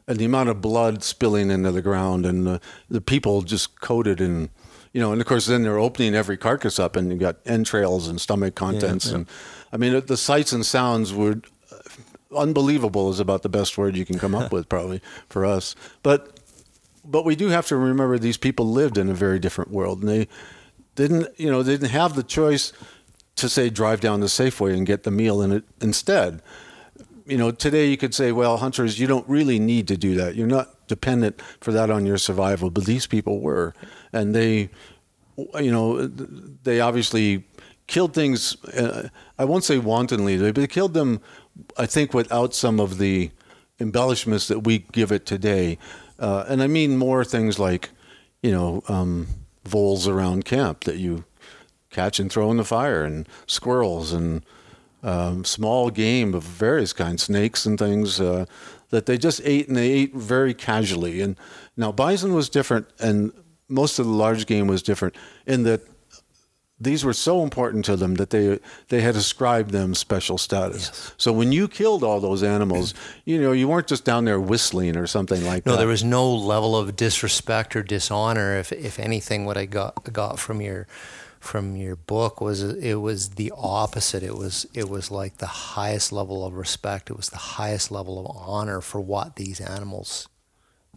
and 0.06 0.18
the 0.18 0.26
amount 0.26 0.50
of 0.50 0.62
blood 0.62 1.02
spilling 1.02 1.50
into 1.50 1.72
the 1.72 1.82
ground, 1.82 2.26
and 2.26 2.46
the, 2.46 2.62
the 2.90 3.02
people 3.02 3.42
just 3.42 3.80
coated 3.80 4.20
in. 4.20 4.50
You 4.92 5.02
know, 5.02 5.12
and 5.12 5.20
of 5.20 5.26
course, 5.26 5.48
then 5.48 5.64
they're 5.64 5.80
opening 5.80 6.14
every 6.14 6.38
carcass 6.38 6.78
up, 6.78 6.96
and 6.96 7.12
you 7.12 7.18
got 7.18 7.38
entrails 7.48 8.08
and 8.08 8.22
stomach 8.22 8.54
contents, 8.54 9.06
yeah, 9.06 9.12
yeah. 9.12 9.18
and 9.18 9.28
I 9.72 9.78
mean, 9.78 10.06
the 10.06 10.18
sights 10.18 10.54
and 10.54 10.64
sounds 10.64 11.12
were 11.12 11.42
unbelievable 12.36 13.10
is 13.10 13.20
about 13.20 13.42
the 13.42 13.50
best 13.50 13.78
word 13.78 13.96
you 13.96 14.06
can 14.06 14.20
come 14.20 14.36
up 14.36 14.52
with 14.52 14.70
probably 14.70 15.02
for 15.30 15.46
us. 15.46 15.76
But 16.02 16.40
but 17.06 17.26
we 17.26 17.36
do 17.36 17.50
have 17.50 17.68
to 17.68 17.76
remember 17.76 18.18
these 18.18 18.38
people 18.38 18.66
lived 18.66 18.98
in 18.98 19.10
a 19.10 19.14
very 19.14 19.40
different 19.40 19.72
world 19.72 20.00
and 20.00 20.10
they 20.10 20.28
didn't 20.96 21.28
you 21.38 21.52
know 21.52 21.64
they 21.64 21.74
didn't 21.74 21.90
have 21.90 22.16
the 22.16 22.24
choice 22.24 22.72
to 23.36 23.50
say 23.50 23.70
drive 23.70 24.00
down 24.00 24.20
the 24.20 24.28
Safeway 24.28 24.74
and 24.74 24.86
get 24.86 25.04
the 25.04 25.12
meal 25.12 25.42
in 25.42 25.52
it 25.52 25.64
instead. 25.82 26.42
You 27.26 27.38
know, 27.38 27.52
today 27.52 27.88
you 27.88 27.98
could 27.98 28.14
say, 28.14 28.32
well, 28.32 28.58
hunters, 28.58 29.00
you 29.00 29.08
don't 29.08 29.28
really 29.28 29.58
need 29.58 29.88
to 29.88 29.98
do 29.98 30.16
that. 30.16 30.36
You're 30.36 30.48
not 30.48 30.88
dependent 30.88 31.42
for 31.62 31.72
that 31.72 31.90
on 31.90 32.06
your 32.06 32.18
survival, 32.18 32.70
but 32.70 32.86
these 32.86 33.08
people 33.08 33.40
were, 33.40 33.74
and 34.12 34.36
they, 34.36 34.70
you 35.38 35.72
know, 35.72 36.06
they 36.06 36.82
obviously 36.82 37.46
killed 37.88 38.14
things. 38.14 38.62
Uh, 38.66 39.10
I 39.40 39.46
won't 39.46 39.64
say 39.64 39.78
wantonly, 39.78 40.38
but 40.38 40.56
they 40.56 40.68
killed 40.68 40.94
them 40.94 41.22
I 41.78 41.86
think 41.86 42.14
without 42.14 42.54
some 42.54 42.80
of 42.80 42.98
the 42.98 43.32
embellishments 43.80 44.48
that 44.48 44.60
we 44.60 44.80
give 44.92 45.12
it 45.12 45.26
today, 45.26 45.78
uh, 46.20 46.46
and 46.48 46.62
I 46.62 46.68
mean 46.68 46.98
more 46.98 47.24
things 47.24 47.60
like, 47.60 47.90
you 48.42 48.52
know, 48.52 48.84
um, 48.88 49.28
voles 49.66 50.08
around 50.08 50.46
camp 50.46 50.84
that 50.84 50.98
you 50.98 51.26
catch 51.90 52.20
and 52.20 52.32
throw 52.32 52.52
in 52.52 52.58
the 52.58 52.64
fire, 52.64 53.04
and 53.04 53.28
squirrels 53.46 54.14
and 54.14 54.44
um, 55.04 55.44
small 55.44 55.90
game 55.90 56.34
of 56.34 56.44
various 56.44 56.94
kinds, 56.94 57.24
snakes 57.24 57.66
and 57.66 57.78
things 57.78 58.20
uh, 58.20 58.46
that 58.90 59.06
they 59.06 59.18
just 59.18 59.42
ate, 59.44 59.68
and 59.68 59.78
they 59.78 59.92
ate 59.92 60.14
very 60.16 60.54
casually. 60.54 61.22
And 61.22 61.38
now 61.78 61.92
bison 61.92 62.34
was 62.34 62.50
different, 62.50 62.88
and 63.00 63.32
most 63.68 64.00
of 64.00 64.06
the 64.06 64.12
large 64.12 64.46
game 64.46 64.68
was 64.68 64.84
different 64.84 65.16
in 65.46 65.64
that 65.64 65.82
these 66.84 67.04
were 67.04 67.14
so 67.14 67.44
important 67.44 67.86
to 67.86 67.96
them 67.96 68.16
that 68.16 68.30
they 68.30 68.60
they 68.90 69.02
had 69.02 69.16
ascribed 69.16 69.72
them 69.72 69.96
special 69.96 70.38
status. 70.38 70.90
Yes. 70.92 71.14
So 71.18 71.32
when 71.32 71.52
you 71.52 71.68
killed 71.68 72.04
all 72.04 72.20
those 72.20 72.44
animals, 72.44 72.94
you 73.26 73.42
know, 73.42 73.52
you 73.52 73.68
weren't 73.68 73.88
just 73.88 74.06
down 74.06 74.26
there 74.26 74.40
whistling 74.40 74.98
or 74.98 75.08
something 75.08 75.44
like 75.46 75.66
no, 75.66 75.72
that. 75.72 75.78
No, 75.78 75.80
there 75.80 75.88
was 75.88 76.04
no 76.04 76.30
level 76.34 76.76
of 76.76 76.96
disrespect 76.96 77.76
or 77.76 77.84
dishonor. 77.84 78.58
If 78.58 78.72
if 78.72 79.00
anything, 79.00 79.46
what 79.46 79.58
I 79.58 79.66
got 79.66 80.12
got 80.12 80.40
from 80.40 80.62
your 80.62 80.88
from 81.44 81.76
your 81.76 81.98
book 81.98 82.40
was 82.40 82.64
it 82.64 82.96
was 82.96 83.32
the 83.32 83.52
opposite. 83.56 84.24
It 84.24 84.38
was 84.38 84.66
it 84.74 84.90
was 84.90 85.12
like 85.12 85.38
the 85.38 85.46
highest 85.76 86.12
level 86.12 86.46
of 86.46 86.54
respect. 86.54 87.10
It 87.10 87.18
was 87.18 87.30
the 87.30 87.38
highest 87.38 87.92
level 87.92 88.20
of 88.20 88.36
honor 88.36 88.82
for 88.82 89.02
what 89.02 89.36
these 89.36 89.60
animals 89.60 90.30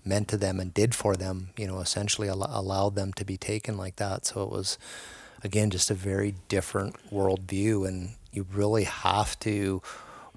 meant 0.05 0.29
to 0.29 0.37
them 0.37 0.61
and 0.61 0.73
did 0.73 0.95
for 0.95 1.17
them. 1.17 1.51
You 1.57 1.67
know, 1.67 1.81
essentially 1.81 2.29
allowed 2.29 2.95
them 2.95 3.13
to 3.15 3.25
be 3.25 3.37
taken 3.37 3.77
like 3.77 3.97
that. 3.97 4.25
So 4.25 4.43
it 4.45 4.51
was 4.51 4.79
again, 5.47 5.71
just 5.71 5.91
a 5.91 5.95
very 5.95 6.35
different 6.49 6.97
worldview. 7.11 7.89
And 7.89 8.11
you 8.33 8.47
really 8.53 8.85
have 8.85 9.39
to 9.41 9.81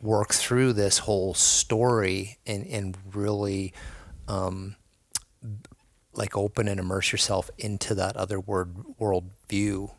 work 0.02 0.34
through 0.34 0.72
this 0.74 1.00
whole 1.00 1.34
story 1.34 2.38
and, 2.48 2.66
and 2.68 2.98
really 3.14 3.74
um, 4.30 4.78
like 6.14 6.38
open 6.38 6.68
and 6.68 6.80
immerse 6.80 7.12
yourself 7.12 7.50
into 7.58 7.96
that 7.96 8.16
other 8.16 8.40
word 8.40 8.76
world 8.98 9.32
view 9.50 9.92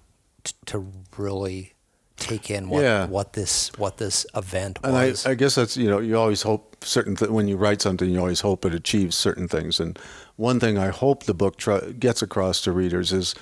t- 0.45 0.55
to 0.67 0.91
really 1.19 1.75
take 2.17 2.51
in 2.51 2.69
what, 2.69 2.83
yeah. 2.83 3.07
what 3.07 3.33
this 3.33 3.73
what 3.79 3.97
this 3.97 4.27
event 4.35 4.79
and 4.85 4.93
was. 4.93 5.27
I, 5.27 5.31
I 5.31 5.35
guess 5.35 5.55
that's 5.55 5.77
you 5.77 5.89
know 5.89 5.99
you 5.99 6.17
always 6.19 6.43
hope 6.43 6.77
certain 6.85 7.17
th- 7.17 7.31
when 7.31 7.49
you 7.49 7.57
write 7.57 7.81
something 7.81 8.09
you 8.09 8.19
always 8.19 8.41
hope 8.41 8.65
it 8.65 8.75
achieves 8.75 9.17
certain 9.17 9.49
things 9.49 9.81
and 9.81 9.99
one 10.37 10.61
thing 10.61 10.79
I 10.79 10.89
hope 10.89 11.25
the 11.25 11.35
book 11.35 11.57
tr- 11.57 11.91
gets 11.99 12.23
across 12.23 12.61
to 12.63 12.73
readers 12.73 13.13
is 13.13 13.35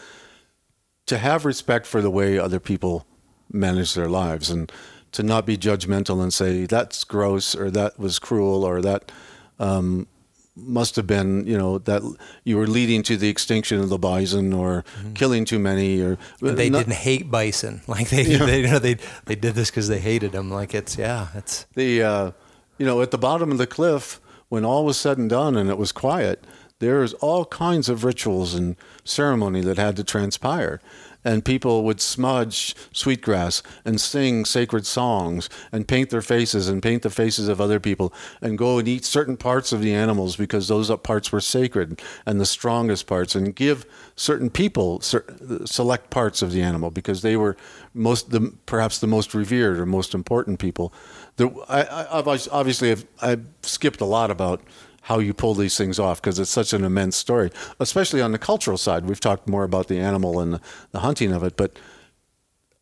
to 1.09 1.19
have 1.19 1.45
respect 1.45 1.87
for 1.87 2.01
the 2.01 2.11
way 2.11 2.39
other 2.39 2.61
people 2.61 3.07
manage 3.51 3.95
their 3.95 4.09
lives 4.09 4.51
and 4.51 4.71
to 5.13 5.23
not 5.23 5.47
be 5.47 5.57
judgmental 5.57 6.23
and 6.23 6.33
say 6.33 6.67
that's 6.67 7.05
gross 7.05 7.55
or 7.55 7.71
that 7.71 7.99
was 7.99 8.19
cruel 8.19 8.65
or 8.65 8.83
that 8.83 9.11
um, 9.59 10.07
must 10.55 10.97
have 10.97 11.07
been 11.07 11.47
you 11.47 11.57
know 11.57 11.79
that 11.79 12.03
you 12.45 12.57
were 12.57 12.67
leading 12.67 13.03
to 13.03 13.17
the 13.17 13.29
extinction 13.29 13.81
of 13.81 13.89
the 13.89 13.99
bison 13.99 14.53
or 14.53 14.85
mm-hmm. 14.99 15.13
killing 15.15 15.45
too 15.45 15.59
many 15.59 16.01
or 16.01 16.19
they 16.41 16.69
not, 16.69 16.79
didn't 16.79 16.95
hate 16.95 17.31
bison 17.31 17.81
like 17.87 18.09
they 18.11 18.23
yeah. 18.23 18.45
they 18.45 18.61
you 18.61 18.67
know 18.67 18.79
they 18.79 18.97
they 19.27 19.35
did 19.35 19.55
this 19.55 19.71
because 19.71 19.89
they 19.89 20.01
hated 20.01 20.33
them 20.33 20.51
like 20.51 20.75
it's 20.75 20.99
yeah 20.99 21.29
it's 21.35 21.67
the 21.75 22.03
uh, 22.03 22.31
you 22.77 22.87
know 22.87 23.01
at 23.01 23.11
the 23.11 23.19
bottom 23.19 23.53
of 23.53 23.59
the 23.59 23.67
cliff 23.67 24.21
when 24.49 24.65
all 24.65 24.85
was 24.85 24.97
said 24.97 25.19
and 25.19 25.31
done 25.31 25.57
and 25.57 25.71
it 25.71 25.79
was 25.79 25.93
quiet 25.93 26.45
There's 26.81 27.15
all 27.15 27.45
kinds 27.45 27.89
of 27.89 28.05
rituals 28.05 28.55
and 28.55 28.77
ceremony 29.09 29.61
that 29.61 29.79
had 29.79 29.97
to 29.97 30.05
transpire 30.05 30.81
and 31.25 31.45
people 31.45 31.85
would 31.85 32.01
smudge 32.01 32.75
sweetgrass 32.93 33.63
and 33.85 34.01
sing 34.01 34.45
sacred 34.45 34.87
songs 34.87 35.49
and 35.73 35.89
paint 35.89 36.11
their 36.11 36.23
faces 36.23 36.69
and 36.69 36.83
paint 36.83 37.03
the 37.03 37.11
faces 37.11 37.49
of 37.49 37.61
other 37.61 37.81
people 37.81 38.13
and 38.41 38.57
go 38.57 38.79
and 38.79 38.87
eat 38.87 39.05
certain 39.05 39.37
parts 39.37 39.73
of 39.73 39.83
the 39.83 39.93
animals 39.93 40.37
because 40.37 40.69
those 40.69 40.91
parts 40.99 41.33
were 41.33 41.41
sacred 41.41 42.01
and 42.25 42.41
the 42.41 42.47
strongest 42.47 43.07
parts 43.07 43.35
and 43.35 43.55
give 43.57 43.85
certain 44.17 44.49
people 44.49 45.01
select 45.01 46.11
parts 46.11 46.41
of 46.41 46.53
the 46.53 46.63
animal 46.63 46.91
because 46.91 47.23
they 47.23 47.37
were 47.37 47.57
most 47.95 48.31
the 48.31 48.53
perhaps 48.67 48.99
the 48.99 49.07
most 49.07 49.35
revered 49.35 49.79
or 49.79 49.87
most 49.87 50.15
important 50.15 50.59
people. 50.59 50.93
The, 51.37 51.49
I, 51.69 52.07
obviously 52.51 52.91
I've, 52.91 53.07
I've 53.21 53.47
skipped 53.63 54.01
a 54.01 54.05
lot 54.05 54.31
about 54.31 54.63
how 55.03 55.19
you 55.19 55.33
pull 55.33 55.55
these 55.55 55.77
things 55.77 55.99
off 55.99 56.21
because 56.21 56.39
it's 56.39 56.51
such 56.51 56.73
an 56.73 56.85
immense 56.85 57.17
story, 57.17 57.51
especially 57.81 58.21
on 58.21 58.33
the 58.33 58.39
cultural 58.39 58.77
side. 58.77 59.07
We've 59.07 59.21
talked 59.21 59.49
more 59.49 59.65
about 59.65 59.89
the 59.89 59.99
animal 59.99 60.41
and 60.41 60.61
the, 60.93 61.01
hunting 61.01 61.33
of 61.33 61.43
it, 61.43 61.57
but 61.57 61.79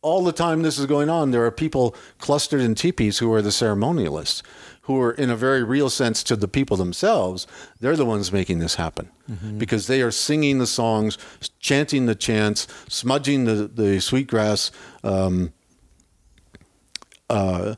all 0.03 0.25
the 0.25 0.33
time 0.33 0.63
this 0.63 0.79
is 0.79 0.87
going 0.87 1.11
on, 1.11 1.31
there 1.31 1.45
are 1.45 1.51
people 1.51 1.95
clustered 2.19 2.61
in 2.61 2.75
teepees 2.75 3.19
who 3.19 3.33
are 3.33 3.43
the 3.43 3.51
ceremonialists, 3.51 4.43
who 4.83 5.01
are, 5.01 5.13
in 5.13 5.31
a 5.31 5.37
very 5.37 5.63
real 5.65 5.91
sense, 5.91 6.23
to 6.25 6.37
the 6.37 6.49
people 6.49 6.77
themselves, 6.77 7.47
they're 7.81 7.97
the 7.97 8.05
ones 8.05 8.33
making 8.33 8.61
this 8.61 8.77
happen 8.77 9.11
mm-hmm. 9.31 9.59
because 9.59 9.89
they 9.89 10.01
are 10.01 10.13
singing 10.13 10.59
the 10.59 10.67
songs, 10.67 11.19
chanting 11.59 12.07
the 12.07 12.15
chants, 12.15 12.69
smudging 12.89 13.45
the, 13.45 13.69
the 13.69 14.01
sweetgrass, 14.01 14.71
um, 15.03 15.53
uh, 17.29 17.75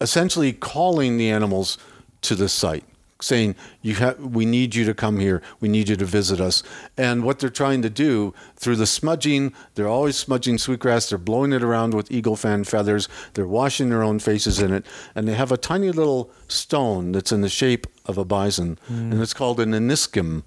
essentially 0.00 0.52
calling 0.52 1.16
the 1.16 1.30
animals 1.30 1.78
to 2.24 2.34
the 2.34 2.48
site 2.48 2.84
saying 3.20 3.54
you 3.82 3.94
have 3.94 4.18
we 4.18 4.44
need 4.44 4.74
you 4.74 4.84
to 4.84 4.94
come 4.94 5.18
here. 5.18 5.42
We 5.60 5.68
need 5.68 5.88
you 5.88 5.96
to 5.96 6.04
visit 6.04 6.40
us. 6.40 6.62
And 6.96 7.24
what 7.24 7.38
they're 7.38 7.50
trying 7.50 7.82
to 7.82 7.90
do 7.90 8.34
through 8.56 8.76
the 8.76 8.86
smudging 8.86 9.52
they're 9.74 9.88
always 9.88 10.16
smudging 10.16 10.58
sweetgrass. 10.58 11.08
They're 11.08 11.18
blowing 11.18 11.52
it 11.52 11.62
around 11.62 11.94
with 11.94 12.10
eagle 12.10 12.36
fan 12.36 12.64
feathers. 12.64 13.08
They're 13.34 13.46
washing 13.46 13.88
their 13.88 14.02
own 14.02 14.18
faces 14.18 14.60
in 14.60 14.72
it. 14.72 14.84
And 15.14 15.26
they 15.26 15.34
have 15.34 15.52
a 15.52 15.56
tiny 15.56 15.90
little 15.90 16.30
stone 16.48 17.12
that's 17.12 17.32
in 17.32 17.40
the 17.40 17.48
shape 17.48 17.86
of 18.06 18.18
a 18.18 18.24
bison. 18.24 18.78
Mm. 18.90 19.12
and 19.12 19.22
it's 19.22 19.34
called 19.34 19.60
an 19.60 19.72
iniskim 19.72 20.42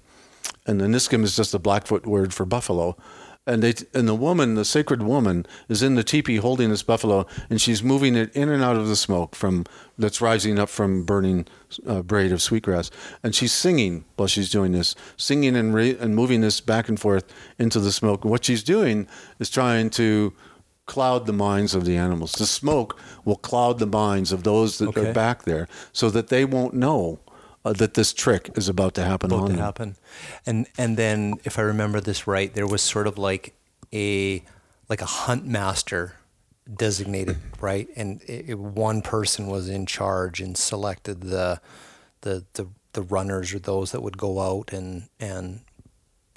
and 0.66 0.80
iniskim 0.80 1.24
is 1.24 1.34
just 1.34 1.54
a 1.54 1.58
blackfoot 1.58 2.06
word 2.06 2.32
for 2.32 2.44
buffalo 2.44 2.96
and 3.48 3.62
they 3.62 3.72
and 3.94 4.06
the 4.06 4.14
woman, 4.14 4.54
the 4.54 4.64
sacred 4.64 5.02
woman, 5.02 5.46
is 5.68 5.82
in 5.82 5.94
the 5.94 6.04
teepee 6.04 6.36
holding 6.36 6.68
this 6.68 6.82
buffalo, 6.82 7.26
and 7.48 7.60
she's 7.60 7.82
moving 7.82 8.14
it 8.14 8.34
in 8.36 8.50
and 8.50 8.62
out 8.62 8.76
of 8.76 8.86
the 8.86 8.94
smoke 8.94 9.34
from 9.34 9.64
that's 9.96 10.20
rising 10.20 10.58
up 10.58 10.68
from 10.68 11.02
burning 11.02 11.46
uh, 11.86 12.02
braid 12.02 12.30
of 12.30 12.42
sweetgrass, 12.42 12.90
and 13.22 13.34
she's 13.34 13.52
singing 13.52 14.04
while 14.16 14.28
she's 14.28 14.50
doing 14.50 14.72
this, 14.72 14.94
singing 15.16 15.56
and 15.56 15.74
re- 15.74 15.96
and 15.98 16.14
moving 16.14 16.42
this 16.42 16.60
back 16.60 16.88
and 16.88 17.00
forth 17.00 17.24
into 17.58 17.80
the 17.80 17.90
smoke. 17.90 18.22
And 18.22 18.30
what 18.30 18.44
she's 18.44 18.62
doing 18.62 19.08
is 19.40 19.48
trying 19.48 19.88
to 19.90 20.34
cloud 20.84 21.26
the 21.26 21.32
minds 21.32 21.74
of 21.74 21.84
the 21.86 21.96
animals. 21.96 22.32
The 22.32 22.46
smoke 22.46 22.98
will 23.24 23.36
cloud 23.36 23.78
the 23.78 23.86
minds 23.86 24.30
of 24.30 24.42
those 24.42 24.78
that 24.78 24.90
okay. 24.90 25.08
are 25.08 25.12
back 25.14 25.44
there, 25.44 25.68
so 25.92 26.10
that 26.10 26.28
they 26.28 26.44
won't 26.44 26.74
know 26.74 27.18
uh, 27.64 27.72
that 27.74 27.94
this 27.94 28.12
trick 28.12 28.50
is 28.56 28.68
about 28.68 28.94
to 28.94 29.04
happen 29.04 29.30
about 29.30 29.42
on 29.42 29.46
to 29.46 29.52
them. 29.52 29.62
happen. 29.62 29.96
And 30.46 30.66
and 30.76 30.96
then 30.96 31.34
if 31.44 31.58
I 31.58 31.62
remember 31.62 32.00
this 32.00 32.26
right, 32.26 32.52
there 32.52 32.66
was 32.66 32.82
sort 32.82 33.06
of 33.06 33.18
like 33.18 33.54
a 33.92 34.42
like 34.88 35.02
a 35.02 35.06
hunt 35.06 35.46
master 35.46 36.14
designated, 36.72 37.38
right? 37.60 37.88
And 37.96 38.22
it, 38.22 38.50
it, 38.50 38.58
one 38.58 39.02
person 39.02 39.46
was 39.46 39.68
in 39.68 39.86
charge 39.86 40.40
and 40.40 40.56
selected 40.56 41.22
the 41.22 41.60
the 42.22 42.44
the 42.54 42.68
the 42.92 43.02
runners 43.02 43.54
or 43.54 43.58
those 43.58 43.92
that 43.92 44.02
would 44.02 44.18
go 44.18 44.40
out 44.40 44.72
and 44.72 45.08
and 45.20 45.60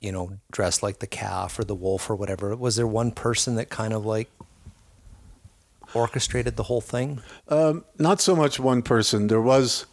you 0.01 0.11
know 0.11 0.37
dress 0.51 0.83
like 0.83 0.99
the 0.99 1.07
calf 1.07 1.57
or 1.59 1.63
the 1.63 1.75
wolf 1.75 2.09
or 2.09 2.15
whatever. 2.15 2.55
Was 2.55 2.75
there 2.75 2.87
one 2.87 3.11
person 3.11 3.55
that 3.55 3.69
kind 3.69 3.93
of 3.93 4.05
like 4.05 4.29
orchestrated 5.93 6.55
the 6.55 6.63
whole 6.63 6.81
thing? 6.81 7.21
Um, 7.47 7.85
not 7.97 8.21
so 8.21 8.35
much 8.35 8.59
one 8.59 8.81
person. 8.81 9.27
There 9.27 9.41
was 9.41 9.85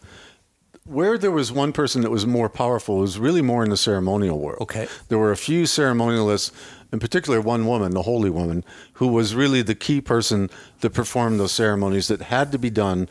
where 0.89 1.19
there 1.19 1.31
was 1.31 1.53
one 1.53 1.73
person 1.73 2.03
that 2.03 2.11
was 2.11 2.27
more 2.27 2.49
powerful 2.49 2.99
was 2.99 3.19
really 3.19 3.43
more 3.43 3.63
in 3.63 3.71
the 3.71 3.77
ceremonial 3.77 4.39
world. 4.39 4.63
Okay. 4.63 4.89
There 5.09 5.19
were 5.19 5.33
a 5.33 5.37
few 5.37 5.65
ceremonialists, 5.65 6.51
in 6.93 6.99
particular 6.99 7.41
one 7.41 7.67
woman, 7.67 7.93
the 7.93 8.03
holy 8.03 8.31
woman, 8.31 8.65
who 8.95 9.09
was 9.09 9.35
really 9.35 9.63
the 9.63 9.75
key 9.75 10.01
person 10.01 10.49
that 10.81 10.91
performed 10.91 11.39
those 11.39 11.53
ceremonies 11.53 12.09
that 12.09 12.23
had 12.23 12.53
to 12.53 12.59
be 12.59 12.71
done 12.71 13.09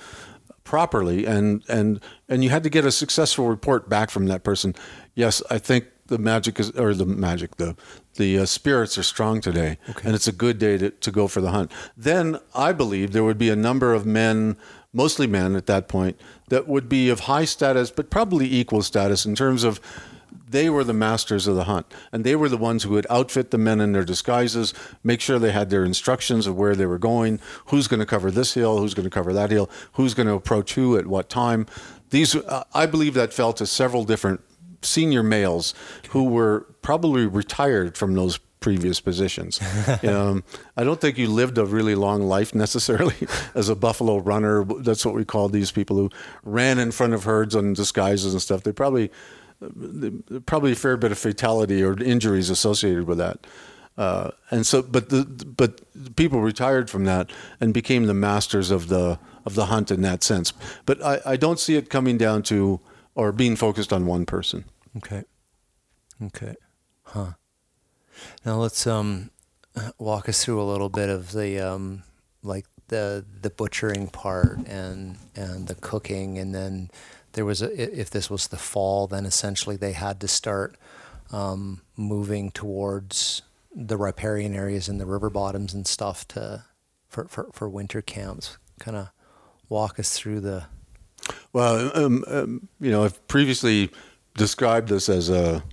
properly 0.63 1.25
and 1.25 1.63
and 1.69 2.01
and 2.27 2.43
you 2.43 2.49
had 2.49 2.61
to 2.61 2.69
get 2.69 2.83
a 2.83 2.91
successful 2.91 3.47
report 3.47 3.87
back 3.87 4.09
from 4.09 4.25
that 4.25 4.43
person. 4.43 4.75
Yes, 5.15 5.41
I 5.49 5.59
think 5.59 5.85
the 6.07 6.17
magic 6.17 6.59
is 6.59 6.71
or 6.71 6.93
the 6.93 7.05
magic 7.05 7.57
the 7.57 7.75
the 8.15 8.39
uh, 8.39 8.45
spirits 8.45 8.97
are 8.97 9.03
strong 9.03 9.39
today 9.41 9.77
okay. 9.89 10.01
and 10.05 10.15
it's 10.15 10.27
a 10.27 10.31
good 10.31 10.57
day 10.57 10.77
to, 10.77 10.89
to 10.89 11.11
go 11.11 11.27
for 11.27 11.41
the 11.41 11.51
hunt 11.51 11.71
then 11.95 12.39
i 12.55 12.71
believe 12.71 13.11
there 13.11 13.23
would 13.23 13.37
be 13.37 13.49
a 13.49 13.55
number 13.55 13.93
of 13.93 14.05
men 14.05 14.57
mostly 14.97 15.27
men 15.27 15.55
at 15.55 15.67
that 15.67 15.87
point, 15.87 16.19
that 16.49 16.67
would 16.67 16.89
be 16.89 17.07
of 17.09 17.21
high 17.21 17.45
status, 17.45 17.91
but 17.91 18.09
probably 18.09 18.51
equal 18.51 18.81
status 18.81 19.25
in 19.25 19.35
terms 19.35 19.63
of 19.63 19.79
they 20.49 20.69
were 20.69 20.83
the 20.83 20.93
masters 20.93 21.45
of 21.45 21.55
the 21.55 21.65
hunt. 21.65 21.85
And 22.11 22.23
they 22.23 22.35
were 22.35 22.49
the 22.49 22.57
ones 22.57 22.83
who 22.83 22.91
would 22.91 23.05
outfit 23.09 23.51
the 23.51 23.57
men 23.59 23.79
in 23.79 23.91
their 23.91 24.03
disguises, 24.03 24.73
make 25.03 25.21
sure 25.21 25.37
they 25.37 25.51
had 25.51 25.69
their 25.69 25.85
instructions 25.85 26.47
of 26.47 26.55
where 26.55 26.75
they 26.75 26.87
were 26.87 26.97
going, 26.97 27.39
who's 27.67 27.87
going 27.87 27.99
to 27.99 28.05
cover 28.05 28.31
this 28.31 28.55
hill, 28.55 28.79
who's 28.79 28.95
going 28.95 29.03
to 29.03 29.09
cover 29.09 29.33
that 29.33 29.51
hill, 29.51 29.69
who's 29.93 30.15
going 30.15 30.27
to 30.27 30.33
approach 30.33 30.73
who 30.73 30.97
at 30.97 31.05
what 31.05 31.29
time. 31.29 31.67
These, 32.09 32.35
uh, 32.35 32.63
I 32.73 32.87
believe 32.87 33.13
that 33.13 33.33
fell 33.33 33.53
to 33.53 33.67
several 33.67 34.03
different 34.03 34.41
senior 34.81 35.21
males 35.21 35.75
who 36.09 36.23
were 36.23 36.65
probably 36.81 37.27
retired 37.27 37.97
from 37.97 38.15
those 38.15 38.39
previous 38.59 38.99
positions. 38.99 39.59
um, 40.03 40.43
I 40.75 40.83
don't 40.83 40.99
think 40.99 41.17
you 41.17 41.27
lived 41.27 41.57
a 41.57 41.65
really 41.65 41.95
long 41.95 42.23
life 42.23 42.55
necessarily 42.55 43.15
as 43.55 43.69
a 43.69 43.75
buffalo 43.75 44.17
runner. 44.17 44.63
That's 44.63 45.05
what 45.05 45.15
we 45.15 45.25
call 45.25 45.49
these 45.49 45.71
people 45.71 45.97
who 45.97 46.09
ran 46.43 46.79
in 46.79 46.91
front 46.91 47.13
of 47.13 47.23
herds 47.23 47.55
on 47.55 47.73
disguises 47.73 48.33
and 48.33 48.41
stuff. 48.41 48.63
They 48.63 48.71
probably 48.71 49.11
probably 50.45 50.71
a 50.71 50.75
fair 50.75 50.97
bit 50.97 51.11
of 51.11 51.17
fatality 51.17 51.83
or 51.83 51.99
injuries 52.01 52.49
associated 52.49 53.07
with 53.07 53.17
that. 53.17 53.47
Uh, 53.97 54.29
and 54.51 54.65
so, 54.65 54.83
but 54.83 55.09
the 55.09 55.23
but 55.23 55.81
people 56.15 56.41
retired 56.41 56.89
from 56.89 57.05
that 57.05 57.31
and 57.59 57.73
became 57.73 58.05
the 58.05 58.13
masters 58.13 58.69
of 58.69 58.89
the 58.89 59.17
of 59.45 59.55
the 59.55 59.67
hunt 59.67 59.89
in 59.89 60.01
that 60.03 60.23
sense. 60.23 60.53
But 60.85 61.03
I, 61.03 61.19
I 61.25 61.35
don't 61.35 61.59
see 61.59 61.75
it 61.75 61.89
coming 61.89 62.17
down 62.17 62.43
to 62.43 62.79
or 63.15 63.31
being 63.31 63.55
focused 63.55 63.91
on 63.91 64.05
one 64.05 64.25
person. 64.27 64.65
Okay. 64.97 65.23
Okay. 66.23 66.55
Huh. 67.03 67.31
Now 68.45 68.57
let's 68.57 68.87
um, 68.87 69.31
walk 69.97 70.29
us 70.29 70.43
through 70.43 70.61
a 70.61 70.63
little 70.63 70.89
bit 70.89 71.09
of 71.09 71.31
the 71.31 71.59
um, 71.59 72.03
like 72.43 72.65
the 72.87 73.25
the 73.41 73.49
butchering 73.49 74.07
part 74.07 74.57
and 74.67 75.17
and 75.35 75.67
the 75.67 75.75
cooking, 75.75 76.37
and 76.37 76.53
then 76.53 76.89
there 77.33 77.45
was 77.45 77.61
a, 77.61 77.99
if 77.99 78.09
this 78.09 78.29
was 78.29 78.47
the 78.47 78.57
fall, 78.57 79.07
then 79.07 79.25
essentially 79.25 79.75
they 79.75 79.91
had 79.93 80.19
to 80.21 80.27
start 80.27 80.75
um, 81.31 81.81
moving 81.95 82.51
towards 82.51 83.41
the 83.75 83.97
riparian 83.97 84.55
areas 84.55 84.89
and 84.89 84.99
the 84.99 85.05
river 85.05 85.29
bottoms 85.29 85.73
and 85.73 85.85
stuff 85.85 86.27
to 86.29 86.63
for 87.07 87.25
for, 87.27 87.49
for 87.53 87.69
winter 87.69 88.01
camps. 88.01 88.57
Kind 88.79 88.97
of 88.97 89.09
walk 89.69 89.99
us 89.99 90.17
through 90.17 90.41
the. 90.41 90.65
Well, 91.51 91.91
um, 91.95 92.23
um, 92.27 92.69
you 92.79 92.91
know, 92.91 93.03
I've 93.03 93.27
previously 93.27 93.91
described 94.35 94.89
this 94.89 95.09
as 95.09 95.29
a 95.29 95.63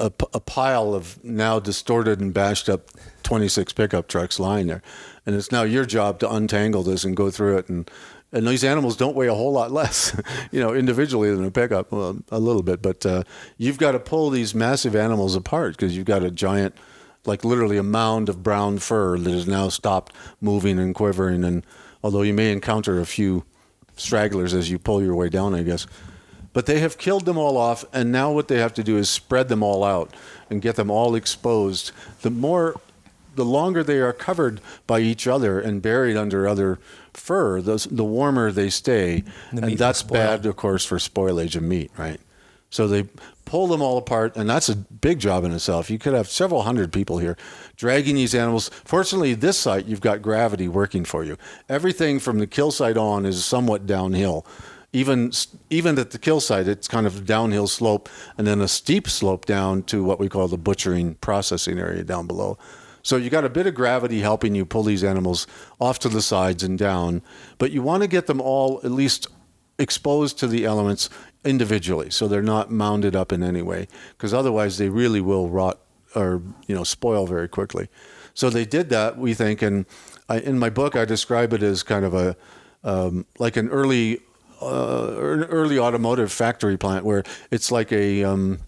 a, 0.00 0.12
a, 0.32 0.40
pile 0.40 0.94
of 0.94 1.22
now 1.22 1.60
distorted 1.60 2.20
and 2.20 2.32
bashed 2.32 2.68
up 2.68 2.90
26 3.22 3.72
pickup 3.74 4.08
trucks 4.08 4.40
lying 4.40 4.66
there. 4.66 4.82
And 5.26 5.36
it's 5.36 5.52
now 5.52 5.62
your 5.62 5.84
job 5.84 6.18
to 6.20 6.32
untangle 6.32 6.82
this 6.82 7.04
and 7.04 7.16
go 7.16 7.30
through 7.30 7.58
it. 7.58 7.68
And, 7.68 7.88
and 8.32 8.46
these 8.46 8.64
animals 8.64 8.96
don't 8.96 9.14
weigh 9.14 9.26
a 9.26 9.34
whole 9.34 9.52
lot 9.52 9.70
less, 9.70 10.18
you 10.50 10.60
know, 10.60 10.74
individually 10.74 11.34
than 11.34 11.44
a 11.44 11.50
pickup, 11.50 11.92
well, 11.92 12.18
a 12.30 12.40
little 12.40 12.62
bit. 12.62 12.80
But 12.80 13.04
uh, 13.04 13.24
you've 13.58 13.78
got 13.78 13.92
to 13.92 13.98
pull 13.98 14.30
these 14.30 14.54
massive 14.54 14.96
animals 14.96 15.36
apart 15.36 15.76
because 15.76 15.96
you've 15.96 16.06
got 16.06 16.22
a 16.22 16.30
giant, 16.30 16.74
like 17.26 17.44
literally 17.44 17.76
a 17.76 17.82
mound 17.82 18.28
of 18.28 18.42
brown 18.42 18.78
fur 18.78 19.18
that 19.18 19.30
has 19.30 19.46
now 19.46 19.68
stopped 19.68 20.14
moving 20.40 20.78
and 20.78 20.94
quivering. 20.94 21.44
And 21.44 21.64
although 22.02 22.22
you 22.22 22.34
may 22.34 22.50
encounter 22.50 23.00
a 23.00 23.06
few 23.06 23.44
stragglers 23.96 24.54
as 24.54 24.70
you 24.70 24.78
pull 24.78 25.02
your 25.02 25.14
way 25.14 25.28
down, 25.28 25.54
I 25.54 25.62
guess. 25.62 25.86
But 26.52 26.66
they 26.66 26.80
have 26.80 26.98
killed 26.98 27.26
them 27.26 27.38
all 27.38 27.56
off, 27.56 27.84
and 27.92 28.10
now 28.10 28.32
what 28.32 28.48
they 28.48 28.58
have 28.58 28.74
to 28.74 28.82
do 28.82 28.96
is 28.96 29.08
spread 29.08 29.48
them 29.48 29.62
all 29.62 29.84
out 29.84 30.12
and 30.48 30.60
get 30.60 30.76
them 30.76 30.90
all 30.90 31.14
exposed. 31.14 31.92
The 32.22 32.30
more, 32.30 32.80
the 33.36 33.44
longer 33.44 33.84
they 33.84 33.98
are 33.98 34.12
covered 34.12 34.60
by 34.86 35.00
each 35.00 35.28
other 35.28 35.60
and 35.60 35.80
buried 35.80 36.16
under 36.16 36.48
other 36.48 36.80
fur, 37.14 37.60
the, 37.60 37.86
the 37.90 38.04
warmer 38.04 38.50
they 38.50 38.68
stay. 38.68 39.22
The 39.52 39.62
and 39.62 39.78
that's 39.78 40.02
bad, 40.02 40.44
of 40.44 40.56
course, 40.56 40.84
for 40.84 40.98
spoilage 40.98 41.54
of 41.54 41.62
meat, 41.62 41.92
right? 41.96 42.20
So 42.68 42.86
they 42.86 43.04
pull 43.44 43.66
them 43.66 43.82
all 43.82 43.98
apart, 43.98 44.36
and 44.36 44.48
that's 44.48 44.68
a 44.68 44.76
big 44.76 45.18
job 45.18 45.44
in 45.44 45.52
itself. 45.52 45.90
You 45.90 45.98
could 45.98 46.14
have 46.14 46.28
several 46.28 46.62
hundred 46.62 46.92
people 46.92 47.18
here 47.18 47.36
dragging 47.76 48.14
these 48.14 48.34
animals. 48.34 48.70
Fortunately, 48.84 49.34
this 49.34 49.58
site, 49.58 49.86
you've 49.86 50.00
got 50.00 50.22
gravity 50.22 50.68
working 50.68 51.04
for 51.04 51.24
you. 51.24 51.36
Everything 51.68 52.20
from 52.20 52.38
the 52.38 52.46
kill 52.46 52.70
site 52.70 52.96
on 52.96 53.26
is 53.26 53.44
somewhat 53.44 53.86
downhill 53.86 54.46
even 54.92 55.32
even 55.68 55.98
at 55.98 56.10
the 56.10 56.18
kill 56.18 56.40
site, 56.40 56.66
it's 56.66 56.88
kind 56.88 57.06
of 57.06 57.18
a 57.18 57.20
downhill 57.20 57.68
slope 57.68 58.08
and 58.36 58.46
then 58.46 58.60
a 58.60 58.68
steep 58.68 59.08
slope 59.08 59.46
down 59.46 59.82
to 59.84 60.02
what 60.02 60.18
we 60.18 60.28
call 60.28 60.48
the 60.48 60.58
butchering 60.58 61.14
processing 61.16 61.78
area 61.78 62.02
down 62.02 62.26
below. 62.26 62.58
So 63.02 63.16
you 63.16 63.30
got 63.30 63.44
a 63.44 63.48
bit 63.48 63.66
of 63.66 63.74
gravity 63.74 64.20
helping 64.20 64.54
you 64.54 64.66
pull 64.66 64.82
these 64.82 65.04
animals 65.04 65.46
off 65.80 65.98
to 66.00 66.08
the 66.08 66.20
sides 66.20 66.62
and 66.62 66.78
down, 66.78 67.22
but 67.58 67.70
you 67.70 67.82
want 67.82 68.02
to 68.02 68.08
get 68.08 68.26
them 68.26 68.40
all 68.40 68.80
at 68.84 68.90
least 68.90 69.26
exposed 69.78 70.38
to 70.38 70.46
the 70.46 70.64
elements 70.66 71.08
individually, 71.42 72.10
so 72.10 72.28
they're 72.28 72.42
not 72.42 72.70
mounded 72.70 73.16
up 73.16 73.32
in 73.32 73.42
any 73.42 73.62
way, 73.62 73.88
because 74.10 74.34
otherwise 74.34 74.76
they 74.76 74.90
really 74.90 75.22
will 75.22 75.48
rot 75.48 75.80
or 76.14 76.42
you 76.66 76.74
know 76.74 76.84
spoil 76.84 77.26
very 77.26 77.48
quickly. 77.48 77.88
So 78.34 78.50
they 78.50 78.64
did 78.64 78.90
that, 78.90 79.16
we 79.16 79.32
think, 79.34 79.62
and 79.62 79.86
I, 80.28 80.40
in 80.40 80.58
my 80.58 80.68
book 80.68 80.96
I 80.96 81.04
describe 81.04 81.52
it 81.52 81.62
as 81.62 81.82
kind 81.82 82.04
of 82.04 82.12
a 82.12 82.36
um, 82.84 83.26
like 83.38 83.56
an 83.56 83.68
early 83.68 84.20
uh, 84.60 85.08
an 85.18 85.44
early 85.44 85.78
automotive 85.78 86.32
factory 86.32 86.76
plant 86.76 87.04
where 87.04 87.22
it's 87.50 87.70
like 87.70 87.92
a 87.92 88.24
um, 88.24 88.60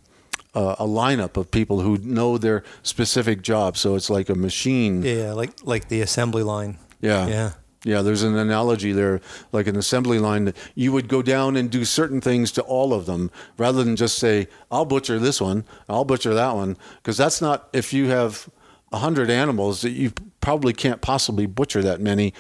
uh, 0.54 0.76
a 0.78 0.86
lineup 0.86 1.36
of 1.36 1.50
people 1.50 1.80
who 1.80 1.98
know 1.98 2.38
their 2.38 2.62
specific 2.82 3.42
job. 3.42 3.76
So 3.76 3.94
it's 3.94 4.10
like 4.10 4.28
a 4.28 4.34
machine. 4.34 5.02
Yeah, 5.02 5.32
like 5.32 5.52
like 5.64 5.88
the 5.88 6.00
assembly 6.00 6.42
line. 6.42 6.78
Yeah. 7.00 7.26
Yeah. 7.26 7.50
Yeah, 7.84 8.02
there's 8.02 8.22
an 8.22 8.36
analogy 8.38 8.92
there, 8.92 9.20
like 9.50 9.66
an 9.66 9.74
assembly 9.74 10.20
line 10.20 10.44
that 10.44 10.56
you 10.76 10.92
would 10.92 11.08
go 11.08 11.20
down 11.20 11.56
and 11.56 11.68
do 11.68 11.84
certain 11.84 12.20
things 12.20 12.52
to 12.52 12.62
all 12.62 12.94
of 12.94 13.06
them 13.06 13.28
rather 13.58 13.82
than 13.82 13.96
just 13.96 14.18
say, 14.18 14.46
I'll 14.70 14.84
butcher 14.84 15.18
this 15.18 15.40
one, 15.40 15.64
I'll 15.88 16.04
butcher 16.04 16.32
that 16.32 16.54
one. 16.54 16.76
Because 16.98 17.16
that's 17.16 17.40
not, 17.40 17.68
if 17.72 17.92
you 17.92 18.08
have 18.10 18.48
100 18.90 19.30
animals, 19.30 19.82
that 19.82 19.90
you 19.90 20.12
probably 20.40 20.72
can't 20.72 21.00
possibly 21.00 21.46
butcher 21.46 21.82
that 21.82 22.00
many 22.00 22.32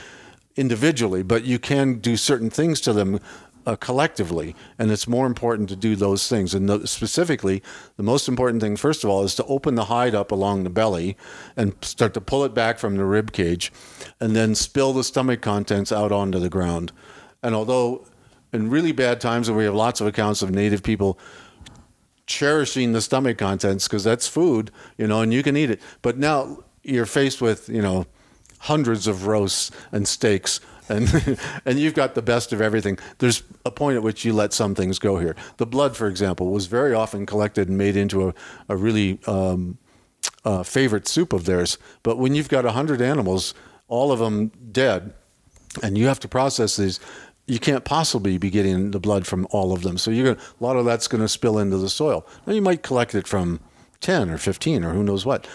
individually, 0.54 1.22
but 1.22 1.44
you 1.44 1.58
can 1.58 1.94
do 1.94 2.16
certain 2.16 2.50
things 2.50 2.80
to 2.82 2.92
them 2.92 3.18
uh, 3.66 3.76
collectively, 3.76 4.54
and 4.78 4.90
it's 4.90 5.06
more 5.06 5.26
important 5.26 5.68
to 5.68 5.76
do 5.76 5.96
those 5.96 6.28
things. 6.28 6.54
And 6.54 6.68
the, 6.68 6.86
specifically, 6.86 7.62
the 7.96 8.02
most 8.02 8.28
important 8.28 8.62
thing, 8.62 8.76
first 8.76 9.04
of 9.04 9.10
all, 9.10 9.22
is 9.24 9.34
to 9.36 9.44
open 9.44 9.74
the 9.74 9.86
hide 9.86 10.14
up 10.14 10.32
along 10.32 10.64
the 10.64 10.70
belly 10.70 11.16
and 11.56 11.74
start 11.82 12.14
to 12.14 12.20
pull 12.20 12.44
it 12.44 12.54
back 12.54 12.78
from 12.78 12.96
the 12.96 13.04
rib 13.04 13.32
cage, 13.32 13.72
and 14.20 14.34
then 14.34 14.54
spill 14.54 14.92
the 14.92 15.04
stomach 15.04 15.40
contents 15.40 15.92
out 15.92 16.12
onto 16.12 16.38
the 16.38 16.50
ground. 16.50 16.92
And 17.42 17.54
although 17.54 18.06
in 18.52 18.70
really 18.70 18.92
bad 18.92 19.20
times, 19.20 19.48
and 19.48 19.56
we 19.56 19.64
have 19.64 19.74
lots 19.74 20.00
of 20.00 20.06
accounts 20.06 20.42
of 20.42 20.50
native 20.50 20.82
people 20.82 21.18
cherishing 22.26 22.92
the 22.92 23.00
stomach 23.00 23.38
contents 23.38 23.88
because 23.88 24.04
that's 24.04 24.28
food, 24.28 24.70
you 24.96 25.06
know, 25.06 25.22
and 25.22 25.32
you 25.32 25.42
can 25.42 25.56
eat 25.56 25.70
it. 25.70 25.80
But 26.02 26.18
now 26.18 26.58
you're 26.82 27.06
faced 27.06 27.40
with, 27.40 27.68
you 27.68 27.82
know, 27.82 28.06
hundreds 28.60 29.06
of 29.06 29.26
roasts 29.26 29.70
and 29.90 30.06
steaks 30.06 30.60
and 30.88 31.38
and 31.64 31.78
you've 31.78 31.94
got 31.94 32.14
the 32.14 32.22
best 32.22 32.52
of 32.52 32.60
everything. 32.60 32.98
There's 33.18 33.42
a 33.64 33.70
point 33.70 33.96
at 33.96 34.02
which 34.02 34.24
you 34.24 34.32
let 34.32 34.52
some 34.52 34.74
things 34.74 34.98
go 34.98 35.18
here. 35.18 35.36
The 35.56 35.66
blood, 35.66 35.96
for 35.96 36.06
example, 36.06 36.50
was 36.50 36.66
very 36.66 36.94
often 36.94 37.26
collected 37.26 37.68
and 37.68 37.78
made 37.78 37.96
into 37.96 38.28
a, 38.28 38.34
a 38.68 38.76
really 38.76 39.18
um, 39.26 39.78
uh, 40.44 40.62
favorite 40.62 41.08
soup 41.08 41.32
of 41.32 41.44
theirs. 41.44 41.78
But 42.02 42.18
when 42.18 42.34
you've 42.34 42.48
got 42.48 42.64
a 42.64 42.72
hundred 42.72 43.00
animals, 43.00 43.54
all 43.88 44.12
of 44.12 44.18
them 44.18 44.48
dead, 44.70 45.12
and 45.82 45.96
you 45.96 46.06
have 46.06 46.20
to 46.20 46.28
process 46.28 46.76
these, 46.76 47.00
you 47.46 47.58
can't 47.58 47.84
possibly 47.84 48.38
be 48.38 48.50
getting 48.50 48.90
the 48.90 49.00
blood 49.00 49.26
from 49.26 49.46
all 49.50 49.72
of 49.72 49.82
them. 49.82 49.98
So 49.98 50.10
you're 50.10 50.34
gonna, 50.34 50.46
a 50.60 50.64
lot 50.64 50.76
of 50.76 50.84
that's 50.84 51.08
going 51.08 51.22
to 51.22 51.28
spill 51.28 51.58
into 51.58 51.76
the 51.76 51.88
soil. 51.88 52.26
Now 52.46 52.52
you 52.52 52.62
might 52.62 52.82
collect 52.82 53.14
it 53.14 53.26
from 53.26 53.60
ten 54.00 54.30
or 54.30 54.38
fifteen 54.38 54.84
or 54.84 54.92
who 54.92 55.02
knows 55.02 55.26
what. 55.26 55.46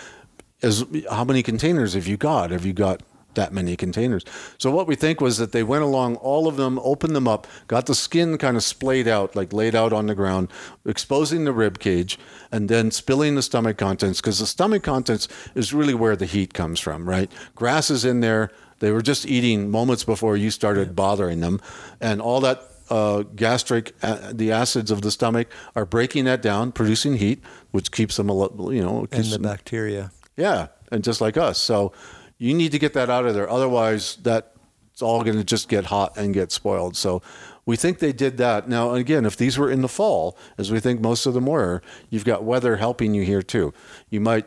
As 0.63 0.83
how 1.11 1.23
many 1.23 1.43
containers 1.43 1.93
have 1.93 2.07
you 2.07 2.17
got? 2.17 2.49
Have 2.49 2.65
you 2.65 2.73
got 2.73 3.03
that 3.37 3.53
many 3.53 3.77
containers. 3.77 4.25
So 4.57 4.69
what 4.69 4.85
we 4.87 4.95
think 4.95 5.21
was 5.21 5.37
that 5.37 5.53
they 5.53 5.63
went 5.63 5.83
along 5.83 6.17
all 6.17 6.47
of 6.47 6.57
them, 6.57 6.77
opened 6.83 7.15
them 7.15 7.27
up, 7.27 7.47
got 7.67 7.85
the 7.85 7.95
skin 7.95 8.37
kind 8.37 8.57
of 8.57 8.63
splayed 8.63 9.07
out, 9.07 9.33
like 9.35 9.53
laid 9.53 9.73
out 9.75 9.93
on 9.93 10.07
the 10.07 10.15
ground, 10.15 10.49
exposing 10.85 11.45
the 11.45 11.53
rib 11.53 11.79
cage, 11.79 12.19
and 12.51 12.67
then 12.67 12.91
spilling 12.91 13.35
the 13.35 13.41
stomach 13.41 13.77
contents 13.77 14.19
because 14.19 14.39
the 14.39 14.45
stomach 14.45 14.83
contents 14.83 15.27
is 15.55 15.73
really 15.73 15.93
where 15.93 16.15
the 16.17 16.25
heat 16.25 16.53
comes 16.53 16.79
from, 16.81 17.07
right? 17.07 17.31
Grass 17.55 17.89
is 17.89 18.03
in 18.03 18.19
there. 18.19 18.51
They 18.79 18.91
were 18.91 19.01
just 19.01 19.25
eating 19.25 19.71
moments 19.71 20.03
before 20.03 20.35
you 20.37 20.51
started 20.51 20.95
bothering 20.95 21.39
them, 21.39 21.61
and 22.01 22.21
all 22.21 22.41
that 22.41 22.61
uh, 22.89 23.23
gastric, 23.35 23.93
uh, 24.03 24.31
the 24.33 24.51
acids 24.51 24.91
of 24.91 25.01
the 25.01 25.11
stomach 25.11 25.47
are 25.75 25.85
breaking 25.85 26.25
that 26.25 26.41
down, 26.41 26.71
producing 26.71 27.17
heat, 27.17 27.41
which 27.71 27.91
keeps 27.91 28.15
them, 28.17 28.29
you 28.29 28.81
know, 28.83 29.07
And 29.11 29.25
the 29.25 29.29
them- 29.31 29.41
bacteria. 29.41 30.11
yeah, 30.37 30.67
and 30.91 31.03
just 31.03 31.19
like 31.21 31.35
us. 31.37 31.57
So 31.57 31.91
you 32.37 32.53
need 32.53 32.71
to 32.71 32.79
get 32.79 32.93
that 32.93 33.09
out 33.09 33.25
of 33.25 33.33
there. 33.33 33.49
Otherwise, 33.49 34.17
that's 34.21 35.01
all 35.01 35.23
going 35.23 35.37
to 35.37 35.43
just 35.43 35.69
get 35.69 35.85
hot 35.85 36.17
and 36.17 36.33
get 36.33 36.51
spoiled. 36.51 36.95
So 36.95 37.21
we 37.65 37.75
think 37.75 37.99
they 37.99 38.13
did 38.13 38.37
that. 38.37 38.69
Now, 38.69 38.93
again, 38.93 39.25
if 39.25 39.35
these 39.35 39.57
were 39.57 39.69
in 39.69 39.81
the 39.81 39.87
fall, 39.87 40.37
as 40.57 40.71
we 40.71 40.79
think 40.79 41.01
most 41.01 41.25
of 41.25 41.33
them 41.33 41.45
were, 41.45 41.81
you've 42.09 42.25
got 42.25 42.43
weather 42.43 42.77
helping 42.77 43.13
you 43.13 43.23
here 43.23 43.41
too. 43.41 43.73
You 44.09 44.21
might 44.21 44.45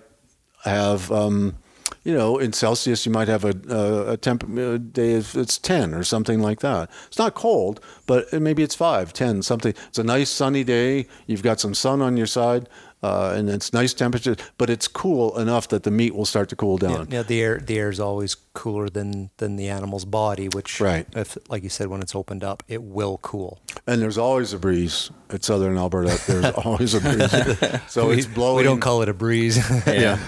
have. 0.64 1.10
Um, 1.12 1.56
you 2.02 2.14
know, 2.14 2.38
in 2.38 2.52
Celsius, 2.52 3.04
you 3.04 3.12
might 3.12 3.28
have 3.28 3.44
a, 3.44 3.54
a, 3.68 4.12
a 4.12 4.16
temp 4.16 4.42
a 4.56 4.78
day 4.78 5.14
if 5.14 5.34
it's 5.34 5.58
10 5.58 5.92
or 5.92 6.02
something 6.02 6.40
like 6.40 6.60
that. 6.60 6.90
It's 7.08 7.18
not 7.18 7.34
cold, 7.34 7.80
but 8.06 8.32
maybe 8.32 8.62
it's 8.62 8.74
5, 8.74 9.12
10, 9.12 9.42
something. 9.42 9.74
It's 9.88 9.98
a 9.98 10.02
nice 10.02 10.30
sunny 10.30 10.64
day. 10.64 11.06
You've 11.26 11.42
got 11.42 11.60
some 11.60 11.74
sun 11.74 12.00
on 12.00 12.16
your 12.16 12.26
side, 12.26 12.68
uh, 13.02 13.32
and 13.36 13.48
it's 13.48 13.72
nice 13.72 13.94
temperature, 13.94 14.36
but 14.58 14.68
it's 14.68 14.86
cool 14.88 15.38
enough 15.38 15.68
that 15.68 15.82
the 15.84 15.90
meat 15.90 16.14
will 16.14 16.26
start 16.26 16.48
to 16.50 16.56
cool 16.56 16.78
Yeah, 16.82 16.88
down. 16.88 17.08
yeah, 17.10 17.22
the 17.22 17.40
air 17.40 17.58
the 17.58 17.78
air 17.78 17.88
is 17.90 17.98
always 18.00 18.36
cooler 18.52 18.88
than 18.90 19.30
than 19.38 19.56
the 19.56 19.68
animal's 19.68 20.04
body, 20.04 20.48
which 20.48 20.80
Right. 20.80 21.06
if 21.14 21.38
like 21.48 21.62
you 21.62 21.70
said, 21.70 21.86
when 21.88 22.02
it's 22.02 22.14
opened 22.14 22.44
up, 22.44 22.62
it 22.68 22.82
will 22.82 23.18
cool. 23.22 23.58
And 23.86 24.02
there's 24.02 24.18
always 24.18 24.52
a 24.52 24.58
breeze 24.58 25.10
at 25.30 25.44
southern 25.44 25.78
Alberta. 25.78 26.20
There's 26.26 26.44
always 26.64 26.94
a 26.94 27.00
breeze. 27.00 27.80
So 27.88 28.08
we, 28.08 28.18
it's 28.18 28.26
blowing. 28.26 28.58
We 28.58 28.62
don't 28.64 28.80
call 28.80 29.02
it 29.02 29.08
a 29.08 29.14
breeze. 29.14 29.56
yeah. 29.86 30.18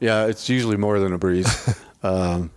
Yeah, 0.00 0.26
it's 0.26 0.48
usually 0.48 0.76
more 0.76 0.98
than 0.98 1.12
a 1.12 1.18
breeze. 1.18 1.48
um, 2.02 2.50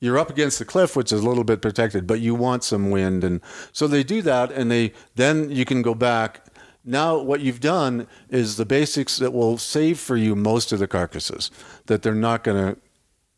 you're 0.00 0.18
up 0.18 0.30
against 0.30 0.58
the 0.58 0.64
cliff, 0.64 0.96
which 0.96 1.12
is 1.12 1.20
a 1.20 1.28
little 1.28 1.44
bit 1.44 1.62
protected, 1.62 2.06
but 2.08 2.18
you 2.20 2.34
want 2.34 2.64
some 2.64 2.90
wind, 2.90 3.22
and 3.24 3.40
so 3.72 3.86
they 3.86 4.02
do 4.02 4.20
that, 4.22 4.50
and 4.50 4.68
they 4.70 4.92
then 5.14 5.48
you 5.50 5.64
can 5.64 5.80
go 5.82 5.94
back. 5.94 6.44
Now, 6.84 7.18
what 7.18 7.40
you've 7.40 7.60
done 7.60 8.08
is 8.28 8.56
the 8.56 8.64
basics 8.64 9.16
that 9.18 9.32
will 9.32 9.56
save 9.56 10.00
for 10.00 10.16
you 10.16 10.34
most 10.34 10.72
of 10.72 10.80
the 10.80 10.88
carcasses 10.88 11.50
that 11.86 12.02
they're 12.02 12.14
not 12.14 12.42
going 12.42 12.74
to 12.74 12.80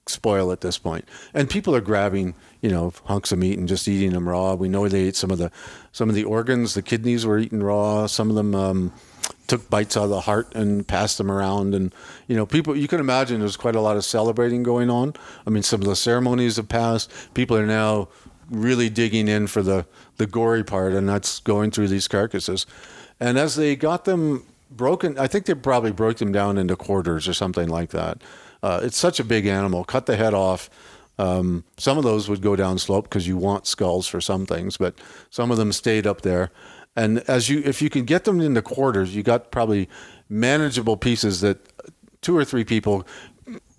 spoil 0.06 0.52
at 0.52 0.60
this 0.60 0.78
point. 0.78 1.06
And 1.32 1.48
people 1.48 1.74
are 1.74 1.80
grabbing, 1.80 2.34
you 2.60 2.70
know, 2.70 2.92
hunks 3.04 3.32
of 3.32 3.38
meat 3.38 3.58
and 3.58 3.68
just 3.68 3.88
eating 3.88 4.12
them 4.12 4.28
raw. 4.28 4.54
We 4.54 4.68
know 4.68 4.88
they 4.88 5.04
ate 5.04 5.16
some 5.16 5.30
of 5.30 5.38
the 5.38 5.50
some 5.92 6.08
of 6.08 6.14
the 6.14 6.24
organs, 6.24 6.74
the 6.74 6.82
kidneys 6.82 7.26
were 7.26 7.38
eaten 7.38 7.62
raw. 7.62 8.06
Some 8.06 8.30
of 8.30 8.36
them 8.36 8.54
um, 8.54 8.92
took 9.46 9.68
bites 9.70 9.96
out 9.96 10.04
of 10.04 10.10
the 10.10 10.22
heart 10.22 10.54
and 10.54 10.86
passed 10.86 11.18
them 11.18 11.30
around. 11.30 11.74
And 11.74 11.94
you 12.26 12.36
know, 12.36 12.46
people 12.46 12.76
you 12.76 12.88
can 12.88 13.00
imagine 13.00 13.40
there's 13.40 13.56
quite 13.56 13.76
a 13.76 13.80
lot 13.80 13.96
of 13.96 14.04
celebrating 14.04 14.62
going 14.62 14.90
on. 14.90 15.14
I 15.46 15.50
mean, 15.50 15.62
some 15.62 15.80
of 15.80 15.86
the 15.86 15.96
ceremonies 15.96 16.56
have 16.56 16.68
passed. 16.68 17.10
People 17.34 17.56
are 17.56 17.66
now 17.66 18.08
really 18.50 18.90
digging 18.90 19.28
in 19.28 19.46
for 19.46 19.62
the 19.62 19.86
the 20.16 20.26
gory 20.26 20.64
part, 20.64 20.92
and 20.92 21.08
that's 21.08 21.40
going 21.40 21.70
through 21.70 21.88
these 21.88 22.08
carcasses. 22.08 22.66
And 23.20 23.38
as 23.38 23.56
they 23.56 23.76
got 23.76 24.04
them 24.04 24.44
broken, 24.70 25.18
I 25.18 25.26
think 25.26 25.46
they 25.46 25.54
probably 25.54 25.92
broke 25.92 26.18
them 26.18 26.32
down 26.32 26.58
into 26.58 26.76
quarters 26.76 27.28
or 27.28 27.34
something 27.34 27.68
like 27.68 27.90
that. 27.90 28.22
Uh, 28.62 28.80
it's 28.82 28.96
such 28.96 29.20
a 29.20 29.24
big 29.24 29.46
animal. 29.46 29.84
Cut 29.84 30.06
the 30.06 30.16
head 30.16 30.34
off. 30.34 30.70
Um, 31.18 31.64
some 31.76 31.96
of 31.96 32.04
those 32.04 32.28
would 32.28 32.42
go 32.42 32.56
down 32.56 32.78
slope 32.78 33.04
because 33.04 33.28
you 33.28 33.36
want 33.36 33.66
skulls 33.66 34.08
for 34.08 34.20
some 34.20 34.46
things, 34.46 34.76
but 34.76 34.94
some 35.30 35.50
of 35.50 35.58
them 35.58 35.72
stayed 35.72 36.06
up 36.06 36.22
there. 36.22 36.50
And 36.96 37.18
as 37.28 37.48
you, 37.48 37.62
if 37.64 37.82
you 37.82 37.90
can 37.90 38.04
get 38.04 38.24
them 38.24 38.40
into 38.40 38.62
quarters, 38.62 39.14
you 39.14 39.22
got 39.22 39.50
probably 39.50 39.88
manageable 40.28 40.96
pieces 40.96 41.40
that 41.40 41.58
two 42.20 42.36
or 42.36 42.44
three 42.44 42.64
people 42.64 43.06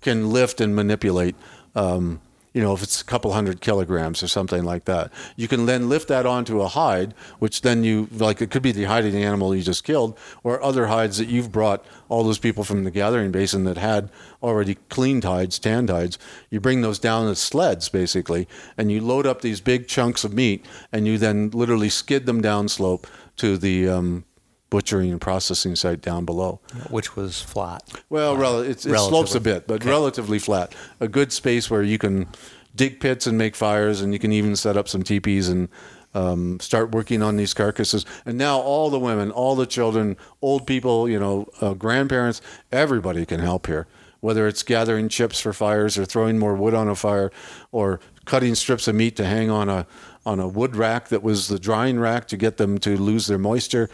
can 0.00 0.30
lift 0.30 0.60
and 0.60 0.74
manipulate. 0.74 1.34
Um, 1.74 2.20
you 2.56 2.62
know, 2.62 2.72
if 2.72 2.82
it's 2.82 3.02
a 3.02 3.04
couple 3.04 3.34
hundred 3.34 3.60
kilograms 3.60 4.22
or 4.22 4.28
something 4.28 4.64
like 4.64 4.86
that, 4.86 5.12
you 5.36 5.46
can 5.46 5.66
then 5.66 5.90
lift 5.90 6.08
that 6.08 6.24
onto 6.24 6.62
a 6.62 6.68
hide, 6.68 7.12
which 7.38 7.60
then 7.60 7.84
you 7.84 8.08
like 8.10 8.40
it 8.40 8.50
could 8.50 8.62
be 8.62 8.72
the 8.72 8.84
hide 8.84 9.04
of 9.04 9.12
the 9.12 9.22
animal 9.22 9.54
you 9.54 9.60
just 9.60 9.84
killed, 9.84 10.16
or 10.42 10.62
other 10.62 10.86
hides 10.86 11.18
that 11.18 11.28
you've 11.28 11.52
brought 11.52 11.84
all 12.08 12.24
those 12.24 12.38
people 12.38 12.64
from 12.64 12.84
the 12.84 12.90
gathering 12.90 13.30
basin 13.30 13.64
that 13.64 13.76
had 13.76 14.08
already 14.42 14.76
cleaned 14.88 15.22
hides, 15.22 15.58
tanned 15.58 15.90
hides. 15.90 16.18
You 16.48 16.58
bring 16.58 16.80
those 16.80 16.98
down 16.98 17.28
as 17.28 17.38
sleds 17.40 17.90
basically, 17.90 18.48
and 18.78 18.90
you 18.90 19.02
load 19.02 19.26
up 19.26 19.42
these 19.42 19.60
big 19.60 19.86
chunks 19.86 20.24
of 20.24 20.32
meat, 20.32 20.64
and 20.90 21.06
you 21.06 21.18
then 21.18 21.50
literally 21.50 21.90
skid 21.90 22.24
them 22.24 22.40
down 22.40 22.68
slope 22.68 23.06
to 23.36 23.58
the 23.58 23.86
um, 23.86 24.24
butchering 24.70 25.10
and 25.12 25.20
processing 25.20 25.76
site 25.76 26.00
down 26.00 26.24
below. 26.24 26.60
which 26.90 27.16
was 27.16 27.40
flat. 27.40 27.82
Well, 28.10 28.36
rel- 28.36 28.60
it's, 28.60 28.84
it 28.84 28.96
slopes 28.98 29.34
a 29.34 29.40
bit, 29.40 29.66
but 29.66 29.84
relatively 29.84 30.38
flat. 30.38 30.74
A 31.00 31.08
good 31.08 31.32
space 31.32 31.70
where 31.70 31.82
you 31.82 31.98
can 31.98 32.26
dig 32.74 33.00
pits 33.00 33.26
and 33.26 33.38
make 33.38 33.56
fires, 33.56 34.00
and 34.00 34.12
you 34.12 34.18
can 34.18 34.32
even 34.32 34.56
set 34.56 34.76
up 34.76 34.88
some 34.88 35.02
teepees 35.02 35.48
and 35.48 35.68
um, 36.14 36.58
start 36.60 36.92
working 36.92 37.22
on 37.22 37.36
these 37.36 37.54
carcasses. 37.54 38.04
And 38.24 38.38
now 38.38 38.58
all 38.58 38.90
the 38.90 38.98
women, 38.98 39.30
all 39.30 39.54
the 39.54 39.66
children, 39.66 40.16
old 40.42 40.66
people, 40.66 41.08
you 41.08 41.18
know, 41.18 41.46
uh, 41.60 41.74
grandparents, 41.74 42.40
everybody 42.72 43.26
can 43.26 43.40
help 43.40 43.66
here. 43.66 43.86
Whether 44.20 44.48
it's 44.48 44.62
gathering 44.62 45.08
chips 45.08 45.40
for 45.40 45.52
fires 45.52 45.98
or 45.98 46.04
throwing 46.04 46.38
more 46.38 46.54
wood 46.54 46.74
on 46.74 46.88
a 46.88 46.94
fire 46.94 47.30
or 47.70 48.00
cutting 48.24 48.54
strips 48.54 48.88
of 48.88 48.94
meat 48.94 49.14
to 49.16 49.24
hang 49.24 49.50
on 49.50 49.68
a 49.68 49.86
on 50.24 50.40
a 50.40 50.48
wood 50.48 50.74
rack 50.74 51.08
that 51.08 51.22
was 51.22 51.46
the 51.46 51.58
drying 51.58 52.00
rack 52.00 52.26
to 52.26 52.36
get 52.36 52.56
them 52.56 52.78
to 52.78 52.96
lose 52.96 53.28
their 53.28 53.38
moisture. 53.38 53.88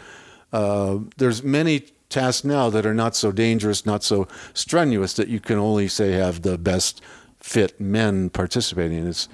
Uh, 0.53 0.99
there's 1.17 1.43
many 1.43 1.81
tasks 2.09 2.45
now 2.45 2.69
that 2.69 2.85
are 2.85 2.93
not 2.93 3.15
so 3.15 3.31
dangerous, 3.31 3.85
not 3.85 4.03
so 4.03 4.27
strenuous 4.53 5.13
that 5.13 5.27
you 5.27 5.39
can 5.39 5.57
only 5.57 5.87
say 5.89 6.11
have 6.11 6.43
the 6.43 6.57
best 6.57 7.01
fit 7.39 7.79
men 7.81 8.29
participating. 8.29 9.05
It's 9.05 9.27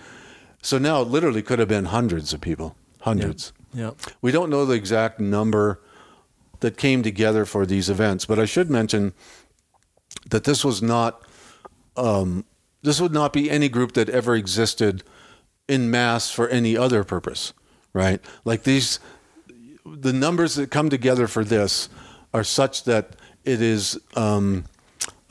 so 0.62 0.78
now 0.78 1.02
it 1.02 1.08
literally 1.10 1.44
could 1.44 1.60
have 1.60 1.68
been 1.68 1.86
hundreds 1.86 2.34
of 2.34 2.42
people, 2.42 2.76
hundreds. 3.02 3.54
Yeah. 3.74 3.92
We 4.22 4.32
don't 4.32 4.50
know 4.50 4.66
the 4.66 4.74
exact 4.74 5.20
number 5.20 5.82
that 6.62 6.78
came 6.78 7.04
together 7.04 7.46
for 7.46 7.66
these 7.66 7.90
events, 7.90 8.26
but 8.26 8.40
I 8.40 8.46
should 8.46 8.70
mention 8.70 9.14
that 10.30 10.46
this 10.46 10.66
was 10.66 10.82
not 10.82 11.22
um, 11.96 12.46
this 12.82 13.02
would 13.02 13.14
not 13.14 13.34
be 13.34 13.50
any 13.50 13.70
group 13.70 13.94
that 13.94 14.10
ever 14.10 14.36
existed 14.36 15.04
in 15.68 15.92
mass 15.92 16.32
for 16.32 16.48
any 16.48 16.78
other 16.78 17.04
purpose, 17.04 17.54
right? 17.94 18.22
Like 18.46 18.64
these, 18.64 19.00
the 19.86 20.14
numbers 20.14 20.56
that 20.56 20.72
come 20.72 20.90
together 20.90 21.28
for 21.28 21.44
this 21.44 21.90
are 22.34 22.44
such 22.44 22.84
that 22.84 23.16
it 23.44 23.62
is. 23.62 24.00
Um, 24.16 24.66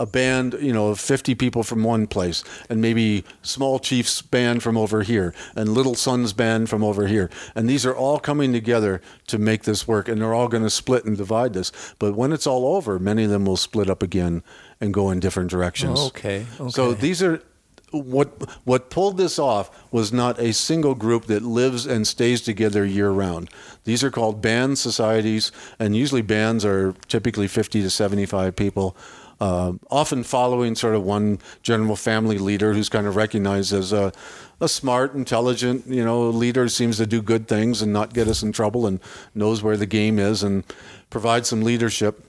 a 0.00 0.06
band, 0.06 0.56
you 0.60 0.72
know, 0.72 0.88
of 0.88 1.00
50 1.00 1.34
people 1.34 1.62
from 1.62 1.82
one 1.82 2.06
place, 2.06 2.44
and 2.70 2.80
maybe 2.80 3.24
Small 3.42 3.78
Chief's 3.80 4.22
band 4.22 4.62
from 4.62 4.76
over 4.76 5.02
here, 5.02 5.34
and 5.56 5.70
Little 5.70 5.96
Son's 5.96 6.32
band 6.32 6.70
from 6.70 6.84
over 6.84 7.08
here. 7.08 7.30
And 7.54 7.68
these 7.68 7.84
are 7.84 7.94
all 7.94 8.20
coming 8.20 8.52
together 8.52 9.02
to 9.26 9.38
make 9.38 9.64
this 9.64 9.88
work, 9.88 10.08
and 10.08 10.20
they're 10.20 10.34
all 10.34 10.48
going 10.48 10.62
to 10.62 10.70
split 10.70 11.04
and 11.04 11.16
divide 11.16 11.52
this. 11.52 11.72
But 11.98 12.14
when 12.14 12.32
it's 12.32 12.46
all 12.46 12.76
over, 12.76 12.98
many 12.98 13.24
of 13.24 13.30
them 13.30 13.44
will 13.44 13.56
split 13.56 13.90
up 13.90 14.02
again 14.02 14.44
and 14.80 14.94
go 14.94 15.10
in 15.10 15.18
different 15.18 15.50
directions. 15.50 15.98
Oh, 15.98 16.06
okay, 16.08 16.46
So 16.68 16.92
these 16.94 17.22
are. 17.22 17.42
What 17.90 18.28
what 18.64 18.90
pulled 18.90 19.16
this 19.16 19.38
off 19.38 19.70
was 19.90 20.12
not 20.12 20.38
a 20.38 20.52
single 20.52 20.94
group 20.94 21.26
that 21.26 21.42
lives 21.42 21.86
and 21.86 22.06
stays 22.06 22.42
together 22.42 22.84
year 22.84 23.10
round. 23.10 23.50
These 23.84 24.04
are 24.04 24.10
called 24.10 24.42
band 24.42 24.78
societies, 24.78 25.52
and 25.78 25.96
usually 25.96 26.22
bands 26.22 26.64
are 26.64 26.92
typically 27.08 27.48
50 27.48 27.82
to 27.82 27.90
75 27.90 28.56
people 28.56 28.96
uh, 29.40 29.72
often 29.90 30.24
following 30.24 30.74
sort 30.74 30.94
of 30.94 31.04
one 31.04 31.38
general 31.62 31.96
family 31.96 32.38
leader 32.38 32.74
who's 32.74 32.88
kind 32.88 33.06
of 33.06 33.16
recognized 33.16 33.72
as 33.72 33.92
a, 33.92 34.12
a 34.60 34.68
smart, 34.68 35.14
intelligent, 35.14 35.86
you 35.86 36.04
know, 36.04 36.28
leader 36.28 36.68
seems 36.68 36.96
to 36.96 37.06
do 37.06 37.22
good 37.22 37.46
things 37.46 37.80
and 37.80 37.92
not 37.92 38.12
get 38.12 38.26
us 38.26 38.42
in 38.42 38.50
trouble 38.50 38.86
and 38.86 39.00
knows 39.34 39.62
where 39.62 39.76
the 39.76 39.86
game 39.86 40.18
is 40.18 40.42
and 40.42 40.64
provides 41.10 41.48
some 41.48 41.62
leadership. 41.62 42.24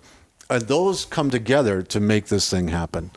And 0.50 0.64
those 0.64 1.06
come 1.06 1.30
together 1.30 1.82
to 1.84 2.00
make 2.00 2.28
this 2.28 2.50
thing 2.50 2.68
happen. 2.68 3.12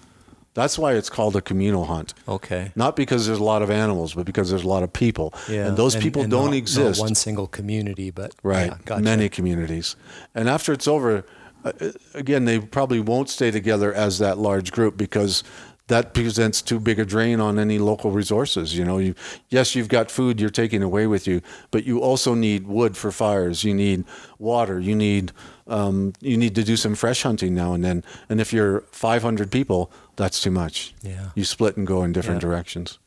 That's 0.54 0.78
why 0.78 0.92
it's 0.94 1.08
called 1.08 1.34
a 1.36 1.40
communal 1.40 1.86
hunt. 1.86 2.12
Okay. 2.28 2.72
Not 2.76 2.94
because 2.94 3.26
there's 3.26 3.38
a 3.38 3.44
lot 3.44 3.62
of 3.62 3.70
animals, 3.70 4.14
but 4.14 4.26
because 4.26 4.50
there's 4.50 4.64
a 4.64 4.68
lot 4.68 4.82
of 4.82 4.92
people. 4.92 5.32
Yeah. 5.48 5.66
And 5.68 5.76
those 5.76 5.96
people 5.96 6.22
and 6.22 6.30
don't 6.30 6.44
not- 6.46 6.50
not 6.50 6.56
exist. 6.56 7.00
one 7.00 7.14
single 7.14 7.46
community, 7.46 8.10
but 8.10 8.34
Right. 8.42 8.66
yeah, 8.66 8.76
gotcha. 8.84 9.02
Many 9.02 9.28
communities. 9.30 9.96
And 10.34 10.48
after 10.50 10.72
it's 10.72 10.86
over, 10.86 11.24
uh, 11.64 11.72
again, 12.14 12.44
they 12.44 12.58
probably 12.58 13.00
won't 13.00 13.30
stay 13.30 13.50
together 13.50 13.94
as 13.94 14.18
that 14.18 14.36
large 14.38 14.72
group 14.72 14.96
because 14.96 15.42
that 15.88 16.14
presents 16.14 16.62
too 16.62 16.78
big 16.80 16.98
a 16.98 17.04
drain 17.04 17.40
on 17.40 17.58
any 17.58 17.78
local 17.78 18.10
resources. 18.10 18.76
You 18.76 18.84
know, 18.84 18.98
you, 18.98 19.14
yes, 19.48 19.74
you've 19.74 19.88
got 19.88 20.10
food 20.10 20.40
you're 20.40 20.48
taking 20.50 20.82
away 20.82 21.06
with 21.06 21.26
you, 21.26 21.40
but 21.70 21.84
you 21.84 22.00
also 22.00 22.34
need 22.34 22.66
wood 22.66 22.96
for 22.96 23.10
fires. 23.10 23.64
You 23.64 23.74
need 23.74 24.04
water. 24.38 24.78
You 24.80 24.94
need 24.94 25.32
um, 25.68 26.12
you 26.20 26.36
need 26.36 26.54
to 26.56 26.64
do 26.64 26.76
some 26.76 26.94
fresh 26.94 27.22
hunting 27.22 27.54
now 27.54 27.72
and 27.72 27.84
then. 27.84 28.04
And 28.28 28.40
if 28.40 28.52
you're 28.52 28.82
500 28.92 29.50
people, 29.50 29.90
that's 30.16 30.40
too 30.42 30.50
much. 30.50 30.94
Yeah. 31.02 31.30
You 31.34 31.44
split 31.44 31.76
and 31.76 31.86
go 31.86 32.02
in 32.04 32.12
different 32.12 32.42
Yeah. 32.42 32.48
directions. 32.48 32.98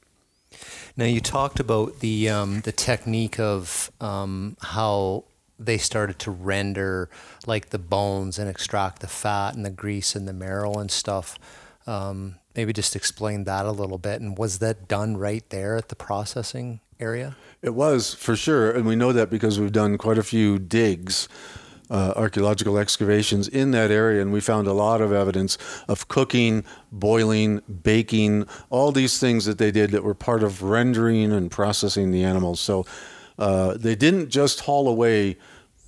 Now 0.98 1.06
you 1.06 1.20
talked 1.20 1.60
about 1.60 2.00
the 2.00 2.30
um, 2.30 2.62
the 2.62 2.72
technique 2.72 3.40
of 3.40 3.92
um, 4.00 4.56
how 4.62 5.26
they 5.60 5.78
started 5.78 6.20
to 6.20 6.32
render 6.32 7.10
like 7.46 7.70
the 7.70 7.80
bones 7.80 8.40
and 8.40 8.50
extract 8.50 9.00
the 9.02 9.08
fat 9.08 9.56
and 9.56 9.66
the 9.66 9.70
grease 9.70 10.16
and 10.16 10.28
the 10.28 10.34
marrow 10.34 10.74
and 10.76 10.90
stuff. 10.92 11.38
Um, 11.88 12.36
maybe 12.56 12.74
just 12.74 12.96
explain 12.96 13.44
that 13.44 13.66
a 13.66 13.72
little 13.72 13.98
bit. 13.98 14.22
And 14.22 14.38
was 14.38 14.60
that 14.60 14.88
done 14.88 15.18
right 15.18 15.48
there 15.50 15.76
at 15.76 15.90
the 15.90 15.96
processing 15.96 16.80
area? 17.00 17.36
It 17.62 17.74
was 17.74 18.14
for 18.14 18.36
sure, 18.36 18.72
and 18.72 18.86
we 18.86 18.96
know 18.96 19.12
that 19.12 19.30
because 19.30 19.60
we've 19.60 19.72
done 19.72 19.98
quite 19.98 20.18
a 20.18 20.24
few 20.24 20.58
digs, 20.60 21.28
uh, 21.90 22.14
archaeological 22.16 22.78
excavations 22.78 23.48
in 23.48 23.72
that 23.72 23.92
area, 23.92 24.22
and 24.22 24.34
we 24.34 24.40
found 24.40 24.68
a 24.68 24.74
lot 24.74 25.02
of 25.02 25.12
evidence 25.12 25.58
of 25.88 26.08
cooking, 26.08 26.64
boiling, 26.92 27.62
baking, 27.84 28.46
all 28.70 28.92
these 28.92 29.20
things 29.20 29.46
that 29.46 29.58
they 29.58 29.72
did 29.72 29.92
that 29.92 30.04
were 30.04 30.16
part 30.16 30.44
of 30.44 30.64
rendering 30.64 31.32
and 31.32 31.52
processing 31.52 32.12
the 32.12 32.24
animals. 32.24 32.60
So 32.60 32.86
uh, 33.38 33.76
they 33.78 33.96
didn't 33.96 34.30
just 34.30 34.62
haul 34.62 34.88
away 34.88 35.38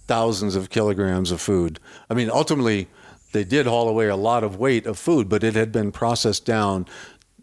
thousands 0.07 0.55
of 0.55 0.69
kilograms 0.69 1.31
of 1.31 1.41
food. 1.41 1.79
I 2.09 2.13
mean, 2.13 2.29
ultimately, 2.29 2.87
they 3.33 3.43
did 3.43 3.65
haul 3.65 3.89
away 3.89 4.07
a 4.07 4.15
lot 4.15 4.43
of 4.43 4.57
weight 4.57 4.85
of 4.85 4.97
food, 4.97 5.29
but 5.29 5.43
it 5.43 5.55
had 5.55 5.71
been 5.71 5.91
processed 5.91 6.45
down 6.45 6.85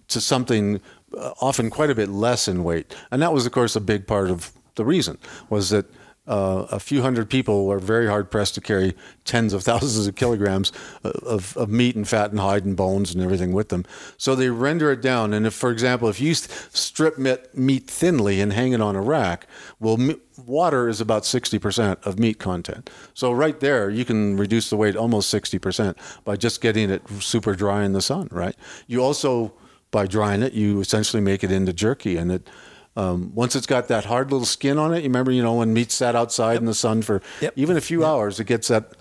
to 0.08 0.20
something 0.20 0.80
uh, 1.16 1.32
often 1.40 1.70
quite 1.70 1.90
a 1.90 1.94
bit 1.94 2.08
less 2.08 2.48
in 2.48 2.64
weight. 2.64 2.94
And 3.10 3.20
that 3.22 3.32
was, 3.32 3.46
of 3.46 3.52
course, 3.52 3.76
a 3.76 3.80
big 3.80 4.06
part 4.06 4.30
of 4.30 4.52
the 4.74 4.84
reason 4.84 5.18
was 5.50 5.70
that 5.70 5.86
uh, 6.26 6.66
a 6.70 6.80
few 6.80 7.02
hundred 7.02 7.28
people 7.28 7.70
are 7.70 7.78
very 7.78 8.06
hard 8.06 8.30
pressed 8.30 8.54
to 8.54 8.60
carry 8.60 8.94
tens 9.24 9.52
of 9.52 9.62
thousands 9.62 10.06
of 10.06 10.14
kilograms 10.14 10.72
of, 11.02 11.56
of 11.56 11.68
meat 11.68 11.96
and 11.96 12.08
fat 12.08 12.30
and 12.30 12.40
hide 12.40 12.64
and 12.64 12.76
bones 12.76 13.14
and 13.14 13.22
everything 13.22 13.52
with 13.52 13.68
them. 13.68 13.84
So 14.16 14.34
they 14.34 14.48
render 14.48 14.90
it 14.90 15.02
down. 15.02 15.34
And 15.34 15.46
if, 15.46 15.52
for 15.52 15.70
example, 15.70 16.08
if 16.08 16.20
you 16.20 16.34
strip 16.34 17.18
meat, 17.18 17.54
meat 17.54 17.90
thinly 17.90 18.40
and 18.40 18.52
hang 18.52 18.72
it 18.72 18.80
on 18.80 18.96
a 18.96 19.02
rack, 19.02 19.46
well, 19.78 19.98
water 20.46 20.88
is 20.88 21.00
about 21.00 21.24
60% 21.24 22.04
of 22.06 22.18
meat 22.18 22.38
content. 22.38 22.88
So 23.12 23.30
right 23.32 23.58
there, 23.60 23.90
you 23.90 24.04
can 24.04 24.36
reduce 24.36 24.70
the 24.70 24.76
weight 24.76 24.96
almost 24.96 25.32
60% 25.32 25.96
by 26.24 26.36
just 26.36 26.60
getting 26.60 26.90
it 26.90 27.02
super 27.20 27.54
dry 27.54 27.84
in 27.84 27.92
the 27.92 28.02
sun, 28.02 28.28
right? 28.30 28.56
You 28.86 29.02
also, 29.02 29.52
by 29.90 30.06
drying 30.06 30.42
it, 30.42 30.54
you 30.54 30.80
essentially 30.80 31.20
make 31.20 31.44
it 31.44 31.52
into 31.52 31.72
jerky 31.72 32.16
and 32.16 32.32
it, 32.32 32.48
um, 32.96 33.32
once 33.34 33.56
it's 33.56 33.66
got 33.66 33.88
that 33.88 34.04
hard 34.04 34.30
little 34.30 34.46
skin 34.46 34.78
on 34.78 34.92
it, 34.94 34.98
you 34.98 35.04
remember, 35.04 35.32
you 35.32 35.42
know, 35.42 35.54
when 35.54 35.72
meat 35.74 35.90
sat 35.90 36.14
outside 36.14 36.58
in 36.58 36.64
the 36.64 36.74
sun 36.74 37.02
for 37.02 37.20
Yep. 37.40 37.52
even 37.56 37.76
a 37.76 37.80
few 37.80 38.04
hours, 38.04 38.38
it 38.38 38.44
gets 38.46 38.68
that 38.68 38.92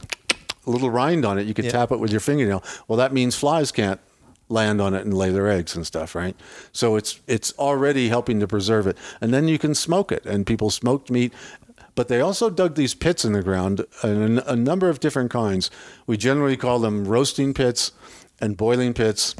little 0.65 0.90
rind 0.90 1.26
on 1.26 1.38
it. 1.38 1.45
You 1.45 1.53
could 1.53 1.65
Yep. 1.65 1.74
tap 1.74 1.91
it 1.91 1.99
with 1.99 2.11
your 2.11 2.20
fingernail. 2.20 2.64
Well, 2.88 2.98
that 2.98 3.14
means 3.14 3.36
flies 3.36 3.72
can't 3.72 3.99
land 4.49 4.82
on 4.82 4.94
it 4.94 5.03
and 5.06 5.14
lay 5.14 5.30
their 5.30 5.48
eggs 5.49 5.76
and 5.76 5.86
stuff, 5.86 6.15
right? 6.15 6.36
So 6.72 6.95
it's 6.95 7.20
it's 7.28 7.53
already 7.57 8.10
helping 8.10 8.40
to 8.40 8.48
preserve 8.48 8.88
it, 8.88 8.98
and 9.22 9.34
then 9.34 9.48
you 9.48 9.57
can 9.60 9.76
smoke 9.76 10.11
it. 10.11 10.26
And 10.26 10.45
people 10.45 10.70
smoked 10.70 11.10
meat, 11.11 11.34
but 11.95 12.07
they 12.07 12.22
also 12.22 12.49
dug 12.49 12.76
these 12.76 12.94
pits 12.94 13.24
in 13.26 13.34
the 13.34 13.41
ground, 13.44 13.86
and 14.02 14.40
a, 14.40 14.52
a 14.52 14.56
number 14.56 14.90
of 14.90 14.99
different 14.99 15.32
kinds. 15.32 15.70
We 16.07 16.18
generally 16.18 16.57
call 16.57 16.80
them 16.80 17.06
roasting 17.06 17.53
pits 17.53 17.91
and 18.40 18.57
boiling 18.57 18.94
pits 18.94 19.36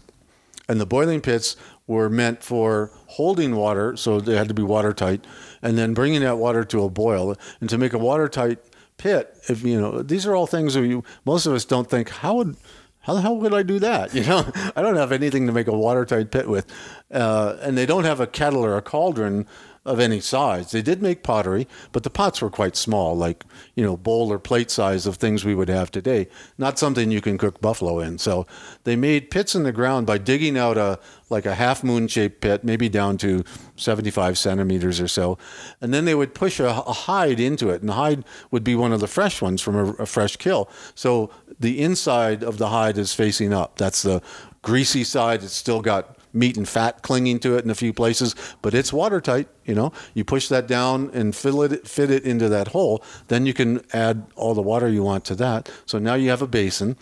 and 0.70 0.80
the 0.80 0.86
boiling 0.86 1.20
pits 1.22 1.56
were 1.88 2.10
meant 2.10 2.44
for 2.44 2.92
holding 3.08 3.56
water, 3.56 3.98
so 3.98 4.20
they 4.20 4.36
had 4.36 4.48
to 4.48 4.54
be 4.54 4.64
watertight, 4.64 5.26
and 5.62 5.78
then 5.78 5.94
bringing 5.94 6.22
that 6.22 6.38
water 6.38 6.64
to 6.64 6.84
a 6.84 6.90
boil. 6.90 7.36
And 7.60 7.70
to 7.70 7.78
make 7.78 7.94
a 7.94 7.98
watertight 7.98 8.60
pit, 8.98 9.36
if 9.50 9.64
you 9.64 9.80
know, 9.80 10.02
these 10.02 10.26
are 10.26 10.36
all 10.36 10.48
things 10.48 10.76
that 10.76 10.86
you, 10.86 11.04
most 11.26 11.46
of 11.46 11.54
us 11.54 11.66
don't 11.66 11.90
think 11.90 12.10
how 12.10 12.36
would. 12.36 12.56
How 13.02 13.16
the 13.16 13.22
hell 13.22 13.36
would 13.36 13.54
I 13.54 13.64
do 13.64 13.80
that? 13.80 14.14
You 14.16 14.24
know, 14.24 14.50
I 14.78 14.82
don't 14.82 14.96
have 14.96 15.12
anything 15.12 15.46
to 15.48 15.52
make 15.52 15.68
a 15.68 15.78
watertight 15.78 16.32
pit 16.32 16.48
with, 16.48 16.66
uh, 17.12 17.58
and 17.60 17.78
they 17.78 17.86
don't 17.86 18.06
have 18.06 18.22
a 18.22 18.28
kettle 18.28 18.64
or 18.64 18.78
a 18.78 18.82
cauldron 18.82 19.46
of 19.86 20.00
any 20.00 20.22
size. 20.22 20.72
They 20.72 20.82
did 20.82 21.02
make 21.02 21.24
pottery, 21.24 21.68
but 21.92 22.04
the 22.04 22.10
pots 22.10 22.42
were 22.42 22.50
quite 22.50 22.78
small, 22.78 23.16
like 23.16 23.44
you 23.76 23.84
know, 23.84 23.98
bowl 23.98 24.32
or 24.32 24.40
plate 24.40 24.72
size 24.72 25.06
of 25.06 25.18
things 25.18 25.44
we 25.44 25.56
would 25.56 25.68
have 25.68 25.92
today. 25.92 26.30
Not 26.58 26.80
something 26.80 27.12
you 27.12 27.20
can 27.20 27.38
cook 27.38 27.60
buffalo 27.60 28.00
in. 28.00 28.18
So 28.18 28.48
they 28.86 28.96
made 28.96 29.30
pits 29.30 29.56
in 29.56 29.64
the 29.64 29.74
ground 29.74 30.08
by 30.08 30.20
digging 30.20 30.58
out 30.58 30.78
a 30.78 31.00
like 31.30 31.46
a 31.46 31.56
half 31.56 31.84
moon 31.84 32.08
shaped 32.08 32.42
pit, 32.42 32.64
maybe 32.64 32.88
down 32.88 33.18
to 33.18 33.44
75 33.76 34.38
centimeters 34.38 35.02
or 35.02 35.08
so, 35.08 35.38
and 35.82 35.94
then 35.94 36.06
they 36.06 36.16
would 36.16 36.34
push 36.34 36.60
a, 36.60 36.68
a 36.68 36.94
hide 36.94 37.40
into 37.40 37.70
it, 37.70 37.82
and 37.82 37.90
the 37.90 37.94
hide 37.94 38.24
would 38.52 38.64
be 38.64 38.76
one 38.76 38.94
of 38.94 39.02
the 39.02 39.08
fresh 39.08 39.42
ones 39.42 39.62
from 39.62 39.76
a, 39.76 39.86
a 39.94 40.06
fresh 40.06 40.38
kill. 40.38 40.70
So 40.96 41.30
the 41.60 41.82
inside 41.82 42.44
of 42.44 42.58
the 42.58 42.70
hide 42.70 42.98
is 42.98 43.14
facing 43.14 43.52
up. 43.52 43.78
That's 43.78 44.02
the 44.02 44.22
greasy 44.62 45.04
side. 45.04 45.44
It's 45.44 45.54
still 45.54 45.82
got 45.82 46.13
meat 46.34 46.58
and 46.58 46.68
fat 46.68 47.02
clinging 47.04 47.40
to 47.40 47.56
it 47.56 47.64
in 47.64 47.70
a 47.70 47.76
few 47.76 47.94
places, 47.94 48.36
but 48.62 48.74
it's 48.74 48.92
watertight. 48.92 49.48
You 49.66 49.76
know, 49.76 49.94
you 50.14 50.26
push 50.26 50.48
that 50.50 50.68
down 50.68 51.12
and 51.14 51.36
fill 51.36 51.62
it, 51.62 51.88
fit 51.88 52.10
it 52.12 52.24
into 52.24 52.50
that 52.50 52.70
hole. 52.70 53.04
Then 53.28 53.46
you 53.46 53.54
can 53.54 53.82
add 53.94 54.26
all 54.36 54.54
the 54.54 54.62
water 54.62 54.90
you 54.90 55.04
want 55.04 55.24
to 55.26 55.36
that. 55.36 55.72
So 55.86 56.00
now 56.00 56.16
you 56.16 56.30
have 56.30 56.42
a 56.42 56.48
basin, 56.48 56.98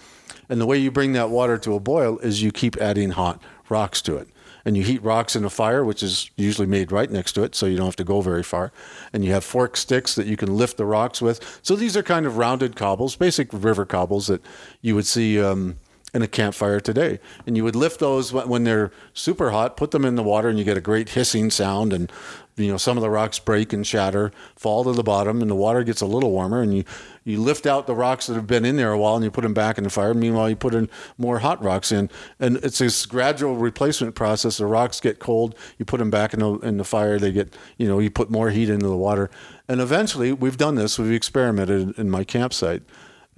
and 0.49 0.59
the 0.59 0.65
way 0.65 0.77
you 0.77 0.91
bring 0.91 1.13
that 1.13 1.29
water 1.29 1.57
to 1.59 1.73
a 1.75 1.79
boil 1.79 2.19
is 2.19 2.43
you 2.43 2.51
keep 2.51 2.75
adding 2.77 3.11
hot 3.11 3.41
rocks 3.69 4.01
to 4.03 4.17
it. 4.17 4.27
And 4.63 4.77
you 4.77 4.83
heat 4.83 5.01
rocks 5.01 5.35
in 5.35 5.43
a 5.43 5.49
fire, 5.49 5.83
which 5.83 6.03
is 6.03 6.29
usually 6.35 6.67
made 6.67 6.91
right 6.91 7.09
next 7.09 7.31
to 7.33 7.43
it, 7.43 7.55
so 7.55 7.65
you 7.65 7.77
don't 7.77 7.87
have 7.87 7.95
to 7.95 8.03
go 8.03 8.21
very 8.21 8.43
far. 8.43 8.71
And 9.11 9.25
you 9.25 9.31
have 9.31 9.43
fork 9.43 9.75
sticks 9.75 10.13
that 10.13 10.27
you 10.27 10.37
can 10.37 10.55
lift 10.55 10.77
the 10.77 10.85
rocks 10.85 11.19
with. 11.19 11.59
So 11.63 11.75
these 11.75 11.97
are 11.97 12.03
kind 12.03 12.27
of 12.27 12.37
rounded 12.37 12.75
cobbles, 12.75 13.15
basic 13.15 13.47
river 13.51 13.85
cobbles 13.85 14.27
that 14.27 14.43
you 14.81 14.93
would 14.93 15.07
see 15.07 15.41
um, 15.41 15.77
in 16.13 16.21
a 16.21 16.27
campfire 16.27 16.79
today. 16.79 17.19
And 17.45 17.55
you 17.55 17.63
would 17.63 17.75
lift 17.75 17.99
those 17.99 18.33
when 18.33 18.63
they're 18.63 18.91
super 19.13 19.51
hot, 19.51 19.77
put 19.77 19.91
them 19.91 20.03
in 20.03 20.15
the 20.15 20.23
water, 20.23 20.49
and 20.49 20.59
you 20.59 20.65
get 20.65 20.77
a 20.77 20.81
great 20.81 21.09
hissing 21.09 21.49
sound. 21.49 21.93
And 21.93 22.11
you 22.57 22.67
know 22.67 22.77
some 22.77 22.97
of 22.97 23.01
the 23.01 23.09
rocks 23.09 23.39
break 23.39 23.71
and 23.71 23.87
shatter, 23.87 24.31
fall 24.55 24.83
to 24.83 24.91
the 24.91 25.03
bottom, 25.03 25.41
and 25.41 25.49
the 25.49 25.55
water 25.55 25.83
gets 25.83 26.01
a 26.01 26.05
little 26.05 26.31
warmer. 26.31 26.61
And 26.61 26.75
you 26.75 26.83
you 27.23 27.41
lift 27.41 27.65
out 27.65 27.87
the 27.87 27.95
rocks 27.95 28.27
that 28.27 28.33
have 28.33 28.47
been 28.47 28.65
in 28.65 28.75
there 28.75 28.91
a 28.91 28.97
while, 28.97 29.15
and 29.15 29.23
you 29.23 29.31
put 29.31 29.43
them 29.43 29.53
back 29.53 29.77
in 29.77 29.83
the 29.85 29.89
fire. 29.89 30.13
Meanwhile, 30.13 30.49
you 30.49 30.55
put 30.55 30.73
in 30.73 30.89
more 31.17 31.39
hot 31.39 31.63
rocks 31.63 31.91
in, 31.91 32.09
and 32.39 32.57
it's 32.57 32.79
this 32.79 33.05
gradual 33.05 33.55
replacement 33.55 34.15
process. 34.15 34.57
The 34.57 34.65
rocks 34.65 34.99
get 34.99 35.19
cold, 35.19 35.55
you 35.77 35.85
put 35.85 35.97
them 35.97 36.11
back 36.11 36.33
in 36.33 36.41
the 36.41 36.55
in 36.59 36.77
the 36.77 36.83
fire. 36.83 37.17
They 37.17 37.31
get 37.31 37.55
you 37.77 37.87
know 37.87 37.99
you 37.99 38.11
put 38.11 38.29
more 38.29 38.49
heat 38.49 38.69
into 38.69 38.87
the 38.87 38.97
water, 38.97 39.29
and 39.67 39.79
eventually 39.79 40.33
we've 40.33 40.57
done 40.57 40.75
this. 40.75 40.99
We've 40.99 41.13
experimented 41.13 41.97
in 41.97 42.09
my 42.09 42.25
campsite 42.25 42.83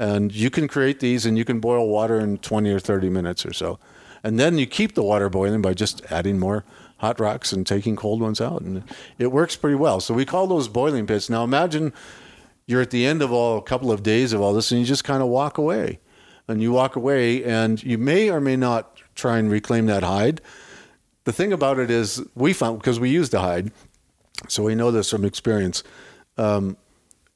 and 0.04 0.36
you 0.36 0.50
can 0.50 0.68
create 0.68 1.00
these 1.00 1.26
and 1.26 1.38
you 1.38 1.46
can 1.46 1.62
boil 1.62 1.88
water 1.88 2.20
in 2.20 2.38
20 2.40 2.70
or 2.72 2.80
30 2.80 3.10
minutes 3.10 3.46
or 3.46 3.54
so. 3.54 3.80
And 4.22 4.38
then 4.38 4.58
you 4.58 4.66
keep 4.66 4.96
the 4.96 5.04
water 5.04 5.30
boiling 5.30 5.62
by 5.62 5.74
just 5.74 6.04
adding 6.12 6.40
more 6.40 6.66
hot 6.98 7.22
rocks 7.22 7.54
and 7.54 7.66
taking 7.66 7.96
cold 7.96 8.20
ones 8.20 8.42
out. 8.42 8.62
And 8.62 8.84
it 9.18 9.28
works 9.32 9.56
pretty 9.56 9.76
well. 9.76 10.02
So 10.02 10.14
we 10.14 10.26
call 10.26 10.46
those 10.46 10.68
boiling 10.68 11.08
pits. 11.08 11.30
Now 11.30 11.46
imagine 11.46 11.94
you're 12.66 12.82
at 12.82 12.90
the 12.90 13.06
end 13.06 13.22
of 13.22 13.32
all 13.32 13.58
a 13.58 13.62
couple 13.62 13.94
of 13.94 14.04
days 14.04 14.34
of 14.34 14.42
all 14.42 14.54
this 14.54 14.72
and 14.72 14.82
you 14.82 14.86
just 14.86 15.06
kind 15.06 15.24
of 15.24 15.30
walk 15.30 15.58
away. 15.58 16.00
And 16.50 16.62
you 16.62 16.74
walk 16.74 16.98
away 16.98 17.42
and 17.42 17.82
you 17.82 17.98
may 17.98 18.30
or 18.30 18.42
may 18.42 18.58
not 18.58 19.02
try 19.16 19.38
and 19.38 19.50
reclaim 19.50 19.86
that 19.86 20.04
hide. 20.04 20.42
The 21.24 21.32
thing 21.32 21.54
about 21.54 21.80
it 21.80 21.90
is 21.90 22.22
we 22.36 22.52
found 22.52 22.80
because 22.80 23.00
we 23.00 23.10
used 23.10 23.32
the 23.32 23.40
hide 23.40 23.72
so 24.50 24.64
we 24.64 24.76
know 24.76 24.92
this 24.92 25.10
from 25.10 25.24
experience 25.24 25.84
um, 26.38 26.76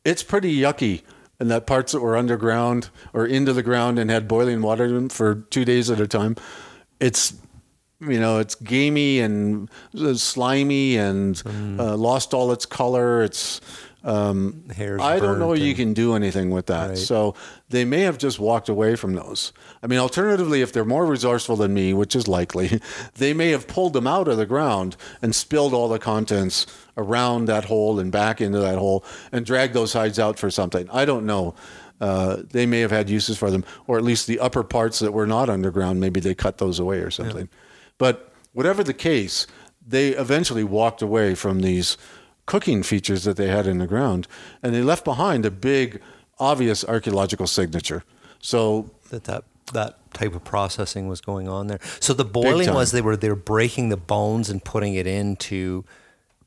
it's 0.04 0.24
pretty 0.24 0.54
yucky 0.54 1.04
and 1.40 1.52
that 1.52 1.68
parts 1.68 1.92
that 1.92 2.00
were 2.00 2.18
underground 2.18 2.90
or 3.14 3.26
into 3.26 3.54
the 3.54 3.64
ground 3.64 4.00
and 4.00 4.10
had 4.10 4.28
boiling 4.28 4.62
water 4.62 4.86
in 4.86 4.94
them 4.94 5.10
for 5.10 5.36
two 5.36 5.66
days 5.66 5.90
at 5.90 6.00
a 6.00 6.08
time, 6.08 6.36
it's 7.00 7.34
you 8.00 8.20
know 8.20 8.40
it's 8.40 8.56
gamey 8.56 9.20
and 9.20 9.70
slimy 10.16 10.98
and 10.98 11.36
mm. 11.36 11.80
uh, 11.80 11.96
lost 11.96 12.34
all 12.34 12.52
its 12.52 12.66
color. 12.66 13.24
It's 13.24 13.62
um, 14.04 14.64
I 14.80 15.20
don't 15.20 15.38
know 15.38 15.54
you 15.54 15.76
can 15.76 15.94
do 15.94 16.16
anything 16.16 16.50
with 16.50 16.68
that. 16.68 16.90
Right. 16.90 16.98
So 16.98 17.36
they 17.70 17.84
may 17.84 18.02
have 18.02 18.18
just 18.18 18.40
walked 18.40 18.70
away 18.70 18.96
from 18.96 19.14
those. 19.14 19.52
I 19.84 19.88
mean, 19.88 20.00
alternatively, 20.00 20.62
if 20.62 20.72
they're 20.72 20.86
more 20.86 21.06
resourceful 21.06 21.58
than 21.58 21.74
me, 21.74 21.94
which 21.94 22.16
is 22.16 22.26
likely, 22.28 22.80
they 23.16 23.34
may 23.34 23.50
have 23.50 23.68
pulled 23.68 23.94
them 23.94 24.08
out 24.08 24.30
of 24.30 24.38
the 24.38 24.46
ground 24.46 24.96
and 25.22 25.36
spilled 25.36 25.74
all 25.74 25.90
the 25.90 26.00
contents 26.00 26.66
around 26.98 27.46
that 27.46 27.66
hole 27.66 28.00
and 28.00 28.12
back 28.12 28.42
into 28.42 28.60
that 28.60 28.78
hole 28.78 29.06
and 29.32 29.46
drag 29.46 29.74
those 29.74 29.94
hides 29.94 30.20
out 30.20 30.38
for 30.38 30.50
something. 30.50 30.90
I 30.92 31.06
don't 31.06 31.26
know. 31.26 31.56
Uh, 32.00 32.38
they 32.52 32.66
may 32.66 32.80
have 32.82 32.92
had 32.92 33.10
uses 33.10 33.38
for 33.38 33.50
them, 33.50 33.64
or 33.88 33.98
at 33.98 34.04
least 34.04 34.28
the 34.28 34.40
upper 34.40 34.64
parts 34.64 35.00
that 35.00 35.14
were 35.14 35.26
not 35.28 35.50
underground, 35.50 36.00
maybe 36.00 36.20
they 36.20 36.36
cut 36.36 36.58
those 36.58 36.80
away 36.80 37.00
or 37.00 37.10
something. 37.10 37.50
Yeah. 37.52 37.60
But 37.98 38.32
whatever 38.54 38.84
the 38.84 38.94
case, 38.94 39.48
they 39.86 40.10
eventually 40.10 40.64
walked 40.64 41.02
away 41.02 41.34
from 41.34 41.62
these 41.62 41.98
cooking 42.46 42.84
features 42.84 43.24
that 43.24 43.38
they 43.38 43.48
had 43.48 43.66
in 43.68 43.80
the 43.80 43.88
ground, 43.88 44.28
and 44.62 44.74
they 44.74 44.82
left 44.82 45.04
behind 45.04 45.46
a 45.46 45.52
big, 45.52 46.02
obvious 46.40 46.84
archaeological 46.86 47.48
signature. 47.48 48.04
So 48.40 48.92
that 49.10 49.24
that 49.26 49.44
that 49.74 50.14
type 50.14 50.34
of 50.36 50.44
processing 50.44 51.08
was 51.08 51.22
going 51.22 51.48
on 51.48 51.68
there. 51.68 51.80
So 52.00 52.14
the 52.14 52.26
boiling 52.26 52.74
was 52.74 52.92
they 52.92 53.02
were 53.02 53.18
they 53.18 53.30
were 53.30 53.36
breaking 53.36 53.90
the 53.90 53.98
bones 53.98 54.50
and 54.50 54.64
putting 54.64 54.94
it 54.96 55.08
in 55.08 55.36
to 55.38 55.84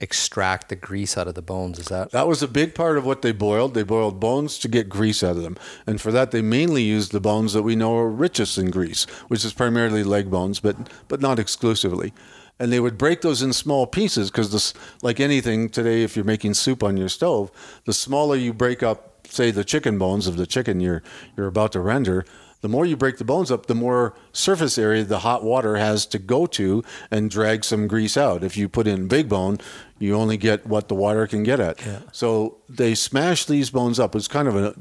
extract 0.00 0.68
the 0.68 0.76
grease 0.76 1.18
out 1.18 1.28
of 1.28 1.34
the 1.34 1.42
bones. 1.42 1.78
Is 1.78 1.86
that 1.86 2.10
that 2.10 2.28
was 2.28 2.42
a 2.42 2.48
big 2.48 2.74
part 2.74 2.96
of 2.96 3.04
what 3.04 3.22
they 3.22 3.32
boiled? 3.32 3.74
They 3.74 3.82
boiled 3.82 4.20
bones 4.20 4.58
to 4.60 4.68
get 4.68 4.88
grease 4.88 5.22
out 5.22 5.36
of 5.36 5.42
them, 5.42 5.56
and 5.86 6.00
for 6.00 6.10
that 6.12 6.30
they 6.30 6.42
mainly 6.42 6.82
used 6.82 7.12
the 7.12 7.20
bones 7.20 7.52
that 7.52 7.62
we 7.62 7.76
know 7.76 7.96
are 7.96 8.10
richest 8.10 8.58
in 8.58 8.70
grease, 8.70 9.04
which 9.28 9.44
is 9.44 9.52
primarily 9.52 10.02
leg 10.02 10.30
bones, 10.30 10.60
but 10.60 10.76
but 11.08 11.20
not 11.20 11.38
exclusively 11.38 12.12
and 12.60 12.70
they 12.70 12.78
would 12.78 12.98
break 12.98 13.22
those 13.22 13.40
in 13.42 13.52
small 13.52 13.86
pieces 13.86 14.30
because 14.30 14.74
like 15.02 15.18
anything 15.18 15.68
today 15.68 16.02
if 16.02 16.14
you're 16.14 16.24
making 16.24 16.54
soup 16.54 16.84
on 16.84 16.96
your 16.96 17.08
stove 17.08 17.50
the 17.86 17.92
smaller 17.92 18.36
you 18.36 18.52
break 18.52 18.82
up 18.82 19.26
say 19.26 19.50
the 19.50 19.64
chicken 19.64 19.98
bones 19.98 20.26
of 20.26 20.36
the 20.36 20.46
chicken 20.46 20.78
you're 20.78 21.02
you're 21.36 21.46
about 21.46 21.72
to 21.72 21.80
render 21.80 22.24
the 22.60 22.68
more 22.68 22.84
you 22.84 22.96
break 22.96 23.16
the 23.16 23.24
bones 23.24 23.50
up 23.50 23.66
the 23.66 23.74
more 23.74 24.14
surface 24.32 24.76
area 24.76 25.02
the 25.02 25.20
hot 25.20 25.42
water 25.42 25.76
has 25.76 26.04
to 26.04 26.18
go 26.18 26.46
to 26.46 26.84
and 27.10 27.30
drag 27.30 27.64
some 27.64 27.88
grease 27.88 28.16
out 28.16 28.44
if 28.44 28.56
you 28.56 28.68
put 28.68 28.86
in 28.86 29.08
big 29.08 29.28
bone 29.28 29.58
you 30.00 30.16
only 30.16 30.36
get 30.36 30.66
what 30.66 30.88
the 30.88 30.94
water 30.94 31.26
can 31.28 31.44
get 31.44 31.60
at 31.60 31.84
yeah. 31.86 32.00
so 32.10 32.56
they 32.68 32.94
smash 32.94 33.44
these 33.44 33.70
bones 33.70 34.00
up 34.00 34.16
it's 34.16 34.28
kind 34.28 34.48
of 34.48 34.56
a 34.56 34.74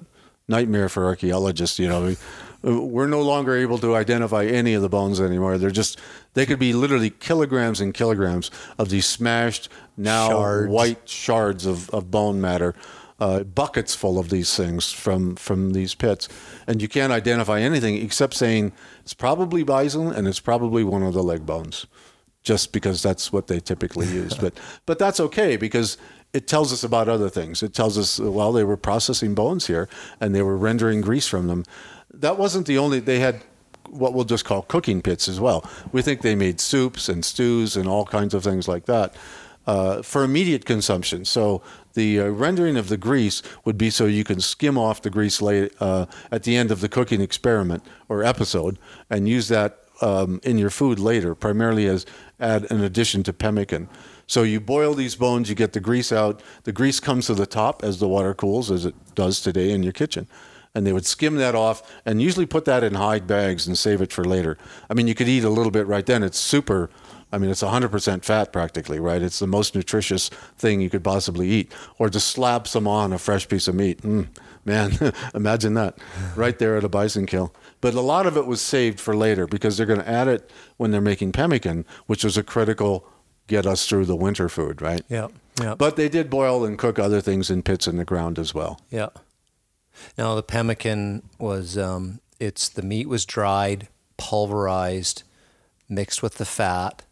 nightmare 0.47 0.89
for 0.89 1.05
archaeologists 1.05 1.77
you 1.77 1.87
know 1.87 2.15
we're 2.61 3.07
no 3.07 3.21
longer 3.21 3.55
able 3.55 3.77
to 3.77 3.95
identify 3.95 4.45
any 4.45 4.73
of 4.73 4.81
the 4.81 4.89
bones 4.89 5.21
anymore. 5.21 5.57
They're 5.57 5.71
just 5.71 5.99
they 6.33 6.45
could 6.45 6.59
be 6.59 6.73
literally 6.73 7.09
kilograms 7.09 7.79
and 7.79 7.93
kilograms 7.93 8.51
of 8.77 8.89
these 8.89 9.05
smashed 9.05 9.69
now 9.95 10.29
shards. 10.29 10.71
white 10.71 11.09
shards 11.09 11.65
of, 11.65 11.89
of 11.91 12.11
bone 12.11 12.41
matter. 12.41 12.75
Uh, 13.19 13.43
buckets 13.43 13.93
full 13.93 14.17
of 14.17 14.29
these 14.29 14.55
things 14.55 14.93
from 14.93 15.35
from 15.35 15.71
these 15.71 15.93
pits, 15.93 16.29
and 16.67 16.81
you 16.81 16.87
can't 16.87 17.11
identify 17.11 17.59
anything 17.59 17.95
except 17.95 18.33
saying 18.33 18.71
it's 19.01 19.13
probably 19.13 19.61
bison 19.61 20.13
and 20.13 20.25
it's 20.25 20.39
probably 20.39 20.85
one 20.85 21.03
of 21.03 21.13
the 21.13 21.21
leg 21.21 21.45
bones, 21.45 21.85
just 22.43 22.71
because 22.71 23.03
that's 23.03 23.31
what 23.31 23.47
they 23.47 23.59
typically 23.59 24.07
use. 24.07 24.33
but 24.33 24.53
but 24.85 24.99
that's 24.99 25.19
okay 25.19 25.57
because 25.57 25.97
it 26.31 26.47
tells 26.47 26.71
us 26.71 26.83
about 26.83 27.09
other 27.09 27.29
things. 27.29 27.63
It 27.63 27.73
tells 27.73 27.97
us 27.97 28.19
well 28.19 28.51
they 28.51 28.63
were 28.63 28.77
processing 28.77 29.35
bones 29.35 29.67
here 29.67 29.89
and 30.19 30.33
they 30.33 30.41
were 30.41 30.57
rendering 30.57 31.01
grease 31.01 31.27
from 31.27 31.47
them 31.47 31.63
that 32.13 32.37
wasn't 32.37 32.67
the 32.67 32.77
only. 32.77 32.99
They 32.99 33.19
had 33.19 33.41
what 33.89 34.13
we'll 34.13 34.25
just 34.25 34.45
call 34.45 34.61
cooking 34.63 35.01
pits 35.01 35.27
as 35.27 35.39
well. 35.39 35.67
We 35.91 36.01
think 36.01 36.21
they 36.21 36.35
made 36.35 36.59
soups 36.59 37.09
and 37.09 37.25
stews 37.25 37.75
and 37.75 37.87
all 37.87 38.05
kinds 38.05 38.33
of 38.33 38.43
things 38.43 38.67
like 38.67 38.85
that 38.85 39.15
uh, 39.65 40.01
for 40.03 40.23
immediate 40.23 40.65
consumption. 40.65 41.25
So 41.25 41.63
the 41.93 42.19
uh, 42.19 42.27
rendering 42.27 42.77
of 42.77 42.89
the 42.89 42.97
grease 42.97 43.41
would 43.65 43.77
be 43.77 43.89
so 43.89 44.05
you 44.05 44.23
can 44.23 44.41
skim 44.41 44.77
off 44.77 45.01
the 45.01 45.09
grease 45.09 45.41
late, 45.41 45.73
uh, 45.79 46.05
at 46.31 46.43
the 46.43 46.55
end 46.55 46.71
of 46.71 46.81
the 46.81 46.89
cooking 46.89 47.19
experiment 47.19 47.83
or 48.09 48.23
episode 48.23 48.77
and 49.09 49.27
use 49.27 49.47
that 49.47 49.79
um, 50.01 50.39
in 50.43 50.57
your 50.57 50.69
food 50.69 50.99
later, 50.99 51.33
primarily 51.33 51.87
as 51.87 52.05
add 52.39 52.69
an 52.71 52.83
addition 52.83 53.23
to 53.23 53.33
pemmican. 53.33 53.89
So 54.27 54.43
you 54.43 54.59
boil 54.59 54.93
these 54.93 55.15
bones, 55.15 55.49
you 55.49 55.55
get 55.55 55.73
the 55.73 55.79
grease 55.79 56.11
out. 56.11 56.41
The 56.63 56.71
grease 56.71 56.99
comes 56.99 57.27
to 57.27 57.33
the 57.33 57.45
top 57.45 57.83
as 57.83 57.99
the 57.99 58.07
water 58.07 58.33
cools, 58.33 58.69
as 58.69 58.85
it 58.85 58.95
does 59.15 59.41
today 59.41 59.71
in 59.71 59.83
your 59.83 59.93
kitchen 59.93 60.27
and 60.75 60.85
they 60.85 60.93
would 60.93 61.05
skim 61.05 61.35
that 61.35 61.55
off 61.55 61.81
and 62.05 62.21
usually 62.21 62.45
put 62.45 62.65
that 62.65 62.83
in 62.83 62.93
hide 62.93 63.27
bags 63.27 63.67
and 63.67 63.77
save 63.77 64.01
it 64.01 64.13
for 64.13 64.23
later. 64.23 64.57
I 64.89 64.93
mean, 64.93 65.07
you 65.07 65.15
could 65.15 65.27
eat 65.27 65.43
a 65.43 65.49
little 65.49 65.71
bit 65.71 65.87
right 65.87 66.05
then. 66.05 66.23
It's 66.23 66.39
super. 66.39 66.89
I 67.31 67.37
mean, 67.37 67.49
it's 67.51 67.61
100% 67.61 68.23
fat 68.23 68.51
practically, 68.51 68.99
right? 68.99 69.21
It's 69.21 69.39
the 69.39 69.47
most 69.47 69.75
nutritious 69.75 70.29
thing 70.57 70.81
you 70.81 70.89
could 70.89 71.03
possibly 71.03 71.47
eat. 71.49 71.71
Or 71.97 72.09
just 72.09 72.27
slap 72.27 72.67
some 72.67 72.87
on 72.87 73.13
a 73.13 73.17
fresh 73.17 73.47
piece 73.47 73.67
of 73.67 73.75
meat. 73.75 74.01
Mm, 74.01 74.27
man, 74.65 75.13
imagine 75.33 75.73
that 75.75 75.97
right 76.35 76.57
there 76.59 76.77
at 76.77 76.83
a 76.83 76.89
bison 76.89 77.25
kill. 77.25 77.53
But 77.81 77.93
a 77.93 78.01
lot 78.01 78.25
of 78.25 78.37
it 78.37 78.45
was 78.45 78.61
saved 78.61 78.99
for 78.99 79.15
later 79.15 79.47
because 79.47 79.77
they're 79.77 79.85
going 79.85 80.01
to 80.01 80.09
add 80.09 80.27
it 80.27 80.49
when 80.77 80.91
they're 80.91 81.01
making 81.01 81.31
pemmican, 81.31 81.85
which 82.07 82.23
was 82.23 82.37
a 82.37 82.43
critical 82.43 83.07
get 83.47 83.65
us 83.65 83.87
through 83.87 84.05
the 84.05 84.15
winter 84.15 84.47
food, 84.47 84.81
right? 84.81 85.03
Yeah. 85.09 85.27
Yeah. 85.59 85.75
But 85.75 85.95
they 85.95 86.07
did 86.07 86.29
boil 86.29 86.63
and 86.63 86.77
cook 86.77 86.99
other 86.99 87.19
things 87.19 87.49
in 87.49 87.63
pits 87.63 87.87
in 87.87 87.97
the 87.97 88.05
ground 88.05 88.39
as 88.39 88.53
well. 88.53 88.79
Yeah. 88.89 89.09
Now 90.17 90.35
the 90.35 90.43
pemmican 90.43 91.23
was 91.37 91.77
um, 91.77 92.21
it's 92.39 92.69
the 92.69 92.81
meat 92.81 93.09
was 93.09 93.25
dried, 93.25 93.89
pulverized, 94.17 95.23
mixed 95.89 96.23
with 96.23 96.35
the 96.35 96.45
fat, 96.45 97.03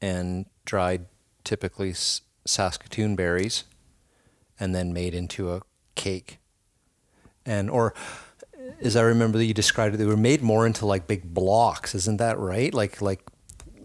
and 0.00 0.46
dried 0.64 1.06
typically 1.42 1.94
Saskatoon 2.44 3.16
berries, 3.16 3.64
and 4.60 4.74
then 4.74 4.92
made 4.92 5.14
into 5.14 5.52
a 5.52 5.62
cake. 5.96 6.38
And 7.46 7.70
or 7.70 7.94
as 8.80 8.96
I 8.96 9.02
remember 9.02 9.38
that 9.38 9.44
you 9.44 9.54
described 9.54 9.94
it, 9.94 9.98
they 9.98 10.04
were 10.04 10.16
made 10.16 10.42
more 10.42 10.66
into 10.66 10.86
like 10.86 11.06
big 11.06 11.32
blocks, 11.32 11.94
isn't 11.94 12.18
that 12.18 12.38
right? 12.38 12.72
Like 12.74 13.00
like 13.00 13.22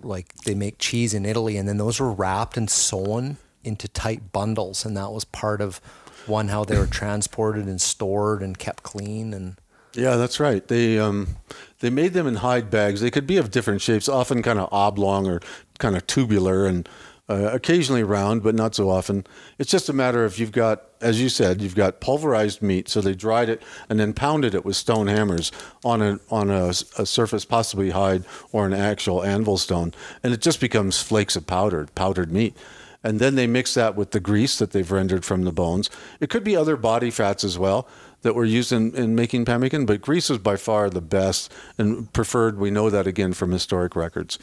like 0.01 0.33
they 0.45 0.55
make 0.55 0.79
cheese 0.79 1.13
in 1.13 1.25
Italy, 1.25 1.57
and 1.57 1.67
then 1.67 1.77
those 1.77 1.99
were 1.99 2.11
wrapped 2.11 2.57
and 2.57 2.69
sewn 2.69 3.37
into 3.63 3.87
tight 3.87 4.31
bundles, 4.31 4.85
and 4.85 4.97
that 4.97 5.11
was 5.11 5.23
part 5.23 5.61
of 5.61 5.79
one 6.27 6.49
how 6.49 6.63
they 6.63 6.77
were 6.77 6.87
transported 6.87 7.65
and 7.65 7.81
stored 7.81 8.43
and 8.43 8.59
kept 8.59 8.83
clean 8.83 9.33
and 9.33 9.55
yeah 9.93 10.15
that's 10.17 10.39
right. 10.39 10.67
They 10.67 10.99
um, 10.99 11.37
they 11.79 11.89
made 11.89 12.13
them 12.13 12.27
in 12.27 12.35
hide 12.35 12.69
bags. 12.69 13.01
They 13.01 13.11
could 13.11 13.27
be 13.27 13.37
of 13.37 13.51
different 13.51 13.81
shapes 13.81 14.07
often 14.07 14.41
kind 14.41 14.59
of 14.59 14.69
oblong 14.71 15.27
or 15.27 15.41
kind 15.79 15.95
of 15.95 16.05
tubular 16.07 16.65
and 16.65 16.87
uh, 17.29 17.49
occasionally 17.51 18.03
round 18.03 18.43
but 18.43 18.55
not 18.55 18.75
so 18.75 18.89
often. 18.89 19.25
It's 19.57 19.71
just 19.71 19.89
a 19.89 19.93
matter 19.93 20.23
of 20.23 20.37
you've 20.37 20.51
got 20.51 20.83
as 21.01 21.21
you 21.21 21.29
said 21.29 21.61
you've 21.61 21.75
got 21.75 21.99
pulverized 21.99 22.61
meat 22.61 22.87
so 22.89 23.01
they 23.01 23.13
dried 23.13 23.49
it 23.49 23.61
and 23.89 23.99
then 23.99 24.13
pounded 24.13 24.53
it 24.53 24.65
with 24.65 24.75
stone 24.75 25.07
hammers 25.07 25.51
on 25.83 26.01
a 26.01 26.19
on 26.29 26.49
a, 26.49 26.67
a 26.67 27.05
surface 27.05 27.45
possibly 27.45 27.91
hide 27.91 28.23
or 28.51 28.65
an 28.65 28.73
actual 28.73 29.23
anvil 29.23 29.57
stone 29.57 29.93
and 30.23 30.33
it 30.33 30.41
just 30.41 30.59
becomes 30.59 31.01
flakes 31.01 31.35
of 31.35 31.45
powdered 31.47 31.93
powdered 31.95 32.31
meat 32.31 32.55
and 33.03 33.19
then 33.19 33.35
they 33.35 33.47
mix 33.47 33.73
that 33.73 33.95
with 33.95 34.11
the 34.11 34.19
grease 34.19 34.59
that 34.59 34.71
they've 34.71 34.91
rendered 34.91 35.25
from 35.25 35.43
the 35.43 35.51
bones. 35.51 35.89
It 36.19 36.29
could 36.29 36.43
be 36.43 36.55
other 36.55 36.77
body 36.77 37.09
fats 37.09 37.43
as 37.43 37.57
well 37.57 37.87
that 38.21 38.35
were 38.35 38.45
used 38.45 38.71
in, 38.71 38.95
in 38.95 39.15
making 39.15 39.45
pemmican, 39.45 39.85
but 39.85 40.01
grease 40.01 40.29
is 40.29 40.37
by 40.37 40.55
far 40.55 40.89
the 40.89 41.01
best 41.01 41.51
and 41.77 42.11
preferred. 42.13 42.59
We 42.59 42.69
know 42.69 42.89
that 42.91 43.07
again 43.07 43.33
from 43.33 43.51
historic 43.51 43.95
records. 43.95 44.37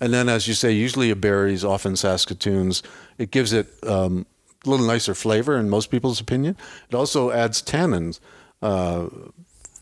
And 0.00 0.12
then, 0.12 0.28
as 0.28 0.46
you 0.46 0.54
say, 0.54 0.72
usually 0.72 1.10
a 1.10 1.16
berries, 1.16 1.64
often 1.64 1.96
Saskatoons. 1.96 2.82
It 3.18 3.30
gives 3.30 3.52
it 3.52 3.68
um, 3.86 4.26
a 4.64 4.70
little 4.70 4.86
nicer 4.86 5.14
flavor 5.14 5.56
in 5.56 5.68
most 5.68 5.90
people's 5.90 6.20
opinion. 6.20 6.56
It 6.88 6.94
also 6.94 7.30
adds 7.30 7.62
tannins. 7.62 8.20
Uh, 8.60 9.08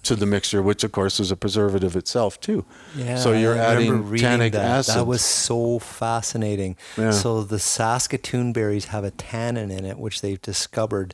to 0.02 0.16
the 0.16 0.24
mixture, 0.24 0.62
which 0.62 0.82
of 0.82 0.92
course 0.92 1.20
is 1.20 1.30
a 1.30 1.36
preservative 1.36 1.94
itself 1.94 2.40
too. 2.40 2.64
Yeah, 2.96 3.16
so 3.16 3.32
you're 3.32 3.52
I 3.60 3.74
remember 3.74 3.94
adding 3.96 4.08
reading 4.08 4.26
tannic 4.28 4.52
that. 4.54 4.64
acid. 4.64 4.94
That 4.94 5.04
was 5.06 5.20
so 5.20 5.78
fascinating. 5.78 6.78
Yeah. 6.96 7.10
So 7.10 7.42
the 7.44 7.58
Saskatoon 7.58 8.54
berries 8.54 8.86
have 8.86 9.04
a 9.04 9.10
tannin 9.10 9.70
in 9.70 9.84
it, 9.84 9.98
which 9.98 10.22
they've 10.22 10.40
discovered 10.40 11.12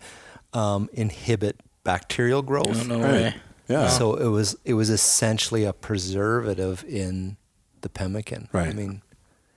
um, 0.52 0.88
inhibit 0.92 1.56
bacterial 1.82 2.42
growth. 2.42 2.80
Oh, 2.82 2.84
no 2.84 3.00
Right. 3.00 3.12
way. 3.12 3.34
Yeah. 3.66 3.88
So 3.88 4.14
it 4.14 4.28
was 4.28 4.56
it 4.64 4.74
was 4.74 4.88
essentially 4.88 5.64
a 5.64 5.72
preservative 5.72 6.84
in 6.88 7.38
the 7.80 7.88
pemmican. 7.88 8.48
Right. 8.52 8.68
I 8.68 8.72
mean, 8.72 9.02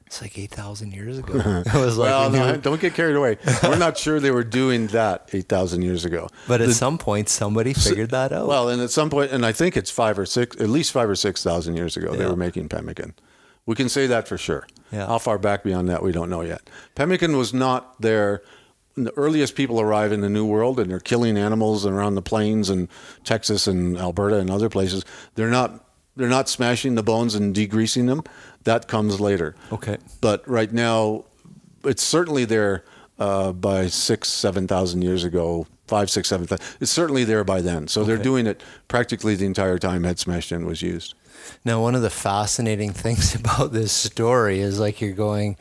it's 0.10 0.23
like 0.23 0.40
eight 0.40 0.49
thousand 0.49 0.91
years 0.91 1.19
ago. 1.19 1.34
it 1.65 1.72
was 1.76 1.95
like, 1.95 2.10
well, 2.10 2.31
no, 2.31 2.57
don't 2.57 2.81
get 2.81 2.95
carried 2.95 3.15
away. 3.15 3.38
We're 3.61 3.77
not 3.77 3.95
sure 3.95 4.19
they 4.19 4.31
were 4.31 4.44
doing 4.44 4.88
that 4.88 5.30
8,000 5.31 5.84
years 5.84 6.03
ago. 6.03 6.30
but 6.48 6.61
at 6.61 6.68
The- 6.69 6.73
some 6.73 6.98
point, 6.98 7.30
somebody 7.30 7.73
figured 7.76 8.10
that 8.10 8.31
out. 8.31 8.48
Well, 8.48 8.69
and 8.69 8.81
at 8.81 8.90
some 8.90 9.11
point, 9.11 9.31
and 9.31 9.45
I 9.45 9.52
think 9.52 9.77
it's 9.77 9.91
five 9.91 10.18
or 10.18 10.26
six, 10.26 10.60
at 10.60 10.68
least 10.68 10.91
five 10.91 11.07
or 11.07 11.15
6,000 11.15 11.76
years 11.76 11.95
ago, 11.95 12.15
they 12.15 12.26
were 12.26 12.36
making 12.36 12.69
pemmican. 12.69 13.14
We 13.68 13.76
can 13.76 13.88
say 13.88 14.07
that 14.07 14.27
for 14.27 14.36
sure. 14.36 14.65
Yeah. 14.91 15.06
How 15.06 15.19
far 15.19 15.38
back 15.38 15.64
beyond 15.64 15.90
that, 15.90 16.02
we 16.02 16.11
don't 16.11 16.31
know 16.31 16.41
yet. 16.41 16.68
Pemmican 16.95 17.38
was 17.38 17.53
not 17.53 18.02
there. 18.02 18.41
The 18.95 19.15
earliest 19.15 19.53
people 19.56 19.80
arrive 19.80 20.11
in 20.11 20.22
the 20.22 20.30
New 20.30 20.44
World 20.44 20.80
and 20.80 20.90
they're 20.90 20.99
killing 20.99 21.38
animals 21.38 21.86
around 21.86 22.15
the 22.15 22.23
plains 22.23 22.72
and 22.72 22.88
Texas 23.23 23.68
and 23.68 23.95
Alberta 23.95 24.38
and 24.38 24.49
other 24.49 24.69
places. 24.69 25.06
They're 25.36 25.52
not 25.52 25.86
they're 26.20 26.28
not 26.28 26.50
smashing 26.50 26.96
the 26.96 27.04
bones 27.04 27.34
and 27.34 27.56
degreasing 27.56 28.08
them. 28.08 28.24
That 28.66 28.90
comes 28.90 29.22
later. 29.22 29.56
Okay. 29.72 29.98
But 30.20 30.46
right 30.48 30.72
now, 30.72 31.24
it's 31.86 32.04
certainly 32.04 32.44
there 32.44 32.84
uh, 33.18 33.54
by 33.54 33.88
six, 33.88 34.28
seven 34.28 34.68
thousand 34.68 35.02
years 35.02 35.24
ago. 35.24 35.66
Five, 35.88 36.10
six, 36.10 36.28
seven 36.28 36.46
thousand. 36.46 36.66
It's 36.82 36.91
certainly 36.91 37.24
there 37.24 37.46
by 37.46 37.62
then. 37.62 37.88
So 37.88 38.04
they're 38.04 38.18
doing 38.18 38.46
it 38.48 38.62
practically 38.90 39.36
the 39.36 39.46
entire 39.46 39.80
time 39.80 40.04
Head 40.04 40.20
Smashed 40.20 40.52
In 40.52 40.66
was 40.66 40.82
used. 40.82 41.16
Now, 41.64 41.82
one 41.82 41.96
of 41.96 42.02
the 42.02 42.10
fascinating 42.10 42.91
things 43.06 43.34
about 43.34 43.72
this 43.72 43.94
story 43.94 44.60
is 44.60 44.78
like 44.78 45.00
you're 45.00 45.14
going, 45.14 45.56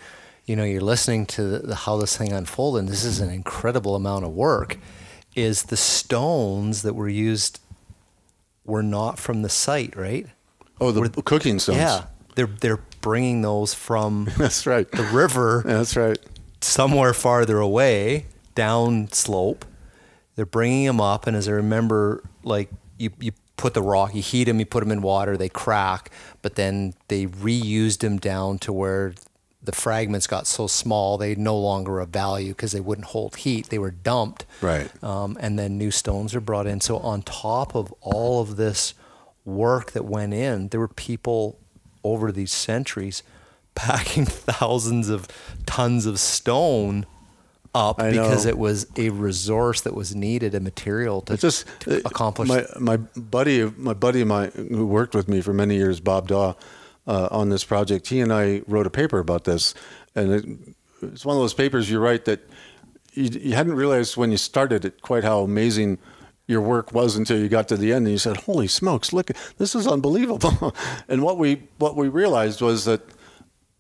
you 0.45 0.57
know, 0.57 0.65
you're 0.65 0.81
listening 0.81 1.25
to 1.27 1.43
the, 1.45 1.59
the, 1.61 1.75
how 1.77 1.97
this 1.99 2.17
thing 2.17 2.33
unfolded. 2.33 2.81
And 2.81 2.89
this 2.89 3.05
is 3.05 3.21
an 3.21 3.31
incredible 3.31 3.95
amount 3.95 4.25
of 4.25 4.33
work. 4.33 4.77
Is 5.37 5.65
the 5.65 5.77
stones 5.77 6.83
that 6.83 6.95
were 6.95 7.09
used 7.09 7.61
were 8.65 8.83
not 8.83 9.21
from 9.21 9.43
the 9.43 9.49
site, 9.49 9.97
right? 9.97 10.27
Oh, 10.81 10.91
the 10.93 11.09
cooking 11.23 11.59
stones. 11.59 11.79
Yeah, 11.79 12.05
they're 12.35 12.47
they're 12.47 12.81
bringing 13.01 13.43
those 13.43 13.75
from 13.75 14.29
That's 14.39 14.67
right. 14.67 14.91
the 14.91 15.05
river 15.05 15.63
That's 15.67 15.97
right. 15.97 16.19
somewhere 16.61 17.13
farther 17.15 17.59
away, 17.59 18.27
down 18.55 19.11
slope. 19.13 19.65
They're 20.37 20.47
bringing 20.47 20.87
them 20.87 21.01
up, 21.01 21.27
and 21.27 21.37
as 21.37 21.49
I 21.49 21.53
remember, 21.53 22.23
like 22.45 22.71
you, 22.97 23.11
you 23.19 23.33
put 23.57 23.75
the 23.75 23.83
rock, 23.83 24.15
you 24.15 24.23
heat 24.23 24.45
them, 24.45 24.61
you 24.61 24.67
put 24.67 24.81
them 24.81 24.93
in 24.93 25.03
water, 25.03 25.37
they 25.37 25.49
crack, 25.49 26.13
but 26.43 26.55
then 26.55 26.95
they 27.09 27.27
reused 27.27 27.99
them 27.99 28.19
down 28.19 28.59
to 28.61 28.73
where 28.73 29.15
the 29.61 29.73
fragments 29.73 30.29
got 30.29 30.47
so 30.47 30.69
small 30.69 31.19
they 31.19 31.35
no 31.35 31.59
longer 31.59 31.99
of 31.99 32.11
value 32.11 32.51
because 32.51 32.71
they 32.71 32.79
wouldn't 32.81 33.09
hold 33.09 33.35
heat. 33.37 33.69
They 33.69 33.81
were 33.81 33.91
dumped, 33.91 34.47
Right. 34.63 34.89
um, 35.03 35.37
and 35.41 35.59
then 35.59 35.77
new 35.77 35.91
stones 35.91 36.37
are 36.37 36.41
brought 36.41 36.69
in. 36.69 36.81
So 36.81 36.99
on 36.99 37.23
top 37.23 37.75
of 37.75 37.93
all 38.01 38.41
of 38.41 38.55
this 38.57 38.95
work 39.49 39.93
that 39.93 40.05
went 40.05 40.35
in, 40.35 40.69
there 40.69 40.81
were 40.81 40.89
people 40.89 41.59
over 42.05 42.31
these 42.31 42.53
centuries 42.53 43.23
packing 43.75 44.27
thousands 44.27 45.09
of 45.09 45.29
tons 45.67 46.07
of 46.07 46.19
stone 46.19 47.07
up 47.75 48.01
I 48.01 48.11
because 48.11 48.45
know. 48.45 48.51
it 48.51 48.59
was 48.59 48.87
a 48.97 49.11
resource 49.11 49.83
that 49.83 49.95
was 49.95 50.15
needed, 50.15 50.55
a 50.55 50.61
material 50.61 51.21
to, 51.23 51.37
just 51.37 51.67
to 51.81 51.99
uh, 51.99 52.01
accomplish. 52.05 52.49
My 52.49 52.65
my 52.79 52.97
buddy, 52.97 53.71
my 53.77 53.95
buddy 53.95 54.23
of 54.23 54.29
mine 54.29 54.51
who 54.55 54.87
worked 54.87 55.15
with 55.15 55.29
me 55.29 55.41
for 55.41 55.53
many 55.53 55.77
years, 55.77 56.01
Bob 56.01 56.29
Dawe, 56.29 56.55
uh, 57.07 57.29
on 57.31 57.51
this 57.51 57.65
project. 57.65 58.09
He 58.09 58.21
and 58.21 58.33
I 58.33 58.63
wrote 58.67 58.87
a 58.87 58.91
paper 58.91 59.19
about 59.19 59.45
this, 59.45 59.75
and 60.15 60.33
it, 60.33 60.75
it's 61.03 61.25
one 61.25 61.37
of 61.37 61.43
those 61.43 61.55
papers 61.55 61.91
you 61.91 62.01
write 62.01 62.25
that 62.25 62.41
you, 63.13 63.25
you 63.25 63.55
hadn't 63.55 63.75
realized 63.75 64.17
when 64.17 64.31
you 64.31 64.37
started 64.37 64.85
it 64.85 65.03
quite 65.03 65.25
how 65.25 65.41
amazing 65.41 65.99
your 66.49 66.63
work 66.63 66.93
was 66.93 67.15
until 67.15 67.39
you 67.39 67.49
got 67.49 67.69
to 67.69 67.77
the 67.77 67.93
end, 67.93 68.07
and 68.07 68.13
you 68.13 68.19
said, 68.19 68.39
"Holy 68.39 68.67
smokes! 68.67 69.13
Look, 69.13 69.31
this 69.59 69.77
is 69.77 69.87
unbelievable." 69.87 70.75
and 71.09 71.23
what 71.23 71.39
we 71.39 71.63
what 71.79 71.95
we 71.95 72.09
realized 72.09 72.61
was 72.61 72.87
that 72.87 73.03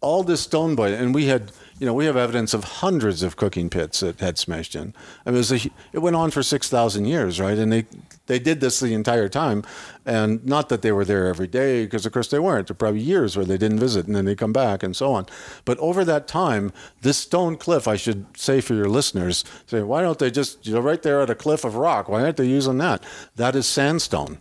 all 0.00 0.22
this 0.22 0.42
stone 0.42 0.76
boy, 0.76 0.92
and 0.92 1.14
we 1.14 1.26
had, 1.26 1.50
you 1.78 1.86
know, 1.86 1.94
we 1.94 2.06
have 2.06 2.16
evidence 2.16 2.54
of 2.54 2.64
hundreds 2.64 3.22
of 3.22 3.36
cooking 3.36 3.70
pits 3.70 4.00
that 4.00 4.20
had 4.20 4.38
smashed 4.38 4.74
in. 4.74 4.94
I 5.24 5.30
mean, 5.30 5.36
it, 5.36 5.38
was 5.38 5.52
a, 5.52 5.70
it 5.92 5.98
went 5.98 6.16
on 6.16 6.30
for 6.30 6.42
six 6.42 6.68
thousand 6.68 7.06
years, 7.06 7.40
right? 7.40 7.56
And 7.56 7.72
they 7.72 7.86
they 8.26 8.38
did 8.38 8.60
this 8.60 8.80
the 8.80 8.94
entire 8.94 9.28
time, 9.28 9.64
and 10.04 10.44
not 10.44 10.68
that 10.68 10.82
they 10.82 10.92
were 10.92 11.04
there 11.04 11.26
every 11.26 11.46
day, 11.46 11.84
because 11.84 12.04
of 12.04 12.12
course 12.12 12.28
they 12.28 12.38
weren't. 12.38 12.66
There 12.66 12.74
were 12.74 12.78
probably 12.78 13.00
years 13.00 13.36
where 13.36 13.46
they 13.46 13.58
didn't 13.58 13.78
visit, 13.78 14.06
and 14.06 14.14
then 14.14 14.24
they 14.24 14.34
come 14.34 14.52
back, 14.52 14.82
and 14.82 14.94
so 14.94 15.12
on. 15.12 15.26
But 15.64 15.78
over 15.78 16.04
that 16.04 16.28
time, 16.28 16.72
this 17.00 17.18
stone 17.18 17.56
cliff, 17.56 17.88
I 17.88 17.96
should 17.96 18.26
say 18.36 18.60
for 18.60 18.74
your 18.74 18.88
listeners, 18.88 19.44
say, 19.66 19.82
why 19.82 20.02
don't 20.02 20.18
they 20.18 20.30
just, 20.30 20.66
you 20.66 20.74
know, 20.74 20.80
right 20.80 21.02
there 21.02 21.20
at 21.20 21.30
a 21.30 21.34
cliff 21.34 21.64
of 21.64 21.76
rock? 21.76 22.08
Why 22.08 22.22
aren't 22.22 22.36
they 22.36 22.46
using 22.46 22.78
that? 22.78 23.02
That 23.36 23.56
is 23.56 23.66
sandstone. 23.66 24.38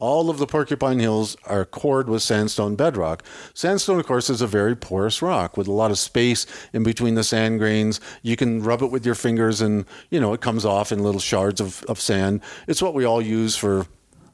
All 0.00 0.30
of 0.30 0.38
the 0.38 0.46
Porcupine 0.46 0.98
Hills 0.98 1.36
are 1.44 1.66
cored 1.66 2.08
with 2.08 2.22
sandstone 2.22 2.74
bedrock. 2.74 3.22
Sandstone, 3.52 4.00
of 4.00 4.06
course, 4.06 4.30
is 4.30 4.40
a 4.40 4.46
very 4.46 4.74
porous 4.74 5.20
rock 5.20 5.58
with 5.58 5.68
a 5.68 5.72
lot 5.72 5.90
of 5.90 5.98
space 5.98 6.46
in 6.72 6.82
between 6.82 7.14
the 7.14 7.22
sand 7.22 7.58
grains. 7.58 8.00
You 8.22 8.34
can 8.34 8.62
rub 8.62 8.80
it 8.82 8.90
with 8.90 9.04
your 9.04 9.14
fingers 9.14 9.60
and, 9.60 9.84
you 10.08 10.18
know, 10.18 10.32
it 10.32 10.40
comes 10.40 10.64
off 10.64 10.90
in 10.90 11.02
little 11.02 11.20
shards 11.20 11.60
of, 11.60 11.84
of 11.84 12.00
sand. 12.00 12.40
It's 12.66 12.80
what 12.80 12.94
we 12.94 13.04
all 13.04 13.20
use 13.20 13.56
for 13.56 13.86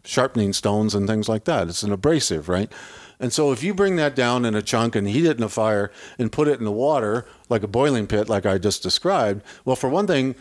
sharpening 0.05 0.53
stones 0.53 0.95
and 0.95 1.09
things 1.09 1.29
like 1.29 1.45
that. 1.47 1.67
It's 1.67 1.83
an 1.83 1.93
abrasive, 1.93 2.49
right? 2.49 2.73
And 3.19 3.33
so 3.33 3.51
if 3.51 3.63
you 3.63 3.75
bring 3.75 3.97
that 3.97 4.15
down 4.15 4.45
in 4.45 4.55
a 4.55 4.63
chunk 4.63 4.95
and 4.95 5.09
heat 5.09 5.25
it 5.25 5.39
in 5.39 5.43
a 5.43 5.49
fire 5.49 5.91
and 6.19 6.31
put 6.31 6.49
it 6.49 6.59
in 6.59 6.65
the 6.65 6.71
water, 6.71 7.27
like 7.49 7.63
a 7.63 7.69
boiling 7.69 8.07
pit, 8.07 8.29
like 8.29 8.47
I 8.47 8.59
just 8.59 8.83
described, 8.83 9.43
well, 9.65 9.77
for 9.77 9.89
one 9.89 10.07
thing, 10.07 10.37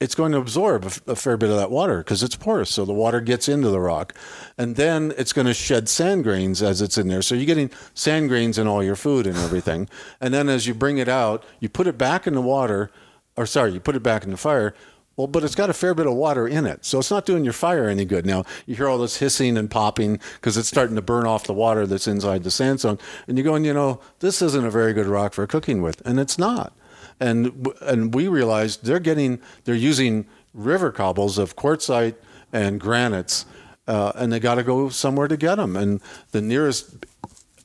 it's 0.00 0.14
going 0.14 0.32
to 0.32 0.38
absorb 0.38 0.84
a, 0.84 0.86
f- 0.86 1.06
a 1.06 1.16
fair 1.16 1.36
bit 1.36 1.50
of 1.50 1.56
that 1.56 1.70
water 1.70 1.98
because 1.98 2.22
it's 2.22 2.36
porous. 2.36 2.70
So 2.70 2.84
the 2.84 2.92
water 2.92 3.20
gets 3.20 3.48
into 3.48 3.70
the 3.70 3.80
rock. 3.80 4.14
And 4.58 4.76
then 4.76 5.14
it's 5.16 5.32
going 5.32 5.46
to 5.46 5.54
shed 5.54 5.88
sand 5.88 6.24
grains 6.24 6.62
as 6.62 6.82
it's 6.82 6.98
in 6.98 7.08
there. 7.08 7.22
So 7.22 7.34
you're 7.34 7.46
getting 7.46 7.70
sand 7.94 8.28
grains 8.28 8.58
in 8.58 8.66
all 8.66 8.82
your 8.82 8.96
food 8.96 9.26
and 9.26 9.36
everything. 9.36 9.88
and 10.20 10.34
then 10.34 10.48
as 10.48 10.66
you 10.66 10.74
bring 10.74 10.98
it 10.98 11.08
out, 11.08 11.44
you 11.60 11.68
put 11.68 11.86
it 11.86 11.96
back 11.96 12.26
in 12.26 12.34
the 12.34 12.40
water, 12.42 12.90
or 13.36 13.46
sorry, 13.46 13.72
you 13.72 13.80
put 13.80 13.96
it 13.96 14.02
back 14.02 14.24
in 14.24 14.30
the 14.30 14.36
fire. 14.36 14.74
Well, 15.16 15.28
but 15.28 15.44
it's 15.44 15.54
got 15.54 15.70
a 15.70 15.74
fair 15.74 15.94
bit 15.94 16.08
of 16.08 16.14
water 16.14 16.48
in 16.48 16.66
it. 16.66 16.84
So 16.84 16.98
it's 16.98 17.10
not 17.10 17.24
doing 17.24 17.44
your 17.44 17.52
fire 17.52 17.88
any 17.88 18.04
good. 18.04 18.26
Now, 18.26 18.44
you 18.66 18.74
hear 18.74 18.88
all 18.88 18.98
this 18.98 19.18
hissing 19.18 19.56
and 19.56 19.70
popping 19.70 20.18
because 20.34 20.56
it's 20.56 20.66
starting 20.66 20.96
to 20.96 21.02
burn 21.02 21.24
off 21.24 21.44
the 21.44 21.52
water 21.52 21.86
that's 21.86 22.08
inside 22.08 22.42
the 22.42 22.50
sandstone. 22.50 22.98
And 23.28 23.38
you're 23.38 23.44
going, 23.44 23.64
you 23.64 23.72
know, 23.72 24.00
this 24.18 24.42
isn't 24.42 24.66
a 24.66 24.70
very 24.70 24.92
good 24.92 25.06
rock 25.06 25.32
for 25.32 25.46
cooking 25.46 25.82
with. 25.82 26.04
And 26.04 26.18
it's 26.18 26.36
not 26.36 26.72
and 27.20 27.68
and 27.82 28.14
we 28.14 28.28
realized 28.28 28.84
they're 28.84 29.00
getting 29.00 29.40
they're 29.64 29.74
using 29.74 30.26
river 30.52 30.92
cobbles 30.92 31.38
of 31.38 31.56
quartzite 31.56 32.14
and 32.52 32.80
granites, 32.80 33.46
uh, 33.88 34.12
and 34.14 34.32
they 34.32 34.40
got 34.40 34.56
to 34.56 34.62
go 34.62 34.88
somewhere 34.88 35.28
to 35.28 35.36
get 35.36 35.56
them. 35.56 35.76
And 35.76 36.00
the 36.30 36.40
nearest 36.40 37.04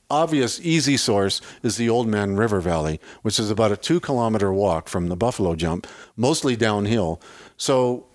obvious 0.10 0.60
easy 0.62 0.98
source 0.98 1.40
is 1.62 1.78
the 1.78 1.88
Oldman 1.88 2.38
River 2.38 2.60
Valley, 2.60 3.00
which 3.22 3.40
is 3.40 3.52
about 3.52 3.72
a 3.72 3.78
two 3.78 4.00
kilometer 4.00 4.52
walk 4.52 4.90
from 4.90 5.08
the 5.08 5.16
Buffalo 5.16 5.56
Jump, 5.56 5.86
mostly 6.18 6.56
downhill. 6.56 7.22
So 7.58 8.08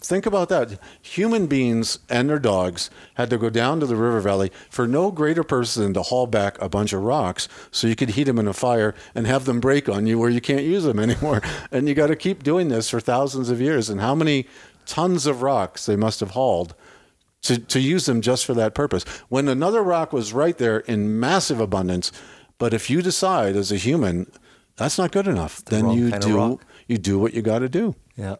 think 0.00 0.26
about 0.26 0.48
that. 0.48 0.78
Human 1.02 1.46
beings 1.46 1.98
and 2.08 2.28
their 2.28 2.38
dogs 2.38 2.90
had 3.14 3.30
to 3.30 3.38
go 3.38 3.50
down 3.50 3.80
to 3.80 3.86
the 3.86 3.96
river 3.96 4.20
valley 4.20 4.50
for 4.70 4.86
no 4.86 5.10
greater 5.10 5.42
purpose 5.42 5.74
than 5.74 5.94
to 5.94 6.02
haul 6.02 6.26
back 6.26 6.60
a 6.60 6.68
bunch 6.68 6.92
of 6.92 7.02
rocks 7.02 7.48
so 7.70 7.86
you 7.86 7.96
could 7.96 8.10
heat 8.10 8.24
them 8.24 8.38
in 8.38 8.48
a 8.48 8.52
fire 8.52 8.94
and 9.14 9.26
have 9.26 9.44
them 9.44 9.60
break 9.60 9.88
on 9.88 10.06
you 10.06 10.18
where 10.18 10.30
you 10.30 10.40
can't 10.40 10.64
use 10.64 10.84
them 10.84 10.98
anymore. 11.06 11.42
And 11.70 11.88
you 11.88 11.94
got 11.94 12.08
to 12.08 12.16
keep 12.16 12.42
doing 12.42 12.68
this 12.68 12.88
for 12.90 13.00
thousands 13.00 13.50
of 13.50 13.60
years. 13.60 13.90
And 13.90 14.00
how 14.00 14.14
many 14.14 14.46
tons 14.86 15.26
of 15.26 15.42
rocks 15.42 15.86
they 15.86 15.96
must 15.96 16.20
have 16.20 16.30
hauled 16.30 16.74
to, 17.42 17.58
to 17.58 17.80
use 17.80 18.06
them 18.06 18.20
just 18.20 18.44
for 18.44 18.54
that 18.54 18.74
purpose. 18.74 19.04
When 19.28 19.48
another 19.48 19.82
rock 19.82 20.12
was 20.12 20.32
right 20.32 20.56
there 20.58 20.78
in 20.80 21.20
massive 21.20 21.60
abundance, 21.60 22.10
but 22.58 22.74
if 22.74 22.90
you 22.90 23.02
decide 23.02 23.54
as 23.54 23.70
a 23.70 23.76
human 23.76 24.30
that's 24.76 24.96
not 24.96 25.10
good 25.10 25.26
enough, 25.26 25.64
then 25.64 25.90
you 25.90 26.10
do 26.12 26.60
you 26.86 26.98
do 26.98 27.18
what 27.18 27.34
you 27.34 27.42
got 27.42 27.58
to 27.60 27.68
do. 27.68 27.94
yeah. 28.16 28.36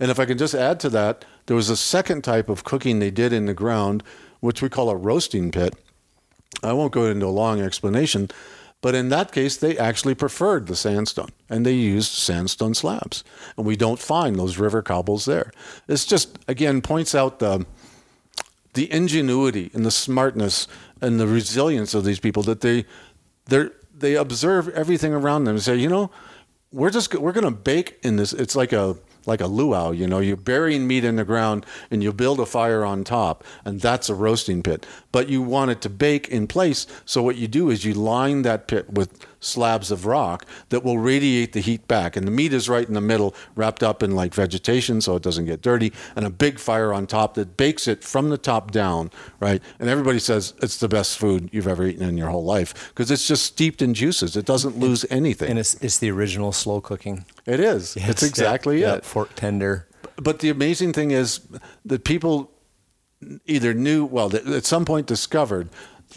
And 0.00 0.10
if 0.10 0.18
I 0.18 0.24
can 0.24 0.38
just 0.38 0.54
add 0.54 0.80
to 0.80 0.88
that, 0.90 1.24
there 1.46 1.56
was 1.56 1.70
a 1.70 1.76
second 1.76 2.22
type 2.22 2.48
of 2.48 2.64
cooking 2.64 2.98
they 2.98 3.10
did 3.10 3.32
in 3.32 3.46
the 3.46 3.54
ground, 3.54 4.02
which 4.40 4.62
we 4.62 4.68
call 4.68 4.90
a 4.90 4.96
roasting 4.96 5.50
pit. 5.50 5.74
I 6.62 6.72
won't 6.72 6.92
go 6.92 7.06
into 7.06 7.26
a 7.26 7.28
long 7.28 7.60
explanation, 7.60 8.30
But 8.84 8.94
in 8.94 9.08
that 9.08 9.32
case, 9.32 9.56
they 9.56 9.78
actually 9.78 10.14
preferred 10.14 10.66
the 10.66 10.76
sandstone 10.76 11.30
and 11.48 11.64
they 11.64 11.72
used 11.72 12.12
sandstone 12.12 12.74
slabs. 12.74 13.24
And 13.56 13.64
we 13.64 13.76
don't 13.76 13.98
find 13.98 14.38
those 14.38 14.58
river 14.58 14.82
cobbles 14.82 15.24
there. 15.24 15.52
This 15.86 16.04
just, 16.04 16.38
again, 16.48 16.82
points 16.82 17.14
out 17.14 17.38
the, 17.38 17.64
the 18.74 18.92
ingenuity 18.92 19.70
and 19.72 19.86
the 19.86 19.90
smartness 19.90 20.68
and 21.00 21.18
the 21.18 21.26
resilience 21.26 21.94
of 21.94 22.04
these 22.04 22.20
people 22.20 22.42
that 22.42 22.60
they, 22.60 22.84
they 23.46 23.70
they 23.96 24.16
observe 24.16 24.68
everything 24.68 25.14
around 25.14 25.44
them 25.44 25.54
and 25.54 25.64
say, 25.64 25.76
you 25.76 25.88
know, 25.88 26.10
we're 26.70 26.90
just 26.90 27.14
we're 27.14 27.32
going 27.32 27.44
to 27.44 27.50
bake 27.50 27.98
in 28.02 28.16
this. 28.16 28.34
It's 28.34 28.54
like 28.54 28.74
a 28.74 28.98
like 29.26 29.40
a 29.40 29.46
luau, 29.46 29.90
you 29.90 30.06
know, 30.06 30.18
you're 30.18 30.36
burying 30.36 30.86
meat 30.86 31.04
in 31.04 31.16
the 31.16 31.24
ground 31.24 31.66
and 31.90 32.02
you 32.02 32.12
build 32.12 32.40
a 32.40 32.46
fire 32.46 32.84
on 32.84 33.04
top, 33.04 33.44
and 33.64 33.80
that's 33.80 34.08
a 34.08 34.14
roasting 34.14 34.62
pit. 34.62 34.86
But 35.12 35.28
you 35.28 35.42
want 35.42 35.70
it 35.70 35.80
to 35.82 35.90
bake 35.90 36.28
in 36.28 36.46
place, 36.46 36.86
so 37.04 37.22
what 37.22 37.36
you 37.36 37.48
do 37.48 37.70
is 37.70 37.84
you 37.84 37.94
line 37.94 38.42
that 38.42 38.68
pit 38.68 38.92
with 38.92 39.26
slabs 39.44 39.90
of 39.90 40.06
rock 40.06 40.46
that 40.70 40.82
will 40.82 40.98
radiate 40.98 41.52
the 41.52 41.60
heat 41.60 41.86
back. 41.86 42.16
And 42.16 42.26
the 42.26 42.30
meat 42.30 42.52
is 42.52 42.68
right 42.68 42.86
in 42.86 42.94
the 42.94 43.00
middle, 43.00 43.34
wrapped 43.54 43.82
up 43.82 44.02
in 44.02 44.12
like 44.12 44.34
vegetation 44.34 45.00
so 45.00 45.16
it 45.16 45.22
doesn't 45.22 45.46
get 45.46 45.62
dirty, 45.62 45.92
and 46.16 46.24
a 46.24 46.30
big 46.30 46.58
fire 46.58 46.92
on 46.92 47.06
top 47.06 47.34
that 47.34 47.56
bakes 47.56 47.86
it 47.86 48.02
from 48.02 48.30
the 48.30 48.38
top 48.38 48.70
down, 48.70 49.10
right? 49.40 49.62
And 49.78 49.88
everybody 49.88 50.18
says 50.18 50.54
it's 50.62 50.78
the 50.78 50.88
best 50.88 51.18
food 51.18 51.50
you've 51.52 51.68
ever 51.68 51.86
eaten 51.86 52.08
in 52.08 52.16
your 52.16 52.30
whole 52.30 52.44
life 52.44 52.90
because 52.90 53.10
it's 53.10 53.26
just 53.26 53.44
steeped 53.44 53.82
in 53.82 53.94
juices. 53.94 54.36
It 54.36 54.46
doesn't 54.46 54.78
lose 54.78 55.04
anything. 55.10 55.50
And 55.50 55.58
it's, 55.58 55.74
it's 55.76 55.98
the 55.98 56.10
original 56.10 56.52
slow 56.52 56.80
cooking. 56.80 57.24
It 57.46 57.60
is. 57.60 57.96
Yes, 57.96 58.08
it's 58.08 58.22
exactly 58.22 58.80
yeah, 58.80 58.94
it. 58.94 58.96
yeah, 58.96 59.00
fork 59.08 59.34
tender. 59.34 59.88
But 60.16 60.38
the 60.38 60.50
amazing 60.50 60.92
thing 60.92 61.10
is 61.10 61.40
that 61.84 62.04
people 62.04 62.50
either 63.46 63.74
knew, 63.74 64.04
well, 64.04 64.34
at 64.34 64.64
some 64.64 64.84
point 64.84 65.06
discovered 65.06 65.68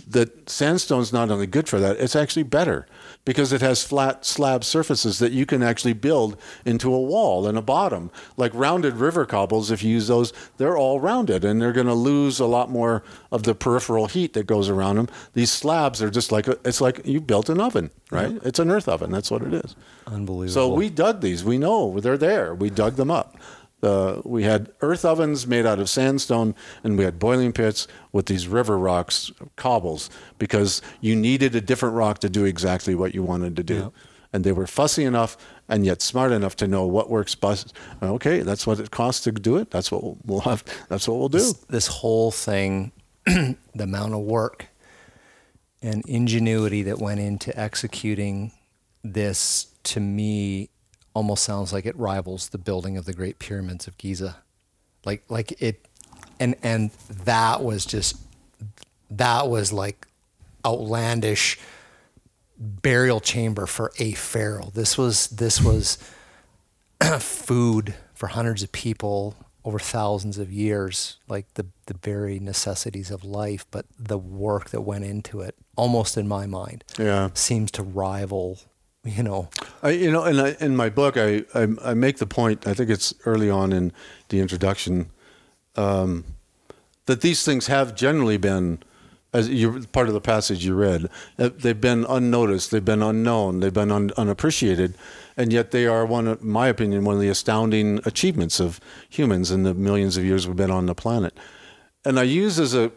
that 0.07 0.49
sandstone's 0.49 1.11
not 1.11 1.31
only 1.31 1.47
good 1.47 1.67
for 1.67 1.79
that, 1.79 1.97
it's 1.97 2.15
actually 2.15 2.43
better 2.43 2.85
because 3.27 3.51
it 3.51 3.59
has 3.59 3.83
flat 3.83 4.23
slab 4.23 4.63
surfaces 4.63 5.19
that 5.19 5.33
you 5.33 5.45
can 5.45 5.61
actually 5.61 5.91
build 5.91 6.37
into 6.63 6.93
a 6.93 7.01
wall 7.01 7.45
and 7.45 7.57
a 7.57 7.61
bottom. 7.61 8.09
Like 8.37 8.53
rounded 8.55 8.93
river 8.93 9.25
cobbles, 9.25 9.69
if 9.69 9.83
you 9.83 9.91
use 9.91 10.07
those, 10.07 10.31
they're 10.55 10.77
all 10.77 11.01
rounded 11.01 11.43
and 11.43 11.61
they're 11.61 11.73
going 11.73 11.87
to 11.87 11.93
lose 11.93 12.39
a 12.39 12.45
lot 12.45 12.69
more 12.69 13.03
of 13.29 13.43
the 13.43 13.53
peripheral 13.53 14.07
heat 14.07 14.31
that 14.31 14.47
goes 14.47 14.69
around 14.69 14.95
them. 14.95 15.09
These 15.33 15.51
slabs 15.51 16.01
are 16.01 16.09
just 16.09 16.31
like 16.31 16.47
a, 16.47 16.57
it's 16.63 16.79
like 16.79 17.01
you 17.05 17.19
built 17.19 17.49
an 17.49 17.59
oven, 17.59 17.91
right? 18.11 18.39
It's 18.45 18.59
an 18.59 18.71
earth 18.71 18.87
oven. 18.87 19.11
That's 19.11 19.29
what 19.29 19.41
it 19.41 19.53
is. 19.53 19.75
Unbelievable. 20.05 20.53
So 20.53 20.73
we 20.73 20.89
dug 20.89 21.19
these. 21.19 21.43
We 21.43 21.57
know 21.57 21.99
they're 21.99 22.17
there. 22.17 22.55
We 22.55 22.69
dug 22.69 22.95
them 22.95 23.11
up. 23.11 23.35
Uh, 23.87 24.21
we 24.25 24.43
had 24.43 24.69
earth 24.81 25.05
ovens 25.05 25.47
made 25.47 25.65
out 25.65 25.79
of 25.79 25.89
sandstone, 25.89 26.53
and 26.83 26.97
we 26.97 27.05
had 27.05 27.17
boiling 27.17 27.53
pits 27.53 27.87
with 28.11 28.25
these 28.25 28.45
river 28.47 28.77
rocks, 28.77 29.31
cobbles, 29.55 30.09
because 30.37 30.81
you 30.99 31.15
needed 31.15 31.55
a 31.55 31.61
different 31.61 31.95
rock 31.95 32.19
to 32.19 32.29
do 32.29 32.43
exactly 32.43 32.95
what 32.95 33.15
you 33.15 33.23
wanted 33.23 33.55
to 33.55 33.63
do. 33.63 33.75
Yep. 33.75 33.93
And 34.33 34.43
they 34.43 34.51
were 34.51 34.67
fussy 34.67 35.05
enough 35.05 35.37
and 35.69 35.85
yet 35.85 36.01
smart 36.01 36.33
enough 36.33 36.57
to 36.57 36.67
know 36.67 36.85
what 36.85 37.09
works 37.09 37.33
best. 37.33 37.73
Okay, 38.03 38.41
that's 38.41 38.67
what 38.67 38.77
it 38.79 38.91
costs 38.91 39.23
to 39.23 39.31
do 39.31 39.55
it. 39.55 39.71
That's 39.71 39.89
what 39.89 40.25
we'll 40.25 40.41
have. 40.41 40.65
That's 40.89 41.07
what 41.07 41.17
we'll 41.17 41.29
do. 41.29 41.37
This, 41.37 41.53
this 41.69 41.87
whole 41.87 42.31
thing, 42.31 42.91
the 43.25 43.55
amount 43.79 44.13
of 44.13 44.19
work 44.19 44.67
and 45.81 46.03
ingenuity 46.07 46.83
that 46.83 46.99
went 46.99 47.21
into 47.21 47.57
executing 47.57 48.51
this, 49.01 49.67
to 49.83 50.01
me, 50.01 50.69
almost 51.17 51.43
sounds 51.43 51.73
like 51.73 51.87
it 51.87 51.97
rivals 51.97 52.49
the 52.49 52.59
building 52.59 52.95
of 52.95 53.05
the 53.05 53.13
Great 53.13 53.39
Pyramids 53.39 53.87
of 53.87 53.97
Giza. 53.97 54.37
Like 55.03 55.23
like 55.29 55.59
it 55.59 55.83
and 56.39 56.55
and 56.61 56.91
that 57.09 57.63
was 57.63 57.87
just 57.87 58.17
that 59.09 59.49
was 59.49 59.73
like 59.73 60.05
outlandish 60.63 61.57
burial 62.59 63.19
chamber 63.19 63.65
for 63.65 63.91
a 63.97 64.11
pharaoh. 64.11 64.69
This 64.75 64.95
was 64.95 65.25
this 65.29 65.59
was 65.59 65.97
food 67.19 67.95
for 68.13 68.27
hundreds 68.27 68.61
of 68.61 68.71
people 68.71 69.35
over 69.65 69.79
thousands 69.79 70.37
of 70.37 70.51
years, 70.51 71.17
like 71.27 71.51
the 71.55 71.65
the 71.87 71.95
very 71.95 72.37
necessities 72.37 73.09
of 73.09 73.23
life, 73.23 73.65
but 73.71 73.87
the 73.97 74.19
work 74.19 74.69
that 74.69 74.81
went 74.81 75.03
into 75.03 75.41
it, 75.41 75.55
almost 75.75 76.15
in 76.15 76.27
my 76.27 76.45
mind, 76.45 76.83
yeah. 76.99 77.31
seems 77.33 77.71
to 77.71 77.81
rival 77.81 78.59
you 79.15 79.23
know. 79.23 79.49
I, 79.81 79.91
you 79.91 80.11
know, 80.11 80.25
in, 80.25 80.39
in 80.59 80.75
my 80.75 80.89
book, 80.89 81.17
I, 81.17 81.43
I, 81.53 81.67
I 81.83 81.93
make 81.93 82.17
the 82.17 82.27
point. 82.27 82.67
I 82.67 82.73
think 82.73 82.89
it's 82.89 83.13
early 83.25 83.49
on 83.49 83.71
in 83.71 83.93
the 84.29 84.39
introduction 84.39 85.09
um, 85.75 86.25
that 87.05 87.21
these 87.21 87.43
things 87.43 87.67
have 87.67 87.95
generally 87.95 88.37
been, 88.37 88.79
as 89.33 89.49
you 89.49 89.85
part 89.91 90.07
of 90.07 90.13
the 90.13 90.21
passage 90.21 90.65
you 90.65 90.75
read, 90.75 91.09
uh, 91.39 91.49
they've 91.55 91.79
been 91.79 92.05
unnoticed, 92.09 92.71
they've 92.71 92.83
been 92.83 93.03
unknown, 93.03 93.59
they've 93.59 93.73
been 93.73 93.91
un, 93.91 94.11
unappreciated, 94.17 94.95
and 95.37 95.53
yet 95.53 95.71
they 95.71 95.85
are 95.85 96.05
one, 96.05 96.27
of, 96.27 96.43
my 96.43 96.67
opinion, 96.67 97.05
one 97.05 97.15
of 97.15 97.21
the 97.21 97.29
astounding 97.29 97.99
achievements 98.05 98.59
of 98.59 98.79
humans 99.09 99.51
in 99.51 99.63
the 99.63 99.73
millions 99.73 100.17
of 100.17 100.25
years 100.25 100.47
we've 100.47 100.57
been 100.57 100.71
on 100.71 100.87
the 100.87 100.95
planet. 100.95 101.37
And 102.03 102.19
I 102.19 102.23
use 102.23 102.59
as 102.59 102.73
a 102.73 102.91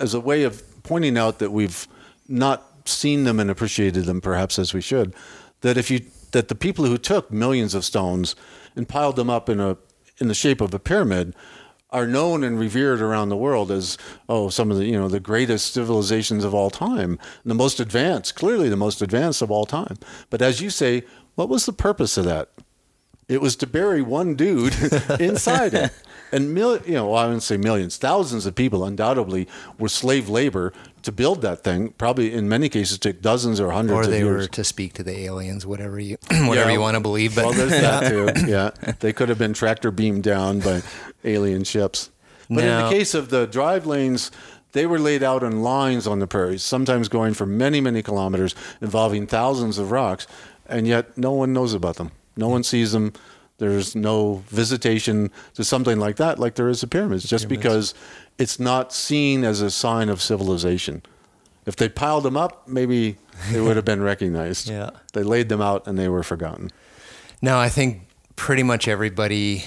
as 0.00 0.14
a 0.14 0.20
way 0.20 0.44
of 0.44 0.62
pointing 0.84 1.18
out 1.18 1.40
that 1.40 1.50
we've 1.50 1.88
not 2.28 2.64
seen 2.88 3.24
them 3.24 3.40
and 3.40 3.50
appreciated 3.50 4.04
them 4.04 4.20
perhaps 4.20 4.60
as 4.60 4.72
we 4.72 4.80
should 4.80 5.12
that 5.60 5.76
if 5.76 5.90
you 5.90 6.02
that 6.32 6.48
the 6.48 6.54
people 6.54 6.84
who 6.84 6.98
took 6.98 7.30
millions 7.30 7.74
of 7.74 7.84
stones 7.84 8.36
and 8.76 8.88
piled 8.88 9.16
them 9.16 9.30
up 9.30 9.48
in 9.48 9.60
a 9.60 9.76
in 10.18 10.28
the 10.28 10.34
shape 10.34 10.60
of 10.60 10.74
a 10.74 10.78
pyramid 10.78 11.34
are 11.90 12.06
known 12.06 12.44
and 12.44 12.58
revered 12.58 13.00
around 13.00 13.30
the 13.30 13.36
world 13.36 13.70
as 13.70 13.96
oh 14.28 14.48
some 14.48 14.70
of 14.70 14.76
the 14.76 14.86
you 14.86 14.98
know 14.98 15.08
the 15.08 15.20
greatest 15.20 15.72
civilizations 15.72 16.44
of 16.44 16.54
all 16.54 16.70
time 16.70 17.18
the 17.44 17.54
most 17.54 17.80
advanced 17.80 18.34
clearly 18.34 18.68
the 18.68 18.76
most 18.76 19.00
advanced 19.00 19.42
of 19.42 19.50
all 19.50 19.66
time. 19.66 19.96
But 20.30 20.42
as 20.42 20.60
you 20.60 20.70
say 20.70 21.02
what 21.34 21.48
was 21.48 21.66
the 21.66 21.72
purpose 21.72 22.16
of 22.18 22.24
that 22.26 22.50
it 23.28 23.40
was 23.40 23.56
to 23.56 23.66
bury 23.66 24.02
one 24.02 24.34
dude 24.34 24.74
inside 25.20 25.74
it 25.74 25.92
and 26.32 26.52
mil- 26.54 26.80
you 26.86 26.94
know 26.94 27.08
well, 27.10 27.18
I 27.22 27.24
wouldn't 27.26 27.42
say 27.42 27.56
millions 27.56 27.96
thousands 27.96 28.46
of 28.46 28.54
people 28.54 28.84
undoubtedly 28.84 29.46
were 29.78 29.88
slave 29.88 30.28
labor 30.28 30.72
to 31.02 31.12
build 31.12 31.42
that 31.42 31.62
thing 31.62 31.90
probably 31.98 32.32
in 32.32 32.48
many 32.48 32.68
cases 32.68 32.98
took 32.98 33.20
dozens 33.22 33.60
or 33.60 33.70
hundreds 33.70 34.08
or 34.08 34.10
they 34.10 34.20
of 34.22 34.26
were 34.28 34.32
years. 34.38 34.48
to 34.48 34.64
speak 34.64 34.92
to 34.94 35.02
the 35.02 35.18
aliens 35.20 35.64
whatever 35.66 35.98
you 36.00 36.16
whatever 36.30 36.68
Yeah. 36.70 36.74
you 36.74 36.80
want 36.80 36.94
to 36.96 37.00
believe 37.00 37.34
but 37.34 37.44
well, 37.44 37.54
there's 37.54 37.70
that 37.70 38.08
too. 38.44 38.46
Yeah, 38.50 38.70
they 39.00 39.12
could 39.12 39.28
have 39.28 39.38
been 39.38 39.52
tractor 39.54 39.90
beamed 39.90 40.22
down 40.24 40.60
by 40.60 40.82
alien 41.24 41.64
ships. 41.64 42.10
But 42.50 42.64
in 42.64 42.82
the 42.84 42.88
case 42.90 43.12
of 43.12 43.28
the 43.28 43.46
drive 43.46 43.84
lanes, 43.84 44.30
they 44.72 44.86
were 44.86 44.98
laid 44.98 45.22
out 45.22 45.42
in 45.42 45.62
lines 45.62 46.06
on 46.06 46.18
the 46.18 46.26
prairies, 46.26 46.62
sometimes 46.62 47.08
going 47.08 47.34
for 47.34 47.44
many, 47.44 47.78
many 47.82 48.02
kilometers, 48.02 48.54
involving 48.80 49.26
thousands 49.26 49.76
of 49.76 49.90
rocks, 49.90 50.26
and 50.66 50.86
yet 50.86 51.18
no 51.18 51.32
one 51.32 51.52
knows 51.52 51.74
about 51.74 51.96
them. 51.96 52.10
No 52.38 52.48
one 52.48 52.62
sees 52.62 52.92
them. 52.92 53.12
There's 53.58 53.96
no 53.96 54.44
visitation 54.46 55.32
to 55.54 55.64
something 55.64 55.98
like 55.98 56.16
that, 56.16 56.38
like 56.38 56.54
there 56.54 56.68
is 56.68 56.80
the 56.80 56.86
pyramids, 56.86 57.28
just 57.28 57.48
because 57.48 57.92
it's 58.38 58.60
not 58.60 58.92
seen 58.92 59.42
as 59.42 59.60
a 59.60 59.70
sign 59.70 60.08
of 60.08 60.22
civilization. 60.22 61.02
If 61.66 61.74
they 61.74 61.88
piled 61.88 62.22
them 62.22 62.36
up, 62.36 62.68
maybe 62.68 63.16
they 63.50 63.60
would 63.60 63.76
have 63.76 63.84
been 63.84 64.02
recognized. 64.02 64.70
Yeah. 64.78 64.90
They 65.12 65.24
laid 65.24 65.48
them 65.48 65.60
out 65.60 65.86
and 65.88 65.98
they 65.98 66.08
were 66.08 66.22
forgotten. 66.22 66.70
Now, 67.42 67.58
I 67.58 67.68
think 67.68 68.02
pretty 68.36 68.62
much 68.62 68.86
everybody 68.86 69.64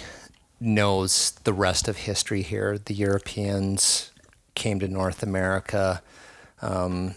knows 0.59 1.31
the 1.43 1.51
rest 1.53 1.87
of 1.89 1.97
history 1.97 2.43
here. 2.43 2.77
The 2.77 2.93
Europeans 2.93 4.11
came 4.55 4.79
to 4.79 4.87
North 4.87 5.21
America. 5.21 6.01
Um, 6.61 7.15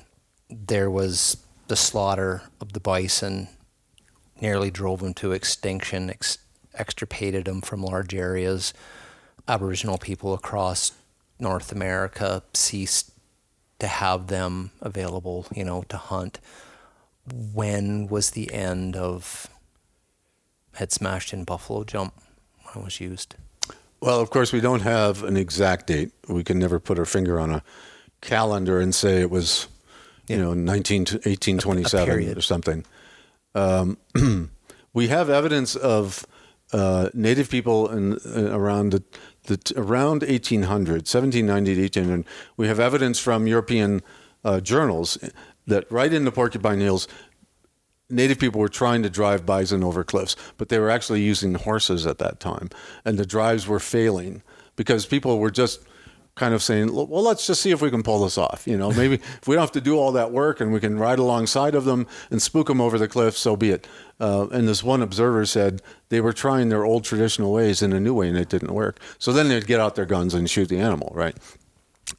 there 0.50 0.90
was 0.90 1.36
the 1.68 1.76
slaughter 1.76 2.42
of 2.60 2.72
the 2.72 2.80
bison, 2.80 3.48
nearly 4.40 4.70
drove 4.70 5.00
them 5.00 5.14
to 5.14 5.32
extinction, 5.32 6.10
ex- 6.10 6.38
extirpated 6.74 7.44
them 7.44 7.60
from 7.60 7.82
large 7.82 8.14
areas. 8.14 8.74
Aboriginal 9.46 9.98
people 9.98 10.34
across 10.34 10.92
North 11.38 11.72
America 11.72 12.42
ceased 12.54 13.10
to 13.78 13.86
have 13.86 14.28
them 14.28 14.70
available, 14.80 15.46
you 15.54 15.64
know, 15.64 15.82
to 15.88 15.96
hunt. 15.96 16.40
When 17.52 18.08
was 18.08 18.30
the 18.30 18.52
end 18.52 18.96
of 18.96 19.48
head 20.74 20.92
smashed 20.92 21.32
in 21.32 21.44
buffalo 21.44 21.84
jump 21.84 22.14
when 22.62 22.82
it 22.82 22.84
was 22.84 23.00
used? 23.00 23.36
Well, 24.00 24.20
of 24.20 24.30
course, 24.30 24.52
we 24.52 24.60
don't 24.60 24.82
have 24.82 25.22
an 25.22 25.36
exact 25.36 25.86
date. 25.86 26.12
We 26.28 26.44
can 26.44 26.58
never 26.58 26.78
put 26.78 26.98
our 26.98 27.06
finger 27.06 27.40
on 27.40 27.50
a 27.50 27.62
calendar 28.20 28.80
and 28.80 28.94
say 28.94 29.20
it 29.20 29.30
was, 29.30 29.66
you 30.28 30.36
know, 30.36 30.52
19 30.52 31.04
to 31.06 31.14
1827 31.14 32.06
period. 32.06 32.36
or 32.36 32.42
something. 32.42 32.84
Um, 33.54 33.98
we 34.92 35.08
have 35.08 35.30
evidence 35.30 35.76
of 35.76 36.26
uh, 36.72 37.10
native 37.14 37.50
people 37.50 37.88
in 37.90 38.14
uh, 38.14 38.50
around 38.56 38.90
the, 38.90 39.02
the 39.44 39.72
around 39.76 40.22
1800, 40.22 41.06
1790 41.06 41.74
to 41.74 41.80
1800. 41.82 42.26
We 42.56 42.66
have 42.66 42.80
evidence 42.80 43.18
from 43.18 43.46
European 43.46 44.02
uh, 44.44 44.60
journals 44.60 45.18
that 45.66 45.90
right 45.90 46.12
in 46.12 46.24
the 46.24 46.32
Porcupine 46.32 46.80
Hills, 46.80 47.06
native 48.10 48.38
people 48.38 48.60
were 48.60 48.68
trying 48.68 49.02
to 49.02 49.10
drive 49.10 49.46
bison 49.46 49.84
over 49.84 50.04
cliffs, 50.04 50.36
but 50.58 50.68
they 50.68 50.78
were 50.78 50.90
actually 50.90 51.22
using 51.22 51.54
horses 51.54 52.06
at 52.06 52.18
that 52.18 52.40
time, 52.40 52.70
and 53.04 53.18
the 53.18 53.26
drives 53.26 53.66
were 53.66 53.80
failing 53.80 54.42
because 54.76 55.06
people 55.06 55.38
were 55.38 55.50
just 55.50 55.80
kind 56.34 56.52
of 56.52 56.62
saying, 56.62 56.92
well, 56.92 57.22
let's 57.22 57.46
just 57.46 57.62
see 57.62 57.70
if 57.70 57.80
we 57.80 57.90
can 57.90 58.02
pull 58.02 58.24
this 58.24 58.36
off. 58.36 58.64
You 58.66 58.76
know, 58.76 58.90
maybe 58.90 59.14
if 59.40 59.46
we 59.46 59.54
don't 59.54 59.62
have 59.62 59.72
to 59.72 59.80
do 59.80 59.96
all 59.96 60.12
that 60.12 60.32
work 60.32 60.60
and 60.60 60.72
we 60.72 60.80
can 60.80 60.98
ride 60.98 61.18
alongside 61.18 61.74
of 61.74 61.84
them 61.84 62.06
and 62.30 62.42
spook 62.42 62.66
them 62.66 62.80
over 62.80 62.98
the 62.98 63.08
cliff, 63.08 63.36
so 63.36 63.56
be 63.56 63.70
it. 63.70 63.86
Uh, 64.20 64.48
and 64.48 64.66
this 64.66 64.82
one 64.82 65.02
observer 65.02 65.46
said 65.46 65.82
they 66.08 66.20
were 66.20 66.32
trying 66.32 66.68
their 66.68 66.84
old 66.84 67.04
traditional 67.04 67.52
ways 67.52 67.82
in 67.82 67.92
a 67.92 68.00
new 68.00 68.14
way 68.14 68.28
and 68.28 68.36
it 68.36 68.48
didn't 68.48 68.72
work. 68.72 69.00
So 69.18 69.32
then 69.32 69.48
they'd 69.48 69.66
get 69.66 69.80
out 69.80 69.94
their 69.94 70.06
guns 70.06 70.34
and 70.34 70.48
shoot 70.50 70.68
the 70.68 70.78
animal, 70.78 71.12
right? 71.14 71.36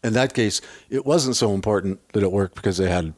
In 0.03 0.13
that 0.13 0.33
case, 0.33 0.61
it 0.89 1.05
wasn't 1.05 1.35
so 1.35 1.53
important 1.53 1.99
that 2.13 2.23
it 2.23 2.31
worked 2.31 2.55
because 2.55 2.77
they 2.77 2.89
had 2.89 3.13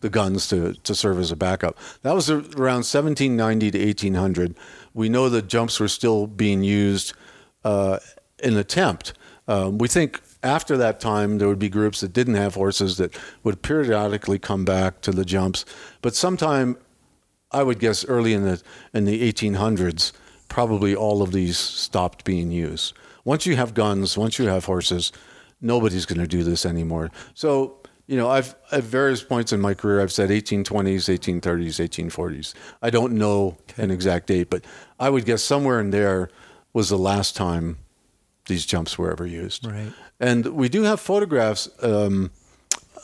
the 0.00 0.10
guns 0.10 0.48
to, 0.48 0.74
to 0.74 0.94
serve 0.94 1.18
as 1.18 1.30
a 1.30 1.36
backup. 1.36 1.78
That 2.02 2.14
was 2.14 2.30
around 2.30 2.84
1790 2.84 3.70
to 3.70 3.86
1800. 3.86 4.54
We 4.92 5.08
know 5.08 5.30
that 5.30 5.48
jumps 5.48 5.80
were 5.80 5.88
still 5.88 6.26
being 6.26 6.62
used 6.62 7.14
uh, 7.64 7.98
in 8.42 8.56
attempt. 8.56 9.14
Um, 9.48 9.78
we 9.78 9.88
think 9.88 10.20
after 10.44 10.76
that 10.76 11.00
time, 11.00 11.38
there 11.38 11.48
would 11.48 11.58
be 11.58 11.68
groups 11.68 12.00
that 12.00 12.12
didn't 12.12 12.34
have 12.34 12.54
horses 12.54 12.98
that 12.98 13.16
would 13.42 13.62
periodically 13.62 14.38
come 14.38 14.64
back 14.64 15.00
to 15.00 15.10
the 15.10 15.24
jumps. 15.24 15.64
But 16.02 16.14
sometime, 16.14 16.76
I 17.50 17.62
would 17.62 17.78
guess, 17.78 18.04
early 18.04 18.34
in 18.34 18.44
the 18.44 18.62
in 18.92 19.06
the 19.06 19.32
1800s, 19.32 20.12
probably 20.48 20.94
all 20.94 21.22
of 21.22 21.32
these 21.32 21.58
stopped 21.58 22.24
being 22.24 22.52
used. 22.52 22.94
Once 23.24 23.46
you 23.46 23.56
have 23.56 23.74
guns, 23.74 24.18
once 24.18 24.38
you 24.38 24.46
have 24.46 24.66
horses, 24.66 25.10
nobody's 25.60 26.04
going 26.04 26.20
to 26.20 26.26
do 26.26 26.44
this 26.44 26.66
anymore. 26.66 27.10
So 27.32 27.78
you 28.06 28.18
know, 28.18 28.28
I've 28.28 28.54
at 28.70 28.84
various 28.84 29.22
points 29.22 29.52
in 29.52 29.60
my 29.60 29.72
career, 29.72 30.02
I've 30.02 30.12
said 30.12 30.28
1820s, 30.30 31.08
1830s, 31.08 32.10
1840s. 32.10 32.54
I 32.82 32.90
don't 32.90 33.14
know 33.14 33.56
okay. 33.70 33.82
an 33.82 33.90
exact 33.90 34.26
date, 34.26 34.50
but 34.50 34.64
I 35.00 35.08
would 35.08 35.24
guess 35.24 35.42
somewhere 35.42 35.80
in 35.80 35.90
there 35.90 36.28
was 36.74 36.90
the 36.90 36.98
last 36.98 37.34
time 37.34 37.78
these 38.46 38.66
jumps 38.66 38.98
were 38.98 39.10
ever 39.10 39.26
used. 39.26 39.66
Right. 39.66 39.92
And 40.24 40.46
we 40.54 40.70
do 40.70 40.84
have 40.84 41.00
photographs. 41.00 41.68
Um, 41.82 42.30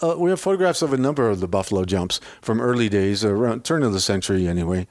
uh, 0.01 0.15
we 0.17 0.31
have 0.31 0.41
photographs 0.41 0.81
of 0.81 0.95
a 0.95 0.97
number 0.97 1.29
of 1.29 1.41
the 1.41 1.47
buffalo 1.47 1.85
jumps 1.85 2.19
from 2.41 2.63
early 2.63 2.89
days, 2.89 3.23
around 3.23 3.63
turn 3.63 3.83
of 3.83 3.93
the 3.93 4.01
century 4.01 4.49
anyway. 4.49 4.87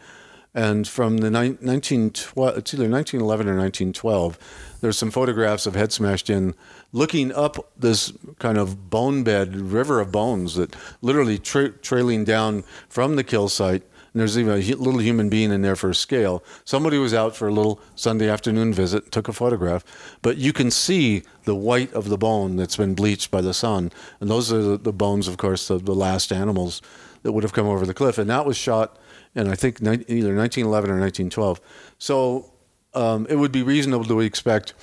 And 0.54 0.88
from 0.88 1.18
the 1.18 1.32
ni- 1.32 1.58
1912, 1.58 2.56
it's 2.56 2.72
either 2.76 2.88
1911 2.88 3.48
or 3.48 3.58
1912, 3.58 4.38
there's 4.80 4.96
some 4.96 5.10
photographs 5.10 5.66
of 5.66 5.74
head 5.74 5.92
smashed 5.92 6.30
in 6.30 6.54
looking 6.94 7.34
up 7.34 7.72
this 7.76 8.14
kind 8.38 8.60
of 8.60 8.92
bone 8.92 9.24
bed, 9.24 9.56
river 9.56 10.00
of 10.00 10.12
bones 10.12 10.54
that 10.54 10.76
literally 11.02 11.40
tra- 11.40 11.72
trailing 11.72 12.26
down 12.26 12.64
from 12.90 13.16
the 13.16 13.24
kill 13.24 13.50
site 13.50 13.82
and 14.14 14.20
there's 14.20 14.38
even 14.38 14.54
a 14.54 14.76
little 14.76 15.00
human 15.00 15.30
being 15.30 15.52
in 15.52 15.62
there 15.62 15.76
for 15.76 15.90
a 15.90 15.96
scale. 15.96 16.44
Somebody 16.66 16.98
was 16.98 17.14
out 17.14 17.36
for 17.36 17.48
a 17.48 17.54
little 17.54 17.80
Sunday 17.96 18.30
afternoon 18.30 18.74
visit, 18.74 19.12
took 19.12 19.28
a 19.28 19.34
photograph, 19.34 19.84
but 20.22 20.38
you 20.38 20.54
can 20.54 20.72
see 20.72 21.24
the 21.44 21.56
white 21.56 21.94
of 21.94 22.10
the 22.10 22.18
bone 22.18 22.56
that's 22.56 22.78
been 22.78 22.96
bleached 22.96 23.32
by 23.32 23.42
the 23.42 23.54
sun, 23.54 23.92
and 24.20 24.30
those 24.30 24.52
are 24.52 24.62
the, 24.62 24.78
the 24.78 24.94
bones, 24.94 25.28
of 25.28 25.38
course, 25.38 25.70
of 25.70 25.86
the 25.86 25.96
last 25.96 26.32
animals 26.32 26.82
that 27.24 27.32
would 27.32 27.44
have 27.44 27.54
come 27.54 27.68
over 27.68 27.86
the 27.86 27.94
cliff, 27.94 28.18
and 28.18 28.30
that 28.30 28.46
was 28.46 28.58
shot 28.58 28.98
in 29.36 29.48
I 29.48 29.56
think 29.56 29.82
either 29.82 30.36
1911 30.36 30.90
or 30.90 31.00
1912. 31.00 31.62
So 31.98 32.52
um, 32.94 33.28
it 33.30 33.36
would 33.36 33.52
be 33.52 33.64
reasonable 33.64 34.06
to 34.06 34.20
expect 34.22 34.74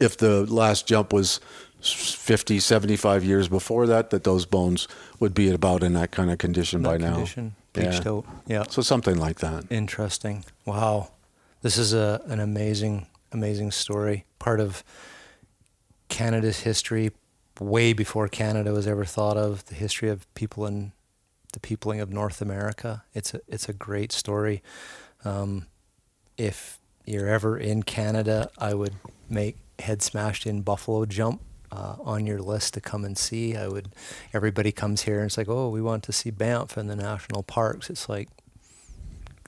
if 0.00 0.16
the 0.16 0.46
last 0.46 0.86
jump 0.86 1.12
was 1.12 1.40
50, 1.80 2.58
75 2.60 3.24
years 3.24 3.48
before 3.48 3.86
that, 3.86 4.10
that 4.10 4.24
those 4.24 4.46
bones 4.46 4.88
would 5.18 5.34
be 5.34 5.50
about 5.50 5.82
in 5.82 5.92
that 5.94 6.10
kind 6.10 6.30
of 6.30 6.38
condition 6.38 6.82
that 6.82 6.88
by 6.88 6.98
condition. 6.98 7.44
now 7.44 7.59
bleached 7.72 8.04
yeah. 8.04 8.10
out. 8.10 8.24
Yeah. 8.46 8.64
So 8.68 8.82
something 8.82 9.18
like 9.18 9.40
that. 9.40 9.64
Interesting. 9.70 10.44
Wow. 10.64 11.10
This 11.62 11.76
is 11.76 11.92
a 11.92 12.22
an 12.26 12.40
amazing, 12.40 13.06
amazing 13.32 13.70
story. 13.70 14.24
Part 14.38 14.60
of 14.60 14.82
Canada's 16.08 16.60
history, 16.60 17.12
way 17.58 17.92
before 17.92 18.28
Canada 18.28 18.72
was 18.72 18.86
ever 18.86 19.04
thought 19.04 19.36
of. 19.36 19.64
The 19.66 19.74
history 19.74 20.08
of 20.08 20.32
people 20.34 20.66
in 20.66 20.92
the 21.52 21.60
peopling 21.60 22.00
of 22.00 22.10
North 22.10 22.40
America. 22.40 23.04
It's 23.14 23.34
a 23.34 23.40
it's 23.46 23.68
a 23.68 23.72
great 23.72 24.12
story. 24.12 24.62
Um, 25.24 25.66
if 26.36 26.78
you're 27.04 27.28
ever 27.28 27.58
in 27.58 27.82
Canada, 27.82 28.50
I 28.58 28.74
would 28.74 28.94
make 29.28 29.58
head 29.78 30.02
smashed 30.02 30.46
in 30.46 30.62
buffalo 30.62 31.04
jump 31.06 31.42
uh, 31.72 31.96
on 32.00 32.26
your 32.26 32.40
list 32.40 32.74
to 32.74 32.80
come 32.80 33.04
and 33.04 33.16
see. 33.16 33.56
I 33.56 33.68
would. 33.68 33.90
Everybody 34.32 34.72
comes 34.72 35.02
here 35.02 35.18
and 35.18 35.26
it's 35.26 35.38
like, 35.38 35.48
oh, 35.48 35.68
we 35.68 35.82
want 35.82 36.02
to 36.04 36.12
see 36.12 36.30
Banff 36.30 36.76
and 36.76 36.88
the 36.90 36.96
national 36.96 37.42
parks. 37.42 37.90
It's 37.90 38.08
like, 38.08 38.28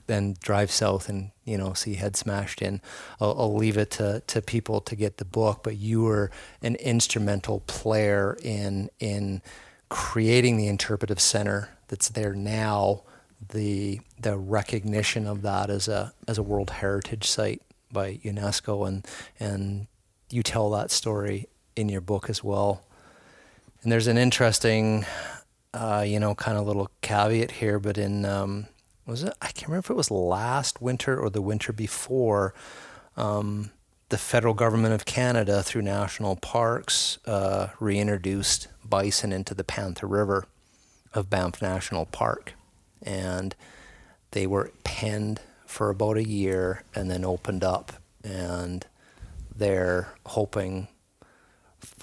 then 0.07 0.35
drive 0.41 0.69
south 0.71 1.07
and 1.07 1.31
you 1.45 1.57
know 1.57 1.73
see 1.73 1.95
head 1.95 2.15
smashed 2.15 2.61
in. 2.61 2.81
I'll, 3.21 3.35
I'll 3.39 3.55
leave 3.55 3.77
it 3.77 3.91
to, 3.91 4.21
to 4.27 4.41
people 4.41 4.81
to 4.81 4.95
get 4.95 5.17
the 5.17 5.25
book, 5.25 5.61
but 5.63 5.77
you 5.77 6.03
were 6.03 6.31
an 6.61 6.75
instrumental 6.75 7.61
player 7.61 8.37
in 8.41 8.89
in 8.99 9.41
creating 9.89 10.57
the 10.57 10.67
interpretive 10.67 11.19
center 11.19 11.69
that's 11.87 12.09
there 12.09 12.33
now. 12.33 13.03
The 13.49 14.01
the 14.19 14.37
recognition 14.37 15.27
of 15.27 15.41
that 15.41 15.69
as 15.69 15.87
a 15.87 16.13
as 16.27 16.37
a 16.37 16.43
World 16.43 16.69
Heritage 16.69 17.25
Site 17.25 17.61
by 17.91 18.15
UNESCO 18.23 18.87
and 18.87 19.05
and 19.39 19.87
you 20.29 20.43
tell 20.43 20.69
that 20.71 20.91
story 20.91 21.47
in 21.75 21.89
your 21.89 22.01
book 22.01 22.29
as 22.29 22.43
well. 22.43 22.83
And 23.81 23.91
there's 23.91 24.07
an 24.07 24.17
interesting, 24.17 25.05
uh, 25.73 26.03
you 26.07 26.19
know, 26.19 26.35
kind 26.35 26.57
of 26.57 26.65
little 26.65 26.89
caveat 27.01 27.51
here, 27.51 27.79
but 27.79 27.97
in, 27.97 28.25
um, 28.25 28.67
was 29.05 29.23
it, 29.23 29.33
I 29.41 29.47
can't 29.47 29.67
remember 29.67 29.85
if 29.85 29.89
it 29.89 29.97
was 29.97 30.11
last 30.11 30.81
winter 30.81 31.19
or 31.19 31.29
the 31.29 31.41
winter 31.41 31.73
before, 31.73 32.53
um, 33.17 33.71
the 34.09 34.17
federal 34.17 34.53
government 34.53 34.93
of 34.93 35.05
Canada, 35.05 35.63
through 35.63 35.81
national 35.81 36.35
parks, 36.35 37.17
uh, 37.25 37.69
reintroduced 37.79 38.67
bison 38.85 39.33
into 39.33 39.53
the 39.55 39.63
Panther 39.63 40.07
River 40.07 40.45
of 41.13 41.29
Banff 41.29 41.61
National 41.61 42.05
Park. 42.05 42.53
And 43.01 43.55
they 44.31 44.45
were 44.45 44.71
penned 44.83 45.41
for 45.65 45.89
about 45.89 46.17
a 46.17 46.27
year 46.27 46.83
and 46.93 47.09
then 47.09 47.25
opened 47.25 47.63
up. 47.63 47.93
And 48.23 48.85
they're 49.55 50.13
hoping 50.27 50.87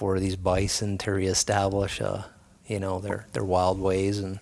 for 0.01 0.19
these 0.19 0.35
bison 0.35 0.97
to 0.97 1.11
reestablish, 1.11 2.01
uh, 2.01 2.23
you 2.65 2.79
know, 2.79 2.99
their 2.99 3.27
their 3.33 3.43
wild 3.43 3.79
ways, 3.79 4.17
and 4.17 4.39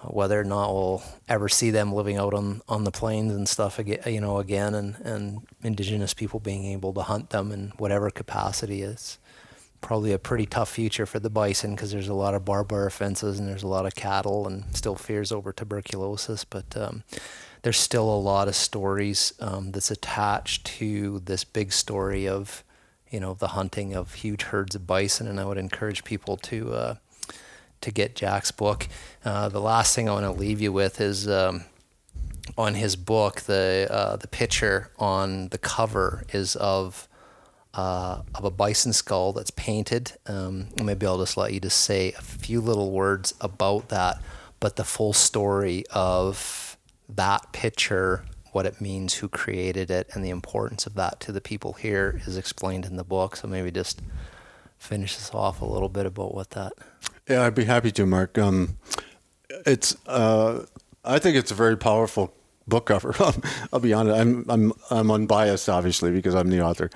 uh, 0.00 0.06
whether 0.06 0.40
or 0.40 0.44
not 0.44 0.72
we'll 0.72 1.02
ever 1.28 1.48
see 1.48 1.70
them 1.70 1.92
living 1.92 2.16
out 2.16 2.32
on, 2.32 2.62
on 2.68 2.84
the 2.84 2.92
plains 2.92 3.34
and 3.34 3.48
stuff 3.48 3.80
again, 3.80 3.98
you 4.06 4.20
know, 4.20 4.38
again, 4.38 4.76
and, 4.76 4.94
and 5.00 5.40
indigenous 5.64 6.14
people 6.14 6.38
being 6.38 6.66
able 6.66 6.92
to 6.92 7.02
hunt 7.02 7.30
them 7.30 7.50
in 7.50 7.72
whatever 7.78 8.10
capacity 8.10 8.82
is 8.82 9.18
probably 9.80 10.12
a 10.12 10.18
pretty 10.20 10.46
tough 10.46 10.70
future 10.70 11.04
for 11.04 11.18
the 11.18 11.30
bison 11.30 11.74
because 11.74 11.90
there's 11.90 12.08
a 12.08 12.14
lot 12.14 12.34
of 12.34 12.44
barbed 12.44 12.70
wire 12.70 12.88
fences 12.88 13.40
and 13.40 13.48
there's 13.48 13.64
a 13.64 13.68
lot 13.68 13.86
of 13.86 13.94
cattle 13.96 14.46
and 14.46 14.64
still 14.74 14.94
fears 14.94 15.32
over 15.32 15.52
tuberculosis, 15.52 16.44
but. 16.44 16.76
Um, 16.76 17.02
there's 17.62 17.78
still 17.78 18.08
a 18.08 18.14
lot 18.14 18.46
of 18.46 18.54
stories 18.54 19.32
um, 19.40 19.72
that's 19.72 19.90
attached 19.90 20.64
to 20.64 21.20
this 21.24 21.42
big 21.42 21.72
story 21.72 22.28
of 22.28 22.62
you 23.10 23.20
know 23.20 23.34
the 23.34 23.48
hunting 23.48 23.94
of 23.94 24.14
huge 24.14 24.42
herds 24.42 24.74
of 24.74 24.86
bison, 24.86 25.26
and 25.26 25.40
I 25.40 25.44
would 25.44 25.58
encourage 25.58 26.04
people 26.04 26.36
to 26.38 26.72
uh, 26.72 26.94
to 27.80 27.90
get 27.90 28.16
Jack's 28.16 28.50
book. 28.50 28.88
Uh, 29.24 29.48
the 29.48 29.60
last 29.60 29.94
thing 29.94 30.08
I 30.08 30.12
want 30.12 30.24
to 30.24 30.32
leave 30.32 30.60
you 30.60 30.72
with 30.72 31.00
is 31.00 31.28
um, 31.28 31.64
on 32.56 32.74
his 32.74 32.96
book. 32.96 33.42
The 33.42 33.88
uh, 33.90 34.16
the 34.16 34.28
picture 34.28 34.90
on 34.98 35.48
the 35.48 35.58
cover 35.58 36.24
is 36.32 36.56
of 36.56 37.08
uh, 37.74 38.22
of 38.34 38.44
a 38.44 38.50
bison 38.50 38.92
skull 38.92 39.32
that's 39.32 39.50
painted. 39.50 40.12
Um, 40.26 40.68
maybe 40.82 41.06
I'll 41.06 41.18
just 41.18 41.36
let 41.36 41.52
you 41.52 41.60
just 41.60 41.82
say 41.82 42.12
a 42.12 42.22
few 42.22 42.60
little 42.60 42.90
words 42.90 43.34
about 43.40 43.90
that, 43.90 44.20
but 44.60 44.76
the 44.76 44.84
full 44.84 45.12
story 45.12 45.84
of 45.90 46.76
that 47.08 47.52
picture 47.52 48.24
what 48.56 48.64
it 48.64 48.80
means, 48.80 49.12
who 49.12 49.28
created 49.28 49.90
it, 49.90 50.08
and 50.14 50.24
the 50.24 50.30
importance 50.30 50.86
of 50.86 50.94
that 50.94 51.20
to 51.20 51.30
the 51.30 51.42
people 51.42 51.74
here 51.74 52.22
is 52.26 52.38
explained 52.38 52.86
in 52.86 52.96
the 52.96 53.04
book. 53.04 53.36
So 53.36 53.46
maybe 53.46 53.70
just 53.70 54.00
finish 54.78 55.14
us 55.18 55.30
off 55.34 55.60
a 55.60 55.66
little 55.66 55.90
bit 55.90 56.06
about 56.06 56.34
what 56.34 56.52
that. 56.52 56.72
Yeah, 57.28 57.44
I'd 57.44 57.54
be 57.54 57.66
happy 57.66 57.92
to, 57.92 58.06
Mark. 58.06 58.38
Um, 58.38 58.78
it's 59.66 59.94
uh, 60.06 60.64
I 61.04 61.18
think 61.18 61.36
it's 61.36 61.50
a 61.50 61.54
very 61.54 61.76
powerful 61.76 62.32
book 62.66 62.86
cover. 62.86 63.14
I'll 63.74 63.80
be 63.80 63.92
honest. 63.92 64.18
I'm 64.18 64.46
I'm 64.48 64.72
I'm 64.88 65.10
unbiased, 65.10 65.68
obviously, 65.68 66.10
because 66.10 66.34
I'm 66.34 66.48
the 66.48 66.62
author. 66.62 66.88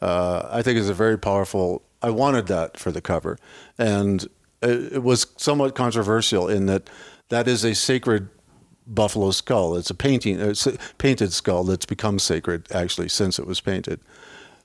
Uh, 0.00 0.48
I 0.50 0.62
think 0.62 0.78
it's 0.78 0.88
a 0.88 0.94
very 0.94 1.18
powerful. 1.18 1.82
I 2.00 2.08
wanted 2.08 2.46
that 2.46 2.78
for 2.78 2.90
the 2.90 3.02
cover, 3.02 3.38
and 3.76 4.24
it, 4.62 4.94
it 4.94 5.02
was 5.02 5.26
somewhat 5.36 5.74
controversial 5.74 6.48
in 6.48 6.64
that 6.66 6.88
that 7.28 7.48
is 7.48 7.64
a 7.66 7.74
sacred 7.74 8.30
buffalo 8.86 9.30
skull. 9.30 9.76
It's 9.76 9.90
a 9.90 9.94
painting, 9.94 10.40
uh, 10.40 10.48
it's 10.48 10.66
a 10.66 10.78
painted 10.98 11.32
skull 11.32 11.64
that's 11.64 11.86
become 11.86 12.18
sacred 12.18 12.70
actually 12.72 13.08
since 13.08 13.38
it 13.38 13.46
was 13.46 13.60
painted. 13.60 14.00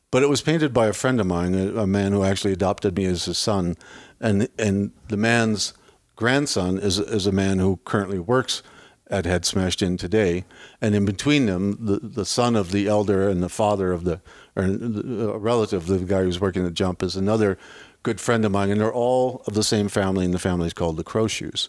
But 0.10 0.24
it 0.24 0.30
was 0.30 0.42
painted 0.42 0.74
by 0.74 0.88
a 0.88 0.94
friend 0.94 1.20
of 1.20 1.28
mine, 1.28 1.54
a, 1.54 1.82
a 1.82 1.88
man 1.88 2.14
who 2.14 2.24
actually 2.24 2.54
adopted 2.54 2.96
me 2.96 3.06
as 3.06 3.26
his 3.26 3.38
son, 3.38 3.76
and 4.20 4.48
and 4.58 4.92
the 5.10 5.18
man's 5.18 5.74
grandson 6.16 6.78
is 6.78 7.00
is 7.00 7.28
a 7.28 7.32
man 7.32 7.60
who 7.60 7.80
currently 7.84 8.20
works 8.20 8.64
at 9.10 9.26
Head 9.26 9.46
Smashed 9.46 9.82
In 9.82 9.98
today, 9.98 10.46
and 10.82 10.96
in 10.96 11.06
between 11.06 11.46
them, 11.46 11.78
the 11.80 12.00
the 12.00 12.26
son 12.26 12.56
of 12.56 12.72
the 12.72 12.88
elder 12.88 13.28
and 13.28 13.44
the 13.44 13.50
father 13.50 13.92
of 13.92 14.04
the 14.06 14.22
or 14.56 14.64
a 14.64 15.38
relative 15.38 15.90
of 15.90 16.00
the 16.00 16.06
guy 16.06 16.24
who's 16.24 16.40
working 16.40 16.64
the 16.64 16.72
jump 16.72 17.04
is 17.04 17.16
another 17.16 17.58
good 18.04 18.20
friend 18.22 18.46
of 18.46 18.52
mine, 18.52 18.70
and 18.70 18.80
they're 18.80 18.94
all 18.94 19.44
of 19.46 19.54
the 19.54 19.64
same 19.64 19.90
family, 19.90 20.26
and 20.26 20.34
the 20.34 20.40
family 20.40 20.68
is 20.68 20.74
called 20.74 20.98
the 20.98 21.04
Crowshoes. 21.04 21.68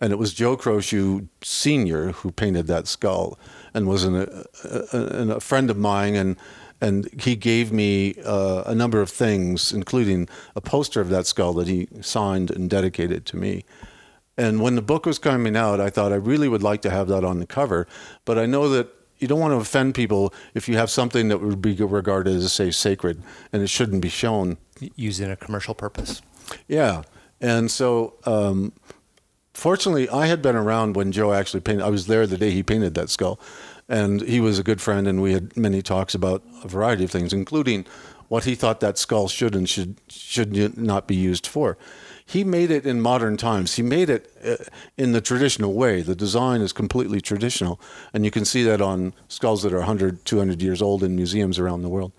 And 0.00 0.12
it 0.12 0.16
was 0.16 0.34
Joe 0.34 0.56
Crowshoe 0.56 1.26
Sr. 1.42 2.12
who 2.12 2.30
painted 2.32 2.66
that 2.66 2.86
skull 2.86 3.38
and 3.72 3.86
was 3.86 4.04
an, 4.04 4.16
a, 4.16 4.96
a, 4.96 5.36
a 5.36 5.40
friend 5.40 5.70
of 5.70 5.76
mine. 5.76 6.14
And, 6.14 6.36
and 6.80 7.08
he 7.20 7.36
gave 7.36 7.72
me 7.72 8.14
uh, 8.24 8.64
a 8.66 8.74
number 8.74 9.00
of 9.00 9.10
things, 9.10 9.72
including 9.72 10.28
a 10.54 10.60
poster 10.60 11.00
of 11.00 11.08
that 11.10 11.26
skull 11.26 11.52
that 11.54 11.68
he 11.68 11.88
signed 12.00 12.50
and 12.50 12.68
dedicated 12.68 13.24
to 13.26 13.36
me. 13.36 13.64
And 14.36 14.60
when 14.60 14.74
the 14.74 14.82
book 14.82 15.06
was 15.06 15.18
coming 15.18 15.56
out, 15.56 15.80
I 15.80 15.90
thought 15.90 16.12
I 16.12 16.16
really 16.16 16.48
would 16.48 16.62
like 16.62 16.82
to 16.82 16.90
have 16.90 17.08
that 17.08 17.24
on 17.24 17.38
the 17.38 17.46
cover, 17.46 17.86
but 18.24 18.36
I 18.36 18.46
know 18.46 18.68
that 18.68 18.88
you 19.18 19.28
don't 19.28 19.38
want 19.38 19.52
to 19.52 19.58
offend 19.58 19.94
people 19.94 20.34
if 20.54 20.68
you 20.68 20.76
have 20.76 20.90
something 20.90 21.28
that 21.28 21.38
would 21.38 21.62
be 21.62 21.74
regarded 21.74 22.34
as, 22.34 22.52
say, 22.52 22.70
sacred 22.70 23.22
and 23.52 23.62
it 23.62 23.68
shouldn't 23.68 24.02
be 24.02 24.08
shown. 24.08 24.58
Used 24.96 25.20
in 25.20 25.30
a 25.30 25.36
commercial 25.36 25.72
purpose. 25.72 26.20
Yeah. 26.66 27.02
And 27.40 27.70
so, 27.70 28.14
um, 28.24 28.72
fortunately, 29.54 30.08
I 30.08 30.26
had 30.26 30.42
been 30.42 30.56
around 30.56 30.96
when 30.96 31.12
Joe 31.12 31.32
actually 31.32 31.60
painted. 31.60 31.84
I 31.84 31.88
was 31.90 32.06
there 32.06 32.26
the 32.26 32.36
day 32.36 32.50
he 32.50 32.62
painted 32.62 32.94
that 32.94 33.10
skull. 33.10 33.40
And 33.88 34.22
he 34.22 34.40
was 34.40 34.58
a 34.58 34.62
good 34.62 34.80
friend, 34.80 35.06
and 35.06 35.20
we 35.20 35.34
had 35.34 35.56
many 35.56 35.82
talks 35.82 36.14
about 36.14 36.42
a 36.62 36.68
variety 36.68 37.04
of 37.04 37.10
things, 37.10 37.34
including 37.34 37.84
what 38.28 38.44
he 38.44 38.54
thought 38.54 38.80
that 38.80 38.96
skull 38.96 39.28
should 39.28 39.54
and 39.54 39.68
should, 39.68 40.00
should 40.08 40.78
not 40.78 41.06
be 41.06 41.14
used 41.14 41.46
for 41.46 41.76
he 42.26 42.42
made 42.42 42.70
it 42.70 42.86
in 42.86 43.00
modern 43.00 43.36
times. 43.36 43.76
He 43.76 43.82
made 43.82 44.08
it 44.08 44.30
uh, 44.44 44.64
in 44.96 45.12
the 45.12 45.20
traditional 45.20 45.74
way. 45.74 46.00
The 46.02 46.16
design 46.16 46.60
is 46.60 46.72
completely 46.72 47.20
traditional, 47.20 47.80
and 48.12 48.24
you 48.24 48.30
can 48.30 48.44
see 48.44 48.62
that 48.64 48.80
on 48.80 49.12
skulls 49.28 49.62
that 49.62 49.72
are 49.72 49.78
100, 49.78 50.24
200 50.24 50.62
years 50.62 50.80
old 50.80 51.02
in 51.02 51.16
museums 51.16 51.58
around 51.58 51.82
the 51.82 51.88
world. 51.88 52.12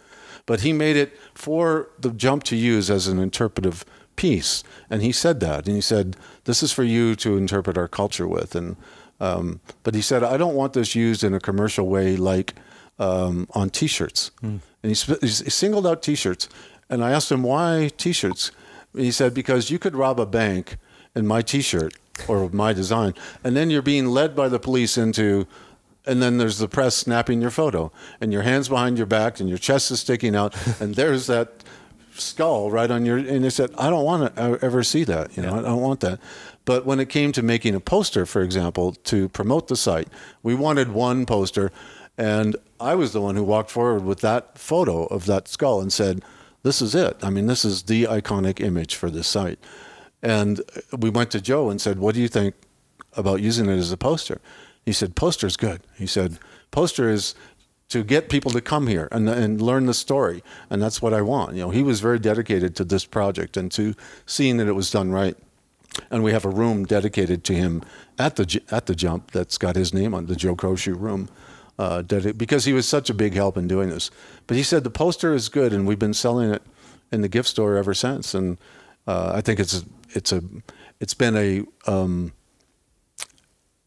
But 0.46 0.62
he 0.62 0.74
made 0.74 0.96
it 0.96 1.18
for 1.34 1.90
the 2.00 2.12
jump 2.12 2.44
to 2.44 2.56
use 2.56 2.92
as 2.92 3.08
an 3.08 3.18
interpretive 3.18 3.84
piece, 4.16 4.64
and 4.90 5.02
he 5.02 5.12
said 5.12 5.40
that, 5.42 5.68
and 5.68 5.76
he 5.76 5.82
said, 5.82 6.16
"This 6.46 6.64
is 6.64 6.72
for 6.72 6.84
you 6.84 7.16
to 7.18 7.38
interpret 7.38 7.78
our 7.78 7.88
culture 7.88 8.28
with." 8.28 8.56
And 8.56 8.76
um, 9.20 9.62
but 9.84 9.96
he 9.96 10.02
said, 10.02 10.24
"I 10.24 10.38
don't 10.38 10.56
want 10.56 10.74
this 10.74 10.96
used 10.96 11.24
in 11.24 11.34
a 11.34 11.40
commercial 11.40 11.88
way, 11.88 12.16
like 12.16 12.56
um, 13.00 13.48
on 13.52 13.70
T-shirts." 13.70 14.32
Mm. 14.42 14.60
And 14.84 14.90
he, 14.92 14.94
sp- 14.94 15.22
he 15.22 15.28
singled 15.28 15.88
out 15.88 16.04
T-shirts, 16.04 16.48
and 16.90 17.04
I 17.04 17.12
asked 17.12 17.32
him 17.32 17.44
why 17.44 17.90
T-shirts 17.98 18.52
he 18.96 19.12
said, 19.12 19.34
because 19.34 19.70
you 19.70 19.80
could 19.80 19.96
rob 19.96 20.20
a 20.20 20.26
bank 20.26 20.78
in 21.16 21.28
my 21.28 21.42
T-shirt 21.42 21.94
or 22.28 22.50
my 22.50 22.74
design, 22.74 23.14
and 23.44 23.56
then 23.56 23.70
you're 23.70 23.82
being 23.82 24.08
led 24.08 24.36
by 24.36 24.48
the 24.48 24.60
police 24.60 24.98
into, 24.98 25.48
and 26.06 26.22
then 26.22 26.38
there's 26.38 26.60
the 26.60 26.68
press 26.68 26.96
snapping 26.96 27.42
your 27.42 27.52
photo, 27.52 27.92
and 28.22 28.32
your 28.32 28.44
hands 28.44 28.70
behind 28.70 28.98
your 28.98 29.08
back, 29.08 29.40
and 29.40 29.50
your 29.50 29.58
chest 29.58 29.92
is 29.92 30.00
sticking 30.00 30.36
out, 30.36 30.56
and 30.82 30.96
there's 30.96 31.28
that 31.28 31.64
skull 32.20 32.72
right 32.72 32.90
on 32.90 33.06
your. 33.06 33.18
And 33.18 33.44
they 33.44 33.50
said, 33.50 33.72
I 33.78 33.90
don't 33.90 34.06
want 34.06 34.36
to 34.36 34.60
ever 34.62 34.84
see 34.84 35.04
that. 35.06 35.36
You 35.36 35.44
know, 35.44 35.54
yeah. 35.54 35.60
I 35.60 35.64
don't 35.64 35.82
want 35.82 36.00
that. 36.02 36.20
But 36.66 36.86
when 36.86 37.00
it 37.00 37.10
came 37.10 37.32
to 37.34 37.44
making 37.44 37.76
a 37.76 37.80
poster, 37.80 38.26
for 38.26 38.42
example, 38.42 38.94
to 38.94 39.30
promote 39.30 39.68
the 39.68 39.76
site, 39.76 40.08
we 40.42 40.56
wanted 40.56 40.92
one 40.92 41.26
poster, 41.26 41.72
and 42.18 42.56
I 42.80 42.96
was 42.96 43.14
the 43.14 43.22
one 43.22 43.36
who 43.36 43.44
walked 43.44 43.70
forward 43.70 44.04
with 44.04 44.22
that 44.22 44.58
photo 44.58 45.06
of 45.06 45.26
that 45.28 45.48
skull 45.48 45.80
and 45.82 45.94
said 45.94 46.24
this 46.64 46.82
is 46.82 46.96
it. 46.96 47.18
I 47.24 47.30
mean, 47.30 47.46
this 47.46 47.64
is 47.64 47.84
the 47.84 48.06
iconic 48.06 48.60
image 48.60 48.96
for 48.96 49.12
this 49.12 49.28
site. 49.28 49.60
And 50.24 50.62
we 50.98 51.12
went 51.12 51.30
to 51.32 51.42
Joe 51.42 51.70
and 51.70 51.80
said, 51.80 52.00
What 52.00 52.16
do 52.16 52.22
you 52.22 52.28
think 52.28 52.56
about 53.16 53.42
using 53.42 53.70
it 53.70 53.78
as 53.78 53.92
a 53.92 53.98
poster? 53.98 54.42
He 54.84 54.92
said, 54.92 55.16
Poster's 55.16 55.58
good. 55.58 55.82
He 55.96 56.08
said, 56.08 56.40
Poster 56.72 57.10
is 57.10 57.36
to 57.90 58.04
get 58.04 58.30
people 58.30 58.52
to 58.52 58.62
come 58.62 58.88
here 58.88 59.08
and, 59.12 59.30
and 59.30 59.62
learn 59.62 59.86
the 59.86 59.94
story. 59.94 60.44
And 60.70 60.82
that's 60.82 61.02
what 61.02 61.14
I 61.14 61.22
want. 61.22 61.56
You 61.56 61.62
know, 61.62 61.70
he 61.70 61.84
was 61.84 62.00
very 62.00 62.20
dedicated 62.20 62.76
to 62.78 62.84
this 62.84 63.06
project 63.06 63.58
and 63.58 63.72
to 63.74 63.94
seeing 64.26 64.58
that 64.58 64.68
it 64.68 64.74
was 64.74 64.90
done 64.90 65.12
right. 65.12 65.38
And 66.10 66.24
we 66.24 66.32
have 66.32 66.46
a 66.46 66.50
room 66.50 66.86
dedicated 66.86 67.44
to 67.46 67.54
him 67.54 67.82
at 68.20 68.36
the 68.36 68.62
at 68.70 68.86
the 68.88 68.96
jump 68.96 69.32
that's 69.32 69.58
got 69.58 69.76
his 69.76 69.94
name 69.94 70.14
on 70.14 70.26
the 70.26 70.36
Joe 70.36 70.56
Crowshoe 70.56 70.96
room 70.96 71.30
uh, 71.80 72.02
because 72.02 72.66
he 72.66 72.74
was 72.74 72.88
such 72.88 73.10
a 73.10 73.14
big 73.14 73.34
help 73.34 73.58
in 73.58 73.68
doing 73.68 73.90
this. 73.90 74.12
But 74.48 74.58
he 74.58 74.64
said 74.64 74.84
the 74.84 74.90
poster 74.90 75.34
is 75.34 75.48
good, 75.48 75.72
and 75.72 75.88
we've 75.88 76.00
been 76.00 76.14
selling 76.14 76.52
it 76.52 76.64
in 77.12 77.22
the 77.22 77.30
gift 77.30 77.48
store 77.48 77.78
ever 77.78 77.94
since. 77.94 78.34
And 78.34 78.58
uh, 79.08 79.32
I 79.36 79.42
think 79.42 79.60
it's 79.60 79.86
it's 80.10 80.34
a 80.34 80.44
it's 81.00 81.14
been 81.14 81.36
a 81.36 81.64
um, 81.90 82.34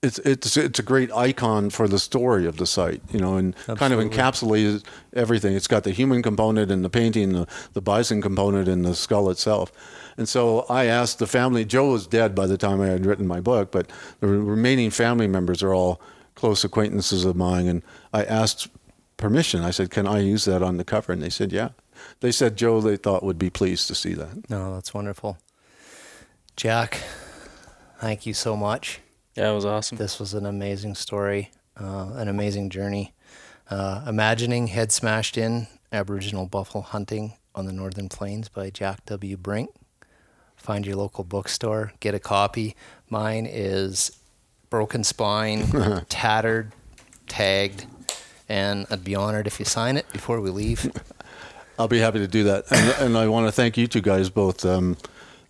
it's 0.03 0.19
it's 0.21 0.57
it's 0.57 0.79
a 0.79 0.83
great 0.83 1.11
icon 1.13 1.71
for 1.71 1.89
the 1.89 1.99
story 1.99 2.47
of 2.47 2.57
the 2.57 2.67
site, 2.67 3.03
you 3.11 3.19
know, 3.19 3.37
and 3.37 3.55
Absolutely. 3.69 3.79
kind 3.79 3.95
of 3.95 4.01
encapsulates 4.01 4.85
everything. 5.13 5.55
It's 5.55 5.67
got 5.67 5.83
the 5.83 5.91
human 5.91 6.23
component 6.23 6.71
in 6.71 6.83
the 6.83 6.91
painting, 6.91 7.33
the 7.33 7.49
the 7.73 7.81
bison 7.81 8.23
component 8.23 8.69
in 8.69 8.83
the 8.83 8.95
skull 8.95 9.29
itself. 9.29 9.73
And 10.17 10.29
so 10.29 10.61
I 10.69 10.85
asked 10.85 11.19
the 11.19 11.27
family. 11.27 11.65
Joe 11.65 11.93
was 11.93 12.07
dead 12.07 12.35
by 12.35 12.47
the 12.47 12.57
time 12.57 12.81
I 12.81 12.89
had 12.89 13.07
written 13.07 13.27
my 13.27 13.41
book, 13.41 13.73
but 13.73 13.91
the 14.21 14.29
remaining 14.29 14.91
family 14.91 15.27
members 15.27 15.63
are 15.63 15.75
all 15.75 16.01
close 16.37 16.63
acquaintances 16.63 17.25
of 17.25 17.35
mine, 17.35 17.67
and 17.67 17.83
I 18.13 18.23
asked 18.25 18.69
permission. 19.17 19.63
I 19.63 19.73
said, 19.73 19.91
"Can 19.91 20.07
I 20.07 20.21
use 20.21 20.45
that 20.45 20.63
on 20.63 20.77
the 20.77 20.85
cover?" 20.85 21.13
And 21.13 21.21
they 21.21 21.31
said, 21.31 21.51
"Yeah." 21.53 21.71
They 22.21 22.31
said 22.31 22.57
Joe 22.57 22.81
they 22.81 22.97
thought 22.97 23.25
would 23.25 23.39
be 23.39 23.51
pleased 23.51 23.89
to 23.89 23.95
see 23.97 24.15
that. 24.15 24.49
No, 24.49 24.73
that's 24.75 24.95
wonderful. 24.95 25.39
Jack, 26.55 27.03
thank 28.01 28.25
you 28.27 28.35
so 28.35 28.57
much. 28.57 29.01
Yeah, 29.35 29.51
it 29.51 29.55
was 29.55 29.65
awesome. 29.65 29.99
This 29.99 30.19
was 30.19 30.35
an 30.35 30.47
amazing 30.47 30.95
story, 30.95 31.51
uh, 31.81 32.13
an 32.15 32.29
amazing 32.29 32.71
journey. 32.71 33.15
Uh, 33.71 34.05
imagining 34.07 34.69
head 34.69 34.91
smashed 34.91 35.37
in 35.37 35.69
Aboriginal 35.93 36.47
buffalo 36.47 36.83
hunting 36.83 37.35
on 37.55 37.67
the 37.67 37.73
Northern 37.73 38.09
Plains 38.09 38.49
by 38.49 38.71
Jack 38.71 39.05
W. 39.07 39.37
Brink. 39.37 39.71
Find 40.57 40.85
your 40.87 40.97
local 40.97 41.23
bookstore, 41.25 41.93
get 42.01 42.15
a 42.15 42.19
copy. 42.19 42.75
Mine 43.09 43.47
is 43.49 44.11
broken 44.71 45.05
spine, 45.05 46.05
tattered, 46.09 46.73
tagged, 47.29 47.87
and 48.49 48.87
I'd 48.91 49.05
be 49.05 49.15
honored 49.15 49.47
if 49.47 49.59
you 49.59 49.65
sign 49.65 49.97
it 49.97 50.11
before 50.13 50.41
we 50.41 50.51
leave. 50.51 50.91
I'll 51.79 51.89
be 51.89 52.01
happy 52.01 52.19
to 52.19 52.27
do 52.27 52.45
that, 52.45 52.65
and, 52.73 53.07
and 53.07 53.17
I 53.17 53.29
want 53.29 53.47
to 53.47 53.53
thank 53.53 53.77
you 53.77 53.87
two 53.87 54.01
guys 54.01 54.31
both. 54.31 54.65
Um, 54.65 54.97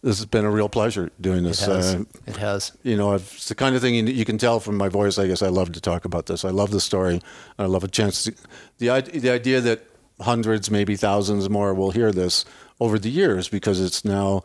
this 0.02 0.18
has 0.18 0.26
been 0.26 0.44
a 0.44 0.50
real 0.50 0.68
pleasure 0.68 1.10
doing 1.20 1.42
this. 1.42 1.62
It 1.62 1.68
has. 1.68 1.94
Uh, 1.94 2.04
it 2.26 2.36
has. 2.36 2.72
You 2.82 2.96
know, 2.96 3.12
I've, 3.12 3.32
it's 3.34 3.48
the 3.48 3.54
kind 3.54 3.74
of 3.74 3.82
thing 3.82 3.94
you, 3.94 4.04
you, 4.04 4.24
can 4.24 4.38
tell 4.38 4.60
from 4.60 4.76
my 4.76 4.88
voice. 4.88 5.18
I 5.18 5.26
guess 5.26 5.42
I 5.42 5.48
love 5.48 5.72
to 5.72 5.80
talk 5.80 6.04
about 6.04 6.26
this. 6.26 6.44
I 6.44 6.50
love 6.50 6.70
the 6.70 6.80
story. 6.80 7.20
I 7.58 7.66
love 7.66 7.82
a 7.82 7.88
chance 7.88 8.24
to 8.24 8.34
the 8.78 9.00
the 9.00 9.30
idea 9.30 9.60
that 9.60 9.82
hundreds, 10.20 10.70
maybe 10.70 10.96
thousands 10.96 11.50
more, 11.50 11.74
will 11.74 11.90
hear 11.90 12.12
this 12.12 12.44
over 12.80 12.98
the 12.98 13.10
years 13.10 13.48
because 13.48 13.80
it's 13.80 14.04
now 14.04 14.42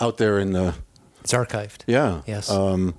out 0.00 0.16
there 0.18 0.40
in 0.40 0.52
the. 0.52 0.74
It's 1.20 1.32
archived. 1.32 1.82
Yeah. 1.86 2.22
Yes. 2.26 2.50
Um, 2.50 2.94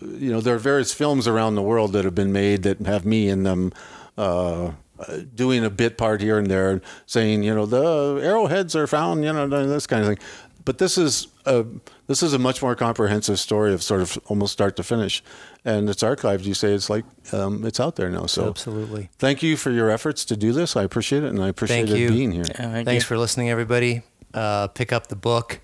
you 0.00 0.30
know, 0.32 0.40
there 0.40 0.54
are 0.54 0.58
various 0.58 0.94
films 0.94 1.26
around 1.26 1.56
the 1.56 1.62
world 1.62 1.92
that 1.92 2.04
have 2.04 2.14
been 2.14 2.32
made 2.32 2.62
that 2.62 2.80
have 2.86 3.04
me 3.04 3.28
in 3.28 3.42
them. 3.42 3.72
Uh, 4.16 4.72
doing 5.34 5.64
a 5.64 5.70
bit 5.70 5.96
part 5.96 6.20
here 6.20 6.38
and 6.38 6.48
there, 6.48 6.80
saying, 7.06 7.42
you 7.42 7.54
know, 7.54 7.64
the 7.64 8.20
arrowheads 8.22 8.76
are 8.76 8.86
found, 8.86 9.24
you 9.24 9.32
know, 9.32 9.48
this 9.66 9.86
kind 9.86 10.02
of 10.02 10.08
thing. 10.08 10.18
But 10.70 10.78
this 10.78 10.96
is 10.96 11.26
a 11.46 11.66
this 12.06 12.22
is 12.22 12.32
a 12.32 12.38
much 12.38 12.62
more 12.62 12.76
comprehensive 12.76 13.40
story 13.40 13.74
of 13.74 13.82
sort 13.82 14.02
of 14.02 14.16
almost 14.26 14.52
start 14.52 14.76
to 14.76 14.84
finish, 14.84 15.20
and 15.64 15.90
it's 15.90 16.04
archived. 16.04 16.44
You 16.44 16.54
say 16.54 16.72
it's 16.74 16.88
like 16.88 17.04
um, 17.32 17.66
it's 17.66 17.80
out 17.80 17.96
there 17.96 18.08
now. 18.08 18.26
So 18.26 18.46
absolutely, 18.46 19.10
thank 19.18 19.42
you 19.42 19.56
for 19.56 19.72
your 19.72 19.90
efforts 19.90 20.24
to 20.26 20.36
do 20.36 20.52
this. 20.52 20.76
I 20.76 20.84
appreciate 20.84 21.24
it, 21.24 21.30
and 21.30 21.42
I 21.42 21.48
appreciate 21.48 21.88
thank 21.88 21.98
you. 21.98 22.10
being 22.10 22.30
here. 22.30 22.44
Yeah, 22.48 22.84
Thanks 22.84 23.02
you. 23.02 23.08
for 23.08 23.18
listening, 23.18 23.50
everybody. 23.50 24.02
Uh, 24.32 24.68
pick 24.68 24.92
up 24.92 25.08
the 25.08 25.16
book 25.16 25.58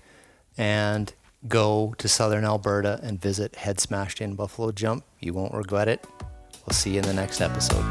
and 0.57 1.13
go 1.47 1.95
to 1.99 2.09
southern 2.09 2.43
Alberta 2.43 2.99
and 3.01 3.21
visit 3.21 3.55
Head 3.55 3.79
Smashed 3.79 4.19
In 4.19 4.35
Buffalo 4.35 4.73
Jump. 4.73 5.05
You 5.21 5.33
won't 5.33 5.53
regret 5.53 5.87
it. 5.87 6.05
We'll 6.65 6.73
see 6.73 6.89
you 6.89 6.97
in 6.97 7.05
the 7.05 7.13
next 7.13 7.39
episode. 7.39 7.85